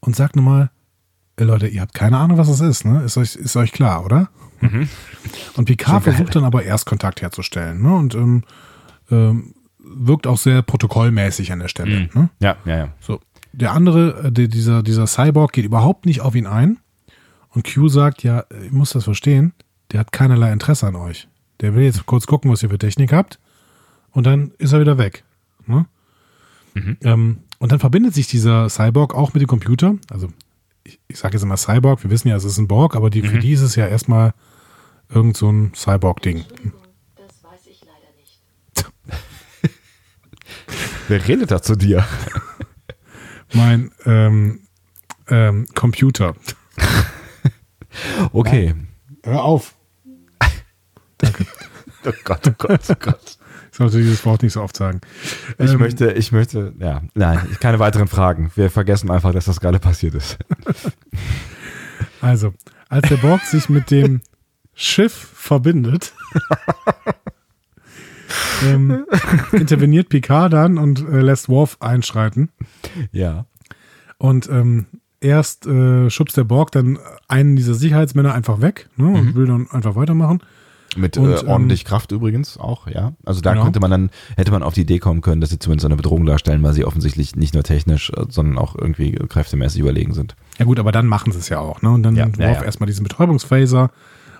und 0.00 0.14
sagt 0.14 0.36
nochmal, 0.36 0.70
Leute, 1.44 1.68
ihr 1.68 1.80
habt 1.80 1.94
keine 1.94 2.18
Ahnung, 2.18 2.38
was 2.38 2.48
das 2.48 2.60
ist, 2.60 2.84
ne? 2.84 3.02
Ist 3.02 3.16
euch, 3.16 3.36
ist 3.36 3.56
euch 3.56 3.72
klar, 3.72 4.04
oder? 4.04 4.28
Und 5.56 5.64
Picard 5.64 6.02
versucht 6.02 6.36
dann 6.36 6.44
aber 6.44 6.64
erst 6.64 6.86
Kontakt 6.86 7.22
herzustellen, 7.22 7.82
ne? 7.82 7.94
Und 7.94 8.14
ähm, 8.14 8.44
ähm, 9.10 9.54
wirkt 9.78 10.26
auch 10.26 10.38
sehr 10.38 10.62
protokollmäßig 10.62 11.52
an 11.52 11.60
der 11.60 11.68
Stelle, 11.68 12.08
ne? 12.14 12.30
Ja, 12.40 12.56
ja, 12.64 12.76
ja. 12.76 12.88
So, 13.00 13.20
der 13.52 13.72
andere, 13.72 14.24
äh, 14.26 14.48
dieser, 14.48 14.82
dieser 14.82 15.06
Cyborg 15.06 15.52
geht 15.52 15.64
überhaupt 15.64 16.06
nicht 16.06 16.20
auf 16.20 16.34
ihn 16.34 16.46
ein. 16.46 16.78
Und 17.50 17.66
Q 17.72 17.88
sagt, 17.88 18.22
ja, 18.22 18.44
ich 18.64 18.70
muss 18.70 18.90
das 18.90 19.04
verstehen, 19.04 19.52
der 19.90 20.00
hat 20.00 20.12
keinerlei 20.12 20.52
Interesse 20.52 20.86
an 20.86 20.96
euch. 20.96 21.26
Der 21.60 21.74
will 21.74 21.82
jetzt 21.82 22.06
kurz 22.06 22.26
gucken, 22.26 22.50
was 22.50 22.62
ihr 22.62 22.70
für 22.70 22.78
Technik 22.78 23.12
habt. 23.12 23.40
Und 24.12 24.26
dann 24.26 24.52
ist 24.58 24.72
er 24.72 24.80
wieder 24.80 24.98
weg. 24.98 25.24
Ne? 25.66 25.86
Ähm, 27.02 27.38
und 27.58 27.72
dann 27.72 27.80
verbindet 27.80 28.14
sich 28.14 28.28
dieser 28.28 28.68
Cyborg 28.68 29.14
auch 29.14 29.34
mit 29.34 29.42
dem 29.42 29.48
Computer. 29.48 29.96
Also, 30.10 30.28
ich, 30.84 31.00
ich 31.08 31.18
sage 31.18 31.34
jetzt 31.34 31.42
immer 31.42 31.56
Cyborg, 31.56 32.02
wir 32.02 32.10
wissen 32.10 32.28
ja, 32.28 32.36
es 32.36 32.44
ist 32.44 32.58
ein 32.58 32.68
Borg, 32.68 32.96
aber 32.96 33.10
die, 33.10 33.22
für 33.22 33.38
die 33.38 33.52
ist 33.52 33.60
es 33.60 33.76
ja 33.76 33.86
erstmal 33.86 34.34
irgend 35.08 35.36
so 35.36 35.50
ein 35.50 35.72
Cyborg-Ding. 35.74 36.44
Das 37.16 37.42
weiß 37.42 37.66
ich 37.66 37.80
leider 37.84 38.12
nicht. 38.16 38.40
Wer 41.08 41.28
redet 41.28 41.50
da 41.50 41.62
zu 41.62 41.76
dir? 41.76 42.04
Mein 43.52 43.90
ähm, 44.04 44.60
ähm, 45.28 45.66
Computer. 45.74 46.34
Okay. 48.32 48.72
Hör 49.24 49.42
auf. 49.42 49.74
Oh 52.04 52.12
Gott, 52.24 52.46
oh 52.46 52.52
Gott, 52.56 52.80
oh 52.88 52.94
Gott. 52.98 53.38
Ich 53.70 53.78
sollte 53.78 53.98
dieses 53.98 54.24
Wort 54.24 54.42
nicht 54.42 54.52
so 54.52 54.62
oft 54.62 54.76
sagen. 54.76 55.00
Ich 55.58 55.72
Ähm, 55.72 55.78
möchte, 55.78 56.12
ich 56.12 56.32
möchte, 56.32 56.72
ja, 56.78 57.02
nein, 57.14 57.40
keine 57.60 57.78
weiteren 57.78 58.08
Fragen. 58.08 58.50
Wir 58.54 58.70
vergessen 58.70 59.10
einfach, 59.10 59.32
dass 59.32 59.44
das 59.44 59.60
gerade 59.60 59.78
passiert 59.78 60.14
ist. 60.14 60.38
Also, 62.22 62.52
als 62.90 63.08
der 63.08 63.16
Borg 63.16 63.40
sich 63.42 63.70
mit 63.70 63.90
dem 63.90 64.20
Schiff 64.74 65.12
verbindet, 65.12 66.12
ähm, 68.64 69.06
interveniert 69.52 70.10
Picard 70.10 70.52
dann 70.52 70.76
und 70.76 71.00
äh, 71.08 71.20
lässt 71.20 71.48
Worf 71.48 71.78
einschreiten. 71.80 72.50
Ja. 73.10 73.46
Und 74.18 74.50
ähm, 74.50 74.86
erst 75.20 75.66
äh, 75.66 76.10
schubst 76.10 76.36
der 76.36 76.44
Borg 76.44 76.72
dann 76.72 76.98
einen 77.28 77.56
dieser 77.56 77.74
Sicherheitsmänner 77.74 78.34
einfach 78.34 78.60
weg 78.60 78.88
ne, 78.96 79.08
und 79.08 79.34
will 79.34 79.46
dann 79.46 79.70
einfach 79.70 79.94
weitermachen. 79.94 80.42
Mit 80.96 81.16
Und, 81.16 81.30
äh, 81.30 81.40
ähm, 81.40 81.48
ordentlich 81.48 81.84
Kraft 81.84 82.10
übrigens 82.12 82.56
auch, 82.58 82.86
ja. 82.88 83.12
Also 83.24 83.40
da 83.40 83.52
Genau. 83.52 83.64
könnte 83.64 83.80
man 83.80 83.90
dann, 83.90 84.10
hätte 84.36 84.50
man 84.50 84.62
auf 84.62 84.74
die 84.74 84.80
Idee 84.82 84.98
kommen 84.98 85.20
können, 85.20 85.40
dass 85.40 85.50
sie 85.50 85.58
zumindest 85.58 85.86
eine 85.86 85.96
Bedrohung 85.96 86.26
darstellen, 86.26 86.62
weil 86.62 86.72
sie 86.72 86.84
offensichtlich 86.84 87.36
nicht 87.36 87.54
nur 87.54 87.62
technisch, 87.62 88.10
äh, 88.10 88.24
sondern 88.28 88.58
auch 88.58 88.74
irgendwie 88.76 89.12
kräftemäßig 89.12 89.80
überlegen 89.80 90.12
sind. 90.14 90.34
Ja 90.58 90.64
gut, 90.64 90.78
aber 90.80 90.90
dann 90.92 91.06
machen 91.06 91.32
sie 91.32 91.38
es 91.38 91.48
ja 91.48 91.60
auch. 91.60 91.80
Ne? 91.82 91.90
Und 91.90 92.02
dann 92.02 92.16
Ja, 92.16 92.28
ja, 92.38 92.52
ja. 92.52 92.62
erstmal 92.64 92.86
diesen 92.88 93.04
Betäubungsphaser 93.04 93.90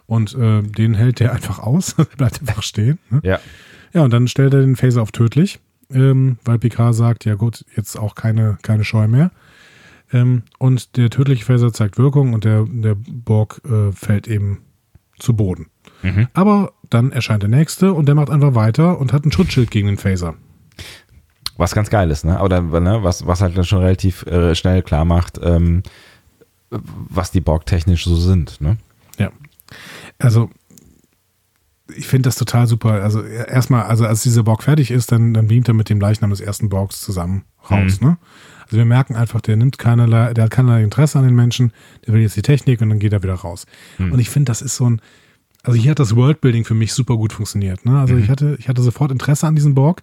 und 0.07 0.35
äh, 0.35 0.63
den 0.63 0.95
hält 0.95 1.21
der 1.21 1.33
einfach 1.35 1.59
aus, 1.61 1.95
bleibt 2.17 2.41
einfach 2.41 2.63
stehen. 2.63 2.99
Ne? 3.11 3.21
Ja. 3.23 3.39
Ja, 3.93 4.03
und 4.05 4.13
dann 4.13 4.29
stellt 4.29 4.55
er 4.55 4.61
den 4.61 4.77
Phaser 4.77 5.03
auf 5.03 5.11
tödlich, 5.13 5.59
ähm, 5.93 6.39
weil 6.45 6.59
Picard 6.59 6.95
sagt, 6.95 7.25
ja 7.25 7.35
gut, 7.35 7.65
jetzt 7.77 7.97
auch 7.99 8.15
keine, 8.15 8.57
keine 8.63 8.85
Scheu 8.85 9.09
mehr. 9.09 9.31
Ähm, 10.13 10.43
und 10.59 10.97
der 10.97 11.11
tödliche 11.11 11.45
Phaser 11.45 11.73
zeigt 11.73 11.97
Wirkung 11.99 12.33
und 12.35 12.45
der, 12.45 12.67
der 12.69 12.95
Borg 12.97 13.61
äh, 13.65 13.93
fällt 13.93 14.27
eben 14.29 14.59
zu 15.19 15.35
Boden. 15.35 15.67
Mhm. 16.03 16.29
Aber 16.33 16.73
dann 16.89 17.13
erscheint 17.13 17.43
der 17.43 17.51
nächste 17.51 17.93
und 17.93 18.07
der 18.07 18.15
macht 18.15 18.31
einfach 18.31 18.55
weiter 18.55 18.99
und 18.99 19.13
hat 19.13 19.25
ein 19.25 19.33
Schutzschild 19.33 19.71
gegen 19.71 19.87
den 19.87 19.97
Phaser. 19.97 20.35
Was 21.57 21.75
ganz 21.75 21.91
geil 21.91 22.11
ist, 22.11 22.25
ne? 22.25 22.39
Aber 22.39 22.49
dann, 22.49 22.71
ne, 22.71 23.01
was, 23.03 23.27
was 23.27 23.43
halt 23.43 23.57
dann 23.57 23.65
schon 23.65 23.81
relativ 23.81 24.25
äh, 24.27 24.55
schnell 24.55 24.83
klar 24.83 25.05
macht, 25.05 25.39
ähm, 25.43 25.83
was 26.71 27.31
die 27.33 27.41
Borg 27.41 27.67
technisch 27.67 28.05
so 28.05 28.17
sind, 28.17 28.61
ne? 28.61 28.79
Ja. 29.19 29.31
Also, 30.19 30.49
ich 31.95 32.07
finde 32.07 32.29
das 32.29 32.37
total 32.37 32.67
super. 32.67 33.03
Also, 33.03 33.23
erstmal, 33.23 33.83
also 33.83 34.07
als 34.07 34.23
dieser 34.23 34.43
Borg 34.43 34.63
fertig 34.63 34.91
ist, 34.91 35.13
dann, 35.13 35.35
dann 35.35 35.49
beamt 35.49 35.69
er 35.69 35.75
mit 35.75 35.91
dem 35.91 36.01
Leichnam 36.01 36.31
des 36.31 36.41
ersten 36.41 36.71
Borgs 36.71 37.03
zusammen 37.03 37.45
raus, 37.71 38.01
ne? 38.01 38.17
Also, 38.65 38.79
wir 38.79 38.85
merken 38.87 39.15
einfach, 39.15 39.43
der 39.43 39.57
nimmt 39.57 39.77
keinerlei, 39.79 40.33
der 40.33 40.45
hat 40.45 40.53
keinerlei 40.53 40.83
Interesse 40.83 41.19
an 41.19 41.27
den 41.27 41.35
Menschen, 41.35 41.73
der 42.07 42.15
will 42.15 42.23
jetzt 42.23 42.37
die 42.37 42.43
Technik 42.43 42.81
und 42.81 42.89
dann 42.89 43.01
geht 43.01 43.13
er 43.13 43.23
wieder 43.23 43.35
raus. 43.35 43.67
Und 43.99 44.19
ich 44.19 44.31
finde, 44.31 44.51
das 44.51 44.63
ist 44.63 44.77
so 44.77 44.89
ein, 44.89 45.03
also 45.63 45.79
hier 45.79 45.91
hat 45.91 45.99
das 45.99 46.17
Worldbuilding 46.17 46.65
für 46.65 46.75
mich 46.75 46.93
super 46.93 47.17
gut 47.17 47.33
funktioniert, 47.33 47.85
ne? 47.85 47.99
Also, 47.99 48.17
ich 48.17 48.29
hatte, 48.29 48.57
ich 48.59 48.69
hatte 48.69 48.83
sofort 48.83 49.11
Interesse 49.11 49.47
an 49.47 49.55
diesem 49.55 49.75
Borg 49.75 50.03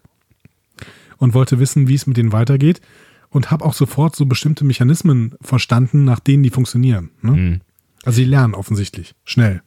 und 1.17 1.33
wollte 1.33 1.59
wissen, 1.59 1.87
wie 1.87 1.95
es 1.95 2.07
mit 2.07 2.17
denen 2.17 2.31
weitergeht 2.31 2.81
und 3.29 3.51
habe 3.51 3.65
auch 3.65 3.73
sofort 3.73 4.15
so 4.15 4.25
bestimmte 4.25 4.65
Mechanismen 4.65 5.35
verstanden, 5.41 6.03
nach 6.03 6.19
denen 6.19 6.43
die 6.43 6.49
funktionieren. 6.49 7.09
Ne? 7.21 7.31
Mhm. 7.31 7.61
Also 8.03 8.17
sie 8.17 8.25
lernen 8.25 8.55
offensichtlich 8.55 9.15
schnell. 9.25 9.61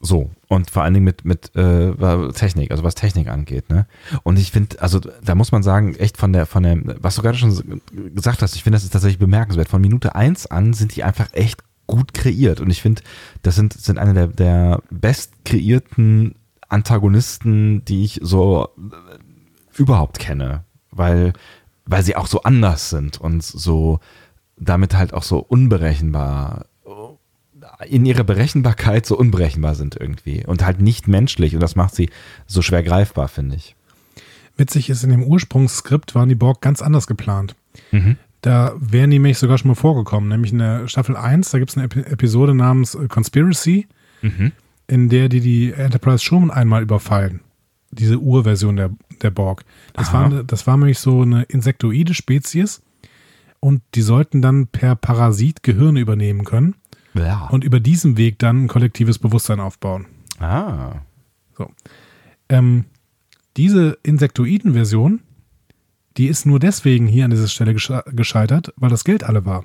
So, 0.00 0.30
und 0.46 0.70
vor 0.70 0.84
allen 0.84 0.94
Dingen 0.94 1.04
mit, 1.04 1.24
mit 1.24 1.54
äh, 1.56 1.92
Technik, 2.32 2.70
also 2.70 2.84
was 2.84 2.94
Technik 2.94 3.26
angeht, 3.26 3.68
ne? 3.68 3.88
Und 4.22 4.38
ich 4.38 4.52
finde, 4.52 4.80
also 4.80 5.00
da 5.00 5.34
muss 5.34 5.50
man 5.50 5.64
sagen, 5.64 5.96
echt 5.96 6.16
von 6.16 6.32
der, 6.32 6.46
von 6.46 6.62
der, 6.62 6.78
was 7.02 7.16
du 7.16 7.22
gerade 7.22 7.36
schon 7.36 7.80
gesagt 8.14 8.40
hast, 8.40 8.54
ich 8.54 8.62
finde, 8.62 8.76
das 8.76 8.84
ist 8.84 8.92
tatsächlich 8.92 9.18
bemerkenswert. 9.18 9.68
Von 9.68 9.80
Minute 9.80 10.14
eins 10.14 10.46
an 10.46 10.72
sind 10.72 10.94
die 10.94 11.02
einfach 11.02 11.32
echt 11.32 11.64
gut 11.88 12.14
kreiert. 12.14 12.60
Und 12.60 12.70
ich 12.70 12.80
finde, 12.80 13.02
das 13.42 13.56
sind, 13.56 13.72
sind 13.72 13.98
eine 13.98 14.14
der, 14.14 14.26
der 14.28 14.82
best 14.90 15.44
kreierten 15.44 16.36
Antagonisten, 16.68 17.84
die 17.84 18.04
ich 18.04 18.20
so 18.22 18.68
äh, 18.76 19.80
überhaupt 19.80 20.20
kenne. 20.20 20.62
Weil, 20.92 21.32
weil 21.84 22.04
sie 22.04 22.14
auch 22.14 22.28
so 22.28 22.42
anders 22.42 22.90
sind 22.90 23.20
und 23.20 23.42
so 23.42 23.98
damit 24.56 24.94
halt 24.94 25.12
auch 25.14 25.22
so 25.22 25.38
unberechenbar 25.38 26.66
in 27.86 28.06
ihrer 28.06 28.24
Berechenbarkeit 28.24 29.06
so 29.06 29.16
unberechenbar 29.16 29.74
sind 29.74 29.96
irgendwie 29.96 30.44
und 30.44 30.64
halt 30.64 30.80
nicht 30.80 31.06
menschlich 31.06 31.54
und 31.54 31.60
das 31.60 31.76
macht 31.76 31.94
sie 31.94 32.10
so 32.46 32.62
schwer 32.62 32.82
greifbar, 32.82 33.28
finde 33.28 33.56
ich. 33.56 33.76
Witzig 34.56 34.90
ist, 34.90 35.04
in 35.04 35.10
dem 35.10 35.22
Ursprungsskript 35.22 36.14
waren 36.14 36.28
die 36.28 36.34
Borg 36.34 36.60
ganz 36.60 36.82
anders 36.82 37.06
geplant. 37.06 37.54
Mhm. 37.92 38.16
Da 38.42 38.74
wären 38.78 39.10
die 39.10 39.16
nämlich 39.18 39.38
sogar 39.38 39.58
schon 39.58 39.68
mal 39.68 39.74
vorgekommen, 39.74 40.28
nämlich 40.28 40.52
in 40.52 40.58
der 40.58 40.86
Staffel 40.88 41.16
1, 41.16 41.50
da 41.50 41.58
gibt 41.58 41.70
es 41.70 41.76
eine 41.76 41.86
Epi 41.86 42.00
Episode 42.00 42.54
namens 42.54 42.94
äh, 42.94 43.08
Conspiracy, 43.08 43.86
Mhm. 44.22 44.52
in 44.88 45.08
der 45.08 45.28
die 45.28 45.40
die 45.40 45.72
Enterprise 45.72 46.24
schon 46.24 46.50
einmal 46.50 46.82
überfallen. 46.82 47.40
Diese 47.90 48.18
Urversion 48.18 48.76
der, 48.76 48.90
der 49.22 49.30
Borg. 49.30 49.64
Das 49.94 50.08
Aha. 50.08 50.30
war, 50.30 50.42
das 50.44 50.66
war 50.66 50.76
nämlich 50.76 50.98
so 50.98 51.22
eine 51.22 51.44
insektoide 51.44 52.14
Spezies 52.14 52.82
und 53.60 53.82
die 53.94 54.02
sollten 54.02 54.42
dann 54.42 54.66
per 54.66 54.94
Parasit 54.96 55.62
Gehirne 55.62 56.00
übernehmen 56.00 56.44
können 56.44 56.74
Ja. 57.14 57.46
und 57.48 57.64
über 57.64 57.80
diesen 57.80 58.16
Weg 58.16 58.38
dann 58.38 58.64
ein 58.64 58.68
kollektives 58.68 59.18
Bewusstsein 59.18 59.58
aufbauen. 59.60 60.06
ah. 60.38 60.96
So. 61.56 61.70
Ähm, 62.48 62.84
diese 63.56 63.98
Insektoiden-Version, 64.04 65.20
die 66.18 66.26
ist 66.26 66.46
nur 66.46 66.58
deswegen 66.58 67.06
hier 67.06 67.24
an 67.24 67.30
dieser 67.30 67.48
Stelle 67.48 67.72
gesche 67.72 68.02
gescheitert, 68.12 68.72
weil 68.76 68.90
das 68.90 69.04
Geld 69.04 69.24
alle 69.24 69.46
war. 69.46 69.64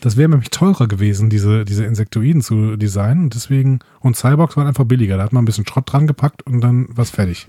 Das 0.00 0.16
wäre 0.18 0.28
nämlich 0.28 0.50
teurer 0.50 0.86
gewesen, 0.88 1.30
diese, 1.30 1.64
diese 1.64 1.84
Insektoiden 1.84 2.42
zu 2.42 2.76
designen. 2.76 3.24
Und 3.24 3.34
deswegen, 3.34 3.78
und 4.00 4.14
Cyborgs 4.16 4.56
waren 4.56 4.66
einfach 4.66 4.84
billiger. 4.84 5.16
Da 5.16 5.24
hat 5.24 5.32
man 5.32 5.42
ein 5.42 5.46
bisschen 5.46 5.66
Schrott 5.66 5.90
dran 5.90 6.06
gepackt 6.06 6.42
und 6.42 6.60
dann 6.60 6.86
was 6.90 7.10
fertig. 7.10 7.46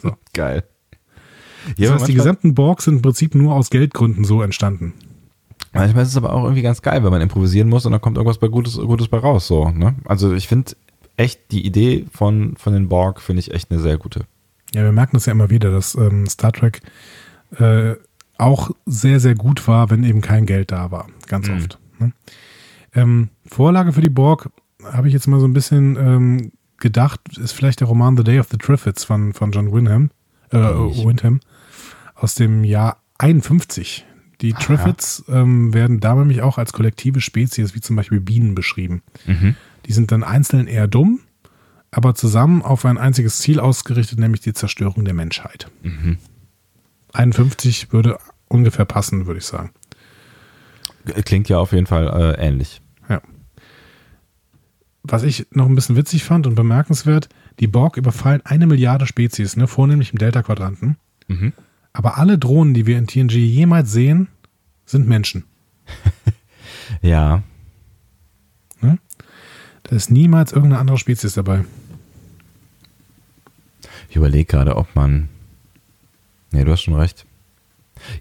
So. 0.00 0.16
Geil. 0.32 0.64
Das 1.66 1.78
Ja, 1.78 1.90
heißt, 1.90 2.00
aber 2.00 2.06
die 2.06 2.14
gesamten 2.14 2.54
Borgs 2.54 2.84
sind 2.86 2.96
im 2.96 3.02
Prinzip 3.02 3.34
nur 3.34 3.54
aus 3.54 3.68
Geldgründen 3.70 4.24
so 4.24 4.42
entstanden. 4.42 4.94
manchmal 5.74 6.02
ist 6.02 6.08
es 6.10 6.16
aber 6.16 6.32
auch 6.32 6.44
irgendwie 6.44 6.62
ganz 6.62 6.80
geil, 6.80 7.04
wenn 7.04 7.10
man 7.10 7.20
improvisieren 7.20 7.68
muss 7.68 7.84
und 7.84 7.92
dann 7.92 8.00
kommt 8.00 8.16
irgendwas 8.16 8.38
bei 8.38 8.48
Gutes, 8.48 8.76
Gutes 8.78 9.08
bei 9.08 9.18
raus. 9.18 9.46
So, 9.46 9.68
ne? 9.68 9.94
Also 10.06 10.32
ich 10.32 10.48
finde 10.48 10.72
echt 11.18 11.52
die 11.52 11.64
Idee 11.66 12.06
von, 12.10 12.56
von 12.56 12.72
den 12.72 12.88
Borg 12.88 13.20
finde 13.20 13.40
ich 13.40 13.52
echt 13.52 13.70
eine 13.70 13.80
sehr 13.80 13.98
gute. 13.98 14.24
Ja, 14.74 14.82
wir 14.82 14.92
merken 14.92 15.16
das 15.16 15.26
ja 15.26 15.32
immer 15.32 15.50
wieder, 15.50 15.70
dass 15.70 15.94
ähm, 15.94 16.26
Star 16.26 16.52
Trek 16.52 16.80
äh, 17.58 17.94
auch 18.38 18.70
sehr, 18.86 19.20
sehr 19.20 19.34
gut 19.34 19.66
war, 19.68 19.90
wenn 19.90 20.04
eben 20.04 20.20
kein 20.20 20.46
Geld 20.46 20.72
da 20.72 20.90
war. 20.90 21.08
Ganz 21.28 21.48
Mhm. 21.48 21.56
oft. 21.56 21.78
Ne? 21.98 22.12
Ähm, 22.94 23.28
Vorlage 23.46 23.92
für 23.92 24.00
die 24.00 24.10
Borg 24.10 24.50
habe 24.84 25.06
ich 25.08 25.14
jetzt 25.14 25.28
mal 25.28 25.38
so 25.40 25.46
ein 25.46 25.52
bisschen 25.52 25.96
ähm, 25.96 26.52
gedacht, 26.78 27.20
ist 27.38 27.52
vielleicht 27.52 27.80
der 27.80 27.88
Roman 27.88 28.16
The 28.16 28.24
Day 28.24 28.40
of 28.40 28.48
the 28.50 28.58
Triffids 28.58 29.04
von, 29.04 29.32
von 29.32 29.52
John 29.52 29.72
Wyndham, 29.72 30.10
äh. 30.50 30.56
Wyndham 30.58 31.40
aus 32.14 32.34
dem 32.34 32.64
Jahr 32.64 33.00
51. 33.18 34.04
Die 34.40 34.52
Triffids 34.54 35.24
ähm, 35.28 35.72
werden 35.72 36.00
da 36.00 36.16
nämlich 36.16 36.42
auch 36.42 36.58
als 36.58 36.72
kollektive 36.72 37.20
Spezies, 37.20 37.76
wie 37.76 37.80
zum 37.80 37.94
Beispiel 37.94 38.20
Bienen, 38.20 38.56
beschrieben. 38.56 39.02
Mhm. 39.26 39.54
Die 39.86 39.92
sind 39.92 40.10
dann 40.10 40.24
einzeln 40.24 40.66
eher 40.66 40.88
dumm, 40.88 41.20
aber 41.92 42.16
zusammen 42.16 42.60
auf 42.62 42.84
ein 42.84 42.98
einziges 42.98 43.38
Ziel 43.38 43.60
ausgerichtet, 43.60 44.18
nämlich 44.18 44.40
die 44.40 44.52
Zerstörung 44.52 45.04
der 45.04 45.14
Menschheit. 45.14 45.70
Mhm. 45.84 46.18
51 47.12 47.92
würde 47.92 48.18
ungefähr 48.48 48.84
passen, 48.84 49.26
würde 49.26 49.38
ich 49.38 49.46
sagen. 49.46 49.70
Klingt 51.24 51.48
ja 51.48 51.58
auf 51.58 51.72
jeden 51.72 51.86
Fall 51.86 52.08
äh, 52.08 52.46
ähnlich. 52.46 52.80
Ja. 53.08 53.20
Was 55.02 55.22
ich 55.24 55.46
noch 55.50 55.66
ein 55.66 55.74
bisschen 55.74 55.96
witzig 55.96 56.24
fand 56.24 56.46
und 56.46 56.54
bemerkenswert, 56.54 57.28
die 57.60 57.66
Borg 57.66 57.96
überfallen 57.96 58.42
eine 58.44 58.66
Milliarde 58.66 59.06
Spezies, 59.06 59.56
ne, 59.56 59.66
vornehmlich 59.66 60.12
im 60.12 60.18
Delta-Quadranten. 60.18 60.96
Mhm. 61.28 61.52
Aber 61.92 62.18
alle 62.18 62.38
Drohnen, 62.38 62.72
die 62.72 62.86
wir 62.86 62.98
in 62.98 63.06
TNG 63.06 63.32
jemals 63.32 63.90
sehen, 63.92 64.28
sind 64.86 65.08
Menschen. 65.08 65.44
Ja. 67.00 67.42
Da 69.82 69.96
ist 69.96 70.10
niemals 70.10 70.52
irgendeine 70.52 70.80
andere 70.80 70.98
Spezies 70.98 71.34
dabei. 71.34 71.64
Ich 74.08 74.16
überlege 74.16 74.44
gerade, 74.44 74.76
ob 74.76 74.94
man. 74.94 75.28
Nee, 76.52 76.64
du 76.64 76.72
hast 76.72 76.82
schon 76.82 76.94
recht. 76.94 77.26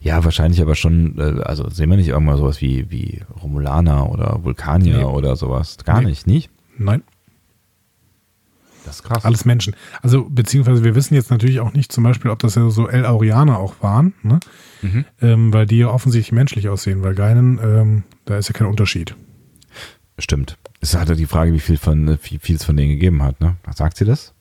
Ja, 0.02 0.24
wahrscheinlich 0.24 0.62
aber 0.62 0.76
schon, 0.76 1.18
äh, 1.18 1.41
also 1.44 1.70
sehen 1.70 1.90
wir 1.90 1.98
nicht 1.98 2.10
irgendwann 2.10 2.38
sowas 2.38 2.62
wie, 2.62 2.90
wie 2.91 3.22
Romulaner 3.41 4.10
oder 4.12 4.44
Vulkanier 4.44 4.98
Nee. 4.99 5.03
oder 5.03 5.36
sowas. 5.36 5.78
Gar 5.84 6.02
Nee. 6.02 6.08
nicht, 6.08 6.28
nicht? 6.28 6.49
Nein, 6.78 7.03
Das 8.86 8.98
ist 8.98 9.03
krass. 9.03 9.26
alles 9.26 9.45
Menschen. 9.45 9.76
Also, 10.02 10.28
beziehungsweise 10.30 10.84
wir 10.84 10.95
wissen 10.95 11.14
jetzt 11.14 11.30
natürlich 11.32 11.60
auch 11.60 11.74
nicht 11.74 11.91
zum 11.91 12.03
Beispiel, 12.03 12.32
ob 12.32 12.40
das 12.40 12.56
ja 12.56 12.70
so 12.70 12.88
El 12.88 13.06
Aurianer 13.06 13.60
auch 13.60 13.76
waren, 13.82 14.14
ne? 14.24 14.40
Mhm. 14.82 15.06
ähm, 15.22 15.53
weil 15.53 15.66
die 15.68 15.78
ja 15.78 15.88
offensichtlich 15.90 16.32
menschlich 16.32 16.68
aussehen, 16.70 17.02
weil 17.03 17.14
Geinen, 17.16 17.60
ähm, 17.64 18.03
da 18.26 18.38
ist 18.38 18.48
ja 18.49 18.53
kein 18.53 18.68
Unterschied. 18.68 19.16
Stimmt. 20.20 20.58
Es 20.80 20.94
ist 20.94 20.99
halt 20.99 21.18
die 21.18 21.26
Frage, 21.26 21.53
wie 21.53 21.60
viel 21.60 21.78
von 21.78 22.18
wie 22.24 22.38
viel 22.40 22.56
es 22.56 22.64
von 22.66 22.76
denen 22.76 22.90
gegeben 22.91 23.22
hat, 23.24 23.40
ne? 23.41 23.56
Sagt 23.76 23.98
sie 23.98 24.06
das? 24.06 24.34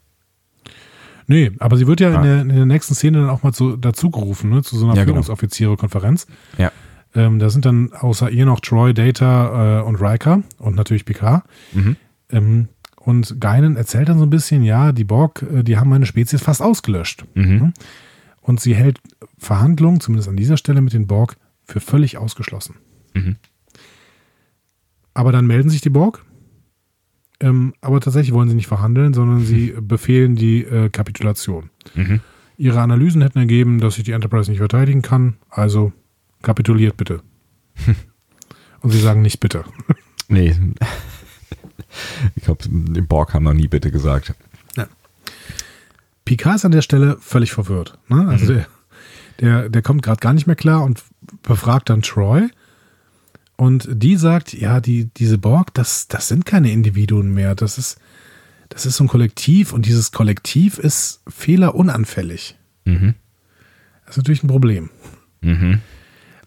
Nee, 1.30 1.52
aber 1.60 1.76
sie 1.76 1.86
wird 1.86 2.00
ja 2.00 2.10
Ah. 2.10 2.16
in, 2.16 2.22
der, 2.24 2.40
in 2.40 2.48
der 2.48 2.66
nächsten 2.66 2.94
Szene 2.94 3.18
dann 3.20 3.30
auch 3.30 3.44
mal 3.44 3.52
zu, 3.52 3.76
dazu 3.76 4.10
gerufen, 4.10 4.50
ne, 4.50 4.62
zu 4.62 4.76
so 4.76 4.84
einer 4.86 4.96
Ja, 4.96 5.04
genau. 5.04 5.22
Führungsoffizieре-Konferenz. 5.22 6.26
Ja. 6.58 6.72
Ähm, 7.14 7.38
da 7.38 7.50
sind 7.50 7.64
dann 7.64 7.92
außer 7.92 8.30
ihr 8.30 8.46
noch 8.46 8.58
Troy, 8.60 8.92
Data 8.94 9.80
äh, 9.80 9.82
und 9.84 9.96
Riker 9.96 10.42
und 10.58 10.74
natürlich 10.74 11.04
Picard. 11.04 11.44
Mhm. 11.72 11.96
Ähm, 12.30 12.68
und 12.96 13.40
Geinen 13.40 13.76
erzählt 13.76 14.08
dann 14.08 14.18
so 14.18 14.26
ein 14.26 14.30
bisschen, 14.30 14.62
ja, 14.64 14.90
die 14.92 15.04
Borg, 15.04 15.42
äh, 15.54 15.62
die 15.62 15.76
haben 15.78 15.88
meine 15.88 16.04
Spezies 16.06 16.42
fast 16.42 16.60
ausgelöscht. 16.62 17.24
Mhm. 17.34 17.72
Und 18.42 18.58
sie 18.60 18.74
hält 18.74 18.98
Verhandlungen, 19.38 20.00
zumindest 20.00 20.28
an 20.28 20.36
dieser 20.36 20.56
Stelle 20.56 20.80
mit 20.80 20.92
den 20.92 21.06
Borg, 21.06 21.36
für 21.64 21.78
völlig 21.80 22.18
ausgeschlossen. 22.18 22.74
Mhm. 23.14 23.36
Aber 25.14 25.30
dann 25.32 25.46
melden 25.46 25.70
sich 25.70 25.80
die 25.80 25.90
Borg. 25.90 26.24
Ähm, 27.40 27.74
aber 27.80 28.00
tatsächlich 28.00 28.34
wollen 28.34 28.48
sie 28.48 28.54
nicht 28.54 28.66
verhandeln, 28.66 29.14
sondern 29.14 29.40
sie 29.40 29.74
befehlen 29.80 30.36
die 30.36 30.62
äh, 30.62 30.90
Kapitulation. 30.90 31.70
Mhm. 31.94 32.20
Ihre 32.56 32.80
Analysen 32.80 33.22
hätten 33.22 33.38
ergeben, 33.38 33.80
dass 33.80 33.94
sich 33.94 34.04
die 34.04 34.12
Enterprise 34.12 34.50
nicht 34.50 34.58
verteidigen 34.58 35.00
kann. 35.00 35.36
Also 35.48 35.92
kapituliert 36.42 36.96
bitte. 36.96 37.22
Und 38.80 38.90
sie 38.90 39.00
sagen 39.00 39.22
nicht 39.22 39.40
bitte. 39.40 39.64
Nee. 40.32 40.54
Ich 42.36 42.44
glaube, 42.44 42.62
die 42.68 43.00
Borg 43.00 43.34
haben 43.34 43.42
noch 43.42 43.52
nie 43.52 43.66
bitte 43.66 43.90
gesagt. 43.90 44.32
Ja. 44.76 44.86
Picard 46.24 46.54
ist 46.54 46.64
an 46.64 46.70
der 46.70 46.82
Stelle 46.82 47.16
völlig 47.20 47.50
verwirrt. 47.50 47.98
Ne? 48.06 48.28
Also 48.28 48.46
der, 48.46 48.66
der, 49.40 49.68
der 49.68 49.82
kommt 49.82 50.04
gerade 50.04 50.20
gar 50.20 50.32
nicht 50.32 50.46
mehr 50.46 50.54
klar 50.54 50.84
und 50.84 51.02
befragt 51.42 51.90
dann 51.90 52.02
Troy. 52.02 52.48
Und 53.60 53.86
die 53.92 54.16
sagt, 54.16 54.54
ja, 54.54 54.80
die, 54.80 55.10
diese 55.18 55.36
Borg, 55.36 55.74
das, 55.74 56.08
das 56.08 56.28
sind 56.28 56.46
keine 56.46 56.72
Individuen 56.72 57.34
mehr. 57.34 57.54
Das 57.54 57.76
ist, 57.76 58.00
das 58.70 58.86
ist 58.86 58.96
so 58.96 59.04
ein 59.04 59.08
Kollektiv 59.08 59.74
und 59.74 59.84
dieses 59.84 60.12
Kollektiv 60.12 60.78
ist 60.78 61.20
fehlerunanfällig. 61.28 62.56
Mhm. 62.86 63.16
Das 64.06 64.14
ist 64.14 64.16
natürlich 64.16 64.42
ein 64.42 64.48
Problem. 64.48 64.88
Mhm. 65.42 65.80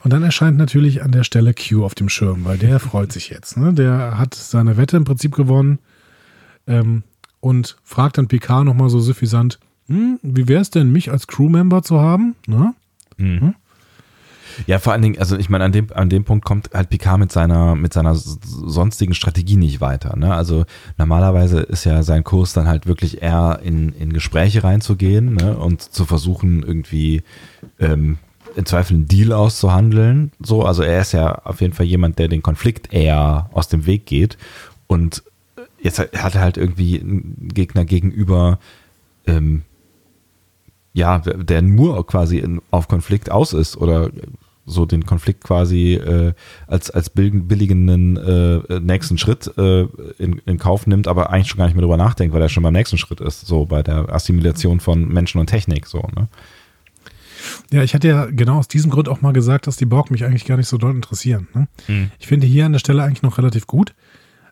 Und 0.03 0.11
dann 0.11 0.23
erscheint 0.23 0.57
natürlich 0.57 1.03
an 1.03 1.11
der 1.11 1.23
Stelle 1.23 1.53
Q 1.53 1.85
auf 1.85 1.93
dem 1.93 2.09
Schirm, 2.09 2.45
weil 2.45 2.57
der 2.57 2.79
freut 2.79 3.11
sich 3.11 3.29
jetzt. 3.29 3.57
Ne? 3.57 3.73
Der 3.73 4.17
hat 4.17 4.33
seine 4.33 4.75
Wette 4.77 4.97
im 4.97 5.03
Prinzip 5.03 5.35
gewonnen 5.35 5.77
ähm, 6.65 7.03
und 7.41 7.77
fragt 7.83 8.17
dann 8.17 8.27
Picard 8.27 8.65
nochmal 8.65 8.89
so 8.89 8.99
suffisant, 8.99 9.59
hm, 9.85 10.17
wie 10.23 10.47
wäre 10.47 10.63
es 10.63 10.71
denn, 10.71 10.91
mich 10.91 11.11
als 11.11 11.27
Crewmember 11.27 11.83
zu 11.83 11.99
haben? 11.99 12.35
Ne? 12.47 12.73
Ja, 14.67 14.79
vor 14.79 14.93
allen 14.93 15.01
Dingen, 15.01 15.19
also 15.19 15.37
ich 15.37 15.49
meine, 15.49 15.63
an 15.63 15.71
dem, 15.71 15.87
an 15.93 16.09
dem 16.09 16.23
Punkt 16.23 16.45
kommt 16.45 16.69
halt 16.73 16.89
Picard 16.89 17.19
mit 17.19 17.31
seiner, 17.31 17.75
mit 17.75 17.93
seiner 17.93 18.15
sonstigen 18.15 19.13
Strategie 19.13 19.55
nicht 19.55 19.81
weiter. 19.81 20.15
Ne? 20.15 20.33
Also 20.33 20.65
normalerweise 20.97 21.59
ist 21.59 21.85
ja 21.85 22.03
sein 22.03 22.23
Kurs 22.23 22.53
dann 22.53 22.67
halt 22.67 22.85
wirklich 22.85 23.21
eher 23.21 23.59
in, 23.63 23.93
in 23.93 24.13
Gespräche 24.13 24.63
reinzugehen 24.63 25.35
ne? 25.35 25.57
und 25.57 25.81
zu 25.81 26.05
versuchen, 26.05 26.63
irgendwie 26.63 27.23
ähm, 27.79 28.17
im 28.55 28.65
Zweifel 28.65 28.95
einen 28.95 29.07
Deal 29.07 29.33
auszuhandeln. 29.33 30.31
So, 30.39 30.63
also 30.63 30.83
er 30.83 31.01
ist 31.01 31.11
ja 31.13 31.33
auf 31.45 31.61
jeden 31.61 31.73
Fall 31.73 31.85
jemand, 31.85 32.19
der 32.19 32.27
den 32.27 32.41
Konflikt 32.41 32.93
eher 32.93 33.49
aus 33.53 33.67
dem 33.67 33.85
Weg 33.85 34.05
geht. 34.05 34.37
Und 34.87 35.23
jetzt 35.81 35.99
hat 35.99 36.35
er 36.35 36.41
halt 36.41 36.57
irgendwie 36.57 36.99
einen 36.99 37.49
Gegner 37.53 37.85
gegenüber, 37.85 38.59
ähm, 39.27 39.63
ja, 40.93 41.19
der 41.19 41.61
nur 41.61 42.05
quasi 42.05 42.37
in, 42.37 42.61
auf 42.71 42.87
Konflikt 42.87 43.31
aus 43.31 43.53
ist 43.53 43.77
oder 43.77 44.11
so 44.65 44.85
den 44.85 45.05
Konflikt 45.05 45.43
quasi 45.43 45.95
äh, 45.95 46.33
als, 46.67 46.89
als 46.89 47.09
billigen- 47.09 47.47
billigenden 47.47 48.17
äh, 48.17 48.79
nächsten 48.79 49.17
Schritt 49.17 49.51
äh, 49.57 49.83
in, 50.17 50.41
in 50.45 50.57
Kauf 50.57 50.87
nimmt, 50.87 51.07
aber 51.07 51.29
eigentlich 51.31 51.49
schon 51.49 51.57
gar 51.57 51.65
nicht 51.65 51.75
mehr 51.75 51.81
drüber 51.81 51.97
nachdenkt, 51.97 52.33
weil 52.33 52.41
er 52.41 52.49
schon 52.49 52.63
beim 52.63 52.73
nächsten 52.73 52.97
Schritt 52.97 53.19
ist, 53.19 53.45
so 53.45 53.65
bei 53.65 53.83
der 53.83 54.13
Assimilation 54.13 54.79
von 54.79 55.07
Menschen 55.07 55.39
und 55.39 55.47
Technik, 55.47 55.87
so, 55.87 56.07
ne? 56.15 56.27
Ja, 57.71 57.83
ich 57.83 57.93
hatte 57.93 58.07
ja 58.07 58.25
genau 58.27 58.59
aus 58.59 58.69
diesem 58.69 58.89
Grund 58.89 59.09
auch 59.09 59.21
mal 59.21 59.33
gesagt, 59.33 59.67
dass 59.67 59.75
die 59.75 59.85
Borg 59.85 60.11
mich 60.11 60.23
eigentlich 60.23 60.45
gar 60.45 60.55
nicht 60.55 60.69
so 60.69 60.77
doll 60.77 60.95
interessieren. 60.95 61.49
Ne? 61.53 61.67
Mhm. 61.89 62.11
Ich 62.17 62.27
finde 62.27 62.47
hier 62.47 62.65
an 62.65 62.71
der 62.71 62.79
Stelle 62.79 63.03
eigentlich 63.03 63.21
noch 63.21 63.37
relativ 63.37 63.67
gut, 63.67 63.93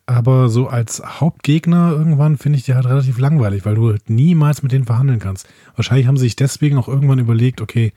aber 0.05 0.49
so 0.49 0.67
als 0.67 1.01
Hauptgegner 1.01 1.91
irgendwann 1.91 2.38
finde 2.38 2.57
ich 2.57 2.65
die 2.65 2.73
halt 2.73 2.85
relativ 2.85 3.17
langweilig, 3.17 3.65
weil 3.65 3.75
du 3.75 3.91
halt 3.91 4.09
niemals 4.09 4.61
mit 4.61 4.73
denen 4.73 4.83
verhandeln 4.83 5.19
kannst. 5.19 5.47
Wahrscheinlich 5.75 6.07
haben 6.07 6.17
sie 6.17 6.25
sich 6.25 6.35
deswegen 6.35 6.77
auch 6.77 6.89
irgendwann 6.89 7.19
überlegt, 7.19 7.61
okay, 7.61 7.93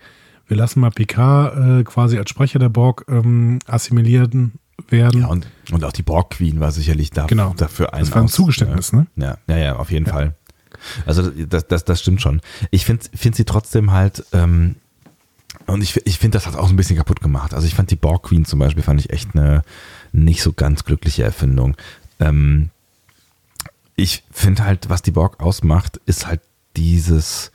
wir 0.46 0.56
lassen 0.56 0.80
mal 0.80 0.90
Picard 0.90 1.56
äh, 1.80 1.84
quasi 1.84 2.18
als 2.18 2.30
Sprecher 2.30 2.58
der 2.58 2.68
Borg 2.68 3.04
ähm, 3.08 3.58
assimilieren 3.66 4.52
werden. 4.88 5.20
Ja, 5.22 5.28
und, 5.28 5.46
und 5.72 5.84
auch 5.84 5.92
die 5.92 6.02
Borg 6.02 6.30
Queen 6.30 6.60
war 6.60 6.72
sicherlich 6.72 7.10
da, 7.10 7.26
Genau. 7.26 7.54
dafür 7.56 7.94
ein 7.94 8.00
das 8.00 8.10
war 8.12 8.18
ein 8.18 8.24
aus- 8.26 8.32
Zugeständnis, 8.32 8.92
ja. 8.92 8.98
ne? 8.98 9.06
Ja, 9.16 9.38
ja, 9.48 9.56
ja, 9.58 9.76
auf 9.76 9.90
jeden 9.90 10.06
Fall. 10.06 10.34
Also 11.06 11.30
das, 11.30 11.66
das, 11.68 11.84
das 11.84 12.00
stimmt 12.00 12.20
schon. 12.20 12.40
Ich 12.70 12.84
finde 12.84 13.04
find 13.14 13.34
sie 13.36 13.44
trotzdem 13.44 13.92
halt, 13.92 14.24
ähm, 14.32 14.74
und 15.66 15.82
ich, 15.82 16.04
ich 16.06 16.18
finde, 16.18 16.36
das 16.36 16.46
hat 16.46 16.56
auch 16.56 16.68
ein 16.68 16.76
bisschen 16.76 16.96
kaputt 16.96 17.20
gemacht. 17.20 17.54
Also 17.54 17.66
ich 17.66 17.74
fand 17.74 17.90
die 17.90 17.96
Borg 17.96 18.24
Queen 18.24 18.44
zum 18.44 18.58
Beispiel, 18.58 18.82
fand 18.82 19.00
ich 19.00 19.10
echt 19.10 19.34
eine 19.34 19.62
nicht 20.12 20.42
so 20.42 20.52
ganz 20.52 20.84
glückliche 20.84 21.22
Erfindung. 21.22 21.76
Ähm, 22.20 22.68
ich 23.96 24.24
finde 24.30 24.64
halt, 24.64 24.88
was 24.90 25.02
die 25.02 25.12
Borg 25.12 25.40
ausmacht, 25.40 26.00
ist 26.06 26.26
halt 26.26 26.40
dieses 26.76 27.52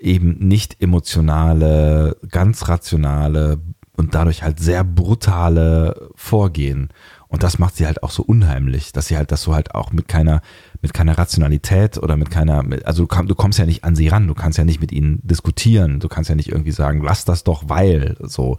eben 0.00 0.38
nicht 0.38 0.80
emotionale, 0.82 2.16
ganz 2.30 2.68
rationale 2.68 3.58
und 3.96 4.14
dadurch 4.14 4.42
halt 4.42 4.60
sehr 4.60 4.84
brutale 4.84 6.10
Vorgehen. 6.14 6.90
Und 7.26 7.42
das 7.42 7.58
macht 7.58 7.76
sie 7.76 7.86
halt 7.86 8.02
auch 8.02 8.10
so 8.10 8.22
unheimlich, 8.22 8.92
dass 8.92 9.06
sie 9.06 9.16
halt 9.16 9.32
das 9.32 9.42
so 9.42 9.54
halt 9.54 9.74
auch 9.74 9.92
mit 9.92 10.08
keiner, 10.08 10.40
mit 10.80 10.94
keiner 10.94 11.18
Rationalität 11.18 11.98
oder 11.98 12.16
mit 12.16 12.30
keiner, 12.30 12.64
also 12.84 13.02
du, 13.02 13.08
komm, 13.08 13.26
du 13.26 13.34
kommst 13.34 13.58
ja 13.58 13.66
nicht 13.66 13.84
an 13.84 13.96
sie 13.96 14.08
ran, 14.08 14.26
du 14.26 14.34
kannst 14.34 14.56
ja 14.56 14.64
nicht 14.64 14.80
mit 14.80 14.92
ihnen 14.92 15.20
diskutieren, 15.24 16.00
du 16.00 16.08
kannst 16.08 16.30
ja 16.30 16.36
nicht 16.36 16.48
irgendwie 16.48 16.72
sagen, 16.72 17.02
lass 17.02 17.24
das 17.24 17.44
doch, 17.44 17.64
weil, 17.66 18.16
so. 18.20 18.56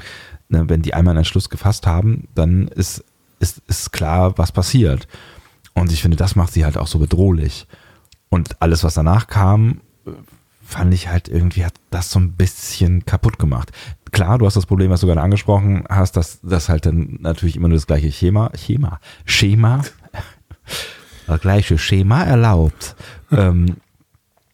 Ne, 0.50 0.68
wenn 0.68 0.82
die 0.82 0.96
einmal 0.96 1.12
einen 1.12 1.20
Entschluss 1.20 1.50
gefasst 1.50 1.86
haben, 1.88 2.28
dann 2.36 2.68
ist, 2.68 3.04
ist, 3.40 3.62
ist 3.68 3.92
klar, 3.92 4.38
was 4.38 4.52
passiert. 4.52 5.08
Und 5.74 5.92
ich 5.92 6.02
finde, 6.02 6.18
das 6.18 6.36
macht 6.36 6.54
sie 6.54 6.66
halt 6.66 6.78
auch 6.78 6.88
so 6.88 7.00
bedrohlich. 7.00 7.68
Und 8.30 8.62
alles, 8.62 8.84
was 8.84 8.96
danach 8.96 9.28
kam, 9.28 9.82
fand 10.70 10.94
ich 10.94 11.08
halt 11.08 11.28
irgendwie, 11.28 11.66
hat 11.66 11.74
das 11.90 12.12
so 12.12 12.20
ein 12.20 12.34
bisschen 12.34 13.04
kaputt 13.04 13.40
gemacht. 13.40 13.72
Klar, 14.12 14.38
du 14.38 14.46
hast 14.46 14.54
das 14.54 14.68
Problem, 14.68 14.92
was 14.92 15.02
du 15.02 15.08
gerade 15.08 15.22
angesprochen 15.22 15.84
hast, 15.90 16.16
dass 16.16 16.42
das 16.42 16.70
halt 16.70 16.86
dann 16.86 17.18
natürlich 17.22 17.56
immer 17.56 17.70
nur 17.70 17.78
das 17.78 17.88
gleiche 17.88 18.12
Schema, 18.12 18.52
Schema, 18.54 19.00
Schema, 19.26 19.82
das 21.28 21.42
gleiche 21.42 21.80
Schema 21.80 22.24
erlaubt. 22.24 22.96
ähm, 23.32 23.78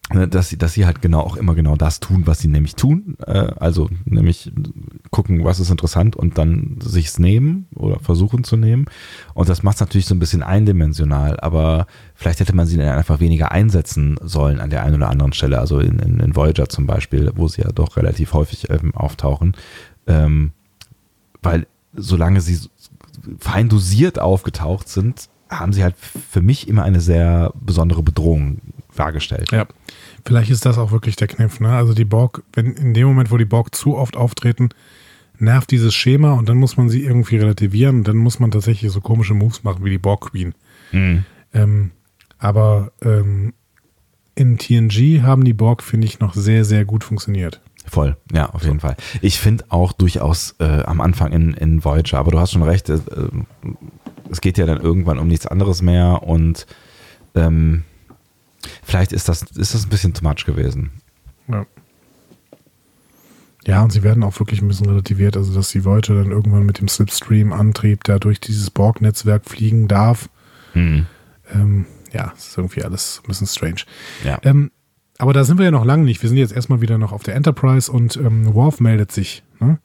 dass 0.08 0.50
sie, 0.50 0.56
dass 0.56 0.72
sie 0.72 0.86
halt 0.86 1.02
genau 1.02 1.20
auch 1.20 1.36
immer 1.36 1.56
genau 1.56 1.74
das 1.74 1.98
tun, 1.98 2.22
was 2.26 2.38
sie 2.38 2.46
nämlich 2.46 2.76
tun. 2.76 3.16
Äh, 3.26 3.48
also 3.56 3.88
nämlich 4.04 4.52
gucken, 5.10 5.44
was 5.44 5.58
ist 5.58 5.70
interessant 5.70 6.14
und 6.14 6.38
dann 6.38 6.78
sich's 6.80 7.18
nehmen 7.18 7.66
oder 7.74 7.98
versuchen 7.98 8.44
zu 8.44 8.56
nehmen. 8.56 8.86
Und 9.34 9.48
das 9.48 9.64
macht 9.64 9.76
es 9.76 9.80
natürlich 9.80 10.06
so 10.06 10.14
ein 10.14 10.20
bisschen 10.20 10.44
eindimensional, 10.44 11.40
aber 11.40 11.86
vielleicht 12.14 12.38
hätte 12.38 12.54
man 12.54 12.66
sie 12.66 12.76
dann 12.76 12.96
einfach 12.96 13.18
weniger 13.18 13.50
einsetzen 13.50 14.16
sollen 14.22 14.60
an 14.60 14.70
der 14.70 14.84
einen 14.84 14.96
oder 14.96 15.10
anderen 15.10 15.32
Stelle. 15.32 15.58
Also 15.58 15.80
in, 15.80 15.98
in, 15.98 16.20
in 16.20 16.36
Voyager 16.36 16.68
zum 16.68 16.86
Beispiel, 16.86 17.32
wo 17.34 17.48
sie 17.48 17.62
ja 17.62 17.72
doch 17.72 17.96
relativ 17.96 18.32
häufig 18.32 18.70
ähm, 18.70 18.94
auftauchen. 18.94 19.56
Ähm, 20.06 20.52
weil 21.42 21.66
solange 21.94 22.40
sie 22.40 22.60
fein 23.40 23.68
dosiert 23.68 24.20
aufgetaucht 24.20 24.88
sind, 24.88 25.28
haben 25.48 25.72
sie 25.72 25.82
halt 25.82 25.94
für 25.96 26.42
mich 26.42 26.68
immer 26.68 26.84
eine 26.84 27.00
sehr 27.00 27.52
besondere 27.60 28.02
Bedrohung 28.02 28.60
dargestellt. 28.96 29.52
Ja, 29.52 29.66
vielleicht 30.24 30.50
ist 30.50 30.66
das 30.66 30.78
auch 30.78 30.92
wirklich 30.92 31.16
der 31.16 31.28
Kniff. 31.28 31.60
Ne? 31.60 31.70
Also 31.70 31.94
die 31.94 32.04
Borg, 32.04 32.42
wenn 32.52 32.72
in 32.72 32.94
dem 32.94 33.06
Moment, 33.06 33.30
wo 33.30 33.36
die 33.36 33.44
Borg 33.44 33.74
zu 33.74 33.96
oft 33.96 34.16
auftreten, 34.16 34.70
nervt 35.38 35.70
dieses 35.70 35.94
Schema 35.94 36.32
und 36.32 36.48
dann 36.48 36.56
muss 36.56 36.76
man 36.76 36.88
sie 36.88 37.04
irgendwie 37.04 37.36
relativieren. 37.36 38.04
Dann 38.04 38.16
muss 38.16 38.40
man 38.40 38.50
tatsächlich 38.50 38.90
so 38.90 39.00
komische 39.00 39.34
Moves 39.34 39.64
machen 39.64 39.84
wie 39.84 39.90
die 39.90 39.98
Borg 39.98 40.32
Queen. 40.32 40.54
Ähm, 41.52 41.90
aber 42.38 42.92
ähm, 43.02 43.52
in 44.34 44.58
TNG 44.58 45.22
haben 45.22 45.44
die 45.44 45.54
Borg, 45.54 45.82
finde 45.82 46.06
ich, 46.06 46.20
noch 46.20 46.34
sehr, 46.34 46.64
sehr 46.64 46.84
gut 46.84 47.04
funktioniert. 47.04 47.60
Voll, 47.86 48.16
ja, 48.32 48.50
auf 48.50 48.64
jeden 48.64 48.80
Fall. 48.80 48.96
Ich 49.22 49.38
finde 49.38 49.64
auch 49.68 49.92
durchaus 49.92 50.56
äh, 50.58 50.82
am 50.82 51.00
Anfang 51.00 51.32
in, 51.32 51.54
in 51.54 51.84
Voyager, 51.84 52.18
aber 52.18 52.32
du 52.32 52.40
hast 52.40 52.52
schon 52.52 52.62
recht, 52.62 52.88
äh, 52.88 52.94
äh, 52.94 53.28
es 54.30 54.40
geht 54.40 54.58
ja 54.58 54.66
dann 54.66 54.80
irgendwann 54.80 55.18
um 55.18 55.28
nichts 55.28 55.46
anderes 55.46 55.82
mehr 55.82 56.22
und 56.24 56.66
ähm, 57.34 57.84
vielleicht 58.82 59.12
ist 59.12 59.28
das, 59.28 59.42
ist 59.42 59.74
das 59.74 59.84
ein 59.84 59.88
bisschen 59.88 60.14
too 60.14 60.26
much 60.26 60.44
gewesen. 60.44 60.90
Ja. 61.48 61.66
Ja, 63.66 63.82
und 63.82 63.90
sie 63.90 64.04
werden 64.04 64.22
auch 64.22 64.38
wirklich 64.38 64.62
ein 64.62 64.68
bisschen 64.68 64.86
relativiert, 64.86 65.36
also 65.36 65.52
dass 65.52 65.70
die 65.70 65.84
Voyager 65.84 66.14
dann 66.14 66.30
irgendwann 66.30 66.66
mit 66.66 66.78
dem 66.78 66.86
Slipstream-Antrieb, 66.86 68.04
der 68.04 68.20
durch 68.20 68.38
dieses 68.38 68.70
Borg-Netzwerk 68.70 69.44
fliegen 69.44 69.88
darf. 69.88 70.28
Hm. 70.72 71.06
Ähm, 71.52 71.86
ja, 72.12 72.32
ist 72.36 72.56
irgendwie 72.56 72.84
alles 72.84 73.20
ein 73.24 73.28
bisschen 73.28 73.48
strange. 73.48 73.82
Ja. 74.24 74.38
Ähm, 74.44 74.70
aber 75.18 75.32
da 75.32 75.44
sind 75.44 75.58
wir 75.58 75.64
ja 75.64 75.70
noch 75.70 75.84
lange 75.84 76.04
nicht. 76.04 76.22
Wir 76.22 76.28
sind 76.28 76.38
jetzt 76.38 76.52
erstmal 76.52 76.80
wieder 76.80 76.98
noch 76.98 77.12
auf 77.12 77.24
der 77.24 77.34
Enterprise 77.34 77.90
und 77.90 78.16
ähm, 78.16 78.54
Worf 78.54 78.80
meldet 78.80 79.10
sich, 79.10 79.42
ne? 79.58 79.78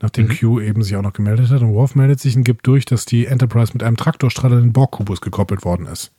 nachdem 0.00 0.28
Q 0.28 0.60
eben 0.60 0.82
sich 0.82 0.94
auch 0.96 1.02
noch 1.02 1.14
gemeldet 1.14 1.50
hat. 1.50 1.62
Und 1.62 1.72
Worf 1.72 1.94
meldet 1.94 2.20
sich 2.20 2.36
und 2.36 2.44
gibt 2.44 2.66
durch, 2.66 2.84
dass 2.84 3.06
die 3.06 3.26
Enterprise 3.26 3.72
mit 3.72 3.82
einem 3.82 3.96
Traktorstrahler 3.96 4.58
in 4.58 4.64
den 4.64 4.72
Borg-Kubus 4.72 5.20
gekoppelt 5.20 5.64
worden 5.64 5.86
ist. 5.86 6.12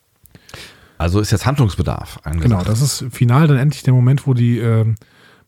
Also 0.97 1.19
ist 1.19 1.31
jetzt 1.31 1.45
Handlungsbedarf 1.45 2.19
angesagt. 2.23 2.49
Genau, 2.49 2.63
das 2.63 2.81
ist 2.81 3.05
final 3.11 3.47
dann 3.47 3.57
endlich 3.57 3.83
der 3.83 3.93
Moment, 3.93 4.25
wo 4.25 4.33
die 4.33 4.57
ähm, 4.59 4.95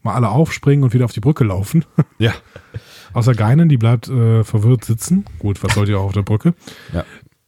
mal 0.04 0.14
alle 0.14 0.30
aufspringen 0.30 0.84
und 0.84 0.94
wieder 0.94 1.06
auf 1.06 1.12
die 1.14 1.20
Brücke 1.20 1.44
laufen. 1.44 1.86
Ja. 2.18 2.34
Außer 3.14 3.34
Geinen, 3.34 3.70
die 3.70 3.78
bleibt 3.78 4.08
äh, 4.08 4.44
verwirrt 4.44 4.86
sitzen. 4.86 5.26
Gut, 5.40 5.64
was 5.64 5.74
soll 5.74 5.86
die 5.86 5.96
auch 5.96 6.04
auf 6.04 6.14
der 6.14 6.22
Brücke? 6.22 6.54
ja. 6.94 7.06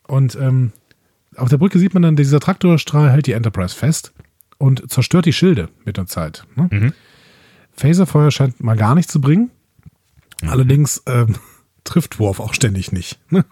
Und 0.08 0.36
ähm, 0.36 0.72
auf 1.36 1.50
der 1.50 1.58
Brücke 1.58 1.78
sieht 1.78 1.94
man 1.94 2.04
dann, 2.04 2.16
dieser 2.16 2.40
Traktorstrahl 2.40 3.12
hält 3.12 3.28
die 3.28 3.32
Enterprise 3.34 3.76
fest 3.76 4.14
und 4.58 4.90
zerstört 4.92 5.26
die 5.26 5.34
Schilde 5.34 5.70
mit 5.86 5.98
der 5.98 6.06
Zeit. 6.06 6.46
Ne? 6.56 6.68
Mhm. 6.72 6.94
Phaserfeuer 7.72 8.32
scheint 8.32 8.62
mal 8.62 8.76
gar 8.76 8.96
nichts 8.96 9.12
zu 9.12 9.22
bringen. 9.22 9.52
Allerdings 10.46 11.04
ähm, 11.06 11.36
trifft 11.84 12.20
Worf 12.20 12.40
auch 12.40 12.54
ständig 12.54 12.92
nicht. 12.92 13.20
Ne? 13.32 13.46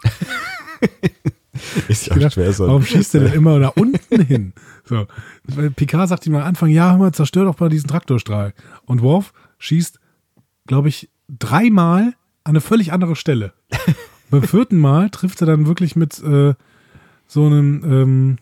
Ist 1.87 2.07
ja 2.07 2.13
gedacht, 2.15 2.33
schwer 2.33 2.51
so. 2.53 2.67
Warum 2.67 2.83
schießt 2.83 3.15
er 3.15 3.21
denn 3.21 3.33
immer 3.33 3.59
da 3.59 3.69
unten 3.69 4.21
hin? 4.21 4.53
So. 4.85 5.05
Picard 5.75 6.09
sagt 6.09 6.25
ihm 6.25 6.33
am 6.33 6.41
Anfang, 6.41 6.69
ja, 6.69 6.89
hör 6.89 6.97
mal, 6.97 7.11
zerstör 7.11 7.45
doch 7.45 7.59
mal 7.59 7.69
diesen 7.69 7.87
Traktorstrahl. 7.87 8.55
Und 8.85 9.03
Worf 9.03 9.33
schießt, 9.59 9.99
glaube 10.65 10.89
ich, 10.89 11.11
dreimal 11.27 12.01
an 12.43 12.53
eine 12.53 12.59
völlig 12.61 12.91
andere 12.91 13.15
Stelle. 13.15 13.53
Beim 14.31 14.41
vierten 14.41 14.77
Mal 14.77 15.11
trifft 15.11 15.41
er 15.41 15.45
dann 15.47 15.67
wirklich 15.67 15.95
mit 15.95 16.17
äh, 16.23 16.55
so 17.27 17.45
einem, 17.45 17.83
ähm, 17.83 18.37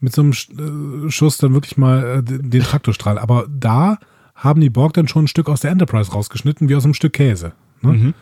mit 0.00 0.14
so 0.14 0.22
einem 0.22 0.30
Sch- 0.30 1.06
äh, 1.06 1.10
Schuss 1.10 1.36
dann 1.36 1.52
wirklich 1.52 1.76
mal 1.76 2.20
äh, 2.20 2.22
den 2.22 2.62
Traktorstrahl. 2.62 3.18
Aber 3.18 3.46
da 3.50 3.98
haben 4.34 4.62
die 4.62 4.70
Borg 4.70 4.94
dann 4.94 5.08
schon 5.08 5.24
ein 5.24 5.28
Stück 5.28 5.50
aus 5.50 5.60
der 5.60 5.70
Enterprise 5.70 6.12
rausgeschnitten, 6.12 6.70
wie 6.70 6.76
aus 6.76 6.84
einem 6.84 6.94
Stück 6.94 7.12
Käse. 7.12 7.52
Ne? 7.82 8.14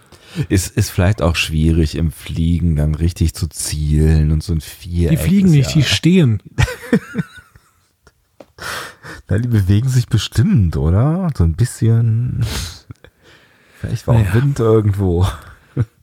Ist, 0.49 0.77
ist 0.77 0.91
vielleicht 0.91 1.23
auch 1.23 1.37
schwierig 1.37 1.95
im 1.95 2.11
Fliegen 2.11 2.77
dann 2.77 2.95
richtig 2.95 3.35
zu 3.35 3.49
zielen 3.49 4.33
und 4.33 4.43
so 4.43 4.53
ein 4.53 4.61
Viereck. 4.61 5.19
Die 5.19 5.25
fliegen 5.25 5.51
nicht, 5.51 5.71
ja, 5.71 5.77
die 5.77 5.83
stehen. 5.85 6.43
Na, 9.29 9.39
die 9.39 9.49
bewegen 9.49 9.89
sich 9.89 10.07
bestimmt, 10.07 10.77
oder? 10.77 11.31
So 11.37 11.45
ein 11.45 11.55
bisschen. 11.55 12.45
Vielleicht 13.79 14.07
war 14.07 14.17
auch 14.17 14.21
Naja. 14.21 14.35
Wind 14.35 14.59
irgendwo. 14.59 15.27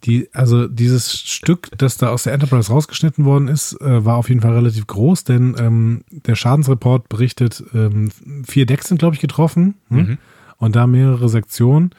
Die, 0.04 0.30
also 0.34 0.68
dieses 0.68 1.14
Stück, 1.14 1.70
das 1.78 1.96
da 1.98 2.10
aus 2.10 2.24
der 2.24 2.34
Enterprise 2.34 2.72
rausgeschnitten 2.72 3.24
worden 3.24 3.48
ist, 3.48 3.80
äh, 3.82 4.04
war 4.04 4.18
auf 4.18 4.30
jeden 4.30 4.42
Fall 4.42 4.54
relativ 4.54 4.88
groß, 4.88 5.24
denn 5.24 5.56
ähm, 5.58 6.04
der 6.10 6.36
Schadensreport 6.36 7.08
berichtet, 7.08 7.64
ähm, 7.74 8.12
vier 8.46 8.66
Decks 8.66 8.88
sind, 8.88 8.98
glaube 8.98 9.16
ich, 9.16 9.22
getroffen 9.22 9.76
hm? 9.90 10.18
und 10.58 10.76
da 10.76 10.88
mehrere 10.88 11.30
Sektionen 11.30 11.92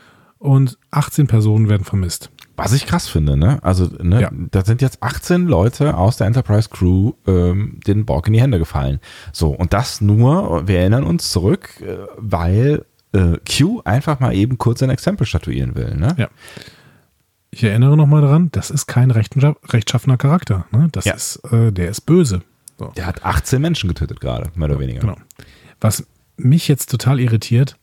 und 0.43 0.79
18 0.91 1.27
Personen 1.29 1.69
werden 1.69 1.85
vermisst. 1.85 2.31
Was 2.57 2.73
ich 2.73 2.87
krass 2.87 3.09
finde, 3.09 3.37
ne? 3.37 3.59
Also, 3.63 3.89
ne, 4.03 4.21
Ja. 4.21 4.31
da 4.51 4.65
sind 4.65 4.83
jetzt 4.83 5.03
18 5.03 5.47
Leute 5.47 5.97
aus 5.97 6.17
der 6.19 6.27
Enterprise 6.27 6.69
Crew 6.69 7.13
ähm, 7.27 7.81
den 7.87 8.05
Borg 8.05 8.27
in 8.27 8.35
die 8.35 8.41
Hände 8.41 8.59
gefallen. 8.59 9.01
So, 9.33 9.51
und 9.51 9.73
das 9.73 10.01
nur, 10.01 10.67
wir 10.69 10.81
erinnern 10.81 11.05
uns 11.05 11.31
zurück, 11.31 11.81
äh, 11.81 11.97
weil 12.19 12.85
äh, 13.15 13.37
Q 13.49 13.81
einfach 13.85 14.21
mal 14.21 14.35
eben 14.35 14.59
kurz 14.59 14.83
ein 14.83 14.91
Exempel 14.91 15.27
statuieren 15.27 15.75
will, 15.77 15.95
ne? 15.97 16.15
Ja. 16.19 16.29
Ich 17.51 17.63
erinnere 17.65 17.97
nochmal 17.97 18.23
daran, 18.23 18.49
das 18.53 18.71
ist 18.71 18.87
kein 18.87 19.13
rechtscha- 19.13 19.57
rechtschaffener 19.73 20.17
Charakter. 20.17 20.65
Ne? 20.73 20.89
Das 20.93 21.05
Ja. 21.05 21.15
ist, 21.15 21.37
äh, 21.53 21.71
der 21.73 21.89
ist 21.91 22.03
böse. 22.03 22.43
So. 22.79 22.87
Der 22.97 23.07
hat 23.07 23.25
18 23.25 23.61
Menschen 23.61 23.89
getötet 23.89 24.21
gerade, 24.21 24.51
mehr 24.55 24.69
oder 24.71 24.81
weniger. 24.81 25.01
Genau. 25.01 25.17
Was 25.81 26.07
mich 26.37 26.67
jetzt 26.69 26.91
total 26.91 27.21
irritiert 27.21 27.77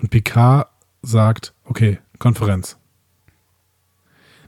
und 0.00 0.10
Picard 0.10 0.68
sagt, 1.04 1.54
okay, 1.64 1.98
Konferenz. 2.18 2.76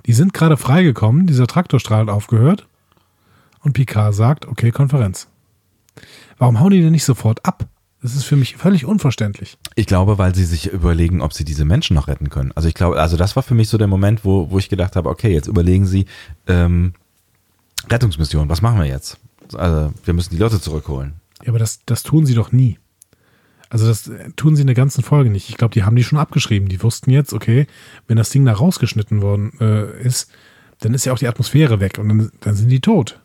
Die 0.07 0.13
sind 0.13 0.33
gerade 0.33 0.57
freigekommen, 0.57 1.27
dieser 1.27 1.47
Traktorstrahl 1.47 2.03
hat 2.03 2.09
aufgehört 2.09 2.67
und 3.63 3.73
Picard 3.73 4.15
sagt, 4.15 4.47
okay, 4.47 4.71
Konferenz. 4.71 5.29
Warum 6.39 6.61
hauen 6.61 6.71
die 6.71 6.83
denn 6.83 6.93
nicht 6.93 7.05
sofort 7.05 7.45
ab? 7.45 7.67
Das 8.03 8.15
ist 8.15 8.25
für 8.25 8.37
mich 8.37 8.57
völlig 8.57 8.85
unverständlich. 8.85 9.59
Ich 9.75 9.87
glaube, 9.87 10.19
weil 10.19 10.35
sie 10.35 10.45
sich 10.45 10.69
überlegen, 10.69 11.23
ob 11.23 11.33
sie 11.33 11.45
diese 11.45 11.65
Menschen 11.65 11.95
noch 11.95 12.09
retten 12.09 12.31
können. 12.31 12.53
Also 12.55 12.69
ich 12.69 12.75
glaube, 12.75 13.01
also 13.01 13.17
das 13.17 13.35
war 13.35 13.43
für 13.43 13.55
mich 13.55 13.69
so 13.69 13.79
der 13.79 13.89
Moment, 13.89 14.25
wo, 14.25 14.51
wo 14.51 14.59
ich 14.59 14.69
gedacht 14.69 14.95
habe, 14.97 15.09
okay, 15.09 15.33
jetzt 15.33 15.49
überlegen 15.49 15.87
sie, 15.87 16.07
ähm, 16.47 16.93
Rettungsmission, 17.91 18.49
was 18.49 18.63
machen 18.63 18.79
wir 18.79 18.87
jetzt? 18.87 19.19
Also 19.55 19.93
wir 20.05 20.15
müssen 20.15 20.31
die 20.31 20.39
Leute 20.39 20.61
zurückholen. 20.61 21.15
Ja, 21.43 21.49
aber 21.49 21.59
das, 21.59 21.81
das 21.87 22.03
tun 22.03 22.27
sie 22.27 22.35
doch 22.35 22.53
nie. 22.53 22.79
Also 23.69 23.87
das 23.87 24.09
äh, 24.09 24.31
tun 24.37 24.57
sie 24.57 24.63
in 24.63 24.69
der 24.69 24.77
ganzen 24.77 25.03
Folge 25.03 25.31
nicht. 25.31 25.49
Ich 25.49 25.57
glaube, 25.57 25.75
die 25.75 25.85
haben 25.85 25.97
die 25.97 26.05
schon 26.05 26.19
abgeschrieben. 26.19 26.69
Die 26.69 26.83
wussten 26.83 27.11
jetzt, 27.11 27.33
okay, 27.33 27.67
wenn 28.07 28.17
das 28.17 28.31
Ding 28.31 28.45
da 28.45 28.53
rausgeschnitten 28.53 29.23
worden 29.23 29.53
äh, 29.61 30.01
ist, 30.03 30.31
dann 30.81 30.95
ist 30.95 31.05
ja 31.05 31.13
auch 31.13 31.19
die 31.19 31.29
Atmosphäre 31.29 31.81
weg 31.81 31.99
und 31.99 32.09
dann, 32.09 32.31
dann 32.41 32.55
sind 32.55 32.69
die 32.69 32.81
tot. 32.81 33.21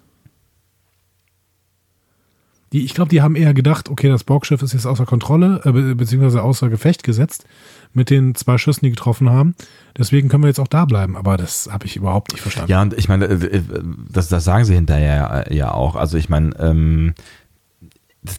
Die, 2.73 2.85
ich 2.85 2.93
glaube, 2.93 3.09
die 3.09 3.21
haben 3.21 3.35
eher 3.35 3.53
gedacht, 3.53 3.89
okay, 3.89 4.07
das 4.07 4.23
Borgschiff 4.23 4.61
ist 4.61 4.71
jetzt 4.71 4.85
außer 4.85 5.05
Kontrolle, 5.05 5.61
äh, 5.65 5.71
be 5.73 5.95
beziehungsweise 5.95 6.41
außer 6.41 6.69
Gefecht 6.69 7.03
gesetzt 7.03 7.45
mit 7.93 8.09
den 8.09 8.33
zwei 8.33 8.57
Schüssen, 8.57 8.85
die 8.85 8.91
getroffen 8.91 9.29
haben. 9.29 9.55
Deswegen 9.97 10.29
können 10.29 10.43
wir 10.43 10.47
jetzt 10.47 10.59
auch 10.59 10.69
da 10.69 10.85
bleiben. 10.85 11.17
Aber 11.17 11.35
das 11.35 11.67
habe 11.69 11.85
ich 11.85 11.97
überhaupt 11.97 12.31
nicht 12.31 12.41
verstanden. 12.41 12.71
Ja, 12.71 12.81
und 12.81 12.93
ich 12.93 13.09
meine, 13.09 13.25
äh, 13.25 13.57
äh, 13.57 13.61
das, 14.09 14.29
das 14.29 14.45
sagen 14.45 14.63
sie 14.63 14.75
hinterher 14.75 15.47
ja 15.49 15.73
auch. 15.73 15.97
Also 15.97 16.17
ich 16.17 16.29
meine, 16.29 16.55
ähm, 16.59 17.13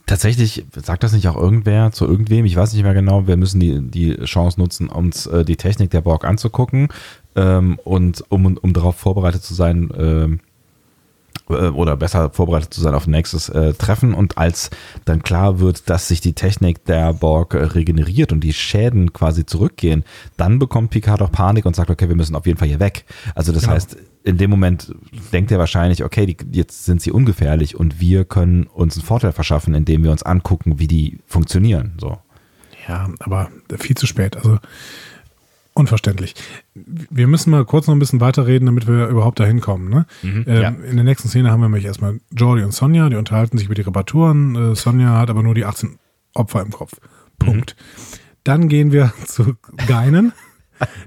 tatsächlich 0.06 0.64
sagt 0.76 1.02
das 1.02 1.12
nicht 1.12 1.26
auch 1.28 1.36
irgendwer 1.36 1.90
zu 1.92 2.06
irgendwem, 2.06 2.44
ich 2.44 2.56
weiß 2.56 2.72
nicht 2.72 2.82
mehr 2.82 2.94
genau, 2.94 3.26
wir 3.26 3.36
müssen 3.36 3.58
die, 3.60 3.80
die 3.80 4.14
Chance 4.24 4.60
nutzen, 4.60 4.88
uns 4.88 5.26
äh, 5.26 5.44
die 5.44 5.56
Technik 5.56 5.90
der 5.90 6.02
Borg 6.02 6.24
anzugucken 6.24 6.88
ähm, 7.34 7.78
und 7.84 8.24
um, 8.28 8.56
um 8.56 8.72
darauf 8.72 8.96
vorbereitet 8.96 9.42
zu 9.42 9.54
sein, 9.54 9.90
ähm, 9.96 10.34
äh, 10.34 10.51
oder 11.48 11.96
besser 11.96 12.30
vorbereitet 12.30 12.72
zu 12.72 12.80
sein 12.80 12.94
auf 12.94 13.06
nächstes 13.06 13.48
äh, 13.48 13.74
Treffen 13.74 14.14
und 14.14 14.38
als 14.38 14.70
dann 15.04 15.22
klar 15.22 15.60
wird, 15.60 15.90
dass 15.90 16.08
sich 16.08 16.20
die 16.20 16.32
Technik 16.32 16.84
der 16.84 17.12
Borg 17.12 17.54
äh, 17.54 17.58
regeneriert 17.58 18.32
und 18.32 18.40
die 18.40 18.52
Schäden 18.52 19.12
quasi 19.12 19.44
zurückgehen, 19.44 20.04
dann 20.36 20.58
bekommt 20.58 20.90
Picard 20.90 21.20
auch 21.22 21.32
Panik 21.32 21.66
und 21.66 21.76
sagt, 21.76 21.90
okay, 21.90 22.08
wir 22.08 22.16
müssen 22.16 22.36
auf 22.36 22.46
jeden 22.46 22.58
Fall 22.58 22.68
hier 22.68 22.80
weg. 22.80 23.04
Also 23.34 23.52
das 23.52 23.62
Genau. 23.62 23.74
heißt, 23.74 23.96
in 24.24 24.38
dem 24.38 24.50
Moment 24.50 24.94
denkt 25.32 25.50
er 25.50 25.58
wahrscheinlich, 25.58 26.04
okay, 26.04 26.26
die, 26.26 26.36
jetzt 26.52 26.84
sind 26.84 27.02
sie 27.02 27.10
ungefährlich 27.10 27.76
und 27.76 28.00
wir 28.00 28.24
können 28.24 28.64
uns 28.64 28.96
einen 28.96 29.04
Vorteil 29.04 29.32
verschaffen, 29.32 29.74
indem 29.74 30.04
wir 30.04 30.12
uns 30.12 30.22
angucken, 30.22 30.78
wie 30.78 30.86
die 30.86 31.18
funktionieren. 31.26 31.94
So. 32.00 32.18
Ja, 32.88 33.08
aber 33.20 33.50
viel 33.78 33.96
zu 33.96 34.06
spät. 34.06 34.36
Also 34.36 34.58
unverständlich. 35.74 36.34
Wir 36.74 37.26
müssen 37.26 37.50
mal 37.50 37.64
kurz 37.64 37.86
noch 37.86 37.94
ein 37.94 37.98
bisschen 37.98 38.20
weiterreden, 38.20 38.66
damit 38.66 38.86
wir 38.86 39.08
überhaupt 39.08 39.40
dahin 39.40 39.60
kommen. 39.60 39.88
Ne? 39.88 40.06
ähm, 40.22 40.44
ja. 40.46 40.68
In 40.68 40.96
der 40.96 41.04
nächsten 41.04 41.28
Szene 41.28 41.50
haben 41.50 41.60
wir 41.60 41.68
nämlich 41.68 41.84
erstmal 41.84 42.20
Jordi 42.30 42.62
und 42.62 42.72
Sonja, 42.72 43.08
die 43.08 43.16
unterhalten 43.16 43.58
sich 43.58 43.66
über 43.66 43.74
die 43.74 43.82
Reparaturen. 43.82 44.72
Äh, 44.72 44.74
Sonja 44.74 45.18
hat 45.18 45.30
aber 45.30 45.42
nur 45.42 45.54
die 45.54 45.64
18 45.64 45.98
Opfer 46.34 46.62
im 46.62 46.70
Kopf. 46.70 46.92
Punkt. 47.38 47.76
Dann 48.44 48.68
gehen 48.68 48.92
wir 48.92 49.12
zu 49.26 49.56
Geinen. 49.86 50.32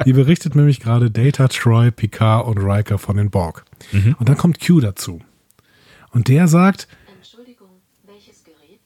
Die 0.06 0.14
berichtet 0.14 0.56
nämlich 0.56 0.80
gerade 0.80 1.12
Data, 1.12 1.50
Troy, 1.50 1.92
Picard 1.92 2.48
und 2.48 2.60
Riker 2.60 2.98
von 2.98 3.18
den 3.18 3.30
Borg. 3.30 3.66
Und 3.92 4.30
dann 4.30 4.38
kommt 4.38 4.66
Q 4.66 4.80
dazu. 4.80 5.20
Und 6.12 6.30
der 6.30 6.48
sagt, 6.48 6.88
Entschuldigung, 7.18 7.68
welches 8.06 8.42
Gerät? 8.46 8.80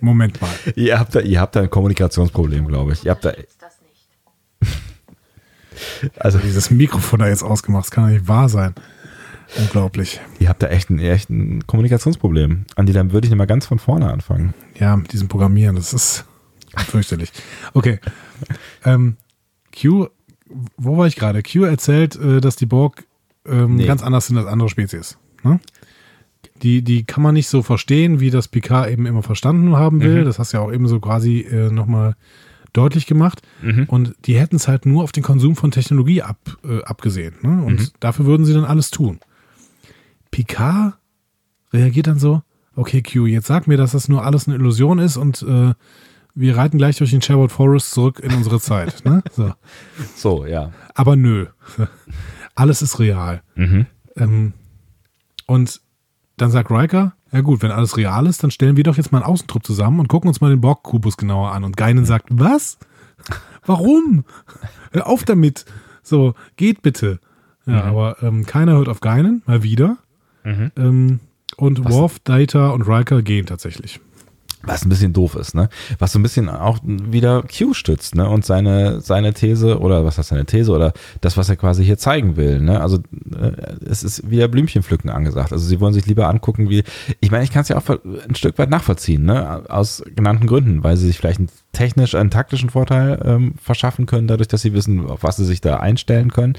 Moment 0.00 0.40
mal, 0.40 0.50
Ihr 0.76 0.98
habt 1.00 1.14
da, 1.16 1.20
ihr 1.20 1.40
habt 1.40 1.56
da 1.56 1.62
ein 1.62 1.70
Kommunikationsproblem, 1.70 2.68
glaube 2.68 2.92
ich. 2.92 3.04
Ihr 3.04 3.10
habt 3.10 3.24
da. 3.24 3.32
Also 6.18 6.38
dieses 6.38 6.70
Mikrofon 6.70 7.20
da 7.20 7.28
jetzt 7.28 7.42
ausgemacht, 7.42 7.84
das 7.86 7.90
kann 7.90 8.04
doch 8.04 8.10
nicht 8.12 8.28
wahr 8.28 8.48
sein. 8.48 8.74
Unglaublich. 9.58 10.20
ihr 10.38 10.48
habt 10.48 10.62
da 10.62 10.68
echt 10.68 10.90
ein, 10.90 11.00
echt 11.00 11.28
ein 11.28 11.66
Kommunikationsproblem. 11.66 12.66
Andi, 12.76 12.92
dann 12.92 13.12
würde 13.12 13.26
ich 13.26 13.34
mal 13.34 13.46
ganz 13.46 13.66
von 13.66 13.80
vorne 13.80 14.12
anfangen. 14.12 14.54
Ja, 14.78 14.96
mit 14.96 15.12
diesem 15.12 15.26
Programmieren, 15.28 15.74
das 15.74 15.92
ist 15.92 16.24
fürchterlich. 16.88 17.32
Okay. 17.74 17.98
Ähm, 18.84 19.16
Q, 19.78 20.06
wo 20.76 20.96
war 20.96 21.06
ich 21.08 21.16
gerade? 21.16 21.42
Q 21.42 21.64
erzählt, 21.64 22.14
äh, 22.16 22.40
dass 22.40 22.54
die 22.56 22.66
Borg 22.66 23.04
ähm, 23.46 23.76
Nee. 23.76 23.86
ganz 23.86 24.02
anders 24.02 24.28
sind 24.28 24.38
als 24.38 24.46
andere 24.46 24.68
Spezies. 24.68 25.18
Ne? 25.42 25.58
Die, 26.62 26.82
die 26.82 27.04
kann 27.04 27.22
man 27.22 27.34
nicht 27.34 27.48
so 27.48 27.62
verstehen, 27.62 28.20
wie 28.20 28.30
das 28.30 28.46
Picard 28.46 28.90
eben 28.90 29.06
immer 29.06 29.22
verstanden 29.22 29.76
haben 29.76 30.00
will. 30.02 30.24
Das 30.24 30.38
hast 30.38 30.52
du 30.52 30.58
ja 30.58 30.62
auch 30.62 30.72
eben 30.72 30.86
so 30.86 31.00
quasi 31.00 31.40
äh, 31.40 31.70
nochmal 31.70 32.14
deutlich 32.72 33.06
gemacht. 33.06 33.42
Und 33.88 34.14
die 34.26 34.38
hätten 34.38 34.56
es 34.56 34.68
halt 34.68 34.86
nur 34.86 35.02
auf 35.02 35.12
den 35.12 35.22
Konsum 35.22 35.56
von 35.56 35.70
Technologie 35.70 36.22
ab, 36.22 36.38
äh, 36.64 36.82
abgesehen. 36.84 37.34
Ne? 37.42 37.62
Und 37.62 37.92
dafür 38.00 38.26
würden 38.26 38.46
sie 38.46 38.54
dann 38.54 38.64
alles 38.64 38.90
tun. 38.90 39.20
Picard 40.30 40.94
reagiert 41.72 42.06
dann 42.06 42.18
so, 42.18 42.42
okay, 42.76 43.02
Q, 43.02 43.26
jetzt 43.26 43.46
sag 43.46 43.66
mir, 43.66 43.76
dass 43.76 43.92
das 43.92 44.08
nur 44.08 44.24
alles 44.24 44.46
eine 44.46 44.56
Illusion 44.56 44.98
ist 44.98 45.16
und 45.16 45.42
äh, 45.42 45.74
wir 46.34 46.56
reiten 46.56 46.78
gleich 46.78 46.96
durch 46.96 47.10
den 47.10 47.22
Sherwood 47.22 47.52
Forest 47.52 47.90
zurück 47.90 48.20
in 48.20 48.32
unsere 48.32 48.60
Zeit. 48.60 49.04
Ne? 49.04 49.22
So. 49.32 49.52
So, 50.16 50.46
ja. 50.46 50.72
Aber 50.94 51.16
nö. 51.16 51.46
Alles 52.54 52.82
ist 52.82 52.98
real. 52.98 53.42
Ähm, 54.16 54.52
und 55.46 55.80
dann 56.36 56.50
sagt 56.50 56.70
Riker, 56.70 57.14
ja 57.32 57.40
gut, 57.42 57.62
wenn 57.62 57.70
alles 57.70 57.96
real 57.96 58.26
ist, 58.26 58.42
dann 58.42 58.50
stellen 58.50 58.76
wir 58.76 58.84
doch 58.84 58.96
jetzt 58.96 59.12
mal 59.12 59.18
einen 59.18 59.32
Außentrupp 59.32 59.64
zusammen 59.64 60.00
und 60.00 60.08
gucken 60.08 60.28
uns 60.28 60.40
mal 60.40 60.50
den 60.50 60.60
Borg-Kubus 60.60 61.16
genauer 61.16 61.52
an. 61.52 61.64
Und 61.64 61.76
Geinen 61.76 62.04
sagt, 62.04 62.26
was? 62.30 62.78
Warum? 63.64 64.24
Hör 64.92 65.06
auf 65.06 65.24
damit. 65.24 65.64
So, 66.02 66.34
geht 66.56 66.82
bitte. 66.82 67.20
Ja, 67.66 67.84
aber 67.84 68.16
ähm, 68.22 68.46
keiner 68.46 68.72
hört 68.72 68.88
auf 68.88 69.00
Geinen, 69.00 69.42
mal 69.46 69.62
wieder. 69.62 69.98
Ähm, 70.76 71.20
und 71.56 71.84
Worf, 71.88 72.18
Data 72.20 72.70
und 72.70 72.82
Riker 72.82 73.22
gehen 73.22 73.46
tatsächlich. 73.46 74.00
Was 74.62 74.84
ein 74.84 74.90
bisschen 74.90 75.12
doof 75.12 75.36
ist, 75.36 75.54
ne? 75.54 75.68
Was 75.98 76.12
so 76.12 76.18
ein 76.18 76.22
bisschen 76.22 76.48
auch 76.48 76.78
wieder 76.84 77.42
Q 77.42 77.72
stützt, 77.72 78.14
ne? 78.14 78.28
Und 78.28 78.44
seine, 78.44 79.00
seine 79.00 79.32
These, 79.32 79.80
oder 79.80 80.04
was 80.04 80.18
heißt 80.18 80.28
seine 80.28 80.44
These, 80.44 80.70
oder 80.72 80.92
das, 81.20 81.36
was 81.36 81.48
er 81.48 81.56
quasi 81.56 81.84
hier 81.84 81.96
zeigen 81.96 82.36
will, 82.36 82.60
ne? 82.60 82.80
Also 82.80 82.98
äh, 82.98 83.52
es 83.88 84.02
ist 84.02 84.30
wieder 84.30 84.48
Blümchenpflücken 84.48 85.08
angesagt. 85.08 85.52
Also 85.52 85.66
sie 85.66 85.80
wollen 85.80 85.94
sich 85.94 86.06
lieber 86.06 86.28
angucken, 86.28 86.68
wie. 86.68 86.84
Ich 87.20 87.30
meine, 87.30 87.44
ich 87.44 87.52
kann 87.52 87.62
es 87.62 87.68
ja 87.68 87.78
auch 87.78 87.88
ein 87.88 88.34
Stück 88.34 88.58
weit 88.58 88.70
nachvollziehen, 88.70 89.24
ne? 89.24 89.64
Aus 89.68 90.02
genannten 90.14 90.46
Gründen, 90.46 90.84
weil 90.84 90.96
sie 90.96 91.06
sich 91.06 91.16
vielleicht 91.16 91.38
einen 91.38 91.48
technisch, 91.72 92.14
einen 92.14 92.30
taktischen 92.30 92.70
Vorteil 92.70 93.20
ähm, 93.24 93.54
verschaffen 93.60 94.06
können, 94.06 94.26
dadurch, 94.26 94.48
dass 94.48 94.62
sie 94.62 94.74
wissen, 94.74 95.06
auf 95.06 95.22
was 95.22 95.36
sie 95.36 95.44
sich 95.44 95.60
da 95.60 95.76
einstellen 95.78 96.30
können. 96.32 96.54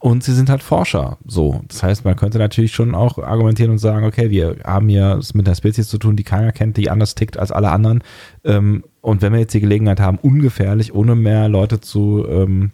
Und 0.00 0.22
sie 0.22 0.32
sind 0.32 0.48
halt 0.48 0.62
Forscher. 0.62 1.18
So. 1.26 1.60
Das 1.66 1.82
heißt, 1.82 2.04
man 2.04 2.14
könnte 2.14 2.38
natürlich 2.38 2.72
schon 2.72 2.94
auch 2.94 3.18
argumentieren 3.18 3.72
und 3.72 3.78
sagen, 3.78 4.06
okay, 4.06 4.30
wir 4.30 4.58
haben 4.64 4.88
hier 4.88 5.16
es 5.18 5.34
mit 5.34 5.46
einer 5.46 5.56
Spezies 5.56 5.88
zu 5.88 5.98
tun, 5.98 6.14
die 6.14 6.24
keiner 6.24 6.52
kennt, 6.52 6.76
die 6.76 6.90
anders 6.90 7.16
tickt 7.16 7.36
als 7.36 7.50
alle 7.50 7.70
anderen. 7.70 8.02
Ähm, 8.44 8.84
und 9.00 9.22
wenn 9.22 9.32
wir 9.32 9.40
jetzt 9.40 9.54
die 9.54 9.60
Gelegenheit 9.60 10.00
haben, 10.00 10.18
ungefährlich, 10.18 10.94
ohne 10.94 11.16
mehr 11.16 11.48
Leute 11.48 11.80
zu, 11.80 12.24
ähm, 12.28 12.70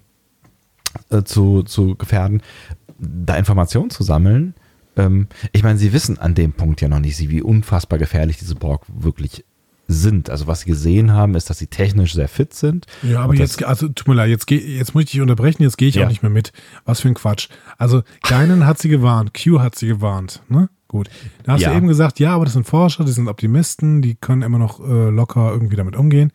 äh, 1.08 1.22
zu, 1.22 1.62
zu 1.62 1.96
gefährden, 1.96 2.42
da 2.98 3.36
Informationen 3.36 3.90
zu 3.90 4.02
sammeln, 4.02 4.54
ähm, 4.96 5.28
ich 5.52 5.62
meine, 5.62 5.78
sie 5.78 5.92
wissen 5.94 6.18
an 6.18 6.34
dem 6.34 6.52
Punkt 6.52 6.82
ja 6.82 6.88
noch 6.88 7.00
nicht, 7.00 7.18
wie 7.30 7.42
unfassbar 7.42 7.98
gefährlich 7.98 8.36
diese 8.36 8.54
Borg 8.54 8.82
wirklich 8.88 9.44
sind. 9.86 10.30
Also 10.30 10.46
was 10.46 10.60
sie 10.60 10.66
gesehen 10.70 11.12
haben, 11.12 11.34
ist, 11.34 11.50
dass 11.50 11.58
sie 11.58 11.66
technisch 11.66 12.14
sehr 12.14 12.28
fit 12.28 12.54
sind. 12.54 12.86
Ja, 13.02 13.20
aber 13.20 13.34
jetzt, 13.34 13.62
also 13.64 13.88
tut 13.88 14.08
mir 14.08 14.14
leid, 14.14 14.30
jetzt, 14.30 14.46
geh, 14.46 14.56
jetzt 14.58 14.94
muss 14.94 15.04
ich 15.04 15.10
dich 15.10 15.20
unterbrechen, 15.20 15.62
jetzt 15.62 15.76
gehe 15.76 15.88
ich 15.88 15.96
Ja. 15.96 16.04
auch 16.04 16.08
nicht 16.08 16.22
mehr 16.22 16.30
mit. 16.30 16.52
Was 16.84 17.00
für 17.00 17.08
ein 17.08 17.14
Quatsch. 17.14 17.48
Also 17.78 18.02
Geinen 18.22 18.66
hat 18.66 18.78
sie 18.78 18.88
gewarnt, 18.88 19.32
Q 19.34 19.60
hat 19.60 19.74
sie 19.76 19.86
gewarnt, 19.86 20.42
ne? 20.48 20.68
Gut. 20.88 21.10
Da 21.42 21.52
hast 21.52 21.62
Ja. 21.62 21.70
du 21.70 21.76
eben 21.76 21.88
gesagt, 21.88 22.18
ja, 22.20 22.34
aber 22.34 22.44
das 22.44 22.54
sind 22.54 22.66
Forscher, 22.66 23.04
die 23.04 23.12
sind 23.12 23.28
Optimisten, 23.28 24.00
die 24.00 24.14
können 24.14 24.42
immer 24.42 24.58
noch 24.58 24.80
äh, 24.80 25.08
locker 25.10 25.50
irgendwie 25.52 25.76
damit 25.76 25.96
umgehen. 25.96 26.32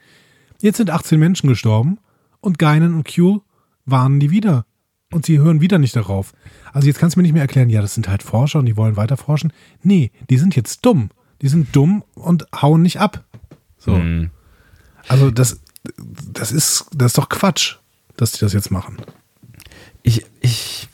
Jetzt 0.62 0.78
sind 0.78 0.90
18 0.90 1.18
Menschen 1.20 1.48
gestorben 1.48 1.98
und 2.42 2.60
Geinen 2.60 2.94
und 2.94 3.08
Q 3.14 3.42
warnen 3.86 4.20
die 4.20 4.32
wieder. 4.32 4.66
Und 5.12 5.26
sie 5.26 5.40
hören 5.40 5.60
wieder 5.62 5.80
nicht 5.80 5.96
darauf. 5.96 6.34
Also 6.72 6.88
jetzt 6.88 7.00
kannst 7.00 7.16
du 7.16 7.20
mir 7.20 7.24
nicht 7.24 7.34
mehr 7.34 7.42
erklären, 7.42 7.70
ja, 7.72 7.82
das 7.82 7.96
sind 7.96 8.08
halt 8.10 8.22
Forscher 8.22 8.60
und 8.60 8.66
die 8.68 8.78
wollen 8.78 8.96
weiter 8.96 9.18
forschen. 9.18 9.52
Nee, 9.82 10.12
die 10.30 10.38
sind 10.38 10.56
jetzt 10.56 10.86
dumm. 10.86 11.10
Die 11.42 11.48
sind 11.48 11.76
dumm 11.76 12.04
und 12.14 12.46
hauen 12.62 12.82
nicht 12.84 13.00
ab. 13.00 13.24
So. 13.80 13.96
Hm. 13.96 14.30
Also 15.08 15.32
das, 15.32 15.60
das 15.98 16.52
ist, 16.52 16.86
das 16.94 17.08
ist 17.08 17.18
doch 17.18 17.30
Quatsch, 17.30 17.78
dass 18.18 18.34
die 18.34 18.40
das 18.40 18.54
jetzt 18.54 18.70
machen. 18.72 18.98
Ich, 20.04 20.26
ich, 20.42 20.88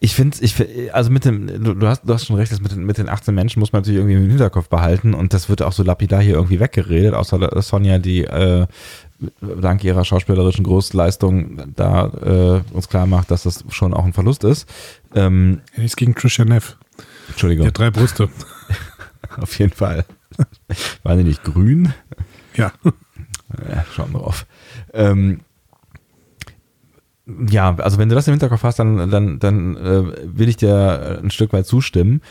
ich 0.00 0.14
finde, 0.14 0.36
ich, 0.40 0.94
also 0.94 1.10
mit 1.10 1.24
dem, 1.24 1.78
du, 1.78 1.86
hast, 1.86 2.02
du 2.04 2.12
hast 2.12 2.26
schon 2.26 2.36
recht, 2.36 2.50
das 2.52 2.60
mit 2.60 2.72
den, 2.72 2.84
mit 2.84 2.98
den 2.98 3.08
18 3.08 3.34
Menschen 3.34 3.60
muss 3.60 3.72
man 3.72 3.82
natürlich 3.82 3.98
irgendwie 3.98 4.16
im 4.16 4.28
Hinterkopf 4.28 4.68
behalten 4.68 5.14
und 5.14 5.32
das 5.32 5.48
wird 5.48 5.62
auch 5.62 5.72
so 5.72 5.82
lapidar 5.82 6.20
hier 6.20 6.34
irgendwie 6.34 6.60
weggeredet, 6.60 7.14
außer 7.14 7.62
Sonja, 7.62 7.98
die 7.98 8.24
äh, 8.24 8.66
dank 9.60 9.84
ihrer 9.84 10.04
schauspielerischen 10.04 10.64
Großleistung 10.64 11.74
da 11.74 12.06
äh, 12.06 12.74
uns 12.74 12.88
klar 12.88 13.06
macht, 13.06 13.30
dass 13.30 13.44
das 13.44 13.64
schon 13.70 13.94
auch 13.94 14.04
ein 14.04 14.12
Verlust 14.12 14.44
ist. 14.44 14.68
Ähm, 15.14 15.60
Ja, 15.74 15.82
nichts 15.82 15.96
gegen 15.96 16.14
Trisha 16.14 16.44
Neff. 16.44 16.76
Die 16.98 17.30
Entschuldigung, 17.32 17.66
hat 17.66 17.78
drei 17.78 17.90
Brüste. 17.90 18.28
auf 19.36 19.58
jeden 19.58 19.72
Fall. 19.72 20.04
War 21.02 21.16
die 21.16 21.24
nicht 21.24 21.44
grün? 21.44 21.92
Ja. 22.54 22.72
Ja, 23.70 23.84
schauen 23.92 24.12
wir 24.12 24.18
drauf. 24.18 24.44
Ähm, 24.92 25.40
ja, 27.48 27.76
also 27.76 27.96
wenn 27.96 28.08
du 28.08 28.16
das 28.16 28.26
im 28.26 28.32
Hinterkopf 28.32 28.64
hast, 28.64 28.80
dann, 28.80 29.08
dann, 29.08 29.38
dann 29.38 29.76
äh, 29.76 30.02
will 30.24 30.48
ich 30.48 30.56
dir 30.56 31.20
ein 31.22 31.30
Stück 31.30 31.52
weit 31.52 31.64
zustimmen. 31.64 32.22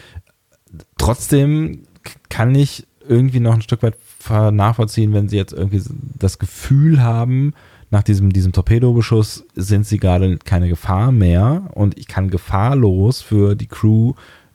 Trotzdem 0.97 1.83
kann 2.27 2.53
ich 2.53 2.85
irgendwie 3.07 3.39
noch 3.39 3.53
ein 3.53 3.61
Stück 3.61 3.81
weit 3.81 3.95
nachvollziehen, 4.29 5.13
wenn 5.13 5.29
sie 5.29 5.37
jetzt 5.37 5.53
irgendwie 5.53 5.81
das 6.19 6.37
Gefühl 6.37 7.01
haben, 7.01 7.53
nach 7.91 8.03
diesem, 8.03 8.33
diesem 8.33 8.51
Torpedobeschuss 8.51 9.45
sind 9.55 9.85
sie 9.85 9.99
gerade 9.99 10.37
keine 10.39 10.67
Gefahr 10.67 11.11
mehr 11.11 11.69
und 11.73 11.97
ich 11.97 12.07
kann 12.07 12.29
gefahrlos 12.29 13.21
für 13.21 13.55
die 13.55 13.67
Crew 13.67 14.13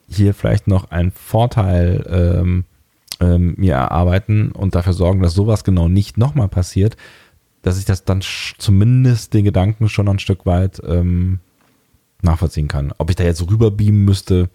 hier 0.08 0.34
vielleicht 0.34 0.66
noch 0.66 0.90
einen 0.90 1.12
Vorteil 1.12 2.04
ähm, 2.10 2.64
ähm, 3.20 3.54
mir 3.56 3.74
erarbeiten 3.74 4.52
und 4.52 4.74
dafür 4.74 4.92
sorgen, 4.92 5.22
dass 5.22 5.34
sowas 5.34 5.64
genau 5.64 5.88
nicht 5.88 6.18
nochmal 6.18 6.48
passiert, 6.48 6.96
dass 7.62 7.78
ich 7.78 7.84
das 7.84 8.04
dann 8.04 8.22
zumindest 8.58 9.34
den 9.34 9.44
Gedanken 9.44 9.88
schon 9.88 10.08
ein 10.08 10.18
Stück 10.18 10.46
weit 10.46 10.80
ähm, 10.84 11.40
nachvollziehen 12.22 12.68
kann. 12.68 12.92
Ob 12.98 13.10
ich 13.10 13.16
da 13.16 13.24
jetzt 13.24 13.42
rüberbeamen 13.48 14.04
müsste, 14.04 14.48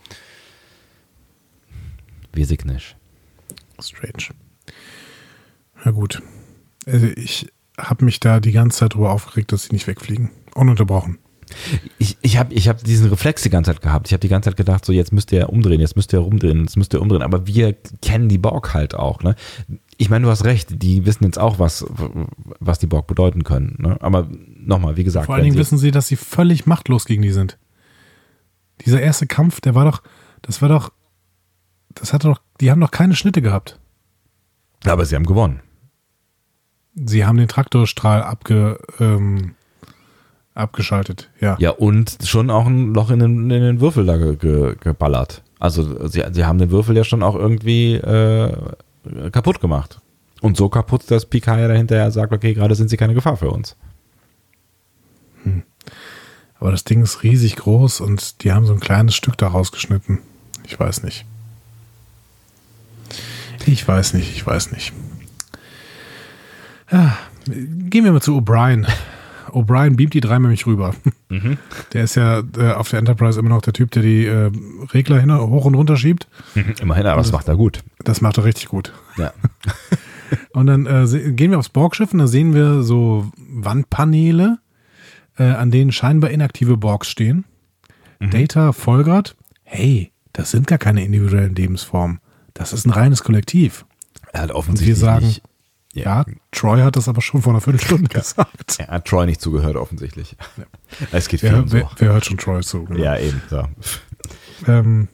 weiß 2.36 2.52
ich 2.52 2.66
nicht. 2.66 2.96
Strange. 3.80 4.34
Na 5.84 5.92
gut. 5.92 6.22
Also 6.86 7.08
ich 7.08 7.52
habe 7.78 8.06
mich 8.06 8.20
da 8.20 8.40
die 8.40 8.52
ganze 8.52 8.80
Zeit 8.80 8.94
drüber 8.94 9.12
aufgeregt, 9.12 9.52
dass 9.52 9.64
sie 9.64 9.74
nicht 9.74 9.88
wegfliegen. 9.88 10.32
Ununterbrochen. 10.54 11.20
Ich, 11.98 12.18
ich 12.22 12.38
habe 12.38 12.54
ich 12.54 12.68
hab 12.68 12.84
diesen 12.84 13.10
Reflex 13.10 13.44
die 13.44 13.50
ganze 13.50 13.72
Zeit 13.72 13.82
gehabt. 13.82 14.08
Ich 14.08 14.14
habe 14.14 14.22
die 14.22 14.28
ganze 14.28 14.50
Zeit 14.50 14.58
gedacht, 14.58 14.86
so 14.86 14.92
jetzt 14.92 15.12
müsst 15.12 15.32
ihr 15.32 15.50
umdrehen, 15.50 15.80
jetzt 15.80 15.96
müsst 15.96 16.14
ihr 16.14 16.20
rumdrehen, 16.20 16.62
jetzt 16.62 16.78
müsst 16.78 16.94
ihr 16.94 17.02
umdrehen. 17.02 17.22
Aber 17.22 17.48
wir 17.48 17.74
kennen 18.02 18.30
die 18.30 18.38
Borg 18.38 18.74
halt 18.74 18.96
auch. 18.96 19.22
Ne? 19.22 19.36
Ich 19.98 20.10
meine, 20.10 20.26
du 20.26 20.32
hast 20.32 20.44
recht, 20.44 20.82
die 20.82 21.06
wissen 21.06 21.24
jetzt 21.24 21.40
auch, 21.40 21.60
was, 21.60 21.86
was 22.60 22.80
die 22.80 22.88
Borg 22.88 23.08
bedeuten 23.08 23.44
können. 23.44 23.76
Ne? 23.80 23.98
Aber 24.02 24.28
nochmal, 24.58 24.98
wie 24.98 25.04
gesagt, 25.04 25.28
Vor 25.28 25.36
allen 25.36 25.44
Dingen 25.44 25.58
wissen 25.58 25.78
sie, 25.78 25.92
dass 25.92 26.08
sie 26.08 26.16
völlig 26.16 26.66
machtlos 26.66 27.06
gegen 27.06 27.22
die 27.22 27.32
sind. 27.32 27.58
Dieser 28.86 29.02
erste 29.02 29.28
Kampf, 29.28 29.62
der 29.62 29.76
war 29.76 29.86
doch, 29.86 30.02
das 30.42 30.62
war 30.62 30.70
doch, 30.70 30.92
das 31.94 32.12
hat 32.12 32.26
doch, 32.26 32.42
die 32.60 32.72
haben 32.72 32.82
doch 32.82 32.92
keine 32.92 33.16
Schnitte 33.16 33.42
gehabt. 33.42 33.80
aber 34.86 35.06
sie 35.06 35.16
haben 35.16 35.26
gewonnen. 35.26 35.62
Sie 36.96 37.26
haben 37.26 37.38
den 37.38 37.48
Traktorstrahl 37.48 38.24
abge, 38.24 38.80
ähm, 39.00 39.56
abgeschaltet, 40.56 41.30
ja. 41.40 41.58
Ja, 41.60 41.72
und 41.72 42.18
schon 42.24 42.50
auch 42.50 42.66
ein 42.66 42.94
Loch 42.94 43.12
in 43.12 43.20
den, 43.20 43.52
in 43.52 43.62
den 43.62 43.82
Würfel 43.82 44.06
da 44.06 44.18
ge, 44.18 44.36
ge, 44.36 44.76
geballert. 44.80 45.44
Also 45.60 46.08
sie, 46.08 46.24
sie 46.32 46.46
haben 46.46 46.58
den 46.58 46.72
Würfel 46.72 46.96
ja 46.98 47.04
schon 47.04 47.22
auch 47.22 47.36
irgendwie 47.36 47.96
äh, 47.96 48.56
kaputt 49.32 49.60
gemacht. 49.60 50.00
Und 50.42 50.58
so 50.58 50.70
kaputt, 50.70 51.10
dass 51.10 51.26
Picard 51.26 51.60
ja 51.60 51.68
dahinterher 51.68 52.12
sagt, 52.12 52.34
okay, 52.34 52.54
gerade 52.54 52.76
sind 52.76 52.90
sie 52.90 52.98
keine 52.98 53.14
Gefahr 53.14 53.38
für 53.38 53.50
uns. 53.50 53.76
Aber 56.60 56.72
das 56.72 56.84
Ding 56.84 57.04
ist 57.04 57.24
riesig 57.24 57.58
groß 57.58 58.02
und 58.02 58.44
die 58.44 58.52
haben 58.52 58.66
so 58.66 58.74
ein 58.74 58.80
kleines 58.80 59.16
Stück 59.16 59.38
da 59.38 59.48
rausgeschnitten. 59.48 60.20
Ich 60.66 60.80
weiß 60.80 61.04
nicht. 61.04 61.26
Ich 63.66 63.88
weiß 63.88 64.14
nicht, 64.14 64.36
ich 64.36 64.46
weiß 64.46 64.72
nicht. 64.72 64.94
Ja, 66.92 67.18
gehen 67.46 68.04
wir 68.04 68.12
mal 68.12 68.22
zu 68.22 68.38
O'Brien. 68.38 68.88
O'Brien 69.56 69.96
beamt 69.96 70.14
die 70.14 70.20
drei 70.20 70.38
nämlich 70.38 70.68
rüber. 70.68 70.94
Der 71.94 72.04
ist 72.04 72.16
ja 72.16 72.44
äh, 72.58 72.74
auf 72.74 72.90
der 72.90 73.00
Enterprise 73.00 73.40
immer 73.40 73.50
noch 73.50 73.62
der 73.62 73.74
Typ, 73.74 73.92
der 73.92 74.04
die 74.04 74.26
äh, 74.26 74.52
Regler 74.94 75.20
hin, 75.20 75.34
hoch 75.34 75.66
und 75.66 75.76
runter 75.76 75.98
schiebt. 75.98 76.28
Immerhin, 76.82 77.06
aber 77.06 77.22
das 77.22 77.32
macht 77.32 77.48
er 77.48 77.56
gut. 77.56 77.84
Das 78.04 78.22
macht 78.22 78.38
er 78.38 78.44
richtig 78.44 78.68
gut. 78.68 78.94
Ja. 79.18 79.34
Und 80.54 80.68
dann 80.68 80.86
äh, 80.86 81.32
gehen 81.32 81.52
wir 81.52 81.60
aufs 81.60 81.70
Borgschiff 81.70 82.12
und 82.12 82.18
da 82.18 82.26
sehen 82.26 82.56
wir 82.56 82.82
so 82.82 83.32
Wandpaneele, 83.38 84.58
äh, 85.38 85.44
an 85.44 85.70
denen 85.70 85.92
scheinbar 85.92 86.32
inaktive 86.32 86.78
Borgs 86.78 87.10
stehen. 87.10 87.46
Data 88.20 88.72
folgert, 88.72 89.36
hey, 89.64 90.12
das 90.34 90.50
sind 90.50 90.68
gar 90.68 90.80
keine 90.80 91.06
individuellen 91.06 91.54
Lebensformen. 91.54 92.20
Das 92.54 92.74
ist 92.74 92.86
ein 92.86 92.92
reines 92.92 93.24
Kollektiv. 93.24 93.86
Er 94.32 94.42
hat 94.42 94.50
Und 94.52 94.58
offensichtlich 94.58 94.98
wir 94.98 95.06
sagen, 95.06 95.28
nicht, 95.28 95.44
ja, 96.04 96.26
Troy 96.52 96.82
hat 96.82 96.96
das 96.96 97.08
aber 97.08 97.22
schon 97.22 97.42
vor 97.42 97.54
einer 97.54 97.62
Viertelstunde 97.62 98.08
gesagt. 98.14 98.80
er 98.80 98.88
hat 98.88 99.06
Troy 99.06 99.26
nicht 99.26 99.42
zugehört, 99.42 99.76
offensichtlich. 99.76 100.36
Es 101.12 101.28
geht 101.28 101.40
viel 101.42 101.52
Wer, 101.52 101.60
um 101.60 101.68
so. 101.68 101.78
wer, 101.78 101.90
wer 101.98 102.14
hört 102.14 102.26
schon 102.26 102.38
Troy 102.38 102.62
zu? 102.62 102.86
genau. 102.86 103.00
Ja, 103.00 103.18
eben. 103.18 103.42
So. 103.50 103.64
Ähm, 104.68 105.08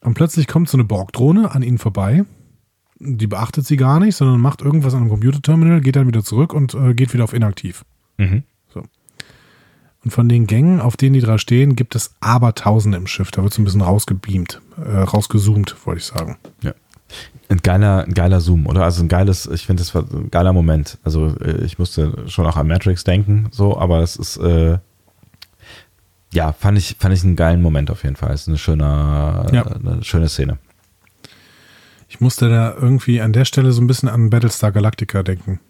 und 0.00 0.14
plötzlich 0.14 0.46
kommt 0.46 0.68
so 0.68 0.76
eine 0.76 0.84
Borg-Drohne 0.84 1.52
an 1.52 1.62
ihnen 1.62 1.78
vorbei. 1.78 2.24
Die 3.00 3.26
beachtet 3.26 3.66
sie 3.66 3.76
gar 3.76 4.00
nicht, 4.00 4.16
sondern 4.16 4.40
macht 4.40 4.60
irgendwas 4.60 4.94
an 4.94 5.02
einem 5.02 5.10
Computerterminal, 5.10 5.80
geht 5.80 5.96
dann 5.96 6.08
wieder 6.08 6.24
zurück 6.24 6.52
und 6.52 6.74
äh, 6.74 6.94
geht 6.94 7.14
wieder 7.14 7.24
auf 7.24 7.32
inaktiv. 7.32 7.84
Mhm. 8.16 8.42
Und 10.04 10.12
von 10.12 10.28
den 10.28 10.46
Gängen, 10.46 10.80
auf 10.80 10.96
denen 10.96 11.14
die 11.14 11.20
drei 11.20 11.38
stehen, 11.38 11.74
gibt 11.74 11.94
es 11.96 12.14
Abertausende 12.20 12.96
im 12.96 13.06
Schiff. 13.06 13.30
Da 13.32 13.42
wird 13.42 13.52
so 13.52 13.60
ein 13.60 13.64
bisschen 13.64 13.80
rausgebeamt, 13.80 14.60
äh, 14.76 14.98
rausgezoomt, 14.98 15.74
wollte 15.84 15.98
ich 15.98 16.06
sagen. 16.06 16.36
Ja. 16.62 16.72
Ein 17.48 17.58
geiler, 17.58 18.04
ein 18.04 18.12
geiler 18.14 18.40
Zoom, 18.40 18.66
oder? 18.66 18.84
Also 18.84 19.02
ein 19.02 19.08
geiles, 19.08 19.46
ich 19.46 19.64
finde, 19.66 19.82
das 19.82 19.94
war 19.94 20.02
ein 20.02 20.30
geiler 20.30 20.52
Moment. 20.52 20.98
Also 21.04 21.34
äh, 21.40 21.64
ich 21.64 21.78
musste 21.78 22.24
schon 22.28 22.46
auch 22.46 22.56
an 22.56 22.68
Matrix 22.68 23.04
denken, 23.04 23.48
so, 23.50 23.78
aber 23.78 24.00
es 24.02 24.16
ist, 24.16 24.36
äh, 24.36 24.78
ja, 26.34 26.52
fand 26.52 26.76
ich, 26.76 26.96
fand 26.98 27.14
ich 27.14 27.24
einen 27.24 27.36
geilen 27.36 27.62
Moment 27.62 27.90
auf 27.90 28.02
jeden 28.04 28.16
Fall. 28.16 28.32
Es 28.34 28.42
ist 28.42 28.48
eine 28.48 28.58
schöne, 28.58 29.46
Ja. 29.52 29.66
eine 29.66 30.04
schöne 30.04 30.28
Szene. 30.28 30.58
Ich 32.10 32.20
musste 32.20 32.48
da 32.50 32.74
irgendwie 32.74 33.20
an 33.22 33.32
der 33.32 33.44
Stelle 33.46 33.72
so 33.72 33.80
ein 33.80 33.86
bisschen 33.86 34.08
an 34.10 34.28
Battlestar 34.30 34.72
Galactica 34.72 35.22
denken. 35.22 35.60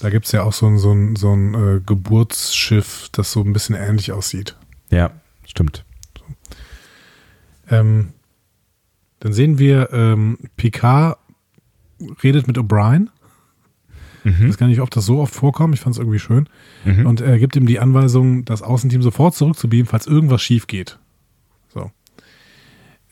Da 0.00 0.10
gibt 0.10 0.26
es 0.26 0.32
ja 0.32 0.42
auch 0.42 0.52
so 0.52 0.66
ein, 0.66 0.78
so 0.78 0.92
ein, 0.92 1.16
so 1.16 1.32
ein 1.32 1.54
äh, 1.54 1.80
Geburtsschiff, 1.84 3.08
das 3.12 3.32
so 3.32 3.40
ein 3.42 3.52
bisschen 3.52 3.76
ähnlich 3.76 4.12
aussieht. 4.12 4.56
Ja, 4.90 5.10
stimmt. 5.46 5.84
Ähm, 7.70 8.12
dann 9.22 9.32
sehen 9.32 9.58
wir, 9.58 9.92
ähm, 9.92 10.36
Picard 10.56 11.16
redet 12.24 12.48
mit 12.48 12.58
O'Brien. 12.58 13.08
Ich 14.24 14.48
weiß 14.48 14.56
gar 14.56 14.66
nicht, 14.66 14.80
ob 14.80 14.90
das 14.90 15.06
so 15.06 15.20
oft 15.20 15.32
vorkommt. 15.32 15.74
Ich 15.74 15.80
fand 15.80 15.94
es 15.94 16.00
irgendwie 16.00 16.18
schön. 16.18 16.48
Und 17.04 17.20
er 17.20 17.38
gibt 17.38 17.54
ihm 17.54 17.66
die 17.66 17.78
Anweisung, 17.78 18.44
das 18.44 18.62
Außenteam 18.62 19.00
sofort 19.00 19.36
zurückzubeamen, 19.36 19.86
falls 19.86 20.08
irgendwas 20.08 20.42
schief 20.42 20.66
geht. 20.66 20.98
So. 21.72 21.92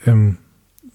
Ähm, 0.05 0.39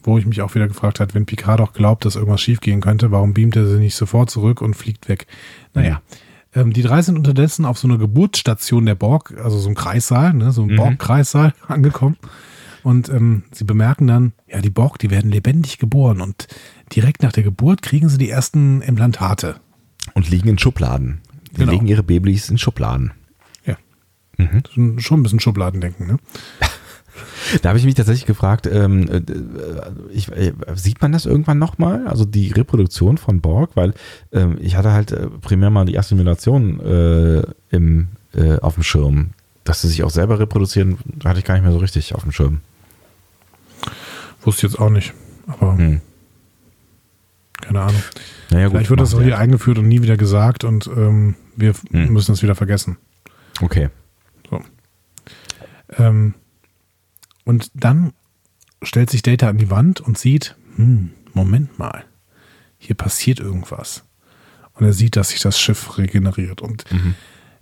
wo 0.04 0.18
ich 0.18 0.26
mich 0.26 0.42
auch 0.42 0.54
wieder 0.54 0.68
gefragt 0.68 1.00
habe, 1.00 1.14
wenn 1.14 1.26
Picard 1.26 1.62
doch 1.62 1.72
glaubt, 1.72 2.04
dass 2.04 2.16
irgendwas 2.18 2.42
schief 2.42 2.60
gehen 2.60 2.82
könnte, 2.82 3.12
warum 3.12 3.34
beamt 3.34 3.56
er 3.56 3.68
sie 3.68 3.80
nicht 3.80 3.96
sofort 3.96 4.30
zurück 4.30 4.62
und 4.62 4.74
fliegt 4.76 5.08
weg? 5.08 5.28
Naja. 5.74 6.02
Ähm, 6.54 6.74
die 6.74 6.82
drei 6.82 7.02
sind 7.02 7.18
unterdessen 7.18 7.64
auf 7.64 7.78
so 7.78 7.88
einer 7.88 7.98
Geburtsstation 7.98 8.86
der 8.86 8.96
Borg, 8.96 9.34
also 9.42 9.58
so 9.60 9.70
ein 9.70 9.76
Kreissaal, 9.76 10.34
ne, 10.34 10.52
so 10.52 10.64
ein 10.64 10.76
Borg-Kreissaal 10.76 11.54
angekommen. 11.68 12.18
Und 12.86 13.10
ähm, 13.10 13.44
sie 13.52 13.64
bemerken 13.64 14.06
dann, 14.06 14.34
ja, 14.48 14.62
die 14.62 14.70
Borg, 14.70 15.00
die 15.00 15.10
werden 15.10 15.32
lebendig 15.32 15.80
geboren 15.80 16.22
und 16.22 16.48
direkt 16.96 17.24
nach 17.24 17.32
der 17.32 17.42
Geburt 17.44 17.82
kriegen 17.82 18.10
sie 18.10 18.20
die 18.20 18.30
ersten 18.30 18.82
Implantate. 18.84 19.56
Und 20.14 20.30
liegen 20.30 20.48
in 20.50 20.60
Schubladen. 20.60 21.20
Die 21.52 21.56
Genau. 21.62 21.72
legen 21.72 21.88
ihre 21.88 22.04
Babys 22.04 22.48
in 22.50 22.60
Schubladen. 22.60 23.12
Ja. 23.66 23.76
Schon- 24.72 25.00
Schon 25.00 25.20
ein 25.20 25.24
bisschen 25.24 25.40
Schubladendenken, 25.40 26.06
ne? 26.08 26.18
Da 27.62 27.70
habe 27.70 27.80
ich 27.80 27.86
mich 27.86 27.96
tatsächlich 27.96 28.26
gefragt, 28.26 28.68
ähm, 28.68 29.08
äh, 29.10 29.22
ich, 30.12 30.30
äh, 30.32 30.52
sieht 30.76 31.02
man 31.02 31.12
das 31.12 31.26
irgendwann 31.26 31.58
nochmal? 31.60 32.08
Also 32.08 32.26
die 32.26 32.52
Reproduktion 32.52 33.18
von 33.18 33.40
Borg, 33.40 33.72
weil 33.76 33.94
ähm, 34.34 34.58
ich 34.60 34.76
hatte 34.76 34.92
halt 34.92 35.12
äh, 35.12 35.28
primär 35.42 35.70
mal 35.70 35.86
die 35.86 35.98
Assimilation 35.98 36.80
äh, 36.82 37.44
im, 37.70 38.10
äh, 38.34 38.58
auf 38.60 38.74
dem 38.76 38.84
Schirm. 38.84 39.30
Dass 39.64 39.82
sie 39.82 39.88
sich 39.88 40.04
auch 40.04 40.10
selber 40.10 40.40
reproduzieren, 40.40 40.98
hatte 41.24 41.40
ich 41.40 41.46
gar 41.46 41.54
nicht 41.56 41.64
mehr 41.64 41.72
so 41.72 41.78
richtig 41.80 42.14
auf 42.16 42.24
dem 42.24 42.32
Schirm. 42.32 42.60
Wusste 44.46 44.66
ich 44.68 44.72
jetzt 44.74 44.80
auch 44.82 44.90
nicht. 44.90 45.14
Aber 45.48 45.78
Hm. 45.78 46.02
keine 47.62 47.82
Ahnung. 47.82 48.02
Naja, 48.52 48.70
Vielleicht 48.70 48.90
wird 48.90 49.00
das 49.00 49.14
auch 49.14 49.20
hier 49.22 49.32
ja. 49.32 49.38
eingeführt 49.38 49.78
und 49.78 49.88
nie 49.88 50.02
wieder 50.02 50.18
gesagt 50.18 50.64
und 50.64 50.88
ähm, 50.88 51.36
wir 51.56 51.74
Hm. 51.92 52.14
müssen 52.14 52.32
es 52.34 52.42
wieder 52.44 52.56
vergessen. 52.56 52.98
Okay. 53.62 53.90
Ähm, 55.98 56.34
und 57.44 57.70
dann 57.76 58.14
stellt 58.82 59.10
sich 59.10 59.22
Data 59.22 59.48
an 59.50 59.58
die 59.58 59.70
Wand 59.70 60.02
und 60.02 60.18
sieht, 60.18 60.56
hm, 60.78 61.12
Moment 61.34 61.78
mal, 61.78 62.06
hier 62.78 62.96
passiert 62.96 63.40
irgendwas. 63.40 64.04
Und 64.74 64.86
er 64.86 64.94
sieht, 64.94 65.16
dass 65.16 65.30
sich 65.30 65.40
das 65.42 65.60
Schiff 65.60 65.98
regeneriert. 65.98 66.62
Und 66.62 66.92
Mhm. 66.92 67.16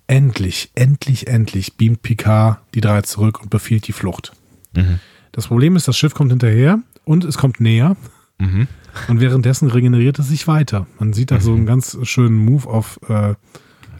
endlich, 0.07 0.72
endlich, 0.73 1.27
endlich 1.27 1.76
beamt 1.76 2.01
Picard 2.01 2.60
die 2.73 2.81
drei 2.81 3.01
zurück 3.01 3.41
und 3.41 3.49
befiehlt 3.49 3.88
die 3.88 3.93
Flucht. 3.93 4.31
Mhm. 4.73 4.99
Das 5.34 5.47
Problem 5.47 5.76
ist, 5.76 5.88
das 5.88 5.97
Schiff 5.97 6.14
kommt 6.14 6.31
hinterher 6.31 6.80
und 7.03 7.26
es 7.26 7.38
kommt 7.38 7.60
näher. 7.60 7.97
Mhm. 8.39 8.68
Und 9.07 9.19
währenddessen 9.19 9.69
regeneriert 9.69 10.19
es 10.19 10.27
sich 10.30 10.47
weiter. 10.47 10.85
Man 10.99 11.14
sieht 11.14 11.31
da 11.31 11.39
so 11.39 11.53
einen 11.53 11.65
ganz 11.65 11.97
schönen 12.03 12.38
Move 12.38 12.69
auf 12.69 12.99
äh, 13.10 13.34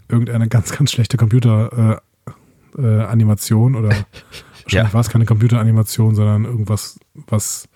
irgendeine 0.08 0.48
ganz, 0.48 0.72
ganz 0.72 0.92
schlechte 0.92 1.18
Computeranimation 1.18 3.74
äh, 3.74 3.78
äh, 3.78 3.80
oder 3.80 3.90
wahrscheinlich 4.64 4.72
Ja. 4.74 4.94
war 4.94 5.02
es 5.02 5.10
keine 5.10 5.26
Computeranimation, 5.26 6.16
sondern 6.16 6.46
irgendwas, 6.46 7.00
was 7.28 7.68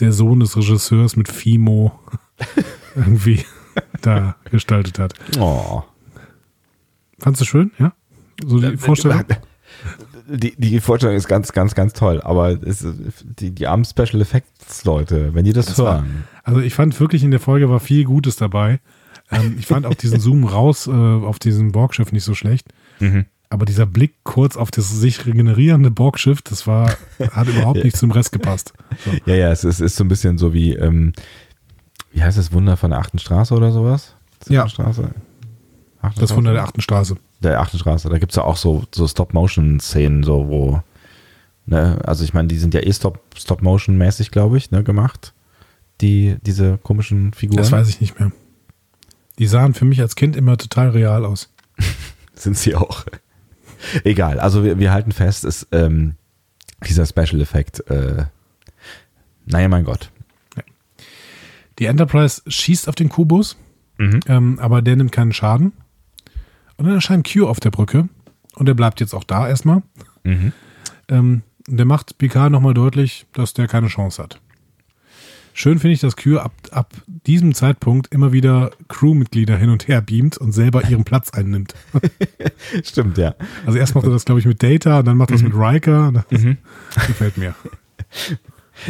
der 0.00 0.12
Sohn 0.12 0.40
des 0.40 0.56
Regisseurs 0.56 1.16
mit 1.16 1.28
Fimo 1.28 1.98
irgendwie 2.96 3.44
da 4.00 4.36
gestaltet 4.50 4.98
hat. 4.98 5.12
Oh. 5.38 5.82
Fandst 7.18 7.42
du 7.42 7.44
schön, 7.44 7.70
ja? 7.78 7.92
So 8.44 8.58
die 8.58 8.76
Vorstellung? 8.78 9.22
Die, 10.34 10.54
die 10.56 10.80
Vorstellung 10.80 11.14
ist 11.16 11.28
ganz, 11.28 11.52
ganz, 11.52 11.74
ganz 11.74 11.92
toll, 11.92 12.20
aber 12.22 12.50
es, 12.66 12.86
die, 13.38 13.50
die 13.50 13.66
armen 13.66 13.84
Special 13.84 14.20
Effects 14.20 14.84
Leute, 14.84 15.34
wenn 15.34 15.44
die 15.44 15.52
das, 15.52 15.66
Das 15.66 15.78
war- 15.78 15.96
hören. 15.96 16.24
Also 16.42 16.60
ich 16.60 16.74
fand 16.74 16.98
wirklich 16.98 17.22
in 17.22 17.30
der 17.30 17.40
Folge 17.40 17.68
war 17.68 17.80
viel 17.80 18.04
Gutes 18.04 18.36
dabei. 18.36 18.80
Ähm, 19.30 19.56
ich 19.58 19.66
fand 19.66 19.84
auch 19.86 19.94
diesen 19.94 20.20
Zoom 20.20 20.44
raus 20.44 20.86
äh, 20.86 20.90
auf 20.90 21.38
diesem 21.38 21.72
Borgschiff 21.72 22.12
nicht 22.12 22.24
so 22.24 22.34
schlecht. 22.34 22.66
Mhm. 23.00 23.26
Aber 23.50 23.66
dieser 23.66 23.84
Blick 23.84 24.14
kurz 24.24 24.56
auf 24.56 24.70
das 24.70 24.90
sich 24.90 25.26
regenerierende 25.26 25.90
Borgschiff, 25.90 26.40
das 26.40 26.66
war, 26.66 26.94
hat 27.32 27.48
überhaupt 27.48 27.84
nicht 27.84 27.96
zum 27.96 28.10
Rest 28.10 28.32
gepasst. 28.32 28.72
So. 29.04 29.10
Ja, 29.26 29.34
ja, 29.34 29.52
es 29.52 29.64
ist, 29.64 29.80
ist 29.80 29.96
so 29.96 30.04
ein 30.04 30.08
bisschen 30.08 30.38
so 30.38 30.54
wie, 30.54 30.72
ähm, 30.74 31.12
wie 32.12 32.22
heißt 32.22 32.38
das 32.38 32.52
Wunder 32.52 32.76
von 32.78 32.90
der 32.90 32.98
achten 33.00 33.18
Straße 33.18 33.52
oder 33.54 33.70
sowas? 33.70 34.14
Ja. 34.48 34.66
Straße? 34.68 35.10
Achte 36.02 36.20
Das 36.20 36.32
von 36.32 36.42
Straße? 36.44 36.54
der 36.54 36.62
achten 36.64 36.80
Straße. 36.82 37.16
der 37.40 37.60
achten 37.60 37.78
Straße. 37.78 38.08
Da 38.10 38.18
gibt 38.18 38.32
es 38.32 38.36
ja 38.36 38.42
auch 38.44 38.56
so, 38.56 38.84
so 38.94 39.06
Stop-Motion-Szenen, 39.08 40.22
so 40.24 40.48
wo, 40.48 40.82
ne, 41.66 41.98
also 42.04 42.24
ich 42.24 42.34
meine, 42.34 42.48
die 42.48 42.58
sind 42.58 42.74
ja 42.74 42.80
eh 42.80 42.92
Stop- 42.92 43.20
Stop-Motion-mäßig, 43.36 44.30
glaube 44.32 44.58
ich, 44.58 44.70
ne, 44.72 44.82
gemacht. 44.82 45.32
Die, 46.00 46.36
diese 46.42 46.78
komischen 46.78 47.32
Figuren. 47.32 47.58
Das 47.58 47.70
weiß 47.70 47.88
ich 47.88 48.00
nicht 48.00 48.18
mehr. 48.18 48.32
Die 49.38 49.46
sahen 49.46 49.72
für 49.74 49.84
mich 49.84 50.00
als 50.00 50.16
Kind 50.16 50.34
immer 50.36 50.56
total 50.58 50.90
real 50.90 51.24
aus. 51.24 51.50
Sind 52.34 52.58
sie 52.58 52.74
auch. 52.74 53.04
Egal, 54.04 54.40
also 54.40 54.64
wir, 54.64 54.78
wir 54.80 54.92
halten 54.92 55.12
fest, 55.12 55.44
ist 55.44 55.68
ähm, 55.72 56.14
dieser 56.86 57.06
Special-Effekt, 57.06 57.88
äh, 57.88 58.24
naja, 59.46 59.68
mein 59.68 59.84
Gott. 59.84 60.10
Die 61.78 61.86
Enterprise 61.86 62.42
schießt 62.46 62.88
auf 62.88 62.94
den 62.96 63.08
Kubus, 63.08 63.56
Mhm. 63.98 64.20
ähm, 64.26 64.58
aber 64.58 64.82
der 64.82 64.96
nimmt 64.96 65.12
keinen 65.12 65.32
Schaden. 65.32 65.72
Und 66.76 66.86
dann 66.86 66.94
erscheint 66.94 67.30
Q 67.30 67.46
auf 67.46 67.60
der 67.60 67.70
Brücke. 67.70 68.08
Und 68.54 68.66
der 68.66 68.74
bleibt 68.74 69.00
jetzt 69.00 69.14
auch 69.14 69.24
da 69.24 69.48
erstmal. 69.48 69.82
Mhm. 70.24 70.52
Ähm, 71.08 71.42
der 71.66 71.84
macht 71.84 72.18
Picard 72.18 72.50
nochmal 72.50 72.74
deutlich, 72.74 73.26
dass 73.32 73.54
der 73.54 73.68
keine 73.68 73.88
Chance 73.88 74.22
hat. 74.22 74.40
Schön 75.54 75.78
finde 75.78 75.94
ich, 75.94 76.00
dass 76.00 76.16
Q 76.16 76.38
ab, 76.38 76.52
ab 76.70 76.92
diesem 77.06 77.54
Zeitpunkt 77.54 78.12
immer 78.12 78.32
wieder 78.32 78.70
Crewmitglieder 78.88 79.56
hin 79.56 79.68
und 79.68 79.86
her 79.86 80.00
beamt 80.00 80.38
und 80.38 80.52
selber 80.52 80.88
ihren 80.88 81.04
Platz 81.04 81.30
einnimmt. 81.30 81.74
Stimmt, 82.82 83.18
ja. 83.18 83.34
Also 83.66 83.78
erst 83.78 83.94
macht 83.94 84.06
er 84.06 84.10
das, 84.10 84.24
glaube 84.24 84.40
ich, 84.40 84.46
mit 84.46 84.62
Data, 84.62 85.00
und 85.00 85.04
dann 85.06 85.18
macht 85.18 85.30
er 85.30 85.34
das 85.34 85.42
mit 85.42 85.54
Riker. 85.54 86.10
Das 86.12 86.42
gefällt 87.06 87.36
mir. 87.36 87.54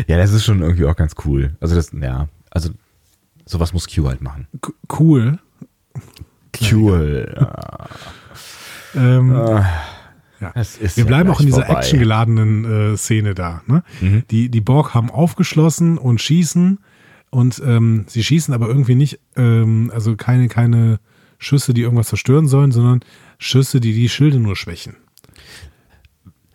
Ja, 0.07 0.17
das 0.17 0.33
ist 0.33 0.45
schon 0.45 0.63
irgendwie 0.63 0.85
auch 0.85 0.97
ganz 0.97 1.15
cool. 1.25 1.57
Also 1.61 1.75
das, 1.75 1.91
ja, 2.01 2.29
also 2.51 2.71
sowas 3.45 3.73
muss 3.73 3.93
Q 3.93 4.07
halt 4.07 4.23
machen. 4.23 4.47
C 4.65 4.73
cool. 4.99 5.39
Cool. 6.71 7.35
Ja. 7.37 7.89
Ähm, 8.95 9.33
Ah, 9.35 9.67
ja. 10.41 10.53
Wir 10.97 11.05
bleiben 11.05 11.31
auch 11.31 11.41
in 11.41 11.47
dieser 11.47 11.65
vorbei. 11.65 11.81
actiongeladenen 11.81 12.93
äh, 12.95 12.97
Szene 12.97 13.35
da. 13.35 13.63
Ne? 13.67 13.83
Mhm. 14.01 14.25
Die, 14.31 14.49
die 14.49 14.61
Borg 14.61 14.93
haben 14.95 15.11
aufgeschlossen 15.11 15.99
und 15.99 16.21
schießen 16.21 16.79
und 17.31 17.63
ähm, 17.65 18.05
sie 18.09 18.23
schießen 18.25 18.53
aber 18.53 18.67
irgendwie 18.69 18.97
nicht, 18.97 19.21
ähm, 19.37 19.91
also 19.95 20.17
keine, 20.17 20.49
keine 20.49 20.99
Schüsse, 21.39 21.73
die 21.75 21.83
irgendwas 21.83 22.09
zerstören 22.09 22.49
sollen, 22.49 22.73
sondern 22.73 23.01
Schüsse, 23.39 23.81
die 23.81 23.93
die 23.95 24.09
Schilde 24.09 24.39
nur 24.39 24.57
schwächen. 24.57 24.97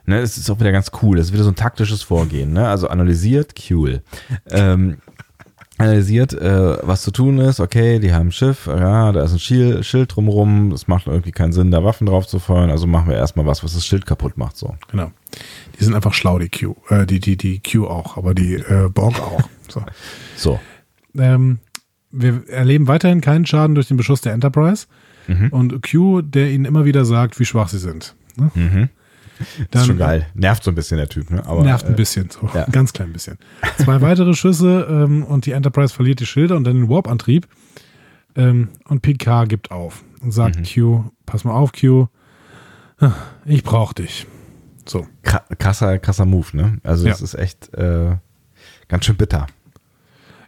Ne, 0.06 0.20
es 0.20 0.38
ist 0.38 0.50
auch 0.50 0.60
wieder 0.60 0.72
ganz 0.72 0.92
cool. 1.02 1.18
Das 1.18 1.28
ist 1.28 1.34
wieder 1.34 1.44
so 1.44 1.50
ein 1.52 1.56
taktisches 1.56 2.02
Vorgehen. 2.04 2.54
Ne? 2.54 2.68
Also 2.68 2.88
analysiert, 2.88 3.56
cool. 3.70 4.02
Ähm, 4.50 5.00
analysiert, 5.78 6.34
äh, 6.34 6.78
was 6.82 7.04
zu 7.04 7.12
tun 7.12 7.38
ist. 7.40 7.60
Okay, 7.60 8.00
die 8.00 8.14
haben 8.14 8.28
ein 8.28 8.32
Schiff. 8.32 8.68
Ja, 8.68 9.12
da 9.12 9.24
ist 9.24 9.34
ein 9.34 9.40
Schild, 9.40 9.86
Schild 9.86 10.16
drumrum. 10.16 10.72
Es 10.72 10.88
macht 10.88 11.08
irgendwie 11.08 11.32
keinen 11.32 11.54
Sinn, 11.54 11.72
da 11.72 11.84
Waffen 11.84 12.08
drauf 12.08 12.28
zu 12.28 12.40
feuern. 12.40 12.70
Also 12.70 12.88
machen 12.88 13.10
wir 13.10 13.16
erstmal 13.16 13.46
was, 13.46 13.64
was 13.64 13.74
das 13.74 13.86
Schild 13.86 14.06
kaputt 14.06 14.38
macht. 14.38 14.58
So. 14.58 14.76
Genau. 14.90 15.12
Die 15.80 15.84
sind 15.84 15.94
einfach 15.94 16.14
schlau, 16.14 16.40
die 16.40 16.50
Q. 16.50 16.76
Äh, 16.90 17.06
die, 17.06 17.20
die, 17.20 17.38
die 17.38 17.62
Q 17.62 17.86
auch, 17.88 18.18
aber 18.18 18.34
die 18.34 18.56
äh, 18.56 18.90
Borg 18.90 19.20
auch. 19.20 19.42
So. 19.70 19.84
So. 20.38 20.60
Ähm, 21.18 21.60
wir 22.10 22.48
erleben 22.48 22.88
weiterhin 22.88 23.20
keinen 23.20 23.46
Schaden 23.46 23.76
durch 23.76 23.90
den 23.90 23.98
Beschuss 23.98 24.22
der 24.22 24.32
Enterprise. 24.32 24.88
Mhm. 25.28 25.50
Und 25.50 25.92
Q, 25.92 26.22
der 26.22 26.50
ihnen 26.52 26.64
immer 26.64 26.86
wieder 26.86 27.04
sagt, 27.04 27.38
wie 27.38 27.44
schwach 27.44 27.68
sie 27.68 27.80
sind. 27.80 28.16
Ne? 28.38 28.52
Mhm. 28.56 28.90
Das 29.72 29.82
ist 29.84 29.88
schon 29.88 29.98
geil. 29.98 30.28
Nervt 30.34 30.64
so 30.64 30.72
ein 30.72 30.76
bisschen 30.76 30.98
der 30.98 31.10
Typ, 31.10 31.30
ne? 31.32 31.46
Aber, 31.46 31.64
Nervt 31.64 31.86
ein 31.86 31.94
äh, 31.94 31.96
bisschen, 31.96 32.30
so 32.30 32.50
ja. 32.54 32.66
ein 32.66 32.72
ganz 32.72 32.94
klein 32.94 33.14
bisschen. 33.14 33.38
Zwei 33.78 34.02
weitere 34.02 34.34
Schüsse 34.34 34.88
ähm, 34.90 35.24
und 35.24 35.46
die 35.46 35.52
Enterprise 35.52 35.94
verliert 35.94 36.20
die 36.20 36.26
Schilder 36.26 36.56
und 36.56 36.64
dann 36.64 36.76
den 36.76 36.90
Warp-Antrieb. 36.90 37.48
Ähm, 38.36 38.70
und 38.86 39.02
Picard 39.02 39.50
gibt 39.50 39.72
auf 39.72 40.04
und 40.22 40.32
sagt 40.32 40.58
Mhm. 40.58 40.64
Q, 40.64 41.04
pass 41.26 41.44
mal 41.44 41.54
auf, 41.54 41.72
Q, 41.74 42.08
ich 43.46 43.64
brauch 43.64 43.94
dich. 43.94 44.26
So, 44.86 45.06
kra- 45.24 45.44
krasser, 45.58 46.00
krasser 46.00 46.26
Move, 46.26 46.48
ne? 46.56 46.78
Also 46.84 47.06
Ja. 47.06 47.12
das 47.12 47.22
ist 47.22 47.34
echt 47.36 47.74
äh, 47.74 48.16
ganz 48.88 49.06
schön 49.06 49.18
bitter. 49.18 49.48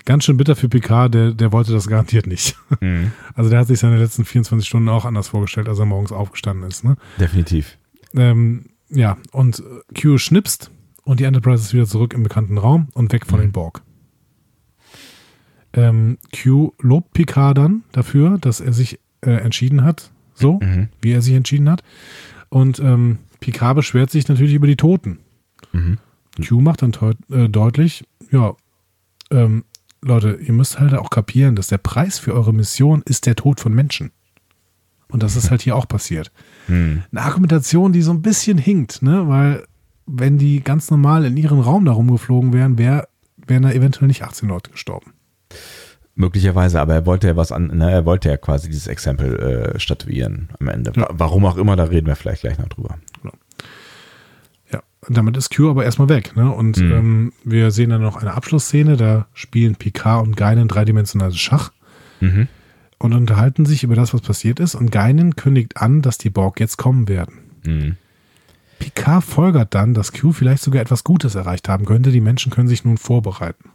ganz 0.05 0.23
schön 0.23 0.37
bitter 0.37 0.55
für 0.55 0.69
Picard, 0.69 1.13
der, 1.13 1.31
der 1.33 1.51
wollte 1.51 1.71
das 1.73 1.87
garantiert 1.87 2.25
nicht. 2.27 2.55
Mhm. 2.81 3.11
Also 3.35 3.49
der 3.49 3.59
hat 3.59 3.67
sich 3.67 3.79
seine 3.79 3.97
letzten 3.97 4.23
24 4.25 4.67
Stunden 4.67 4.89
auch 4.89 5.03
anders 5.05 5.27
vorgestellt, 5.27 5.67
als 5.67 5.79
er 5.79 5.85
morgens 5.85 6.11
aufgestanden 6.11 6.67
ist. 6.67 6.83
Ne? 6.83 6.95
Definitiv. 7.19 7.77
Ähm, 8.15 8.65
ja, 8.89 9.17
und 9.31 9.59
äh, 9.59 9.99
Q 10.01 10.17
schnipst 10.17 10.71
und 11.03 11.19
die 11.19 11.23
Enterprise 11.25 11.63
ist 11.63 11.73
wieder 11.73 11.85
zurück 11.85 12.13
im 12.13 12.23
bekannten 12.23 12.57
Raum 12.57 12.87
und 12.93 13.11
weg 13.13 13.25
von 13.25 13.39
Mhm. 13.39 13.43
den 13.43 13.51
Borg. 13.51 13.81
Ähm, 15.73 16.17
Q 16.35 16.73
lobt 16.79 17.13
Picard 17.13 17.57
dann 17.57 17.83
dafür, 17.91 18.37
dass 18.39 18.59
er 18.59 18.73
sich 18.73 18.99
äh, 19.21 19.31
entschieden 19.31 19.83
hat, 19.83 20.11
so 20.33 20.59
Mhm. 20.61 20.89
wie 21.01 21.11
er 21.11 21.21
sich 21.21 21.33
entschieden 21.35 21.69
hat. 21.69 21.83
Und 22.49 22.79
ähm, 22.79 23.19
Picard 23.39 23.75
beschwert 23.75 24.09
sich 24.09 24.27
natürlich 24.27 24.53
über 24.53 24.67
die 24.67 24.77
Toten. 24.77 25.19
Mhm. 25.71 25.97
Q 26.47 26.61
macht 26.61 26.81
dann 26.81 26.93
äh, 27.29 27.49
deutlich, 27.49 28.05
ja, 28.31 28.55
ähm, 29.31 29.63
Leute, 30.01 30.39
ihr 30.41 30.53
müsst 30.53 30.79
halt 30.79 30.93
auch 30.93 31.09
kapieren, 31.09 31.55
dass 31.55 31.67
der 31.67 31.77
Preis 31.77 32.17
für 32.19 32.33
eure 32.33 32.53
Mission 32.53 33.03
ist 33.05 33.25
der 33.25 33.35
Tod 33.35 33.59
von 33.59 33.73
Menschen. 33.73 34.11
Und 35.11 35.23
das 35.23 35.35
ist 35.35 35.49
halt 35.49 35.61
hier 35.61 35.75
auch 35.75 35.87
passiert. 35.87 36.31
Mhm. 36.67 37.03
Eine 37.11 37.21
Argumentation, 37.23 37.93
die 37.93 38.01
so 38.03 38.11
ein 38.11 38.21
bisschen 38.21 38.57
hinkt, 38.57 39.01
ne? 39.01 39.27
Weil 39.27 39.63
wenn 40.05 40.37
die 40.37 40.61
ganz 40.63 40.89
normal 40.91 41.25
in 41.25 41.35
ihren 41.37 41.59
Raum 41.59 41.85
da 41.85 41.91
rumgeflogen 41.93 42.53
wären, 42.53 42.77
wär, 42.77 43.07
wären 43.47 43.63
da 43.63 43.71
eventuell 43.71 44.07
nicht 44.07 44.23
18 44.23 44.47
Leute 44.49 44.71
gestorben. 44.71 45.13
Möglicherweise, 46.15 46.81
aber 46.81 46.93
er 46.95 47.05
wollte 47.05 47.27
ja 47.27 47.35
was 47.37 47.51
an, 47.51 47.67
ne, 47.67 47.89
er 47.91 48.05
wollte 48.05 48.27
ja 48.29 48.35
quasi 48.37 48.67
dieses 48.67 48.87
Exempel 48.87 49.73
äh, 49.75 49.79
statuieren 49.79 50.49
am 50.59 50.67
Ende. 50.67 50.91
Ja. 50.95 51.03
Wa- 51.03 51.09
Warum 51.13 51.45
auch 51.45 51.57
immer, 51.57 51.75
da 51.75 51.85
reden 51.85 52.07
wir 52.07 52.15
vielleicht 52.15 52.41
gleich 52.41 52.57
noch 52.59 52.67
drüber. 52.67 52.97
Ja, 54.71 54.81
und 55.07 55.17
damit 55.17 55.37
ist 55.37 55.55
Q 55.55 55.69
aber 55.69 55.85
erstmal 55.85 56.09
weg. 56.09 56.35
Ne? 56.35 56.51
Und 56.51 56.77
Mhm. 56.77 56.91
ähm, 56.91 57.33
wir 57.43 57.71
sehen 57.71 57.89
dann 57.89 58.01
noch 58.01 58.17
eine 58.17 58.33
Abschlussszene, 58.33 58.97
da 58.97 59.27
spielen 59.33 59.75
Picard 59.75 60.25
und 60.27 60.35
Geinen 60.37 60.67
dreidimensionales 60.67 61.37
Schach 61.39 61.71
Mhm. 62.19 62.47
Und 62.99 63.13
unterhalten 63.13 63.65
sich 63.65 63.83
über 63.83 63.95
das, 63.95 64.13
was 64.13 64.21
passiert 64.21 64.59
ist. 64.59 64.75
Und 64.75 64.91
Geinen 64.91 65.35
kündigt 65.35 65.77
an, 65.77 66.01
dass 66.01 66.17
die 66.17 66.29
Borg 66.29 66.59
jetzt 66.59 66.77
kommen 66.77 67.07
werden. 67.07 67.39
Mhm. 67.65 67.97
Picard 68.77 69.23
folgert 69.23 69.73
dann, 69.73 69.93
dass 69.93 70.13
Q 70.13 70.31
vielleicht 70.31 70.63
sogar 70.63 70.81
etwas 70.81 71.03
Gutes 71.03 71.35
erreicht 71.35 71.67
haben 71.69 71.85
könnte. 71.85 72.11
Die 72.11 72.21
Menschen 72.21 72.51
können 72.51 72.67
sich 72.67 72.85
nun 72.85 72.97
vorbereiten. 72.97 73.71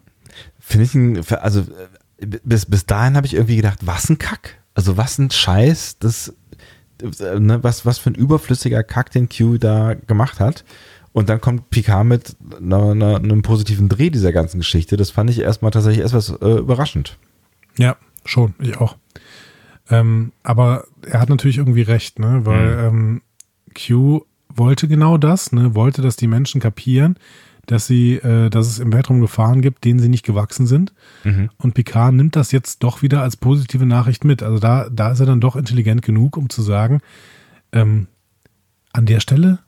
Finde 0.58 0.84
ich 0.84 0.94
ein, 0.94 1.24
also 1.40 1.60
äh, 1.60 2.26
bis, 2.42 2.66
bis 2.66 2.86
dahin 2.86 3.16
habe 3.16 3.26
ich 3.26 3.34
irgendwie 3.34 3.56
gedacht, 3.56 3.80
was 3.82 4.08
ein 4.08 4.18
Kack. 4.18 4.58
Also 4.74 4.96
was 4.96 5.18
ein 5.18 5.30
Scheiß, 5.30 5.98
das, 5.98 6.34
äh, 7.20 7.38
ne, 7.38 7.62
was, 7.62 7.86
was 7.86 7.98
für 7.98 8.10
ein 8.10 8.14
überflüssiger 8.14 8.82
Kack 8.82 9.10
den 9.12 9.28
Q 9.28 9.58
da 9.58 9.94
gemacht 9.94 10.40
hat. 10.40 10.64
Und 11.12 11.28
dann 11.28 11.40
kommt 11.40 11.70
Picard 11.70 12.06
mit 12.06 12.36
einer, 12.60 12.90
einer, 12.90 13.16
einem 13.16 13.42
positiven 13.42 13.88
Dreh 13.88 14.10
dieser 14.10 14.32
ganzen 14.32 14.58
Geschichte. 14.58 14.96
Das 14.96 15.10
fand 15.10 15.30
ich 15.30 15.38
erstmal 15.38 15.70
tatsächlich 15.70 16.04
etwas 16.04 16.30
äh, 16.30 16.58
überraschend. 16.58 17.18
Ja, 17.78 17.96
schon, 18.24 18.54
ich 18.58 18.76
auch. 18.78 18.96
Ähm, 19.90 20.32
aber 20.42 20.84
er 21.06 21.20
hat 21.20 21.28
natürlich 21.28 21.58
irgendwie 21.58 21.82
recht, 21.82 22.18
ne? 22.18 22.44
Weil 22.44 22.78
ähm, 22.86 23.22
Q 23.74 24.24
wollte 24.48 24.88
genau 24.88 25.18
das, 25.18 25.52
ne? 25.52 25.74
Wollte, 25.74 26.00
dass 26.00 26.16
die 26.16 26.26
Menschen 26.26 26.60
kapieren, 26.60 27.16
dass 27.66 27.86
sie, 27.86 28.14
äh, 28.16 28.50
dass 28.50 28.66
es 28.66 28.78
im 28.78 28.92
Weltraum 28.92 29.20
Gefahren 29.20 29.62
gibt, 29.62 29.84
denen 29.84 29.98
sie 29.98 30.08
nicht 30.08 30.24
gewachsen 30.24 30.66
sind. 30.66 30.92
Und 31.58 31.74
Picard 31.74 32.14
nimmt 32.14 32.36
das 32.36 32.52
jetzt 32.52 32.82
doch 32.82 33.02
wieder 33.02 33.22
als 33.22 33.36
positive 33.36 33.86
Nachricht 33.86 34.24
mit. 34.24 34.42
Also 34.42 34.58
da, 34.58 34.88
da 34.90 35.12
ist 35.12 35.20
er 35.20 35.26
dann 35.26 35.40
doch 35.40 35.56
intelligent 35.56 36.02
genug, 36.02 36.36
um 36.36 36.48
zu 36.48 36.62
sagen, 36.62 37.00
ähm, 37.72 38.06
an 38.92 39.06
der 39.06 39.20
Stelle, 39.20 39.58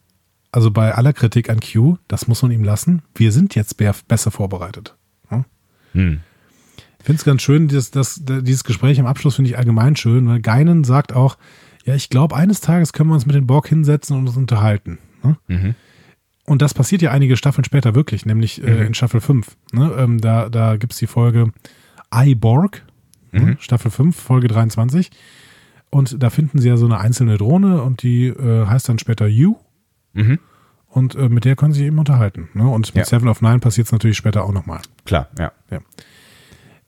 also 0.53 0.71
bei 0.71 0.95
aller 0.95 1.13
Kritik 1.13 1.51
an 1.51 1.61
Q, 1.61 1.99
das 2.09 2.29
muss 2.29 2.43
man 2.43 2.53
ihm 2.53 2.65
lassen. 2.65 3.03
Wir 3.15 3.33
sind 3.33 3.55
jetzt 3.55 3.77
be 3.77 3.93
besser 4.09 4.31
vorbereitet. 4.31 4.97
Ja? 5.31 5.45
Hm. 5.93 6.21
Ich 7.07 7.09
finde 7.09 7.21
es 7.21 7.25
ganz 7.25 7.43
schön, 7.43 7.69
dieses, 7.69 7.93
das, 7.93 8.21
dieses 8.25 8.65
Gespräch 8.65 8.99
am 8.99 9.07
Abschluss 9.07 9.37
finde 9.37 9.49
ich 9.49 9.57
allgemein 9.57 9.95
schön, 9.95 10.27
weil 10.27 10.41
Geinen 10.41 10.83
sagt 10.83 11.15
auch, 11.15 11.39
ja, 11.85 11.95
ich 11.95 12.11
glaube, 12.11 12.35
eines 12.35 12.61
Tages 12.61 12.93
können 12.93 13.11
wir 13.11 13.15
uns 13.15 13.27
mit 13.27 13.37
den 13.37 13.47
Borg 13.47 13.69
hinsetzen 13.69 14.17
und 14.17 14.27
uns 14.27 14.37
unterhalten. 14.37 14.99
Ne? 15.23 15.37
Mhm. 15.47 15.75
Und 16.47 16.63
das 16.63 16.75
passiert 16.75 17.03
ja 17.03 17.13
einige 17.13 17.37
Staffeln 17.37 17.65
später 17.65 17.95
wirklich, 17.95 18.27
nämlich 18.27 18.61
äh, 18.61 18.85
in 18.85 18.95
Staffel 18.95 19.21
5. 19.21 19.57
Ne? 19.71 19.95
Ähm, 19.97 20.21
da 20.21 20.49
da 20.49 20.77
gibt 20.79 20.95
es 20.95 20.99
die 20.99 21.07
Folge 21.07 21.53
I, 22.13 22.35
Borg, 22.35 22.85
ne? 23.31 23.57
Staffel 23.61 23.93
5, 23.93 24.17
Folge 24.17 24.49
23. 24.49 25.13
Und 25.91 26.21
da 26.21 26.29
finden 26.29 26.59
sie 26.59 26.67
ja 26.67 26.77
so 26.77 26.87
eine 26.87 26.99
einzelne 26.99 27.39
Drohne 27.39 27.83
und 27.83 28.03
die 28.03 28.27
äh, 28.27 28.67
heißt 28.67 28.89
dann 28.89 28.99
später 28.99 29.29
You. 29.29 29.55
Mhm. 30.13 30.41
Und 30.89 31.15
äh, 31.15 31.29
mit 31.29 31.45
der 31.45 31.55
können 31.55 31.73
sie 31.73 31.85
eben 31.85 32.01
unterhalten. 32.01 32.49
Ne? 32.55 32.67
Und 32.67 32.89
mit 32.89 32.97
Ja. 32.97 33.05
Seven 33.05 33.29
of 33.29 33.43
Nine 33.43 33.61
passiert 33.61 33.87
es 33.87 33.93
natürlich 33.93 34.17
später 34.17 34.43
auch 34.43 34.53
nochmal. 34.53 34.81
Klar, 35.05 35.29
ja. 35.39 35.53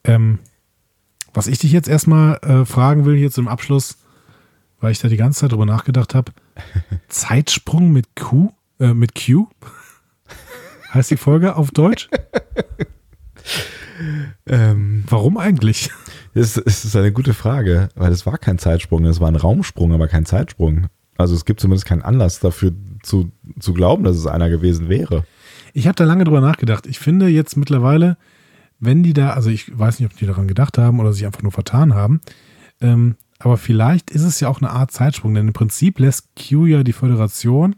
Ähm, 0.04 0.38
was 1.34 1.46
ich 1.46 1.58
dich 1.58 1.72
jetzt 1.72 1.88
erstmal 1.88 2.38
äh, 2.38 2.64
fragen 2.64 3.04
will 3.04 3.16
hier 3.16 3.30
zum 3.30 3.48
Abschluss, 3.48 3.98
weil 4.80 4.92
ich 4.92 4.98
da 4.98 5.08
die 5.08 5.16
ganze 5.16 5.40
Zeit 5.40 5.52
drüber 5.52 5.66
nachgedacht 5.66 6.14
habe. 6.14 6.32
Zeitsprung 7.08 7.92
mit 7.92 8.16
Q, 8.16 8.50
äh, 8.80 8.94
mit 8.94 9.14
Q? 9.14 9.48
heißt 10.94 11.10
die 11.10 11.16
Folge 11.16 11.56
auf 11.56 11.70
Deutsch? 11.70 12.08
Ähm, 14.46 15.04
Warum 15.08 15.38
eigentlich? 15.38 15.90
das, 16.34 16.56
ist 16.56 16.94
eine 16.94 17.12
gute 17.12 17.34
Frage, 17.34 17.88
weil 17.94 18.12
es 18.12 18.26
war 18.26 18.38
kein 18.38 18.58
Zeitsprung, 18.58 19.04
es 19.04 19.20
war 19.20 19.28
ein 19.28 19.36
Raumsprung, 19.36 19.92
aber 19.92 20.08
kein 20.08 20.24
Zeitsprung. 20.24 20.86
Also 21.16 21.34
es 21.34 21.44
gibt 21.44 21.60
zumindest 21.60 21.86
keinen 21.86 22.02
Anlass 22.02 22.38
dafür 22.38 22.72
zu, 23.02 23.32
zu 23.58 23.74
glauben, 23.74 24.04
dass 24.04 24.16
es 24.16 24.26
einer 24.26 24.50
gewesen 24.50 24.88
wäre. 24.88 25.24
Ich 25.74 25.86
habe 25.86 25.96
da 25.96 26.04
lange 26.04 26.24
drüber 26.24 26.40
nachgedacht. 26.40 26.86
Ich 26.86 26.98
finde 26.98 27.26
jetzt 27.26 27.56
mittlerweile, 27.56 28.16
wenn 28.80 29.02
die 29.02 29.12
da, 29.12 29.30
also 29.30 29.50
ich 29.50 29.76
weiß 29.76 29.98
nicht, 29.98 30.10
ob 30.10 30.16
die 30.18 30.26
daran 30.26 30.48
gedacht 30.48 30.78
haben 30.78 31.00
oder 31.00 31.12
sich 31.12 31.26
einfach 31.26 31.42
nur 31.42 31.52
vertan 31.52 31.94
haben, 31.94 32.20
ähm, 32.80 33.16
aber 33.38 33.56
vielleicht 33.56 34.10
ist 34.10 34.24
es 34.24 34.40
ja 34.40 34.48
auch 34.48 34.60
eine 34.60 34.70
Art 34.70 34.90
Zeitsprung, 34.90 35.34
denn 35.34 35.48
im 35.48 35.52
Prinzip 35.52 35.98
lässt 35.98 36.28
Q 36.36 36.66
ja 36.66 36.82
die 36.82 36.92
Föderation 36.92 37.76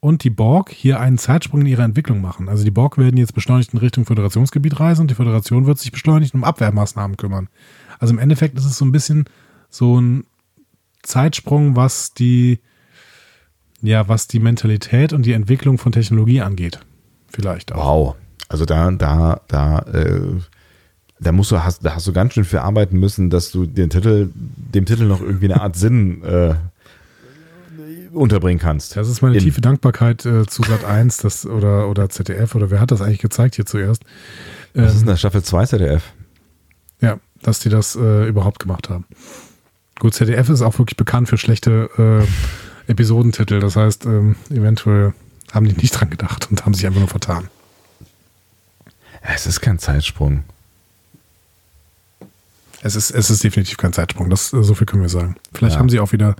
und 0.00 0.24
die 0.24 0.30
Borg 0.30 0.70
hier 0.70 1.00
einen 1.00 1.16
Zeitsprung 1.16 1.60
in 1.60 1.66
ihrer 1.66 1.84
Entwicklung 1.84 2.20
machen. 2.20 2.48
Also 2.48 2.64
die 2.64 2.70
Borg 2.70 2.98
werden 2.98 3.16
jetzt 3.16 3.34
beschleunigt 3.34 3.72
in 3.72 3.78
Richtung 3.78 4.04
Föderationsgebiet 4.04 4.80
reisen 4.80 5.02
und 5.02 5.10
die 5.10 5.14
Föderation 5.14 5.66
wird 5.66 5.78
sich 5.78 5.92
beschleunigt 5.92 6.34
um 6.34 6.44
Abwehrmaßnahmen 6.44 7.16
kümmern. 7.16 7.48
Also 7.98 8.12
im 8.12 8.18
Endeffekt 8.18 8.58
ist 8.58 8.64
es 8.64 8.76
so 8.76 8.84
ein 8.84 8.92
bisschen 8.92 9.24
so 9.70 10.00
ein 10.00 10.24
Zeitsprung, 11.02 11.76
was 11.76 12.14
die, 12.14 12.58
ja, 13.80 14.08
was 14.08 14.26
die 14.26 14.40
Mentalität 14.40 15.12
und 15.12 15.24
die 15.24 15.32
Entwicklung 15.32 15.78
von 15.78 15.92
Technologie 15.92 16.40
angeht. 16.40 16.80
Vielleicht 17.28 17.72
auch. 17.72 17.84
Wow. 17.84 18.16
Also 18.52 18.64
da, 18.66 18.90
da, 18.90 19.40
da, 19.48 19.78
äh, 19.92 20.20
da 21.18 21.32
musst 21.32 21.50
du, 21.50 21.64
hast, 21.64 21.84
da 21.84 21.94
hast 21.94 22.06
du 22.06 22.12
ganz 22.12 22.34
schön 22.34 22.44
für 22.44 22.62
arbeiten 22.62 22.98
müssen, 22.98 23.30
dass 23.30 23.50
du 23.50 23.64
den 23.66 23.88
Titel, 23.90 24.28
dem 24.34 24.84
Titel 24.84 25.04
noch 25.04 25.20
irgendwie 25.22 25.46
eine 25.52 25.60
Art 25.62 25.74
Sinn 25.76 26.22
äh, 26.22 26.54
unterbringen 28.12 28.60
kannst. 28.60 28.96
Das 28.96 29.08
ist 29.08 29.22
meine 29.22 29.36
In- 29.38 29.42
tiefe 29.42 29.60
Dankbarkeit 29.60 30.26
äh, 30.26 30.46
zu 30.46 30.62
Sat 30.62 30.84
1 30.84 31.18
das, 31.18 31.46
oder, 31.46 31.88
oder 31.88 32.08
ZDF 32.10 32.54
oder 32.54 32.70
wer 32.70 32.80
hat 32.80 32.90
das 32.90 33.00
eigentlich 33.00 33.20
gezeigt 33.20 33.54
hier 33.56 33.66
zuerst? 33.66 34.04
Was 34.74 34.86
ist 34.88 34.92
Ähm, 34.92 34.98
denn 35.00 35.06
das 35.08 35.20
Staffel 35.20 35.42
2 35.42 35.66
ZDF? 35.66 36.02
ja, 37.00 37.18
dass 37.42 37.58
die 37.58 37.68
das 37.68 37.96
äh, 37.96 38.28
überhaupt 38.28 38.60
gemacht 38.60 38.88
haben. 38.88 39.06
Gut, 39.98 40.14
ZDF 40.14 40.48
ist 40.50 40.62
auch 40.62 40.78
wirklich 40.78 40.96
bekannt 40.96 41.28
für 41.28 41.36
schlechte 41.38 41.88
äh, 42.86 42.90
Episodentitel. 42.90 43.58
Das 43.60 43.74
heißt, 43.76 44.04
ähm, 44.06 44.36
eventuell 44.50 45.12
haben 45.52 45.66
die 45.66 45.74
nicht 45.74 45.90
dran 45.92 46.10
gedacht 46.10 46.48
und 46.50 46.64
haben 46.64 46.74
sich 46.74 46.86
einfach 46.86 47.00
nur 47.00 47.08
vertan. 47.08 47.48
Es 49.22 49.46
ist 49.46 49.60
kein 49.60 49.78
Zeitsprung. 49.78 50.44
Es 52.84 52.96
ist, 52.96 53.10
es 53.12 53.30
ist 53.30 53.44
definitiv 53.44 53.76
kein 53.76 53.92
Zeitsprung, 53.92 54.28
das, 54.28 54.48
so 54.50 54.74
viel 54.74 54.86
können 54.86 55.02
wir 55.02 55.08
sagen. 55.08 55.36
Vielleicht 55.54 55.74
Ja. 55.74 55.78
haben 55.78 55.88
sie 55.88 56.00
auch 56.00 56.10
wieder 56.10 56.34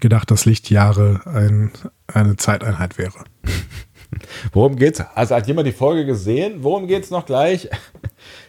gedacht, 0.00 0.30
dass 0.30 0.46
Lichtjahre 0.46 1.20
ein, 1.26 1.70
eine 2.06 2.36
Zeiteinheit 2.36 2.96
wäre. 2.96 3.24
Worum 4.52 4.76
geht's? 4.76 5.00
Also 5.14 5.34
hat 5.34 5.46
jemand 5.46 5.66
die 5.68 5.72
Folge 5.72 6.06
gesehen? 6.06 6.62
Worum 6.62 6.86
geht's 6.86 7.10
noch 7.10 7.26
gleich? 7.26 7.68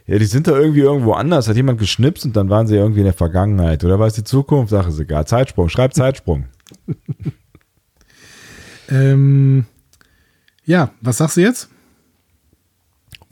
Ja, 0.05 0.19
die 0.19 0.25
sind 0.25 0.47
da 0.47 0.51
irgendwie 0.51 0.81
irgendwo 0.81 1.13
anders. 1.13 1.47
Hat 1.47 1.55
jemand 1.55 1.79
geschnipst 1.79 2.25
und 2.25 2.35
dann 2.35 2.49
waren 2.49 2.67
sie 2.67 2.75
irgendwie 2.75 2.99
in 2.99 3.05
der 3.05 3.13
Vergangenheit. 3.13 3.85
Oder 3.85 3.99
war 3.99 4.07
es 4.07 4.13
die 4.13 4.25
Zukunft? 4.25 4.69
Sache 4.69 4.89
ist 4.89 4.99
egal. 4.99 5.25
Zeitsprung. 5.25 5.69
Schreib 5.69 5.93
Zeitsprung. 5.93 6.45
Ähm, 8.89 9.65
ja, 10.65 10.91
was 11.01 11.17
sagst 11.17 11.37
du 11.37 11.41
jetzt? 11.41 11.69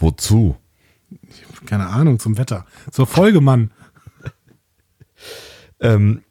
Wozu? 0.01 0.55
Keine 1.65 1.87
Ahnung, 1.87 2.19
zum 2.19 2.37
Wetter. 2.37 2.65
Zur 2.91 3.07
Folge, 3.07 3.41
Mann. 3.41 3.71
Ähm, 5.83 6.21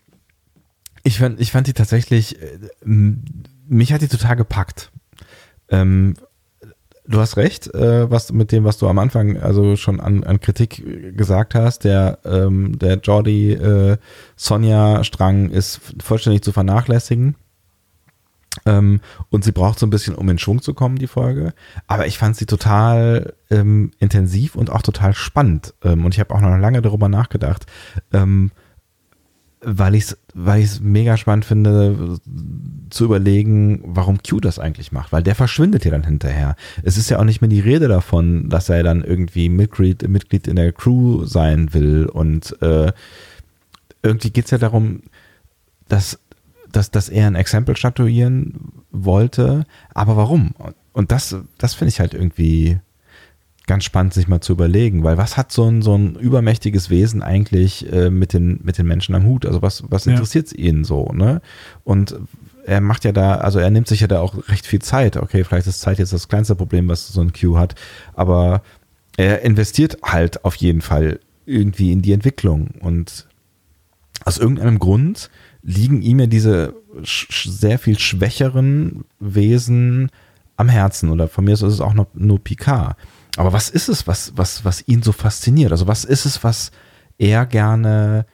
ich, 1.02 1.18
fand, 1.18 1.40
ich 1.40 1.51
fand 1.51 1.66
die 1.66 1.72
tatsächlich, 1.72 2.40
äh, 2.40 2.59
mich 2.84 3.92
hat 3.92 4.01
die 4.01 4.06
total 4.06 4.36
gepackt. 4.36 4.92
Ähm, 5.68 6.14
du 7.10 7.18
hast 7.18 7.36
recht, 7.36 7.72
äh, 7.74 8.09
was 8.09 8.32
mit 8.32 8.52
dem, 8.52 8.62
was 8.62 8.78
du 8.78 8.88
am 8.88 9.01
Anfang 9.01 9.36
also 9.36 9.74
schon 9.74 9.98
an, 9.98 10.22
an 10.22 10.38
Kritik 10.38 11.16
gesagt 11.16 11.56
hast. 11.56 11.82
Der, 11.82 12.20
ähm, 12.24 12.78
der 12.78 12.98
Jordi 12.98 13.52
äh, 13.52 13.98
Sonja 14.36 15.02
Strang 15.02 15.51
ist 15.51 15.80
vollständig 16.01 16.42
zu 16.42 16.52
vernachlässigen. 16.52 17.34
Ähm, 18.66 19.01
und 19.28 19.44
sie 19.44 19.52
braucht 19.52 19.78
so 19.78 19.86
ein 19.86 19.90
bisschen, 19.90 20.14
um 20.14 20.28
in 20.28 20.39
Schwung 20.39 20.60
zu 20.60 20.74
kommen, 20.74 20.97
die 20.97 21.06
Folge. 21.06 21.52
Aber 21.86 22.06
ich 22.06 22.18
fand 22.18 22.36
sie 22.36 22.47
total 22.47 23.35
ähm, 23.51 23.93
intensiv 23.98 24.56
und 24.56 24.70
auch 24.70 24.82
total 24.82 25.14
spannend. 25.14 25.74
Ähm, 25.82 26.05
und 26.05 26.14
ich 26.14 26.20
habe 26.20 26.35
auch 26.35 26.40
noch 26.40 26.56
lange 26.56 26.82
darüber 26.82 27.09
nachgedacht. 27.09 27.66
Ähm, 28.12 28.51
weil 29.62 29.94
ich 29.94 30.05
es 30.05 30.18
weil 30.35 30.62
ich's 30.62 30.81
mega 30.81 31.16
spannend 31.16 31.44
finde, 31.44 32.18
zu 32.89 33.05
überlegen, 33.05 33.82
warum 33.85 34.18
Q 34.22 34.40
das 34.40 34.59
eigentlich 34.59 34.93
macht, 34.93 35.12
weil 35.12 35.22
der 35.22 35.35
verschwindet 35.35 35.85
ja 35.85 35.90
dann 35.90 36.05
hinterher. 36.05 36.56
Es 36.82 36.97
ist 36.97 37.10
ja 37.10 37.18
auch 37.18 37.24
nicht 37.24 37.40
mehr 37.40 37.51
die 37.51 37.60
Rede 37.60 37.89
davon, 37.89 38.48
dass 38.48 38.68
er 38.68 38.82
dann 38.82 39.02
irgendwie 39.02 39.48
Mitglied, 39.48 40.09
Mitglied 40.09 40.47
in 40.47 40.56
der 40.56 40.72
Crew 40.72 41.24
sein 41.24 41.74
will 41.74 42.06
und 42.06 42.56
äh, 42.62 42.93
irgendwie 44.02 44.31
geht 44.31 44.47
es 44.47 44.51
ja 44.51 44.59
darum, 44.59 45.02
dass, 45.89 46.18
dass, 46.72 46.90
dass 46.90 47.09
er 47.09 47.26
ein 47.26 47.34
Exempel 47.34 47.76
statuieren 47.76 48.82
wollte, 48.90 49.64
aber 49.94 50.16
warum? 50.16 50.52
Und 50.92 51.12
das, 51.12 51.36
das 51.59 51.74
finde 51.74 51.90
ich 51.90 52.01
halt 52.01 52.14
irgendwie 52.14 52.78
ganz 53.66 53.84
spannend, 53.84 54.12
sich 54.14 54.26
mal 54.26 54.40
zu 54.40 54.52
überlegen, 54.52 55.05
weil 55.05 55.16
was 55.16 55.36
hat 55.36 55.52
so 55.52 55.64
ein, 55.68 55.80
so 55.80 55.94
ein 55.97 56.16
übermächtiges 56.16 56.90
Wesen 56.90 57.22
eigentlich 57.22 57.90
äh, 57.92 58.10
mit, 58.10 58.32
den, 58.32 58.60
mit 58.64 58.78
den 58.78 58.86
Menschen 58.86 59.14
am 59.14 59.24
Hut? 59.24 59.47
Also 59.47 59.62
was, 59.62 59.84
was 59.88 60.06
Ja. 60.06 60.12
interessiert 60.12 60.52
ihn 60.52 60.82
so, 60.82 61.12
ne? 61.12 61.40
Und 61.84 62.16
er 62.66 62.80
macht 62.80 63.05
ja 63.05 63.12
da, 63.12 63.36
also 63.36 63.59
er 63.60 63.70
nimmt 63.70 63.86
sich 63.86 64.01
ja 64.01 64.09
da 64.09 64.20
auch 64.20 64.48
recht 64.48 64.66
viel 64.66 64.82
Zeit. 64.82 65.16
Okay, 65.16 65.44
vielleicht 65.44 65.66
ist 65.68 65.80
Zeit 65.80 65.98
jetzt 65.98 66.12
das 66.12 66.28
kleinste 66.28 66.56
Problem, 66.56 66.88
was 66.88 67.09
so 67.09 67.20
ein 67.20 67.32
Q 67.32 67.56
hat, 67.59 67.74
aber 68.14 68.62
er 69.16 69.42
investiert 69.42 69.98
halt 70.02 70.44
auf 70.44 70.56
jeden 70.56 70.80
Fall 70.80 71.20
irgendwie 71.47 71.92
in 71.92 72.02
die 72.02 72.12
Entwicklung 72.12 72.68
und 72.80 73.28
aus 74.24 74.38
irgendeinem 74.38 74.78
Grund 74.78 75.30
liegen 75.62 76.02
ihm 76.02 76.20
ja 76.20 76.26
diese 76.26 76.74
sehr 77.02 77.78
viel 77.78 77.98
schwächeren 77.98 79.04
Wesen 79.18 80.10
am 80.56 80.68
Herzen 80.68 81.10
oder 81.10 81.28
von 81.28 81.44
mir 81.44 81.52
ist 81.52 81.62
es 81.62 81.80
auch 81.80 81.94
noch 81.94 82.06
nur 82.14 82.38
Picard. 82.38 82.96
Aber 83.36 83.52
was 83.52 83.70
ist 83.70 83.88
es, 83.88 84.06
was, 84.06 84.32
was, 84.36 84.64
was 84.64 84.86
ihn 84.86 85.02
so 85.02 85.12
fasziniert? 85.12 85.72
Also 85.72 85.86
was 85.86 86.04
ist 86.04 86.24
es, 86.26 86.42
was 86.44 86.70
er 87.18 87.46
gerne 87.46 88.26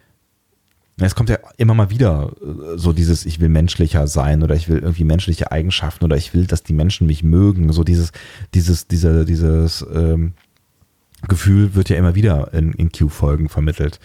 Es 0.98 1.14
kommt 1.14 1.28
ja 1.28 1.38
immer 1.58 1.74
mal 1.74 1.90
wieder 1.90 2.32
äh, 2.40 2.78
so 2.78 2.92
dieses, 2.92 3.26
ich 3.26 3.40
will 3.40 3.48
menschlicher 3.48 4.06
sein 4.06 4.42
oder 4.42 4.54
ich 4.54 4.68
will 4.68 4.78
irgendwie 4.78 5.04
menschliche 5.04 5.52
Eigenschaften 5.52 6.04
oder 6.04 6.16
ich 6.16 6.32
will, 6.34 6.46
dass 6.46 6.62
die 6.62 6.72
Menschen 6.72 7.06
mich 7.06 7.22
mögen. 7.22 7.72
So 7.72 7.84
dieses, 7.84 8.12
dieses, 8.54 8.86
dieser, 8.86 9.24
dieses 9.24 9.84
ähm, 9.92 10.32
Gefühl 11.28 11.74
wird 11.74 11.88
ja 11.90 11.96
immer 11.96 12.14
wieder 12.14 12.52
in, 12.54 12.72
in 12.72 12.90
Q-Folgen 12.90 13.48
vermittelt. 13.48 14.00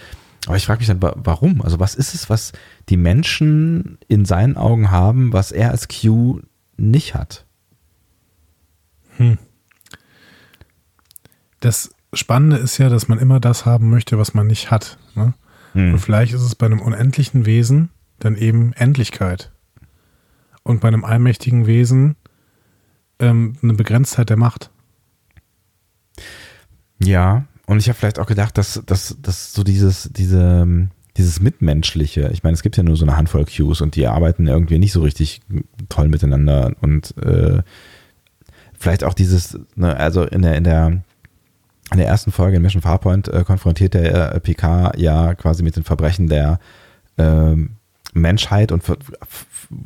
Aber 0.48 0.58
ich 0.58 0.66
frage 0.66 0.80
mich 0.80 0.88
dann, 0.88 1.02
wa- 1.02 1.16
warum? 1.18 1.62
Also 1.62 1.80
was 1.80 1.96
ist 1.96 2.14
es, 2.16 2.30
was 2.30 2.52
die 2.90 2.98
Menschen 2.98 3.98
in 4.08 4.26
seinen 4.26 4.58
Augen 4.58 4.90
haben, 4.92 5.34
was 5.34 5.52
er 5.52 5.72
als 5.72 5.88
Q 5.88 6.42
nicht 6.78 7.14
hat? 7.16 7.46
Das 11.60 11.94
Spannende 12.14 12.58
ist 12.58 12.78
ja, 12.80 12.90
dass 12.90 13.08
man 13.08 13.20
immer 13.20 13.40
das 13.40 13.66
haben 13.66 13.90
möchte, 13.90 14.18
was 14.18 14.34
man 14.34 14.48
nicht 14.48 14.72
hat. 14.72 14.98
Ne? 15.16 15.34
Und 15.94 16.00
vielleicht 16.00 16.34
ist 16.34 16.42
es 16.42 16.56
bei 16.56 16.66
einem 16.66 16.82
unendlichen 16.82 17.46
Wesen 17.46 17.90
dann 18.20 18.36
eben 18.36 18.74
Endlichkeit. 18.74 19.52
Und 20.64 20.82
bei 20.82 20.88
einem 20.90 21.06
allmächtigen 21.06 21.66
Wesen 21.68 22.16
ähm, 23.20 23.56
eine 23.62 23.74
Begrenztheit 23.76 24.30
der 24.30 24.38
Macht. 24.38 24.70
Ja, 27.00 27.46
und 27.72 27.80
ich 27.80 27.88
habe 27.88 27.98
vielleicht 27.98 28.20
auch 28.20 28.26
gedacht, 28.26 28.58
dass, 28.58 28.84
dass, 28.86 29.16
dass 29.22 29.54
so 29.54 29.64
dieses, 29.64 30.10
diese, 30.12 30.90
dieses 31.16 31.40
Mitmenschliche, 31.40 32.30
ich 32.34 32.44
meine, 32.44 32.54
es 32.54 32.64
gibt 32.64 32.76
ja 32.76 32.84
nur 32.84 32.98
so 32.98 33.06
eine 33.06 33.16
Handvoll 33.16 33.46
Qs 33.46 33.80
und 33.80 33.96
die 33.96 34.08
arbeiten 34.08 34.46
irgendwie 34.46 34.78
nicht 34.78 34.92
so 34.92 35.02
richtig 35.02 35.40
toll 35.88 36.10
miteinander 36.10 36.74
und 36.82 37.16
äh, 37.18 37.62
vielleicht 38.78 39.06
auch 39.06 39.14
dieses, 39.14 39.58
ne, 39.76 39.96
also 39.96 40.24
in 40.24 40.42
der, 40.42 40.58
in 40.58 40.66
der, 40.66 40.88
in 41.92 41.98
der 41.98 42.08
ersten 42.08 42.34
Folge 42.34 42.58
in 42.58 42.62
Mission 42.62 42.82
Farpoint 42.82 43.30
äh, 43.30 43.46
konfrontiert 43.46 43.94
der 43.94 44.36
äh, 44.36 44.40
PK 44.42 44.92
ja 44.98 45.34
quasi 45.36 45.64
mit 45.64 45.78
den 45.78 45.86
Verbrechen 45.86 46.28
der 46.28 46.60
ähm, 47.18 47.78
Menschheit 48.14 48.74
und 48.74 48.84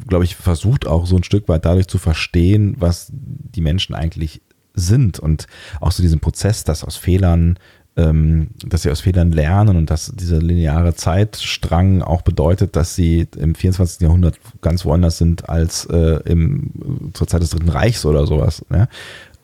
glaube 0.07 0.23
ich 0.23 0.35
versucht 0.35 0.87
auch 0.87 1.05
so 1.05 1.17
ein 1.17 1.23
Stück 1.23 1.47
weit 1.49 1.65
dadurch 1.65 1.87
zu 1.87 1.99
verstehen, 1.99 2.77
was 2.79 3.11
die 3.13 3.61
Menschen 3.61 3.93
eigentlich 3.93 4.41
sind 4.75 5.19
und 5.19 5.47
auch 5.81 5.91
so 5.91 6.03
diesen 6.03 6.19
Prozess, 6.19 6.63
dass 6.63 6.83
aus 6.83 6.97
Fehlern, 6.97 7.57
ähm, 7.95 8.49
dass 8.65 8.83
sie 8.83 8.91
aus 8.91 9.01
Fehlern 9.01 9.31
lernen 9.31 9.77
und 9.77 9.89
dass 9.89 10.11
dieser 10.13 10.39
lineare 10.39 10.95
Zeitstrang 10.95 12.01
auch 12.01 12.21
bedeutet, 12.21 12.75
dass 12.75 12.95
sie 12.95 13.27
im 13.37 13.55
24. 13.55 14.01
Jahrhundert 14.01 14.39
ganz 14.61 14.85
woanders 14.85 15.17
sind 15.17 15.49
als 15.49 15.85
äh, 15.85 16.19
im, 16.25 17.11
zur 17.13 17.27
Zeit 17.27 17.41
des 17.41 17.51
Dritten 17.51 17.69
Reichs 17.69 18.05
oder 18.05 18.27
sowas. 18.27 18.65
Ne? 18.69 18.87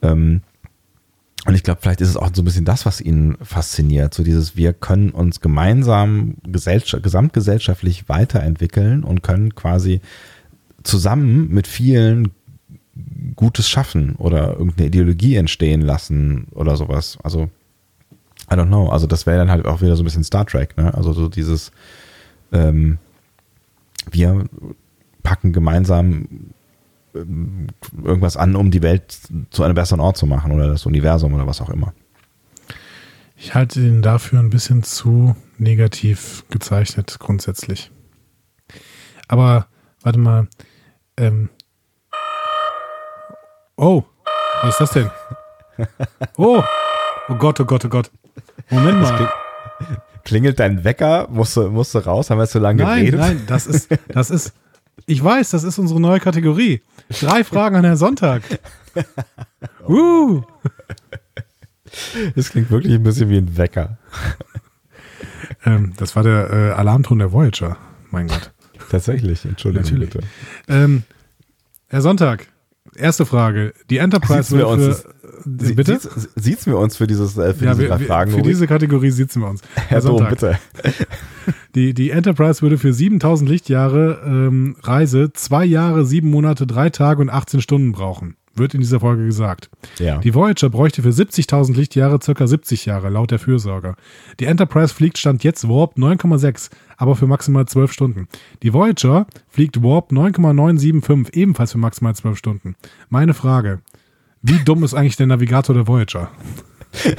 Ähm, 0.02 0.42
und 1.46 1.56
ich 1.56 1.64
glaube, 1.64 1.80
vielleicht 1.82 2.02
ist 2.02 2.10
es 2.10 2.18
auch 2.18 2.30
so 2.34 2.44
ein 2.44 2.46
bisschen 2.46 2.66
das, 2.66 2.86
was 2.86 3.02
ihn 3.02 3.36
fasziniert. 3.42 4.14
So 4.14 4.24
dieses, 4.24 4.56
wir 4.56 4.74
können 4.74 5.10
uns 5.10 5.42
gemeinsam 5.42 6.36
gesellschaft, 6.44 7.02
gesamtgesellschaftlich 7.02 8.08
weiterentwickeln 8.08 9.04
und 9.04 9.24
können 9.24 9.56
quasi 9.56 10.02
zusammen 10.84 11.50
mit 11.50 11.68
vielen 11.68 12.32
Gutes 13.36 13.70
schaffen 13.70 14.16
oder 14.18 14.58
irgendeine 14.58 14.88
Ideologie 14.88 15.36
entstehen 15.36 15.82
lassen 15.82 16.48
oder 16.52 16.76
sowas. 16.76 17.18
Also, 17.24 17.50
I 18.52 18.56
don't 18.56 18.68
know. 18.68 18.90
Also, 18.90 19.08
das 19.08 19.26
wäre 19.26 19.38
dann 19.38 19.50
halt 19.50 19.66
auch 19.66 19.82
wieder 19.82 19.96
so 19.96 20.04
ein 20.04 20.06
bisschen 20.06 20.24
Star 20.24 20.46
Trek, 20.46 20.78
ne? 20.78 20.94
Also, 20.94 21.14
so 21.14 21.30
dieses, 21.30 21.72
ähm, 22.52 22.98
wir 24.12 24.46
packen 25.24 25.54
gemeinsam 25.54 26.28
ähm, 27.16 27.68
irgendwas 28.04 28.38
an, 28.38 28.56
um 28.56 28.72
die 28.72 28.82
Welt 28.82 29.18
zu 29.52 29.64
einem 29.64 29.76
besseren 29.76 30.02
Ort 30.02 30.18
zu 30.18 30.26
machen 30.26 30.52
oder 30.52 30.68
das 30.68 30.86
Universum 30.86 31.34
oder 31.34 31.48
was 31.48 31.62
auch 31.62 31.70
immer. 31.70 31.94
Ich 33.38 33.56
halte 33.56 33.80
ihn 33.80 34.02
dafür 34.02 34.40
ein 34.40 34.50
bisschen 34.50 34.84
zu 34.84 35.36
negativ 35.58 36.44
gezeichnet, 36.50 37.18
grundsätzlich. 37.20 37.90
Aber, 39.28 39.68
warte 40.02 40.20
mal. 40.20 40.48
Ähm. 41.18 41.50
Oh, 43.84 44.04
was 44.62 44.76
ist 44.76 44.80
das 44.82 44.92
denn? 44.92 45.10
Oh, 46.38 46.64
oh 47.30 47.36
Gott, 47.36 47.60
oh 47.60 47.66
Gott, 47.66 47.84
oh 47.86 47.90
Gott. 47.90 48.12
Moment 48.70 49.02
mal. 49.02 49.32
Klingelt 50.24 50.60
dein 50.60 50.84
Wecker? 50.84 51.28
Musst 51.32 51.58
du, 51.58 51.72
musst 51.72 51.96
du 51.96 52.00
raus? 52.00 52.30
Haben 52.30 52.38
wir 52.38 52.48
zu 52.48 52.60
lange 52.60 52.84
Nein, 52.84 53.00
geredet? 53.06 53.20
nein, 53.20 53.44
das 53.48 53.66
ist, 53.66 53.90
das 54.10 54.30
ist, 54.30 54.54
ich 55.08 55.24
weiß, 55.24 55.50
das 55.50 55.64
ist 55.64 55.80
unsere 55.80 56.00
neue 56.00 56.20
Kategorie. 56.20 56.84
Drei 57.20 57.44
Fragen 57.44 57.76
an 57.78 57.84
Herrn 57.84 57.98
Sonntag. 57.98 58.44
Uh, 59.88 60.42
Das 62.36 62.50
klingt 62.52 62.70
wirklich 62.70 62.94
ein 62.94 63.04
bisschen 63.04 63.30
wie 63.30 63.38
ein 63.38 63.58
Wecker. 63.58 63.98
ähm, 65.66 65.94
das 65.98 66.16
war 66.16 66.22
der 66.24 66.50
äh, 66.52 66.72
Alarmton 66.74 67.18
der 67.20 67.32
Voyager. 67.32 67.78
Mein 68.12 68.28
Gott. 68.28 68.52
Tatsächlich, 68.92 69.44
Entschuldigung 69.46 69.86
Natürlich. 69.90 70.10
bitte. 70.12 70.28
Ähm, 70.68 71.04
Herr 71.88 72.02
Sonntag, 72.02 72.48
erste 72.96 73.26
Frage. 73.26 73.74
Die 73.90 73.98
Enterprise 73.98 74.44
Sitzen 74.44 74.58
wir 74.58 74.68
wird 74.70 74.80
uns 74.80 75.02
für, 75.02 75.66
Sie, 75.66 75.74
bitte? 75.74 76.00
Sieht's, 76.00 76.30
sieht's 76.36 76.66
mir 76.66 76.78
uns 76.78 76.96
für, 76.96 77.08
dieses, 77.08 77.38
äh, 77.38 77.54
für 77.54 77.66
ja, 77.66 77.74
diese 77.74 77.90
wir, 77.90 78.00
Fragen. 78.00 78.32
für 78.32 78.42
diese 78.42 78.68
Kategorie 78.68 79.12
sitzen 79.12 79.42
wir 79.42 79.50
uns. 79.50 79.62
Herr 79.76 80.02
Dom, 80.02 80.28
bitte. 80.30 80.60
Die, 81.74 81.94
die 81.94 82.10
Enterprise 82.10 82.62
würde 82.62 82.78
für 82.78 82.94
7000 82.94 83.50
Lichtjahre 83.50 84.22
ähm, 84.26 84.76
Reise 84.84 85.32
zwei 85.34 85.64
Jahre, 85.66 86.06
sieben 86.06 86.30
Monate, 86.30 86.68
drei 86.68 86.90
Tage 86.90 87.22
und 87.22 87.30
18 87.30 87.62
Stunden 87.62 87.94
brauchen. 87.94 88.36
Wird 88.54 88.74
in 88.74 88.82
dieser 88.82 89.00
Folge 89.00 89.26
gesagt. 89.26 89.70
Ja. 89.98 90.18
Die 90.18 90.34
Voyager 90.34 90.70
bräuchte 90.70 91.04
für 91.04 91.10
70.000 91.10 91.74
Lichtjahre 91.76 92.20
circa 92.22 92.48
70 92.48 92.86
Jahre, 92.86 93.10
laut 93.10 93.32
der 93.32 93.40
Fürsorger. 93.40 93.96
Die 94.40 94.46
Enterprise 94.46 94.94
fliegt 94.94 95.18
Stand 95.18 95.44
jetzt 95.44 95.70
Warp 95.70 95.98
9,6, 95.98 96.70
aber 96.98 97.16
für 97.16 97.28
maximal 97.28 97.66
12 97.66 97.94
Stunden. 97.94 98.28
Die 98.62 98.74
Voyager 98.74 99.26
fliegt 99.48 99.82
Warp 99.82 100.12
9,975, 100.12 101.36
ebenfalls 101.36 101.72
für 101.72 101.78
maximal 101.78 102.14
12 102.14 102.38
Stunden. 102.38 102.76
Meine 103.10 103.34
Frage, 103.34 103.80
wie 104.42 104.60
dumm 104.60 104.84
ist 104.84 104.94
eigentlich 104.94 105.18
der 105.18 105.28
Navigator 105.28 105.74
der 105.74 105.88
Voyager? 105.88 106.30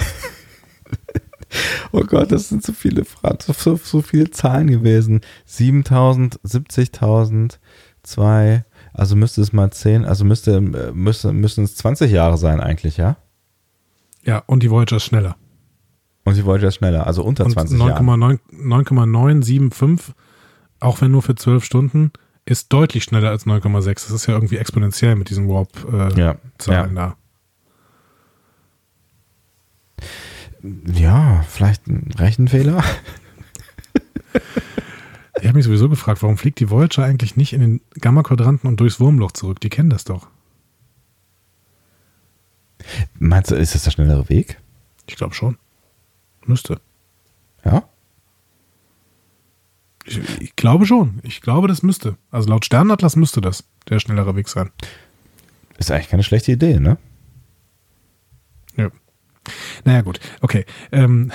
Oh 1.93 2.05
Gott, 2.05 2.33
das 2.33 2.49
sind 2.49 2.65
so 2.65 2.73
viele 2.73 3.05
so, 3.39 3.77
so 3.77 4.01
viele 4.01 4.31
Zahlen 4.31 4.69
gewesen. 4.69 5.21
7000, 5.45 6.41
70.000, 6.41 7.59
2, 8.03 8.65
also 8.93 9.17
müsste 9.17 9.41
es 9.41 9.53
mal 9.53 9.71
10, 9.71 10.05
also 10.05 10.25
müsste, 10.25 10.57
äh, 10.57 10.93
müsste, 10.93 11.33
müssen 11.33 11.65
es 11.65 11.77
20 11.77 12.11
Jahre 12.11 12.37
sein 12.39 12.61
eigentlich, 12.61 12.97
ja? 12.97 13.17
Ja, 14.25 14.43
und 14.47 14.63
die 14.63 14.71
Voyager 14.71 14.97
ist 14.97 15.05
schneller. 15.05 15.37
Und 16.25 16.35
sie 16.35 16.45
wollte 16.45 16.67
ja 16.67 16.71
schneller, 16.71 17.07
also 17.07 17.25
unter 17.25 17.45
Und 17.45 17.53
20 17.53 17.79
Jahren. 17.79 18.07
9,9 18.07 18.39
9,975, 18.51 20.15
auch 20.79 21.01
wenn 21.01 21.11
nur 21.11 21.23
für 21.23 21.35
12 21.35 21.65
Stunden, 21.65 22.13
ist 22.45 22.73
deutlich 22.73 23.05
schneller 23.05 23.31
als 23.31 23.47
9,6. 23.47 23.87
Das 23.95 24.11
ist 24.11 24.27
ja 24.27 24.35
irgendwie 24.35 24.59
exponentiell 24.59 25.17
mit 25.17 25.31
diesen 25.31 25.49
Warp-Zahlen 25.49 26.17
Ja, 26.17 26.37
ja. 26.69 26.87
da. 26.87 27.17
Ja, 30.93 31.45
vielleicht 31.49 31.89
ein 31.89 32.11
Rechenfehler. 32.17 32.85
Ich 35.43 35.49
habe 35.49 35.57
mich 35.57 35.65
sowieso 35.65 35.89
gefragt, 35.89 36.23
warum 36.23 36.39
fliegt 36.39 36.61
die 36.61 36.71
Voyager 36.71 37.03
eigentlich 37.03 37.35
nicht 37.37 37.53
in 37.53 37.61
den 37.61 37.81
Gamma-Quadranten 38.01 38.69
und 38.69 38.79
durchs 38.79 39.01
Wurmloch 39.01 39.33
zurück? 39.33 39.59
Die 39.59 39.71
kennen 39.71 39.91
das 39.91 40.05
doch. 40.05 40.29
Meinst 43.19 43.51
du, 43.51 43.57
ist 43.57 43.75
das 43.75 43.83
der 43.83 43.91
schnellere 43.91 44.29
Weg? 44.29 44.61
Ich 45.09 45.17
glaube 45.17 45.35
schon. 45.35 45.59
Müsste. 46.47 46.81
Ja? 47.65 47.83
Ich, 50.05 50.21
ich 50.41 50.55
glaube 50.55 50.87
schon. 50.87 51.19
Ich 51.25 51.41
glaube, 51.41 51.67
das 51.67 51.83
müsste. 51.83 52.17
Also 52.31 52.49
laut 52.49 52.65
Sternatlas 52.65 53.17
müsste 53.17 53.41
das 53.41 53.65
der 53.89 53.99
schnellere 53.99 54.37
Weg 54.37 54.49
sein. 54.49 54.71
Ist 55.77 55.91
eigentlich 55.91 56.09
keine 56.09 56.23
schlechte 56.23 56.53
Idee, 56.53 56.79
ne? 56.79 56.99
Ja. 58.77 58.93
Naja, 59.85 60.03
gut. 60.03 60.21
Okay. 60.41 60.67
Ähm, 60.93 61.33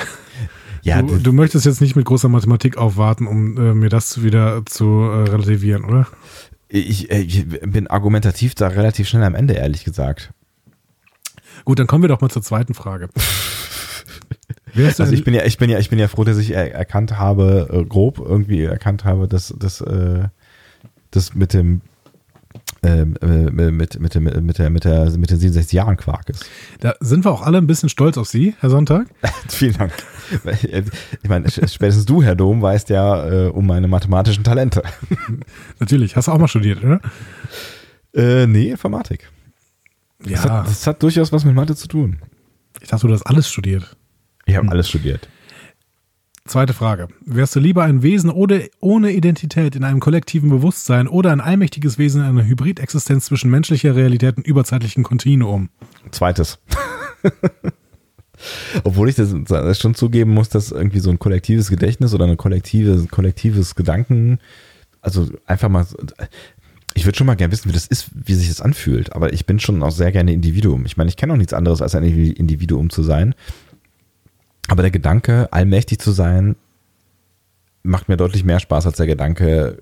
Ja, 0.87 1.01
du, 1.01 1.17
du 1.17 1.33
möchtest 1.33 1.65
jetzt 1.65 1.81
nicht 1.81 1.95
mit 1.95 2.05
großer 2.05 2.29
Mathematik 2.29 2.77
aufwarten, 2.77 3.27
um 3.27 3.57
äh, 3.57 3.73
mir 3.73 3.89
das 3.89 4.23
wieder 4.23 4.65
zu 4.65 4.85
äh, 4.85 5.29
relativieren, 5.29 5.83
oder? 5.83 6.07
ich, 6.69 7.09
ich 7.09 7.47
bin 7.47 7.87
argumentativ 7.87 8.55
da 8.55 8.67
relativ 8.67 9.07
schnell 9.07 9.23
am 9.23 9.35
Ende, 9.35 9.53
ehrlich 9.53 9.83
gesagt. 9.83 10.31
Gut, 11.65 11.79
dann 11.79 11.87
kommen 11.87 12.03
wir 12.03 12.09
doch 12.09 12.21
mal 12.21 12.29
zur 12.29 12.41
zweiten 12.41 12.73
Frage. 12.73 13.09
Also 14.75 15.11
ich 15.11 15.23
bin 15.23 15.33
ja, 15.33 15.43
ich 15.43 15.57
bin 15.57 15.71
ja, 15.71 15.79
ich 15.79 15.89
bin 15.89 15.97
ja 15.97 16.07
froh, 16.07 16.23
dass 16.23 16.37
ich 16.37 16.51
er, 16.51 16.71
erkannt 16.71 17.17
habe, 17.17 17.67
äh, 17.71 17.83
grob 17.83 18.19
irgendwie 18.19 18.63
erkannt 18.63 19.05
habe, 19.05 19.27
dass 19.27 19.51
das, 19.57 19.81
äh, 19.81 20.25
das 21.09 21.33
mit 21.33 21.53
dem 21.53 21.81
ähm, 22.83 23.15
äh, 23.21 23.71
mit, 23.71 23.99
mit, 23.99 24.15
dem, 24.15 24.23
mit, 24.23 24.57
der, 24.57 24.69
mit, 24.69 24.83
der, 24.83 25.09
mit 25.17 25.29
den 25.31 25.39
67 25.39 25.73
Jahren 25.73 25.97
Quark 25.97 26.29
ist. 26.29 26.45
da 26.79 26.93
sind 26.99 27.25
wir 27.25 27.31
auch 27.31 27.41
alle 27.41 27.57
ein 27.57 27.67
bisschen 27.67 27.89
stolz 27.89 28.17
auf 28.17 28.27
Sie, 28.27 28.55
Herr 28.59 28.69
Sonntag. 28.69 29.07
Vielen 29.49 29.73
Dank. 29.73 29.93
Ich 31.23 31.29
meine, 31.29 31.49
spätestens 31.49 32.05
du, 32.05 32.21
Herr 32.21 32.35
Dom, 32.35 32.61
weißt 32.61 32.89
ja 32.89 33.45
äh, 33.45 33.47
um 33.49 33.65
meine 33.65 33.87
mathematischen 33.87 34.43
Talente. 34.43 34.83
Natürlich, 35.79 36.15
hast 36.15 36.27
du 36.27 36.31
auch 36.31 36.37
mal 36.37 36.47
studiert, 36.47 36.83
oder? 36.83 36.99
Äh, 38.13 38.45
nee, 38.47 38.69
Informatik. 38.69 39.29
Das, 40.19 40.31
Ja, 40.31 40.43
hat, 40.43 40.67
das 40.67 40.87
hat 40.87 41.01
durchaus 41.03 41.31
was 41.31 41.45
mit 41.45 41.55
Mathe 41.55 41.75
zu 41.75 41.87
tun. 41.87 42.17
ich 42.81 42.87
dachte, 42.89 43.07
du 43.07 43.13
hast 43.13 43.23
alles 43.23 43.49
studiert. 43.49 43.95
Ich 44.45 44.55
habe 44.55 44.65
Hm. 44.67 44.71
alles 44.71 44.89
studiert. 44.89 45.27
Zweite 46.47 46.73
Frage. 46.73 47.09
Wärst 47.25 47.55
du 47.55 47.59
lieber 47.59 47.83
ein 47.83 48.03
Wesen 48.03 48.29
ohne, 48.29 48.69
ohne 48.79 49.11
Identität 49.11 49.75
in 49.75 49.83
einem 49.83 49.99
kollektiven 49.99 50.49
Bewusstsein 50.49 51.07
oder 51.07 51.31
ein 51.31 51.41
allmächtiges 51.41 51.97
Wesen 51.97 52.21
in 52.21 52.27
einer 52.27 52.45
Hybridexistenz 52.45 53.25
zwischen 53.25 53.51
menschlicher 53.51 53.95
Realität 53.95 54.37
und 54.37 54.47
überzeitlichem 54.47 55.03
Kontinuum? 55.03 55.69
Zweites. 56.11 56.59
Obwohl 58.83 59.09
ich 59.09 59.15
das, 59.15 59.33
schon 59.79 59.95
zugeben 59.95 60.33
muss, 60.33 60.49
dass 60.49 60.71
irgendwie 60.71 60.99
so 60.99 61.09
ein 61.09 61.19
kollektives 61.19 61.69
Gedächtnis 61.69 62.13
oder 62.13 62.25
ein 62.25 62.37
kollektives, 62.37 63.07
kollektives 63.09 63.75
Gedanken, 63.75 64.39
also 65.01 65.27
einfach 65.45 65.69
mal, 65.69 65.85
ich 66.93 67.05
würde 67.05 67.17
schon 67.17 67.27
mal 67.27 67.35
gerne 67.35 67.51
wissen, 67.51 67.69
wie 67.69 67.73
das 67.73 67.87
ist, 67.87 68.09
wie 68.13 68.35
sich 68.35 68.47
das 68.47 68.61
anfühlt, 68.61 69.13
aber 69.13 69.33
ich 69.33 69.45
bin 69.45 69.59
schon 69.59 69.81
auch 69.83 69.91
sehr 69.91 70.11
gerne 70.11 70.33
Individuum. 70.33 70.85
Ich 70.85 70.97
meine, 70.97 71.09
ich 71.09 71.17
kenne 71.17 71.33
auch 71.33 71.37
nichts 71.37 71.53
anderes, 71.53 71.81
als 71.81 71.95
ein 71.95 72.03
Individuum 72.03 72.89
zu 72.89 73.03
sein. 73.03 73.35
Aber 74.67 74.81
der 74.81 74.91
Gedanke, 74.91 75.51
allmächtig 75.51 75.99
zu 75.99 76.11
sein, 76.11 76.55
macht 77.83 78.09
mir 78.09 78.17
deutlich 78.17 78.43
mehr 78.43 78.59
Spaß 78.59 78.85
als 78.85 78.97
der 78.97 79.07
Gedanke, 79.07 79.81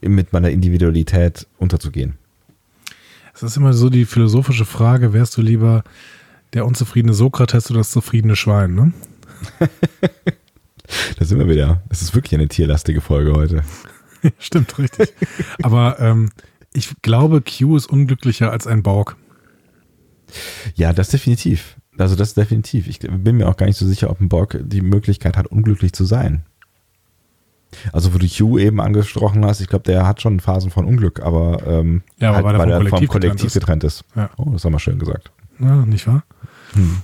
mit 0.00 0.32
meiner 0.32 0.50
Individualität 0.50 1.46
unterzugehen. 1.58 2.14
Es 3.34 3.42
ist 3.42 3.56
immer 3.56 3.72
so 3.72 3.90
die 3.90 4.04
philosophische 4.04 4.64
Frage, 4.64 5.12
wärst 5.12 5.36
du 5.36 5.42
lieber 5.42 5.84
der 6.52 6.66
unzufriedene 6.66 7.14
Sokrates 7.14 7.70
oder 7.70 7.80
das 7.80 7.90
zufriedene 7.90 8.36
Schwein, 8.36 8.74
ne? 8.74 8.92
da 11.18 11.24
sind 11.24 11.38
wir 11.38 11.48
wieder. 11.48 11.82
Es 11.88 12.02
ist 12.02 12.14
wirklich 12.14 12.34
eine 12.34 12.48
tierlastige 12.48 13.00
Folge 13.00 13.34
heute. 13.34 13.64
Stimmt, 14.38 14.78
richtig. 14.78 15.14
Aber 15.62 15.98
ähm, 15.98 16.30
ich 16.72 16.90
glaube, 17.02 17.42
Q 17.42 17.76
ist 17.76 17.86
unglücklicher 17.86 18.50
als 18.50 18.66
ein 18.66 18.82
Borg. 18.82 19.16
Ja, 20.74 20.92
das 20.92 21.08
definitiv. 21.08 21.76
Also 21.98 22.16
das 22.16 22.34
definitiv. 22.34 22.86
Ich 22.88 23.00
bin 23.00 23.36
mir 23.36 23.48
auch 23.48 23.56
gar 23.56 23.66
nicht 23.66 23.78
so 23.78 23.86
sicher, 23.86 24.10
ob 24.10 24.20
ein 24.20 24.28
Borg 24.28 24.58
die 24.62 24.80
Möglichkeit 24.80 25.36
hat, 25.36 25.46
unglücklich 25.46 25.92
zu 25.92 26.04
sein. 26.04 26.42
Also 27.92 28.12
wo 28.14 28.18
du 28.18 28.26
Q 28.26 28.58
eben 28.58 28.80
angesprochen 28.80 29.44
hast, 29.44 29.60
ich 29.60 29.68
glaube, 29.68 29.84
der 29.84 30.06
hat 30.06 30.20
schon 30.20 30.40
Phasen 30.40 30.70
von 30.70 30.84
Unglück, 30.84 31.20
aber, 31.20 31.66
ähm, 31.66 32.02
ja, 32.18 32.32
aber 32.32 32.48
halt, 32.48 32.58
weil, 32.58 32.70
er 32.70 32.76
vom 32.76 32.88
Kollektiv 32.88 33.08
Kollektiv 33.08 33.52
getrennt 33.52 33.82
getrennt 33.82 33.84
ist. 33.84 34.04
Ja. 34.14 34.30
Oh, 34.36 34.50
das 34.50 34.64
haben 34.64 34.72
wir 34.72 34.78
schön 34.78 34.98
gesagt. 34.98 35.30
Ja, 35.58 35.86
nicht 35.86 36.06
wahr? 36.06 36.22
Hm. 36.74 36.98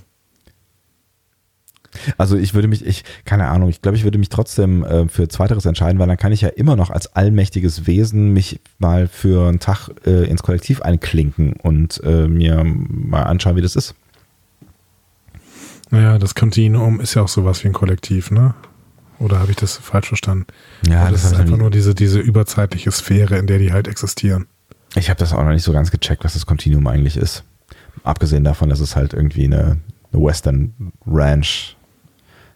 Also 2.17 2.37
ich 2.37 2.53
würde 2.53 2.67
mich, 2.67 2.85
ich, 2.85 3.03
keine 3.25 3.47
Ahnung, 3.47 3.69
ich 3.69 3.81
glaube, 3.81 3.97
ich 3.97 4.03
würde 4.03 4.19
mich 4.19 4.29
trotzdem 4.29 4.83
äh, 4.83 5.07
für 5.07 5.27
Zweiteres 5.27 5.65
entscheiden, 5.65 5.99
weil 5.99 6.07
dann 6.07 6.17
kann 6.17 6.31
ich 6.31 6.41
ja 6.41 6.49
immer 6.49 6.75
noch 6.75 6.91
als 6.91 7.15
allmächtiges 7.15 7.87
Wesen 7.87 8.31
mich 8.31 8.59
mal 8.77 9.07
für 9.07 9.47
einen 9.47 9.59
Tag 9.59 9.89
äh, 10.05 10.29
ins 10.29 10.43
Kollektiv 10.43 10.81
einklinken 10.81 11.53
und 11.53 12.01
äh, 12.03 12.27
mir 12.27 12.63
mal 12.63 13.23
anschauen, 13.23 13.55
wie 13.55 13.61
das 13.61 13.75
ist. 13.75 13.95
Naja, 15.91 16.17
das 16.19 16.35
Kontinuum 16.35 16.99
ist 16.99 17.15
ja 17.15 17.23
auch 17.23 17.27
sowas 17.27 17.63
wie 17.63 17.69
ein 17.69 17.73
Kollektiv, 17.73 18.31
ne? 18.31 18.53
Oder 19.17 19.39
habe 19.39 19.51
ich 19.51 19.57
das 19.57 19.77
falsch 19.77 20.07
verstanden? 20.07 20.45
Ja, 20.87 21.03
Oder 21.03 21.11
das, 21.11 21.25
hab 21.25 21.33
ist 21.33 21.39
einfach 21.39 21.57
nur 21.57 21.71
diese, 21.71 21.93
diese 21.93 22.19
überzeitliche 22.19 22.91
Sphäre, 22.91 23.37
in 23.37 23.47
der 23.47 23.59
die 23.59 23.73
halt 23.73 23.87
existieren. 23.87 24.47
Ich 24.95 25.09
habe 25.09 25.19
das 25.19 25.33
auch 25.33 25.43
noch 25.43 25.51
nicht 25.51 25.63
so 25.63 25.73
ganz 25.73 25.91
gecheckt, 25.91 26.23
was 26.23 26.33
das 26.33 26.45
Kontinuum 26.45 26.87
eigentlich 26.87 27.17
ist. 27.17 27.43
Abgesehen 28.03 28.43
davon, 28.43 28.69
dass 28.69 28.79
es 28.79 28.95
halt 28.95 29.13
irgendwie 29.13 29.43
eine, 29.43 29.79
eine 30.11 30.23
Western 30.23 30.93
Ranch, 31.05 31.75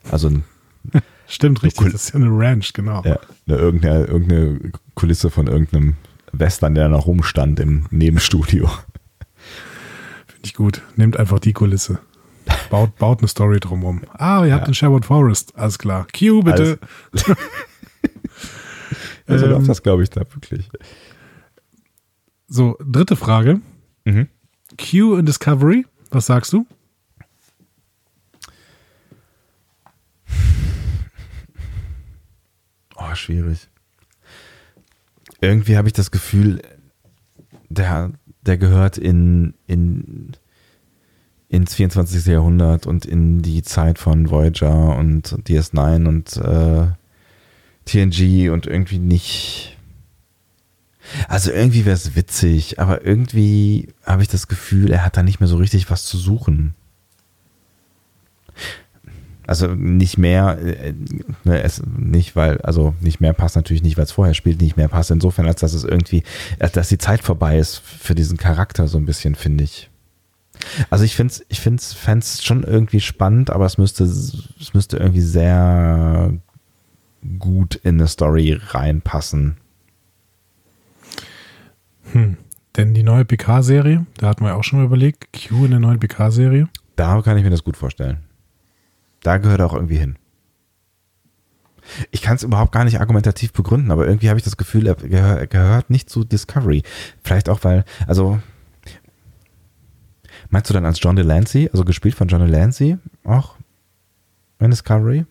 also 0.09 0.29
ein, 0.29 0.43
Stimmt, 1.27 1.63
richtig. 1.63 1.91
Das 1.91 2.05
ist 2.05 2.13
ja 2.13 2.19
eine 2.19 2.29
Ranch, 2.29 2.73
genau. 2.73 3.01
ja, 3.03 3.19
eine, 3.47 3.57
irgendeine, 3.57 4.05
irgendeine 4.05 4.71
Kulisse 4.95 5.29
von 5.29 5.47
irgendeinem 5.47 5.95
Western, 6.31 6.75
der 6.75 6.89
noch 6.89 7.07
rumstand 7.07 7.59
im 7.59 7.85
Nebenstudio. 7.91 8.67
Finde 10.27 10.45
ich 10.45 10.53
gut. 10.53 10.81
Nehmt 10.95 11.17
einfach 11.17 11.39
die 11.39 11.53
Kulisse. 11.53 11.99
Baut, 12.69 12.95
baut 12.97 13.19
eine 13.19 13.27
Story 13.27 13.59
drumrum. 13.59 14.01
Ah, 14.13 14.45
ihr 14.45 14.53
habt 14.53 14.63
Ja. 14.63 14.65
den 14.65 14.73
Sherwood 14.73 15.05
Forest. 15.05 15.55
Alles 15.55 15.77
klar. 15.79 16.07
Q, 16.17 16.41
bitte. 16.43 16.79
Also 19.25 19.45
Ähm, 19.45 19.51
läuft 19.53 19.69
das, 19.69 19.81
glaube 19.83 20.03
ich, 20.03 20.09
da 20.09 20.19
wirklich. 20.33 20.69
So, 22.49 22.77
dritte 22.85 23.15
Frage. 23.15 23.61
Mhm. 24.03 24.27
Q 24.77 25.15
in 25.15 25.25
Discovery. 25.25 25.85
Was 26.11 26.25
sagst 26.25 26.51
du? 26.51 26.65
Oh, 32.95 33.15
schwierig. 33.15 33.67
Irgendwie 35.41 35.77
habe 35.77 35.87
ich 35.87 35.93
das 35.93 36.11
Gefühl, 36.11 36.61
der, 37.69 38.11
der 38.41 38.57
gehört 38.57 38.97
in, 38.97 39.55
in, 39.67 40.33
ins 41.53 41.75
24. 41.75 42.25
Jahrhundert 42.25 42.87
und 42.87 43.05
in 43.05 43.43
die 43.43 43.61
Zeit 43.61 43.99
von 43.99 44.31
Voyager 44.31 44.97
und 44.97 45.35
DS9 45.47 46.07
und 46.07 46.35
äh, 46.37 46.87
TNG 47.85 48.49
und 48.49 48.65
irgendwie 48.65 48.97
nicht. 48.97 49.77
Also 51.27 51.51
irgendwie 51.51 51.85
wäre 51.85 51.95
es 51.95 52.15
witzig, 52.15 52.79
aber 52.79 53.05
irgendwie 53.05 53.89
habe 54.03 54.23
ich 54.23 54.29
das 54.29 54.47
Gefühl, 54.47 54.91
er 54.91 55.05
hat 55.05 55.15
da 55.15 55.21
nicht 55.21 55.41
mehr 55.41 55.47
so 55.47 55.57
richtig 55.57 55.91
was 55.91 56.05
zu 56.05 56.17
suchen. 56.17 56.73
Also 59.45 59.67
nicht 59.67 60.17
mehr, 60.17 60.57
äh, 60.57 60.93
ne, 61.43 61.61
es 61.61 61.83
nicht, 61.85 62.35
weil, 62.35 62.61
also 62.61 62.95
nicht 62.99 63.21
mehr 63.21 63.33
passt 63.33 63.57
natürlich 63.57 63.83
nicht, 63.83 63.97
weil 63.97 64.05
es 64.05 64.11
vorher 64.11 64.33
spielt, 64.33 64.59
nicht 64.59 64.77
mehr 64.77 64.87
passt 64.87 65.11
insofern, 65.11 65.45
als 65.45 65.59
dass 65.59 65.73
es 65.73 65.83
irgendwie, 65.83 66.23
als 66.57 66.71
dass 66.71 66.89
die 66.89 66.97
Zeit 66.97 67.21
vorbei 67.21 67.59
ist 67.59 67.77
für 67.77 68.15
diesen 68.15 68.37
Charakter 68.37 68.87
so 68.87 68.97
ein 68.97 69.05
bisschen, 69.05 69.35
finde 69.35 69.65
ich. 69.65 69.91
Also 70.89 71.03
ich 71.03 71.15
finde 71.15 71.33
es, 71.33 71.45
ich 71.49 71.59
finde 71.59 71.79
es 71.79 72.43
schon 72.43 72.63
irgendwie 72.63 72.99
spannend, 72.99 73.49
aber 73.49 73.65
es 73.65 73.77
müsste, 73.77 74.03
es 74.03 74.73
müsste 74.73 74.97
irgendwie 74.97 75.21
sehr 75.21 76.33
gut 77.39 77.75
in 77.75 77.95
eine 77.95 78.07
Story 78.07 78.59
reinpassen. 78.69 79.57
Hm. 82.11 82.37
Denn 82.75 82.93
die 82.93 83.03
neue 83.03 83.25
PK-Serie, 83.25 84.05
da 84.17 84.29
hatten 84.29 84.43
wir 84.43 84.55
auch 84.55 84.63
schon 84.63 84.79
mal 84.79 84.85
überlegt, 84.85 85.27
Q 85.31 85.65
in 85.65 85.71
der 85.71 85.79
neuen 85.79 85.99
PK-Serie. 85.99 86.67
Da 86.95 87.21
kann 87.21 87.37
ich 87.37 87.43
mir 87.43 87.49
das 87.49 87.63
gut 87.63 87.77
vorstellen. 87.77 88.17
Da 89.21 89.37
gehört 89.37 89.59
er 89.59 89.67
auch 89.67 89.73
irgendwie 89.73 89.97
hin. 89.97 90.17
Ich 92.11 92.21
kann 92.21 92.35
es 92.35 92.43
überhaupt 92.43 92.71
gar 92.71 92.85
nicht 92.85 92.99
argumentativ 92.99 93.51
begründen, 93.53 93.91
aber 93.91 94.07
irgendwie 94.07 94.29
habe 94.29 94.39
ich 94.39 94.45
das 94.45 94.57
Gefühl, 94.57 94.87
er 94.87 94.97
er 95.03 95.47
gehört 95.47 95.89
nicht 95.89 96.09
zu 96.09 96.23
Discovery. 96.23 96.81
Vielleicht 97.23 97.49
auch, 97.49 97.63
weil, 97.63 97.83
also, 98.07 98.39
meinst 100.53 100.69
du 100.69 100.73
dann 100.75 100.85
als 100.85 100.99
John 101.01 101.15
Delancey, 101.15 101.67
also 101.71 101.83
gespielt 101.83 102.13
von 102.13 102.27
John 102.27 102.45
Delancey, 102.45 102.97
auch 103.23 103.55
in 104.59 104.69
Discovery? 104.69 105.25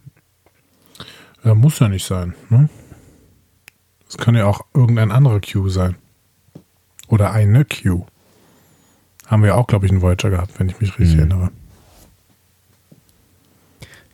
Ja, 1.45 1.55
muss 1.55 1.79
ja 1.79 1.89
nicht 1.89 2.05
sein. 2.05 2.35
Ne? 2.51 2.69
Das 4.07 4.19
kann 4.19 4.35
ja 4.35 4.47
auch 4.47 4.63
irgendein 4.75 5.13
anderer 5.13 5.41
Q 5.41 5.69
sein. 5.69 5.95
Oder 7.07 7.31
eine 7.33 7.65
Q. 7.65 8.05
Haben 9.27 9.45
wir 9.45 9.57
auch, 9.57 9.69
glaube 9.69 9.87
ich, 9.87 9.93
einen 9.93 10.03
Voyager 10.03 10.31
gehabt, 10.31 10.59
wenn 10.59 10.69
ich 10.69 10.81
mich 10.81 10.99
richtig 10.99 11.13
Hm. 11.13 11.31
erinnere. 11.31 11.51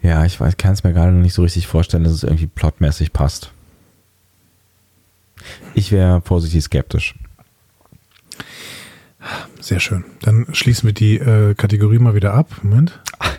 Ja, 0.02 0.24
ich 0.26 0.38
weiß, 0.38 0.56
kann 0.58 0.74
es 0.74 0.84
mir 0.84 0.92
gerade 0.92 1.10
noch 1.12 1.22
nicht 1.22 1.34
so 1.34 1.42
richtig 1.42 1.66
vorstellen, 1.66 2.04
dass 2.04 2.12
es 2.12 2.22
irgendwie 2.22 2.46
plotmäßig 2.46 3.12
passt. 3.12 3.50
Ich 5.74 5.90
wäre 5.90 6.20
positiv 6.20 6.64
skeptisch. 6.64 7.14
Sehr 9.60 9.80
schön. 9.80 10.04
Dann 10.22 10.46
schließen 10.52 10.86
wir 10.86 10.94
die 10.94 11.18
äh, 11.18 11.54
Kategorie 11.54 11.98
mal 11.98 12.14
wieder 12.14 12.34
ab. 12.34 12.48
Moment. 12.62 13.00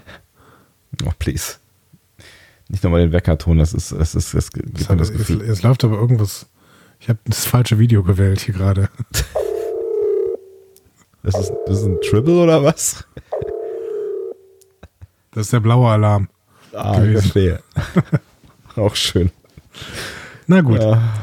Oh, 1.05 1.11
please. 1.17 1.53
Nicht 2.67 2.83
nochmal 2.83 2.99
den 2.99 3.13
Wecker 3.13 3.37
tun, 3.37 3.57
das 3.59 3.73
ist, 3.73 3.93
das 3.93 4.15
ist, 4.15 4.33
das 4.33 4.51
gibt 4.51 4.77
Es, 4.77 4.89
mir 4.89 4.95
hat, 4.95 4.99
das 4.99 5.11
es, 5.11 5.17
Gefühl. 5.17 5.41
es 5.41 5.63
läuft 5.63 5.85
aber 5.85 5.95
irgendwas. 5.97 6.45
Ich 6.99 7.07
habe 7.07 7.19
das 7.23 7.45
falsche 7.45 7.79
Video 7.79 8.03
gewählt 8.03 8.41
hier 8.41 8.53
gerade. 8.53 8.89
Das 11.23 11.35
ist, 11.37 11.51
das 11.67 11.79
ist 11.79 11.85
ein 11.85 11.99
Tribble 12.01 12.39
oder 12.41 12.63
was? 12.63 13.05
Das 15.31 15.45
ist 15.45 15.53
der 15.53 15.59
blaue 15.59 15.87
Alarm. 15.89 16.27
Ah, 16.73 16.93
ich 16.95 16.99
Gewesen. 17.01 17.21
verstehe. 17.21 17.63
Auch 18.75 18.95
schön. 18.95 19.31
Na 20.47 20.61
gut. 20.61 20.81
Ja. 20.81 21.13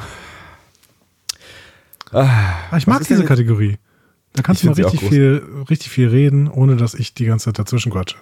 Ah, 2.12 2.76
ich 2.78 2.86
mag 2.86 3.04
diese 3.06 3.24
Kategorie. 3.24 3.78
Da 4.36 4.42
kannst 4.42 4.62
Ich 4.62 4.70
du 4.70 4.80
mal 4.80 4.88
richtig 4.88 5.08
viel, 5.08 5.42
richtig 5.68 5.90
viel 5.90 6.08
reden, 6.08 6.48
ohne 6.48 6.76
dass 6.76 6.94
ich 6.94 7.14
die 7.14 7.24
ganze 7.24 7.46
Zeit 7.46 7.58
dazwischen 7.58 7.90
quatsche. 7.90 8.16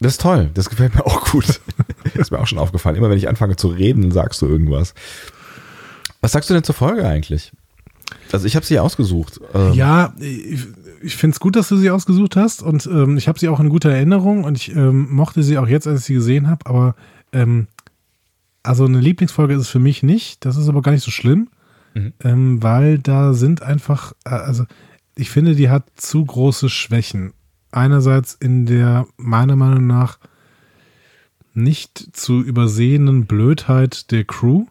Das 0.00 0.12
ist 0.14 0.20
toll, 0.20 0.50
das 0.54 0.68
gefällt 0.68 0.94
mir 0.96 1.06
auch 1.06 1.30
gut. 1.30 1.60
ist 2.14 2.32
mir 2.32 2.40
auch 2.40 2.46
schon 2.48 2.58
aufgefallen. 2.58 2.96
Immer 2.96 3.08
wenn 3.10 3.18
ich 3.18 3.28
anfange 3.28 3.54
zu 3.56 3.68
reden, 3.68 4.10
sagst 4.10 4.42
du 4.42 4.46
irgendwas. 4.46 4.94
Was 6.20 6.32
sagst 6.32 6.50
du 6.50 6.54
denn 6.54 6.64
zur 6.64 6.74
Folge 6.74 7.06
eigentlich? 7.06 7.52
Also 8.32 8.46
ich 8.46 8.56
habe 8.56 8.66
sie 8.66 8.78
ausgesucht. 8.78 9.40
Ähm, 9.54 9.72
Ja, 9.74 10.12
ich, 10.18 10.66
ich 11.02 11.16
finde 11.16 11.34
es 11.34 11.40
gut, 11.40 11.54
dass 11.56 11.68
du 11.68 11.76
sie 11.76 11.90
ausgesucht 11.90 12.36
hast 12.36 12.62
und 12.62 12.86
ähm, 12.86 13.16
ich 13.16 13.28
habe 13.28 13.38
sie 13.38 13.48
auch 13.48 13.60
in 13.60 13.68
guter 13.68 13.90
Erinnerung 13.90 14.44
und 14.44 14.56
ich 14.56 14.74
ähm, 14.74 15.08
mochte 15.12 15.42
sie 15.42 15.58
auch 15.58 15.68
jetzt, 15.68 15.86
als 15.86 16.00
ich 16.00 16.06
sie 16.06 16.14
gesehen 16.14 16.48
habe, 16.48 16.66
aber 16.66 16.94
ähm, 17.32 17.66
also 18.62 18.84
eine 18.84 19.00
Lieblingsfolge 19.00 19.54
ist 19.54 19.60
es 19.62 19.68
für 19.68 19.78
mich 19.80 20.02
nicht, 20.02 20.44
das 20.44 20.56
ist 20.56 20.68
aber 20.68 20.82
gar 20.82 20.92
nicht 20.92 21.04
so 21.04 21.10
schlimm, 21.10 21.48
Mhm. 21.94 22.12
ähm, 22.24 22.62
weil 22.62 22.98
da 22.98 23.34
sind 23.34 23.60
einfach, 23.60 24.14
äh, 24.24 24.30
also 24.30 24.64
ich 25.14 25.30
finde, 25.30 25.54
die 25.54 25.70
hat 25.70 25.84
zu 25.96 26.24
große 26.24 26.68
Schwächen. 26.68 27.32
Einerseits 27.70 28.34
in 28.34 28.66
der, 28.66 29.06
meiner 29.16 29.56
Meinung 29.56 29.86
nach, 29.86 30.18
nicht 31.54 32.16
zu 32.16 32.40
übersehenden 32.40 33.26
Blödheit 33.26 34.10
der 34.10 34.24
Crew. 34.24 34.66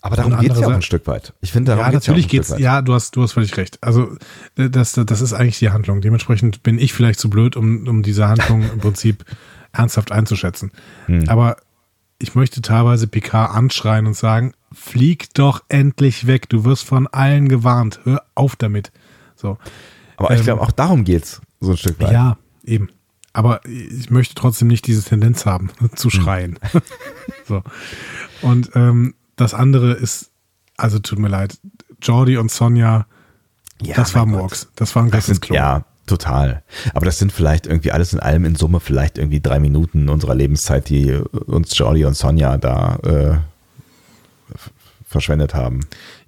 Aber 0.00 0.14
darum 0.14 0.38
geht 0.38 0.52
es 0.52 0.60
ja 0.60 0.68
auch 0.68 0.72
ein 0.72 0.82
Stück 0.82 1.06
weit. 1.08 1.34
Ich 1.40 1.50
finde, 1.50 1.72
darum 1.72 1.84
ja, 1.84 1.90
geht's 1.90 2.06
ja 2.06 2.12
auch 2.12 2.16
natürlich 2.16 2.26
ein 2.26 2.30
geht's. 2.30 2.54
Ja, 2.58 2.82
du 2.82 2.94
hast, 2.94 3.16
du 3.16 3.22
hast 3.22 3.32
völlig 3.32 3.56
recht. 3.56 3.78
Also 3.82 4.16
äh, 4.56 4.70
das, 4.70 4.92
das 4.92 5.20
ist 5.20 5.32
eigentlich 5.32 5.58
die 5.58 5.70
Handlung. 5.70 6.00
Dementsprechend 6.00 6.62
bin 6.62 6.78
ich 6.78 6.92
vielleicht 6.92 7.18
zu 7.18 7.28
blöd, 7.28 7.56
um, 7.56 7.88
um 7.88 8.02
diese 8.02 8.28
Handlung 8.28 8.62
im 8.62 8.78
Prinzip 8.78 9.24
ernsthaft 9.72 10.12
einzuschätzen. 10.12 10.70
Hm. 11.06 11.28
Aber 11.28 11.56
ich 12.20 12.34
möchte 12.34 12.62
teilweise 12.62 13.08
Picard 13.08 13.54
anschreien 13.54 14.06
und 14.06 14.14
sagen, 14.14 14.52
flieg 14.72 15.34
doch 15.34 15.62
endlich 15.68 16.26
weg. 16.26 16.48
Du 16.48 16.64
wirst 16.64 16.84
von 16.84 17.06
allen 17.08 17.48
gewarnt. 17.48 18.00
Hör 18.04 18.22
auf 18.34 18.54
damit. 18.54 18.92
So. 19.38 19.56
Aber 20.16 20.32
ich 20.32 20.40
ähm, 20.40 20.44
glaube, 20.44 20.62
auch 20.62 20.72
darum 20.72 21.04
geht's 21.04 21.40
so 21.60 21.70
ein 21.70 21.76
Stück 21.76 22.00
weit. 22.00 22.12
Ja, 22.12 22.36
eben. 22.64 22.90
Aber 23.32 23.64
ich 23.66 24.10
möchte 24.10 24.34
trotzdem 24.34 24.68
nicht 24.68 24.86
diese 24.86 25.02
Tendenz 25.04 25.46
haben, 25.46 25.70
zu 25.94 26.10
schreien. 26.10 26.58
so. 27.46 27.62
Und 28.42 28.70
ähm, 28.74 29.14
das 29.36 29.54
andere 29.54 29.92
ist, 29.92 30.30
also 30.76 30.98
tut 30.98 31.18
mir 31.18 31.28
leid, 31.28 31.58
Jordi 32.02 32.36
und 32.36 32.50
Sonja, 32.50 33.06
Ja, 33.82 33.94
das 33.94 34.14
war 34.14 34.26
Gott. 34.26 34.34
Murks. 34.34 34.68
Das 34.74 34.94
war 34.96 35.04
ein 35.04 35.20
sind, 35.20 35.40
Klo. 35.40 35.54
ja, 35.54 35.84
total. 36.06 36.64
Aber 36.94 37.06
das 37.06 37.18
sind 37.18 37.32
vielleicht 37.32 37.66
irgendwie 37.66 37.92
alles 37.92 38.12
in 38.12 38.18
allem 38.18 38.44
in 38.44 38.56
Summe 38.56 38.80
vielleicht 38.80 39.18
irgendwie 39.18 39.40
drei 39.40 39.60
Minuten 39.60 40.08
unserer 40.08 40.34
Lebenszeit, 40.34 40.88
die 40.88 41.12
uns 41.12 41.76
Jordi 41.78 42.04
und 42.04 42.14
Sonja 42.14 42.56
da 42.56 42.96
äh, 43.04 43.38
verschwendet 45.06 45.54
haben. 45.54 45.80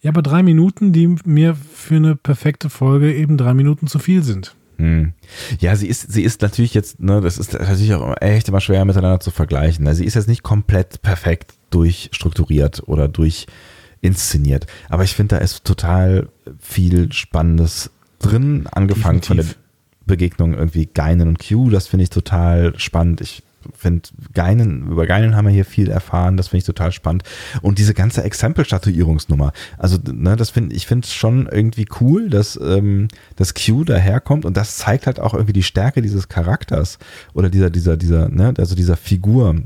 Ja, 0.03 0.11
aber 0.11 0.23
drei 0.23 0.43
Minuten, 0.43 0.93
die 0.93 1.15
mir 1.25 1.55
für 1.55 1.97
eine 1.97 2.17
perfekte 2.17 2.71
Folge 2.71 3.15
eben 3.15 3.37
drei 3.37 3.55
Minuten 3.55 3.87
zu 3.87 3.99
viel 3.99 4.23
sind. 4.23 4.55
Hm. 4.79 5.13
Ja, 5.59 5.77
sie 5.77 5.89
ist, 5.89 6.11
sie 6.11 6.23
ist 6.23 6.41
natürlich 6.41 6.73
jetzt, 6.73 7.01
ne, 7.01 7.21
das 7.21 7.37
ist 7.37 7.53
natürlich 7.53 7.93
auch 7.93 8.17
echt 8.21 8.49
immer 8.49 8.63
schwer 8.63 8.85
miteinander 8.87 9.21
zu 9.21 9.31
vergleichen. 9.31 9.87
Also 9.87 9.99
sie 9.99 10.07
ist 10.07 10.15
jetzt 10.15 10.29
nicht 10.29 10.43
komplett 10.43 11.03
perfekt 11.03 11.53
durchstrukturiert 11.69 12.83
oder 12.87 13.07
durchinszeniert. 13.07 14.67
Aber 14.89 15.05
ich 15.05 15.15
finde, 15.15 15.37
da 15.37 15.43
ist 15.43 15.65
total 15.65 16.29
viel 16.59 17.13
Spannendes 17.13 17.91
drin, 18.21 18.67
angefangen 18.73 19.23
von 19.23 19.37
der 19.37 19.45
Definitiv. 19.45 19.67
Begegnung 20.07 20.55
irgendwie 20.55 20.87
Geinen 20.87 21.29
und 21.29 21.47
Q. 21.47 21.69
Das 21.69 21.87
finde 21.87 22.05
ich 22.05 22.11
total 22.11 22.79
spannend. 22.79 23.21
Ich 23.21 23.43
finde 23.75 24.09
Geinen, 24.33 24.89
über 24.89 25.07
Geinen 25.07 25.37
haben 25.37 25.47
wir 25.47 25.53
hier 25.53 25.65
viel 25.65 25.91
erfahren, 25.91 26.37
das 26.37 26.49
finde 26.49 26.59
ich 26.59 26.65
total 26.65 26.93
spannend. 26.93 27.25
Und 27.63 27.79
diese 27.79 27.95
ganze 27.95 28.23
Exempel-Statuierungsnummer, 28.23 29.53
also 29.79 29.99
ne, 30.11 30.37
das 30.37 30.51
finde 30.51 30.75
ich 30.75 30.87
finde 30.87 31.07
schon 31.07 31.47
irgendwie 31.47 31.87
cool, 32.01 32.31
dass 32.31 32.59
ähm, 32.63 33.09
das 33.37 33.55
Q 33.55 33.85
daherkommt 33.85 34.45
und 34.45 34.57
das 34.57 34.79
zeigt 34.79 35.07
halt 35.07 35.21
auch 35.21 35.35
irgendwie 35.35 35.53
die 35.53 35.63
Stärke 35.63 36.03
dieses 36.03 36.29
Charakters 36.29 36.99
oder 37.35 37.49
dieser, 37.49 37.71
dieser, 37.71 37.97
dieser, 37.97 38.29
ne, 38.29 38.55
also 38.59 38.75
dieser 38.75 38.97
Figur 38.97 39.57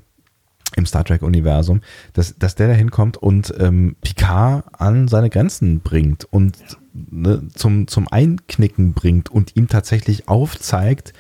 im 0.77 0.87
Star 0.87 1.05
Trek-Universum, 1.05 1.81
dass, 2.13 2.37
dass 2.37 2.55
der 2.55 2.69
da 2.69 2.75
hinkommt 2.75 3.17
und 3.17 3.55
ähm, 3.59 3.97
Picard 4.03 4.65
an 4.73 5.09
seine 5.09 5.31
Grenzen 5.31 5.81
bringt 5.81 6.25
und 6.25 6.59
ne, 6.93 7.49
zum, 7.55 7.87
zum 7.87 8.09
Einknicken 8.09 8.93
bringt 8.93 9.31
und 9.31 9.57
ihm 9.57 9.69
tatsächlich 9.69 10.29
aufzeigt, 10.29 11.13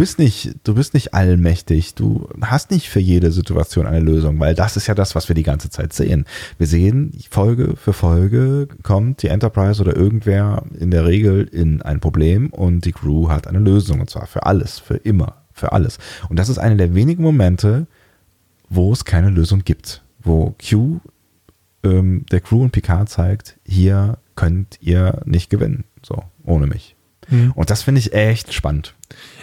bist 0.00 0.18
nicht, 0.18 0.54
du 0.64 0.76
bist 0.76 0.94
nicht 0.94 1.12
allmächtig, 1.12 1.94
du 1.94 2.26
hast 2.40 2.70
nicht 2.70 2.88
für 2.88 3.00
jede 3.00 3.30
Situation 3.32 3.86
eine 3.86 4.00
Lösung, 4.00 4.40
weil 4.40 4.54
das 4.54 4.78
ist 4.78 4.86
ja 4.86 4.94
das, 4.94 5.14
was 5.14 5.28
wir 5.28 5.34
die 5.34 5.42
ganze 5.42 5.68
Zeit 5.68 5.92
sehen. 5.92 6.24
Wir 6.56 6.66
sehen, 6.66 7.12
Folge 7.28 7.76
für 7.76 7.92
Folge 7.92 8.66
kommt 8.82 9.22
die 9.22 9.26
Enterprise 9.26 9.78
oder 9.78 9.94
irgendwer 9.94 10.62
in 10.78 10.90
der 10.90 11.04
Regel 11.04 11.46
in 11.52 11.82
ein 11.82 12.00
Problem 12.00 12.48
und 12.48 12.86
die 12.86 12.92
Crew 12.92 13.28
hat 13.28 13.46
eine 13.46 13.58
Lösung 13.58 14.00
und 14.00 14.08
zwar 14.08 14.26
für 14.26 14.46
alles, 14.46 14.78
für 14.78 14.96
immer, 14.96 15.42
für 15.52 15.72
alles. 15.72 15.98
Und 16.30 16.38
das 16.38 16.48
ist 16.48 16.56
einer 16.56 16.76
der 16.76 16.94
wenigen 16.94 17.22
Momente, 17.22 17.86
wo 18.70 18.94
es 18.94 19.04
keine 19.04 19.28
Lösung 19.28 19.64
gibt, 19.64 20.02
wo 20.22 20.54
Q 20.66 21.00
ähm, 21.84 22.24
der 22.32 22.40
Crew 22.40 22.62
und 22.62 22.70
Picard 22.70 23.10
zeigt, 23.10 23.58
hier 23.66 24.16
könnt 24.34 24.78
ihr 24.80 25.20
nicht 25.26 25.50
gewinnen, 25.50 25.84
so 26.02 26.24
ohne 26.46 26.66
mich. 26.66 26.96
Mhm. 27.30 27.52
Und 27.52 27.70
das 27.70 27.82
finde 27.82 28.00
ich 28.00 28.12
echt 28.12 28.52
spannend. 28.52 28.94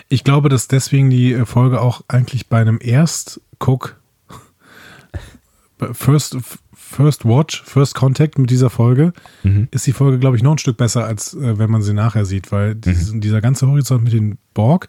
Ich 0.10 0.24
glaube, 0.24 0.50
dass 0.50 0.68
deswegen 0.68 1.10
die 1.10 1.34
äh, 1.34 1.46
Folge 1.46 1.82
auch 1.82 2.02
eigentlich 2.08 2.48
bei 2.48 2.62
einem 2.62 2.80
Erst-Guck, 2.82 4.00
First, 5.92 6.38
First 6.74 7.26
Watch, 7.26 7.64
First 7.64 7.94
Contact 7.96 8.40
mit 8.40 8.50
dieser 8.50 8.70
Folge, 8.70 9.14
Mhm. 9.44 9.68
ist 9.72 9.86
die 9.86 9.94
Folge, 9.94 10.18
glaube 10.20 10.36
ich, 10.38 10.44
noch 10.44 10.54
ein 10.54 10.58
Stück 10.58 10.78
besser, 10.78 11.06
als 11.06 11.34
äh, 11.34 11.60
wenn 11.60 11.70
man 11.70 11.82
sie 11.82 11.94
nachher 11.94 12.26
sieht, 12.26 12.52
weil 12.52 12.74
diesen, 12.76 13.22
dieser 13.22 13.42
ganze 13.42 13.68
Horizont 13.68 14.04
mit 14.04 14.14
den 14.14 14.38
Borg 14.54 14.88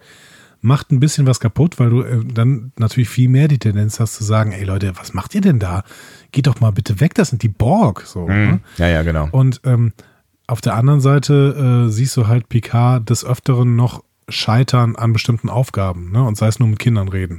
macht 0.60 0.90
ein 0.90 0.98
bisschen 0.98 1.26
was 1.26 1.38
kaputt, 1.40 1.78
weil 1.78 1.90
du 1.90 2.02
äh, 2.02 2.24
dann 2.24 2.72
natürlich 2.78 3.08
viel 3.08 3.28
mehr 3.28 3.48
die 3.48 3.58
Tendenz 3.58 4.00
hast 4.00 4.14
zu 4.14 4.24
sagen, 4.24 4.52
ey 4.52 4.64
Leute, 4.64 4.92
was 4.96 5.12
macht 5.14 5.34
ihr 5.34 5.40
denn 5.40 5.58
da? 5.58 5.84
Geht 6.32 6.46
doch 6.46 6.60
mal 6.60 6.72
bitte 6.72 7.00
weg, 7.00 7.14
das 7.14 7.28
sind 7.30 7.42
die 7.42 7.48
Borg. 7.48 8.02
So, 8.06 8.26
ne? 8.26 8.60
Ja, 8.76 8.88
ja, 8.88 9.02
genau. 9.02 9.28
Und 9.30 9.60
ähm, 9.64 9.92
auf 10.48 10.60
der 10.60 10.74
anderen 10.74 11.00
Seite 11.00 11.86
äh, 11.86 11.90
siehst 11.90 12.16
du 12.16 12.26
halt 12.26 12.48
Picard 12.48 13.08
des 13.08 13.24
Öfteren 13.24 13.76
noch 13.76 14.02
scheitern 14.28 14.96
an 14.96 15.12
bestimmten 15.12 15.48
Aufgaben, 15.48 16.10
ne? 16.10 16.22
Und 16.22 16.36
sei 16.36 16.48
es 16.48 16.58
nur 16.58 16.68
mit 16.68 16.78
Kindern 16.78 17.08
reden. 17.08 17.38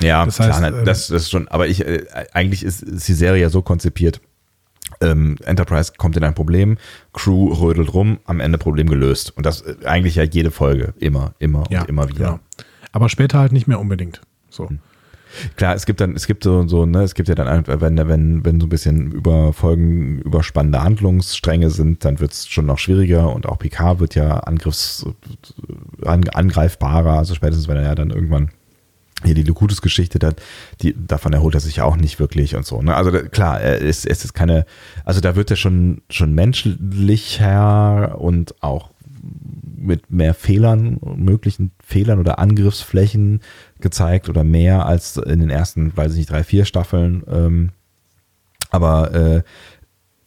Ja, 0.00 0.24
Das 0.24 0.36
klar, 0.36 0.48
heißt, 0.48 0.60
ne, 0.60 0.68
ähm, 0.68 0.84
das, 0.84 1.08
das 1.08 1.22
ist 1.22 1.30
schon, 1.30 1.48
aber 1.48 1.66
ich, 1.66 1.84
äh, 1.84 2.04
eigentlich 2.32 2.62
ist, 2.62 2.82
ist 2.82 3.08
die 3.08 3.14
Serie 3.14 3.42
ja 3.42 3.50
so 3.50 3.60
konzipiert. 3.62 4.20
Ähm, 5.00 5.36
Enterprise 5.44 5.92
kommt 5.96 6.16
in 6.16 6.24
ein 6.24 6.34
Problem, 6.34 6.76
Crew 7.12 7.52
rödelt 7.52 7.92
rum, 7.94 8.18
am 8.24 8.40
Ende 8.40 8.58
Problem 8.58 8.88
gelöst. 8.88 9.32
Und 9.36 9.44
das 9.46 9.62
äh, 9.62 9.76
eigentlich 9.84 10.14
ja 10.14 10.24
jede 10.24 10.50
Folge, 10.50 10.94
immer, 10.98 11.34
immer 11.38 11.64
und 11.70 11.88
immer 11.88 12.08
wieder. 12.08 12.24
Genau. 12.24 12.40
Aber 12.92 13.08
später 13.08 13.38
halt 13.38 13.52
nicht 13.52 13.66
mehr 13.68 13.78
unbedingt. 13.78 14.20
So. 14.48 14.68
Klar, 15.56 15.74
es 15.74 15.86
gibt 15.86 16.00
dann, 16.00 16.14
es 16.16 16.26
gibt 16.26 16.44
so, 16.44 16.66
so, 16.66 16.86
ne, 16.86 17.02
es 17.02 17.14
gibt 17.14 17.28
ja 17.28 17.34
dann, 17.34 17.48
einfach, 17.48 17.80
wenn, 17.80 17.96
wenn, 17.96 18.44
wenn 18.44 18.60
so 18.60 18.66
ein 18.66 18.70
bisschen 18.70 19.12
über 19.12 19.52
Folgen 19.52 20.18
überspannende 20.20 20.82
Handlungsstränge 20.82 21.70
sind, 21.70 22.04
dann 22.04 22.20
wird 22.20 22.32
es 22.32 22.48
schon 22.48 22.66
noch 22.66 22.78
schwieriger 22.78 23.34
und 23.34 23.46
auch 23.46 23.58
Picard 23.58 24.00
wird 24.00 24.14
ja 24.14 24.38
angriffs, 24.40 25.06
an, 26.04 26.28
angreifbarer, 26.28 27.18
also 27.18 27.34
spätestens, 27.34 27.68
wenn 27.68 27.76
er 27.76 27.84
ja 27.84 27.94
dann 27.94 28.10
irgendwann 28.10 28.50
hier 29.24 29.34
die 29.34 29.42
Locutus-Geschichte, 29.42 30.18
da, 30.18 30.32
die, 30.80 30.94
davon 31.06 31.32
erholt 31.32 31.54
er 31.54 31.60
sich 31.60 31.76
ja 31.76 31.84
auch 31.84 31.96
nicht 31.96 32.18
wirklich 32.18 32.56
und 32.56 32.64
so. 32.64 32.80
Ne? 32.80 32.94
Also 32.94 33.10
da, 33.10 33.22
klar, 33.22 33.60
ist, 33.60 34.06
es 34.06 34.24
ist 34.24 34.32
keine, 34.32 34.64
also 35.04 35.20
da 35.20 35.36
wird 35.36 35.50
er 35.50 35.56
schon, 35.56 36.02
schon 36.08 36.34
menschlicher 36.34 38.18
und 38.18 38.62
auch 38.62 38.89
mit 39.80 40.10
mehr 40.10 40.34
Fehlern, 40.34 40.98
möglichen 41.16 41.72
Fehlern 41.82 42.18
oder 42.18 42.38
Angriffsflächen 42.38 43.40
gezeigt 43.80 44.28
oder 44.28 44.44
mehr 44.44 44.86
als 44.86 45.16
in 45.16 45.40
den 45.40 45.50
ersten, 45.50 45.96
weiß 45.96 46.12
ich 46.12 46.18
nicht, 46.18 46.30
drei, 46.30 46.44
vier 46.44 46.64
Staffeln. 46.64 47.24
Ähm, 47.28 47.70
aber 48.70 49.14
äh, 49.14 49.42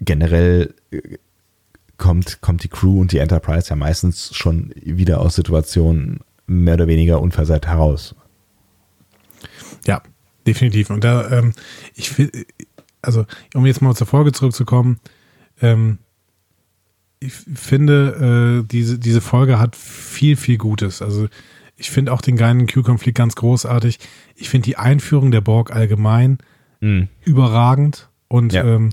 generell 0.01 0.73
äh, 0.91 1.17
kommt, 1.97 2.41
kommt 2.41 2.63
die 2.63 2.69
Crew 2.69 2.99
und 2.99 3.11
die 3.11 3.19
Enterprise 3.19 3.69
ja 3.69 3.75
meistens 3.75 4.35
schon 4.35 4.73
wieder 4.75 5.21
aus 5.21 5.35
Situationen 5.35 6.19
mehr 6.47 6.73
oder 6.73 6.87
weniger 6.87 7.21
unversehrt 7.21 7.67
heraus. 7.67 8.15
Ja, 9.85 10.01
definitiv. 10.45 10.89
Und 10.89 11.03
da, 11.03 11.29
ähm, 11.31 11.53
ich 11.93 12.09
finde, 12.09 12.45
also 13.01 13.25
um 13.53 13.65
jetzt 13.65 13.81
mal 13.81 13.95
zur 13.95 14.07
Folge 14.07 14.31
zurückzukommen, 14.31 14.99
ähm, 15.61 15.99
ich 17.25 17.33
finde, 17.33 18.61
äh, 18.63 18.67
diese, 18.67 18.99
diese 18.99 19.21
Folge 19.21 19.59
hat 19.59 19.75
viel, 19.75 20.35
viel 20.35 20.57
Gutes. 20.57 21.01
Also 21.01 21.27
ich 21.75 21.89
finde 21.89 22.13
auch 22.13 22.21
den 22.21 22.37
geilen 22.37 22.67
Q-Konflikt 22.67 23.17
ganz 23.17 23.35
großartig. 23.35 23.99
Ich 24.35 24.49
finde 24.49 24.65
die 24.65 24.77
Einführung 24.77 25.31
der 25.31 25.41
Borg 25.41 25.71
allgemein 25.75 26.37
überragend 27.23 28.09
und 28.27 28.53
Ja. 28.53 28.63
ähm, 28.63 28.89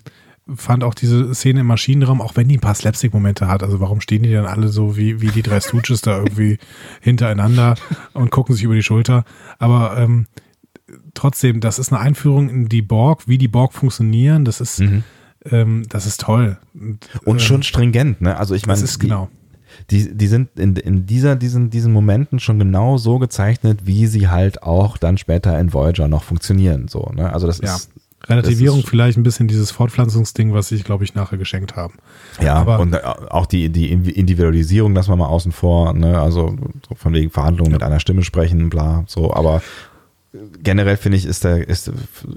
fand 0.55 0.82
auch 0.85 0.94
diese 0.94 1.32
Szene 1.35 1.61
im 1.61 1.66
Maschinenraum, 1.66 2.20
auch 2.20 2.36
wenn 2.36 2.48
die 2.48 2.57
ein 2.57 2.61
paar 2.61 2.74
Slapstick-Momente 2.74 3.47
hat, 3.48 3.62
also 3.62 3.78
warum 3.81 4.01
stehen 4.01 4.23
die 4.24 4.32
dann 4.32 4.47
alle 4.47 4.69
so 4.69 4.97
wie, 4.97 5.20
wie 5.20 5.28
die 5.28 5.43
drei 5.43 5.61
Stooges 5.61 6.01
da 6.01 6.16
irgendwie 6.19 6.59
hintereinander 7.01 7.77
und 8.15 8.31
gucken 8.31 8.55
sich 8.55 8.65
über 8.65 8.74
die 8.74 8.82
Schulter, 8.82 9.24
aber 9.59 9.97
ähm, 9.98 10.27
trotzdem, 11.15 11.61
das 11.61 11.78
ist 11.78 11.93
eine 11.93 12.01
Einführung 12.01 12.48
in 12.48 12.69
die 12.69 12.82
Borg, 12.82 13.28
wie 13.28 13.39
die 13.39 13.47
Borg 13.48 13.73
funktionieren, 13.73 14.44
das 14.44 14.61
ist, 14.61 14.82
ähm, 15.45 15.85
das 15.89 16.07
ist 16.07 16.21
toll. 16.21 16.59
Und, 16.75 17.09
ähm, 17.27 17.39
schon 17.39 17.62
stringent, 17.62 18.21
ne? 18.21 18.37
Also 18.37 18.55
ich 18.55 18.67
meine, 18.67 18.81
das 18.81 18.91
ist 18.91 19.03
die, 19.03 19.07
genau. 19.09 19.29
die, 19.91 20.15
die 20.17 20.27
sind 20.27 20.59
in, 20.59 20.77
in 20.77 21.07
dieser, 21.07 21.37
diesen, 21.37 21.71
diesen 21.71 21.93
Momenten 21.93 22.41
schon 22.41 22.59
genau 22.59 22.99
so 22.99 23.19
gezeichnet, 23.19 23.81
wie 23.85 24.07
sie 24.07 24.29
halt 24.29 24.62
auch 24.62 24.97
dann 24.99 25.19
später 25.19 25.59
in 25.59 25.73
Voyager 25.73 26.09
noch 26.09 26.23
funktionieren. 26.25 26.89
So, 26.89 27.11
ne? 27.15 27.33
Also 27.33 27.47
das 27.47 27.59
Ja. 27.59 27.77
ist 27.77 27.91
Relativierung 28.29 28.83
vielleicht 28.83 29.17
ein 29.17 29.23
bisschen 29.23 29.49
dieses 29.49 29.71
Fortpflanzungsding, 29.71 30.53
was 30.53 30.69
sich, 30.69 30.85
glaube 30.85 31.05
ich, 31.05 31.15
nachher 31.15 31.39
geschenkt 31.39 31.75
haben. 31.77 31.95
Ja, 32.41 32.55
Aber- 32.57 32.79
und 32.79 33.03
auch 33.03 33.47
die, 33.47 33.71
die 33.71 33.91
Individualisierung 33.91 34.95
lassen 34.95 35.11
wir 35.11 35.17
mal 35.17 35.27
außen 35.27 35.53
vor, 35.53 35.95
ne? 35.95 36.21
also 36.21 36.55
so 36.87 36.95
von 36.95 37.15
wegen 37.15 37.31
Verhandlungen 37.31 37.73
mit 37.73 37.83
einer 37.83 37.99
Stimme 37.99 38.23
sprechen, 38.23 38.69
bla, 38.69 39.05
so, 39.07 39.33
aber 39.33 39.62
generell 40.62 40.97
finde 40.97 41.19
ich, 41.19 41.27
ist 41.27 41.44
da, 41.44 41.57
ist, 41.57 41.90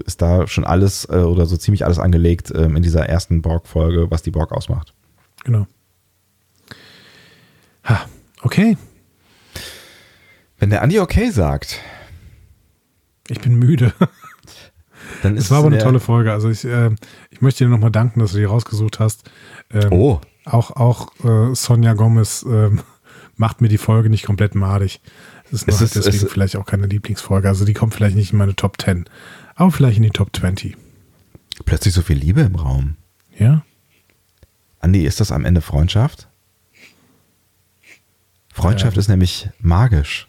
ist 0.04 0.20
da 0.22 0.46
schon 0.46 0.64
alles 0.64 1.06
äh, 1.10 1.16
oder 1.18 1.46
so 1.46 1.56
ziemlich 1.56 1.84
alles 1.84 1.98
angelegt 1.98 2.52
ähm, 2.54 2.76
in 2.76 2.82
dieser 2.82 3.06
ersten 3.08 3.40
Borg-Folge, 3.42 4.10
was 4.10 4.22
die 4.22 4.30
Borg 4.30 4.52
ausmacht. 4.52 4.94
Genau. 5.44 5.66
Ha, 7.84 8.06
okay. 8.42 8.76
Wenn 10.58 10.70
der 10.70 10.82
Andi 10.82 10.98
okay 11.00 11.30
sagt, 11.30 11.78
Ich 13.28 13.40
bin 13.40 13.54
müde. 13.56 13.92
dann 15.22 15.36
ist 15.36 15.44
Es 15.44 15.50
war 15.50 15.58
aber 15.58 15.68
eine 15.68 15.78
tolle 15.78 16.00
Folge. 16.00 16.32
Also 16.32 16.48
ich, 16.48 16.64
äh, 16.64 16.90
ich 17.30 17.42
möchte 17.42 17.64
dir 17.64 17.70
nochmal 17.70 17.90
danken, 17.90 18.20
dass 18.20 18.32
du 18.32 18.38
die 18.38 18.44
rausgesucht 18.44 18.98
hast. 19.00 19.30
Ähm, 19.70 19.92
Oh, 19.92 20.20
Auch, 20.46 20.70
auch 20.72 21.08
äh, 21.24 21.54
Sonja 21.54 21.92
Gomez 21.94 22.44
ähm, 22.48 22.80
macht 23.36 23.60
mir 23.60 23.68
die 23.68 23.78
Folge 23.78 24.08
nicht 24.10 24.24
komplett 24.24 24.54
madig. 24.54 25.00
Es 25.46 25.52
ist, 25.62 25.68
Es 25.68 25.80
ist- 25.80 25.96
deswegen 25.96 26.26
es- 26.26 26.32
vielleicht 26.32 26.56
auch 26.56 26.66
keine 26.66 26.86
Lieblingsfolge. 26.86 27.48
Also 27.48 27.64
die 27.64 27.74
kommt 27.74 27.94
vielleicht 27.94 28.16
nicht 28.16 28.32
in 28.32 28.38
meine 28.38 28.56
Top 28.56 28.80
10, 28.80 29.04
aber 29.54 29.70
vielleicht 29.70 29.98
in 29.98 30.02
die 30.04 30.10
Top 30.10 30.34
20. 30.34 30.76
plötzlich 31.64 31.94
so 31.94 32.02
viel 32.02 32.16
Liebe 32.18 32.40
im 32.40 32.56
Raum. 32.56 32.96
Ja? 33.38 33.62
Andi, 34.80 35.04
ist 35.06 35.20
das 35.20 35.30
am 35.32 35.44
Ende 35.44 35.60
Freundschaft? 35.60 36.28
Freundschaft 38.52 38.96
Ja. 38.96 39.00
ist 39.00 39.08
nämlich 39.08 39.48
magisch. 39.60 40.26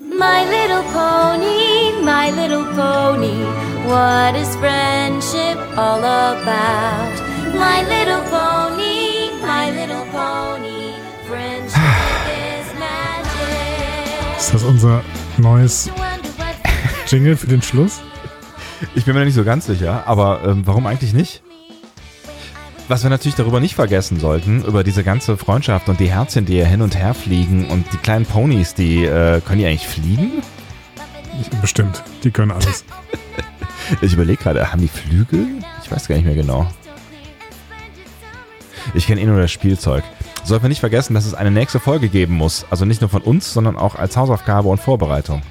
My 0.00 0.42
little 0.50 0.82
pony, 0.92 1.92
my 2.02 2.30
little 2.30 2.64
pony, 2.74 3.44
what 3.86 4.34
is 4.40 4.54
friendship 4.56 5.58
all 5.76 6.02
about? 6.04 7.22
My 7.54 7.82
little 7.88 8.22
pony, 8.30 8.37
Ist 14.48 14.54
das 14.54 14.64
unser 14.64 15.04
neues 15.36 15.90
Jingle 17.06 17.36
für 17.36 17.48
den 17.48 17.60
Schluss? 17.60 18.00
Ich 18.94 19.04
bin 19.04 19.14
mir 19.14 19.26
nicht 19.26 19.34
so 19.34 19.44
ganz 19.44 19.66
sicher, 19.66 20.06
aber 20.06 20.40
ähm, 20.42 20.62
warum 20.64 20.86
eigentlich 20.86 21.12
nicht? 21.12 21.42
Was 22.88 23.02
wir 23.02 23.10
natürlich 23.10 23.34
darüber 23.34 23.60
nicht 23.60 23.74
vergessen 23.74 24.18
sollten, 24.18 24.64
über 24.64 24.84
diese 24.84 25.04
ganze 25.04 25.36
Freundschaft 25.36 25.90
und 25.90 26.00
die 26.00 26.10
Herzchen, 26.10 26.46
die 26.46 26.54
hier 26.54 26.64
hin 26.66 26.80
und 26.80 26.96
her 26.96 27.12
fliegen 27.12 27.66
und 27.68 27.92
die 27.92 27.98
kleinen 27.98 28.24
Ponys, 28.24 28.72
die, 28.72 29.04
äh, 29.04 29.42
können 29.42 29.58
die 29.58 29.66
eigentlich 29.66 29.86
fliegen? 29.86 30.42
Ich, 31.42 31.50
bestimmt. 31.60 32.02
Die 32.24 32.30
können 32.30 32.50
alles. 32.50 32.86
Ich 34.00 34.14
überlege 34.14 34.42
gerade, 34.42 34.72
haben 34.72 34.80
die 34.80 34.88
Flügel? 34.88 35.46
Ich 35.84 35.90
weiß 35.90 36.08
gar 36.08 36.14
nicht 36.16 36.24
mehr 36.24 36.34
genau. 36.34 36.66
Ich 38.94 39.06
kenne 39.06 39.20
eh 39.20 39.26
nur 39.26 39.40
das 39.42 39.52
Spielzeug. 39.52 40.04
Sollten 40.48 40.64
wir 40.64 40.68
nicht 40.70 40.80
vergessen, 40.80 41.12
dass 41.12 41.26
es 41.26 41.34
eine 41.34 41.50
nächste 41.50 41.78
Folge 41.78 42.08
geben 42.08 42.34
muss. 42.34 42.64
Also 42.70 42.86
nicht 42.86 43.02
nur 43.02 43.10
von 43.10 43.20
uns, 43.20 43.52
sondern 43.52 43.76
auch 43.76 43.96
als 43.96 44.16
Hausaufgabe 44.16 44.70
und 44.70 44.80
Vorbereitung. 44.80 45.42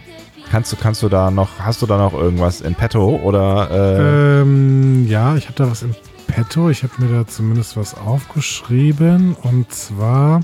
Kannst 0.50 0.72
du, 0.72 0.76
kannst 0.76 1.04
du 1.04 1.10
da 1.10 1.30
noch, 1.30 1.50
hast 1.60 1.84
du 1.84 1.86
da 1.86 2.00
noch 2.00 2.14
irgendwas 2.14 2.62
in 2.62 2.74
petto 2.74 3.18
oder 3.18 3.70
äh, 3.70 4.42
ähm, 4.42 5.06
ja, 5.08 5.36
ich 5.36 5.46
habe 5.46 5.54
da 5.56 5.70
was 5.70 5.84
im 5.84 5.94
Petto. 6.26 6.72
Ich 6.72 6.82
habe 6.82 6.94
mir 6.98 7.14
da 7.14 7.28
zumindest 7.28 7.78
was 7.78 7.96
aufgeschrieben. 7.96 9.36
Und 9.36 9.72
zwar 9.72 10.42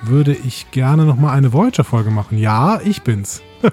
würde 0.00 0.32
ich 0.32 0.70
gerne 0.70 1.04
nochmal 1.04 1.36
eine 1.36 1.52
Voyager-Folge 1.52 2.10
machen. 2.10 2.38
Ja, 2.38 2.78
ich 2.84 3.02
bin's. 3.02 3.42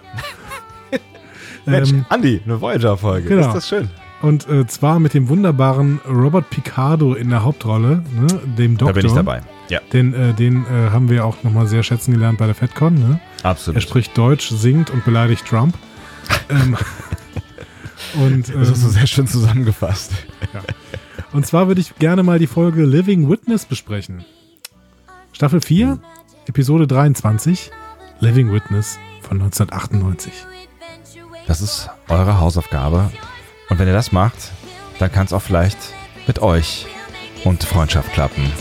Mensch, 1.68 1.92
ähm, 1.92 2.06
Andi, 2.10 2.42
eine 2.44 2.60
Voyager-Folge. 2.60 3.30
genau. 3.30 3.48
Ist 3.50 3.56
das 3.56 3.70
schön? 3.70 3.90
und 4.24 4.48
äh, 4.48 4.66
zwar 4.66 5.00
mit 5.00 5.14
dem 5.14 5.28
wunderbaren 5.30 6.00
Robert 6.10 6.50
Picardo 6.50 7.14
in 7.14 7.30
der 7.30 7.44
Hauptrolle, 7.44 8.04
ne, 8.14 8.28
dem 8.58 8.78
Doktor. 8.78 8.94
Da 8.94 9.02
bin 9.02 9.06
ich 9.06 9.14
dabei. 9.14 9.42
Ja, 9.74 9.80
Den, 9.92 10.14
äh, 10.14 10.36
den 10.36 10.66
äh, 10.68 10.92
haben 10.92 11.10
wir 11.10 11.26
auch 11.26 11.42
nochmal 11.42 11.66
sehr 11.66 11.82
schätzen 11.82 12.14
gelernt 12.14 12.38
bei 12.38 12.46
der 12.46 12.54
FedCon. 12.54 12.94
Ne? 12.94 13.20
Er 13.42 13.50
absolut. 13.50 13.82
spricht 13.82 14.16
Deutsch, 14.16 14.50
singt 14.50 14.92
und 14.92 15.04
beleidigt 15.04 15.48
Trump. 15.48 15.76
ähm, 16.50 16.78
und, 18.14 18.50
Das 18.50 18.70
hast 18.70 18.84
du 18.84 18.88
ähm, 18.88 18.94
sehr 18.94 19.08
schön 19.08 19.26
zusammengefasst. 19.26 20.12
und 21.32 21.48
zwar 21.48 21.68
würde 21.68 21.82
ich 21.82 21.96
gerne 21.96 22.22
mal 22.22 22.38
die 22.38 22.46
Folge 22.46 22.84
Living 22.86 23.28
Witness 23.28 23.66
besprechen. 23.66 24.24
Staffel 25.32 25.60
4, 25.60 25.98
Episode 26.46 26.86
23, 26.86 27.72
Living 28.20 28.54
Witness 28.54 29.00
von 29.22 29.42
1998. 29.42 30.34
Das 31.48 31.62
ist 31.62 31.90
eure 32.10 32.40
Hausaufgabe. 32.40 33.12
Und 33.70 33.80
wenn 33.80 33.88
ihr 33.88 33.94
das 33.94 34.12
macht, 34.12 34.52
dann 35.00 35.12
kann 35.12 35.26
es 35.26 35.34
auch 35.34 35.42
vielleicht 35.42 35.80
mit 36.28 36.44
euch 36.44 36.86
und 37.44 37.64
Freundschaft 37.64 38.14
klappen. 38.14 38.52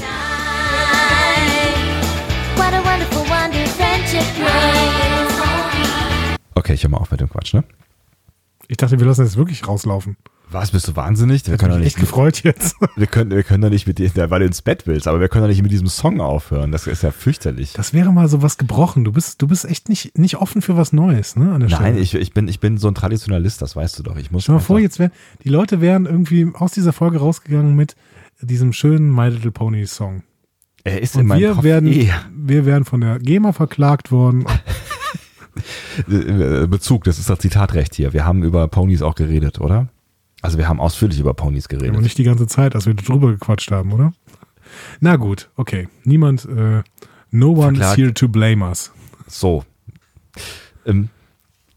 Okay, 6.54 6.74
ich 6.74 6.82
höre 6.82 6.90
mal 6.90 6.98
auf 6.98 7.10
mit 7.10 7.20
dem 7.20 7.30
Quatsch, 7.30 7.54
ne? 7.54 7.64
Ich 8.68 8.76
dachte, 8.76 8.98
wir 8.98 9.06
lassen 9.06 9.24
jetzt 9.24 9.36
wirklich 9.36 9.66
rauslaufen. 9.66 10.16
Was, 10.50 10.70
bist 10.70 10.86
du 10.86 10.96
wahnsinnig? 10.96 11.46
Wir 11.46 11.56
können, 11.56 11.70
doch 11.70 11.78
bin 11.78 11.86
echt 11.86 11.96
nicht, 11.96 12.06
gefreut 12.06 12.42
jetzt. 12.42 12.76
wir, 12.96 13.06
können, 13.06 13.30
wir 13.30 13.42
können 13.42 13.62
doch 13.62 13.70
nicht 13.70 13.86
mit 13.86 13.98
dir, 13.98 14.10
weil 14.30 14.40
du 14.40 14.46
ins 14.46 14.60
Bett 14.60 14.86
willst, 14.86 15.08
aber 15.08 15.18
wir 15.18 15.28
können 15.28 15.44
doch 15.44 15.48
nicht 15.48 15.62
mit 15.62 15.72
diesem 15.72 15.86
Song 15.88 16.20
aufhören. 16.20 16.72
Das 16.72 16.86
ist 16.86 17.02
ja 17.02 17.10
fürchterlich. 17.10 17.72
Das 17.72 17.94
wäre 17.94 18.12
mal 18.12 18.28
so 18.28 18.42
was 18.42 18.58
gebrochen. 18.58 19.04
Du 19.04 19.12
bist, 19.12 19.40
du 19.40 19.46
bist 19.46 19.64
echt 19.64 19.88
nicht, 19.88 20.18
nicht 20.18 20.36
offen 20.36 20.60
für 20.60 20.76
was 20.76 20.92
Neues, 20.92 21.36
ne? 21.36 21.58
Nein, 21.58 21.96
ich, 21.96 22.14
ich, 22.14 22.32
bin, 22.34 22.48
ich 22.48 22.60
bin 22.60 22.76
so 22.76 22.88
ein 22.88 22.94
Traditionalist, 22.94 23.62
das 23.62 23.76
weißt 23.76 23.98
du 23.98 24.02
doch. 24.02 24.16
Ich 24.16 24.30
muss 24.30 24.42
Stell 24.42 24.56
mal 24.56 24.60
vor, 24.60 24.78
jetzt 24.78 24.98
wären, 24.98 25.12
die 25.42 25.48
Leute 25.48 25.80
wären 25.80 26.04
irgendwie 26.04 26.50
aus 26.54 26.72
dieser 26.72 26.92
Folge 26.92 27.18
rausgegangen 27.18 27.74
mit 27.74 27.96
diesem 28.40 28.72
schönen 28.74 29.10
My 29.10 29.28
Little 29.28 29.52
Pony 29.52 29.86
Song. 29.86 30.22
er 30.84 31.00
ist 31.00 31.14
in 31.14 31.22
Und 31.22 31.26
meinem 31.28 31.40
wir 31.40 31.52
Kopf 31.54 31.64
werden, 31.64 31.90
eh. 31.90 32.10
wir 32.34 32.66
wären 32.66 32.84
von 32.84 33.00
der 33.00 33.18
GEMA 33.20 33.52
verklagt 33.52 34.12
worden. 34.12 34.44
Äh, 36.08 36.66
Bezug, 36.66 37.04
das 37.04 37.18
ist 37.18 37.28
das 37.28 37.38
Zitatrecht 37.38 37.94
hier. 37.94 38.12
Wir 38.12 38.24
haben 38.24 38.42
über 38.42 38.68
Ponys 38.68 39.02
auch 39.02 39.14
geredet, 39.14 39.60
oder? 39.60 39.88
Also 40.40 40.58
wir 40.58 40.68
haben 40.68 40.80
ausführlich 40.80 41.20
über 41.20 41.34
Ponys 41.34 41.66
Aber 41.66 41.78
geredet. 41.78 42.00
nicht 42.00 42.18
die 42.18 42.24
ganze 42.24 42.46
Zeit, 42.46 42.74
als 42.74 42.86
wir 42.86 42.94
drüber 42.94 43.32
gequatscht 43.32 43.70
haben, 43.70 43.92
oder? 43.92 44.12
Na 45.00 45.16
gut, 45.16 45.50
okay. 45.56 45.88
Niemand, 46.04 46.46
äh, 46.46 46.82
no 47.30 47.50
one 47.50 47.76
Verklagt. 47.76 47.98
is 47.98 48.04
here 48.04 48.14
to 48.14 48.28
blame 48.28 48.64
us. 48.66 48.92
So. 49.26 49.64
Ähm, 50.86 51.10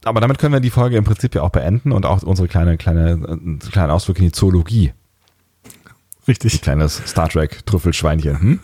aber 0.03 0.21
damit 0.21 0.37
können 0.39 0.53
wir 0.53 0.59
die 0.59 0.69
Folge 0.69 0.97
im 0.97 1.03
Prinzip 1.03 1.35
ja 1.35 1.41
auch 1.41 1.49
beenden 1.49 1.91
und 1.91 2.05
auch 2.05 2.23
unsere 2.23 2.47
kleine, 2.47 2.77
kleine, 2.77 3.11
äh, 3.11 3.69
kleinen 3.69 3.91
Ausflug 3.91 4.17
in 4.19 4.25
die 4.25 4.31
Zoologie. 4.31 4.93
Richtig. 6.27 6.61
Kleines 6.61 7.01
Star 7.05 7.29
Trek 7.29 7.65
Trüffelschweinchen. 7.65 8.39
Hm? 8.39 8.59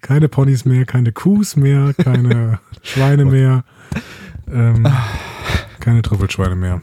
Keine 0.00 0.28
Ponys 0.28 0.64
mehr, 0.64 0.86
keine 0.86 1.12
Kuhs 1.12 1.56
mehr, 1.56 1.92
keine 1.94 2.58
Schweine 2.82 3.26
mehr, 3.26 3.64
ähm, 4.52 4.86
keine 5.80 6.02
Trüffelschweine 6.02 6.56
mehr. 6.56 6.80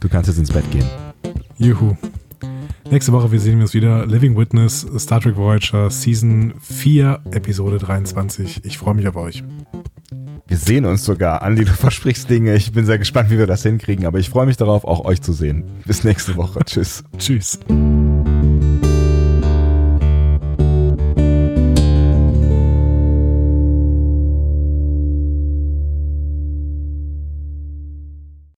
Du 0.00 0.08
kannst 0.08 0.28
jetzt 0.28 0.38
ins 0.38 0.52
Bett 0.52 0.70
gehen. 0.70 0.86
Juhu. 1.58 1.96
Nächste 2.90 3.12
Woche, 3.12 3.30
wir 3.30 3.40
sehen 3.40 3.60
uns 3.60 3.74
wieder. 3.74 4.06
Living 4.06 4.36
Witness, 4.36 4.86
Star 4.98 5.20
Trek 5.20 5.36
Voyager, 5.36 5.90
Season 5.90 6.54
4, 6.60 7.20
Episode 7.32 7.78
23. 7.78 8.64
Ich 8.64 8.78
freue 8.78 8.94
mich 8.94 9.06
auf 9.06 9.16
euch. 9.16 9.44
Wir 10.46 10.56
sehen 10.56 10.86
uns 10.86 11.04
sogar. 11.04 11.42
Andi, 11.42 11.64
du 11.64 11.72
versprichst 11.74 12.30
Dinge. 12.30 12.54
Ich 12.54 12.72
bin 12.72 12.86
sehr 12.86 12.98
gespannt, 12.98 13.30
wie 13.30 13.38
wir 13.38 13.46
das 13.46 13.62
hinkriegen. 13.62 14.06
Aber 14.06 14.18
ich 14.18 14.30
freue 14.30 14.46
mich 14.46 14.56
darauf, 14.56 14.84
auch 14.84 15.04
euch 15.04 15.20
zu 15.20 15.32
sehen. 15.32 15.64
Bis 15.84 16.04
nächste 16.04 16.36
Woche. 16.36 16.60
Tschüss. 16.64 17.04
Tschüss. 17.18 17.58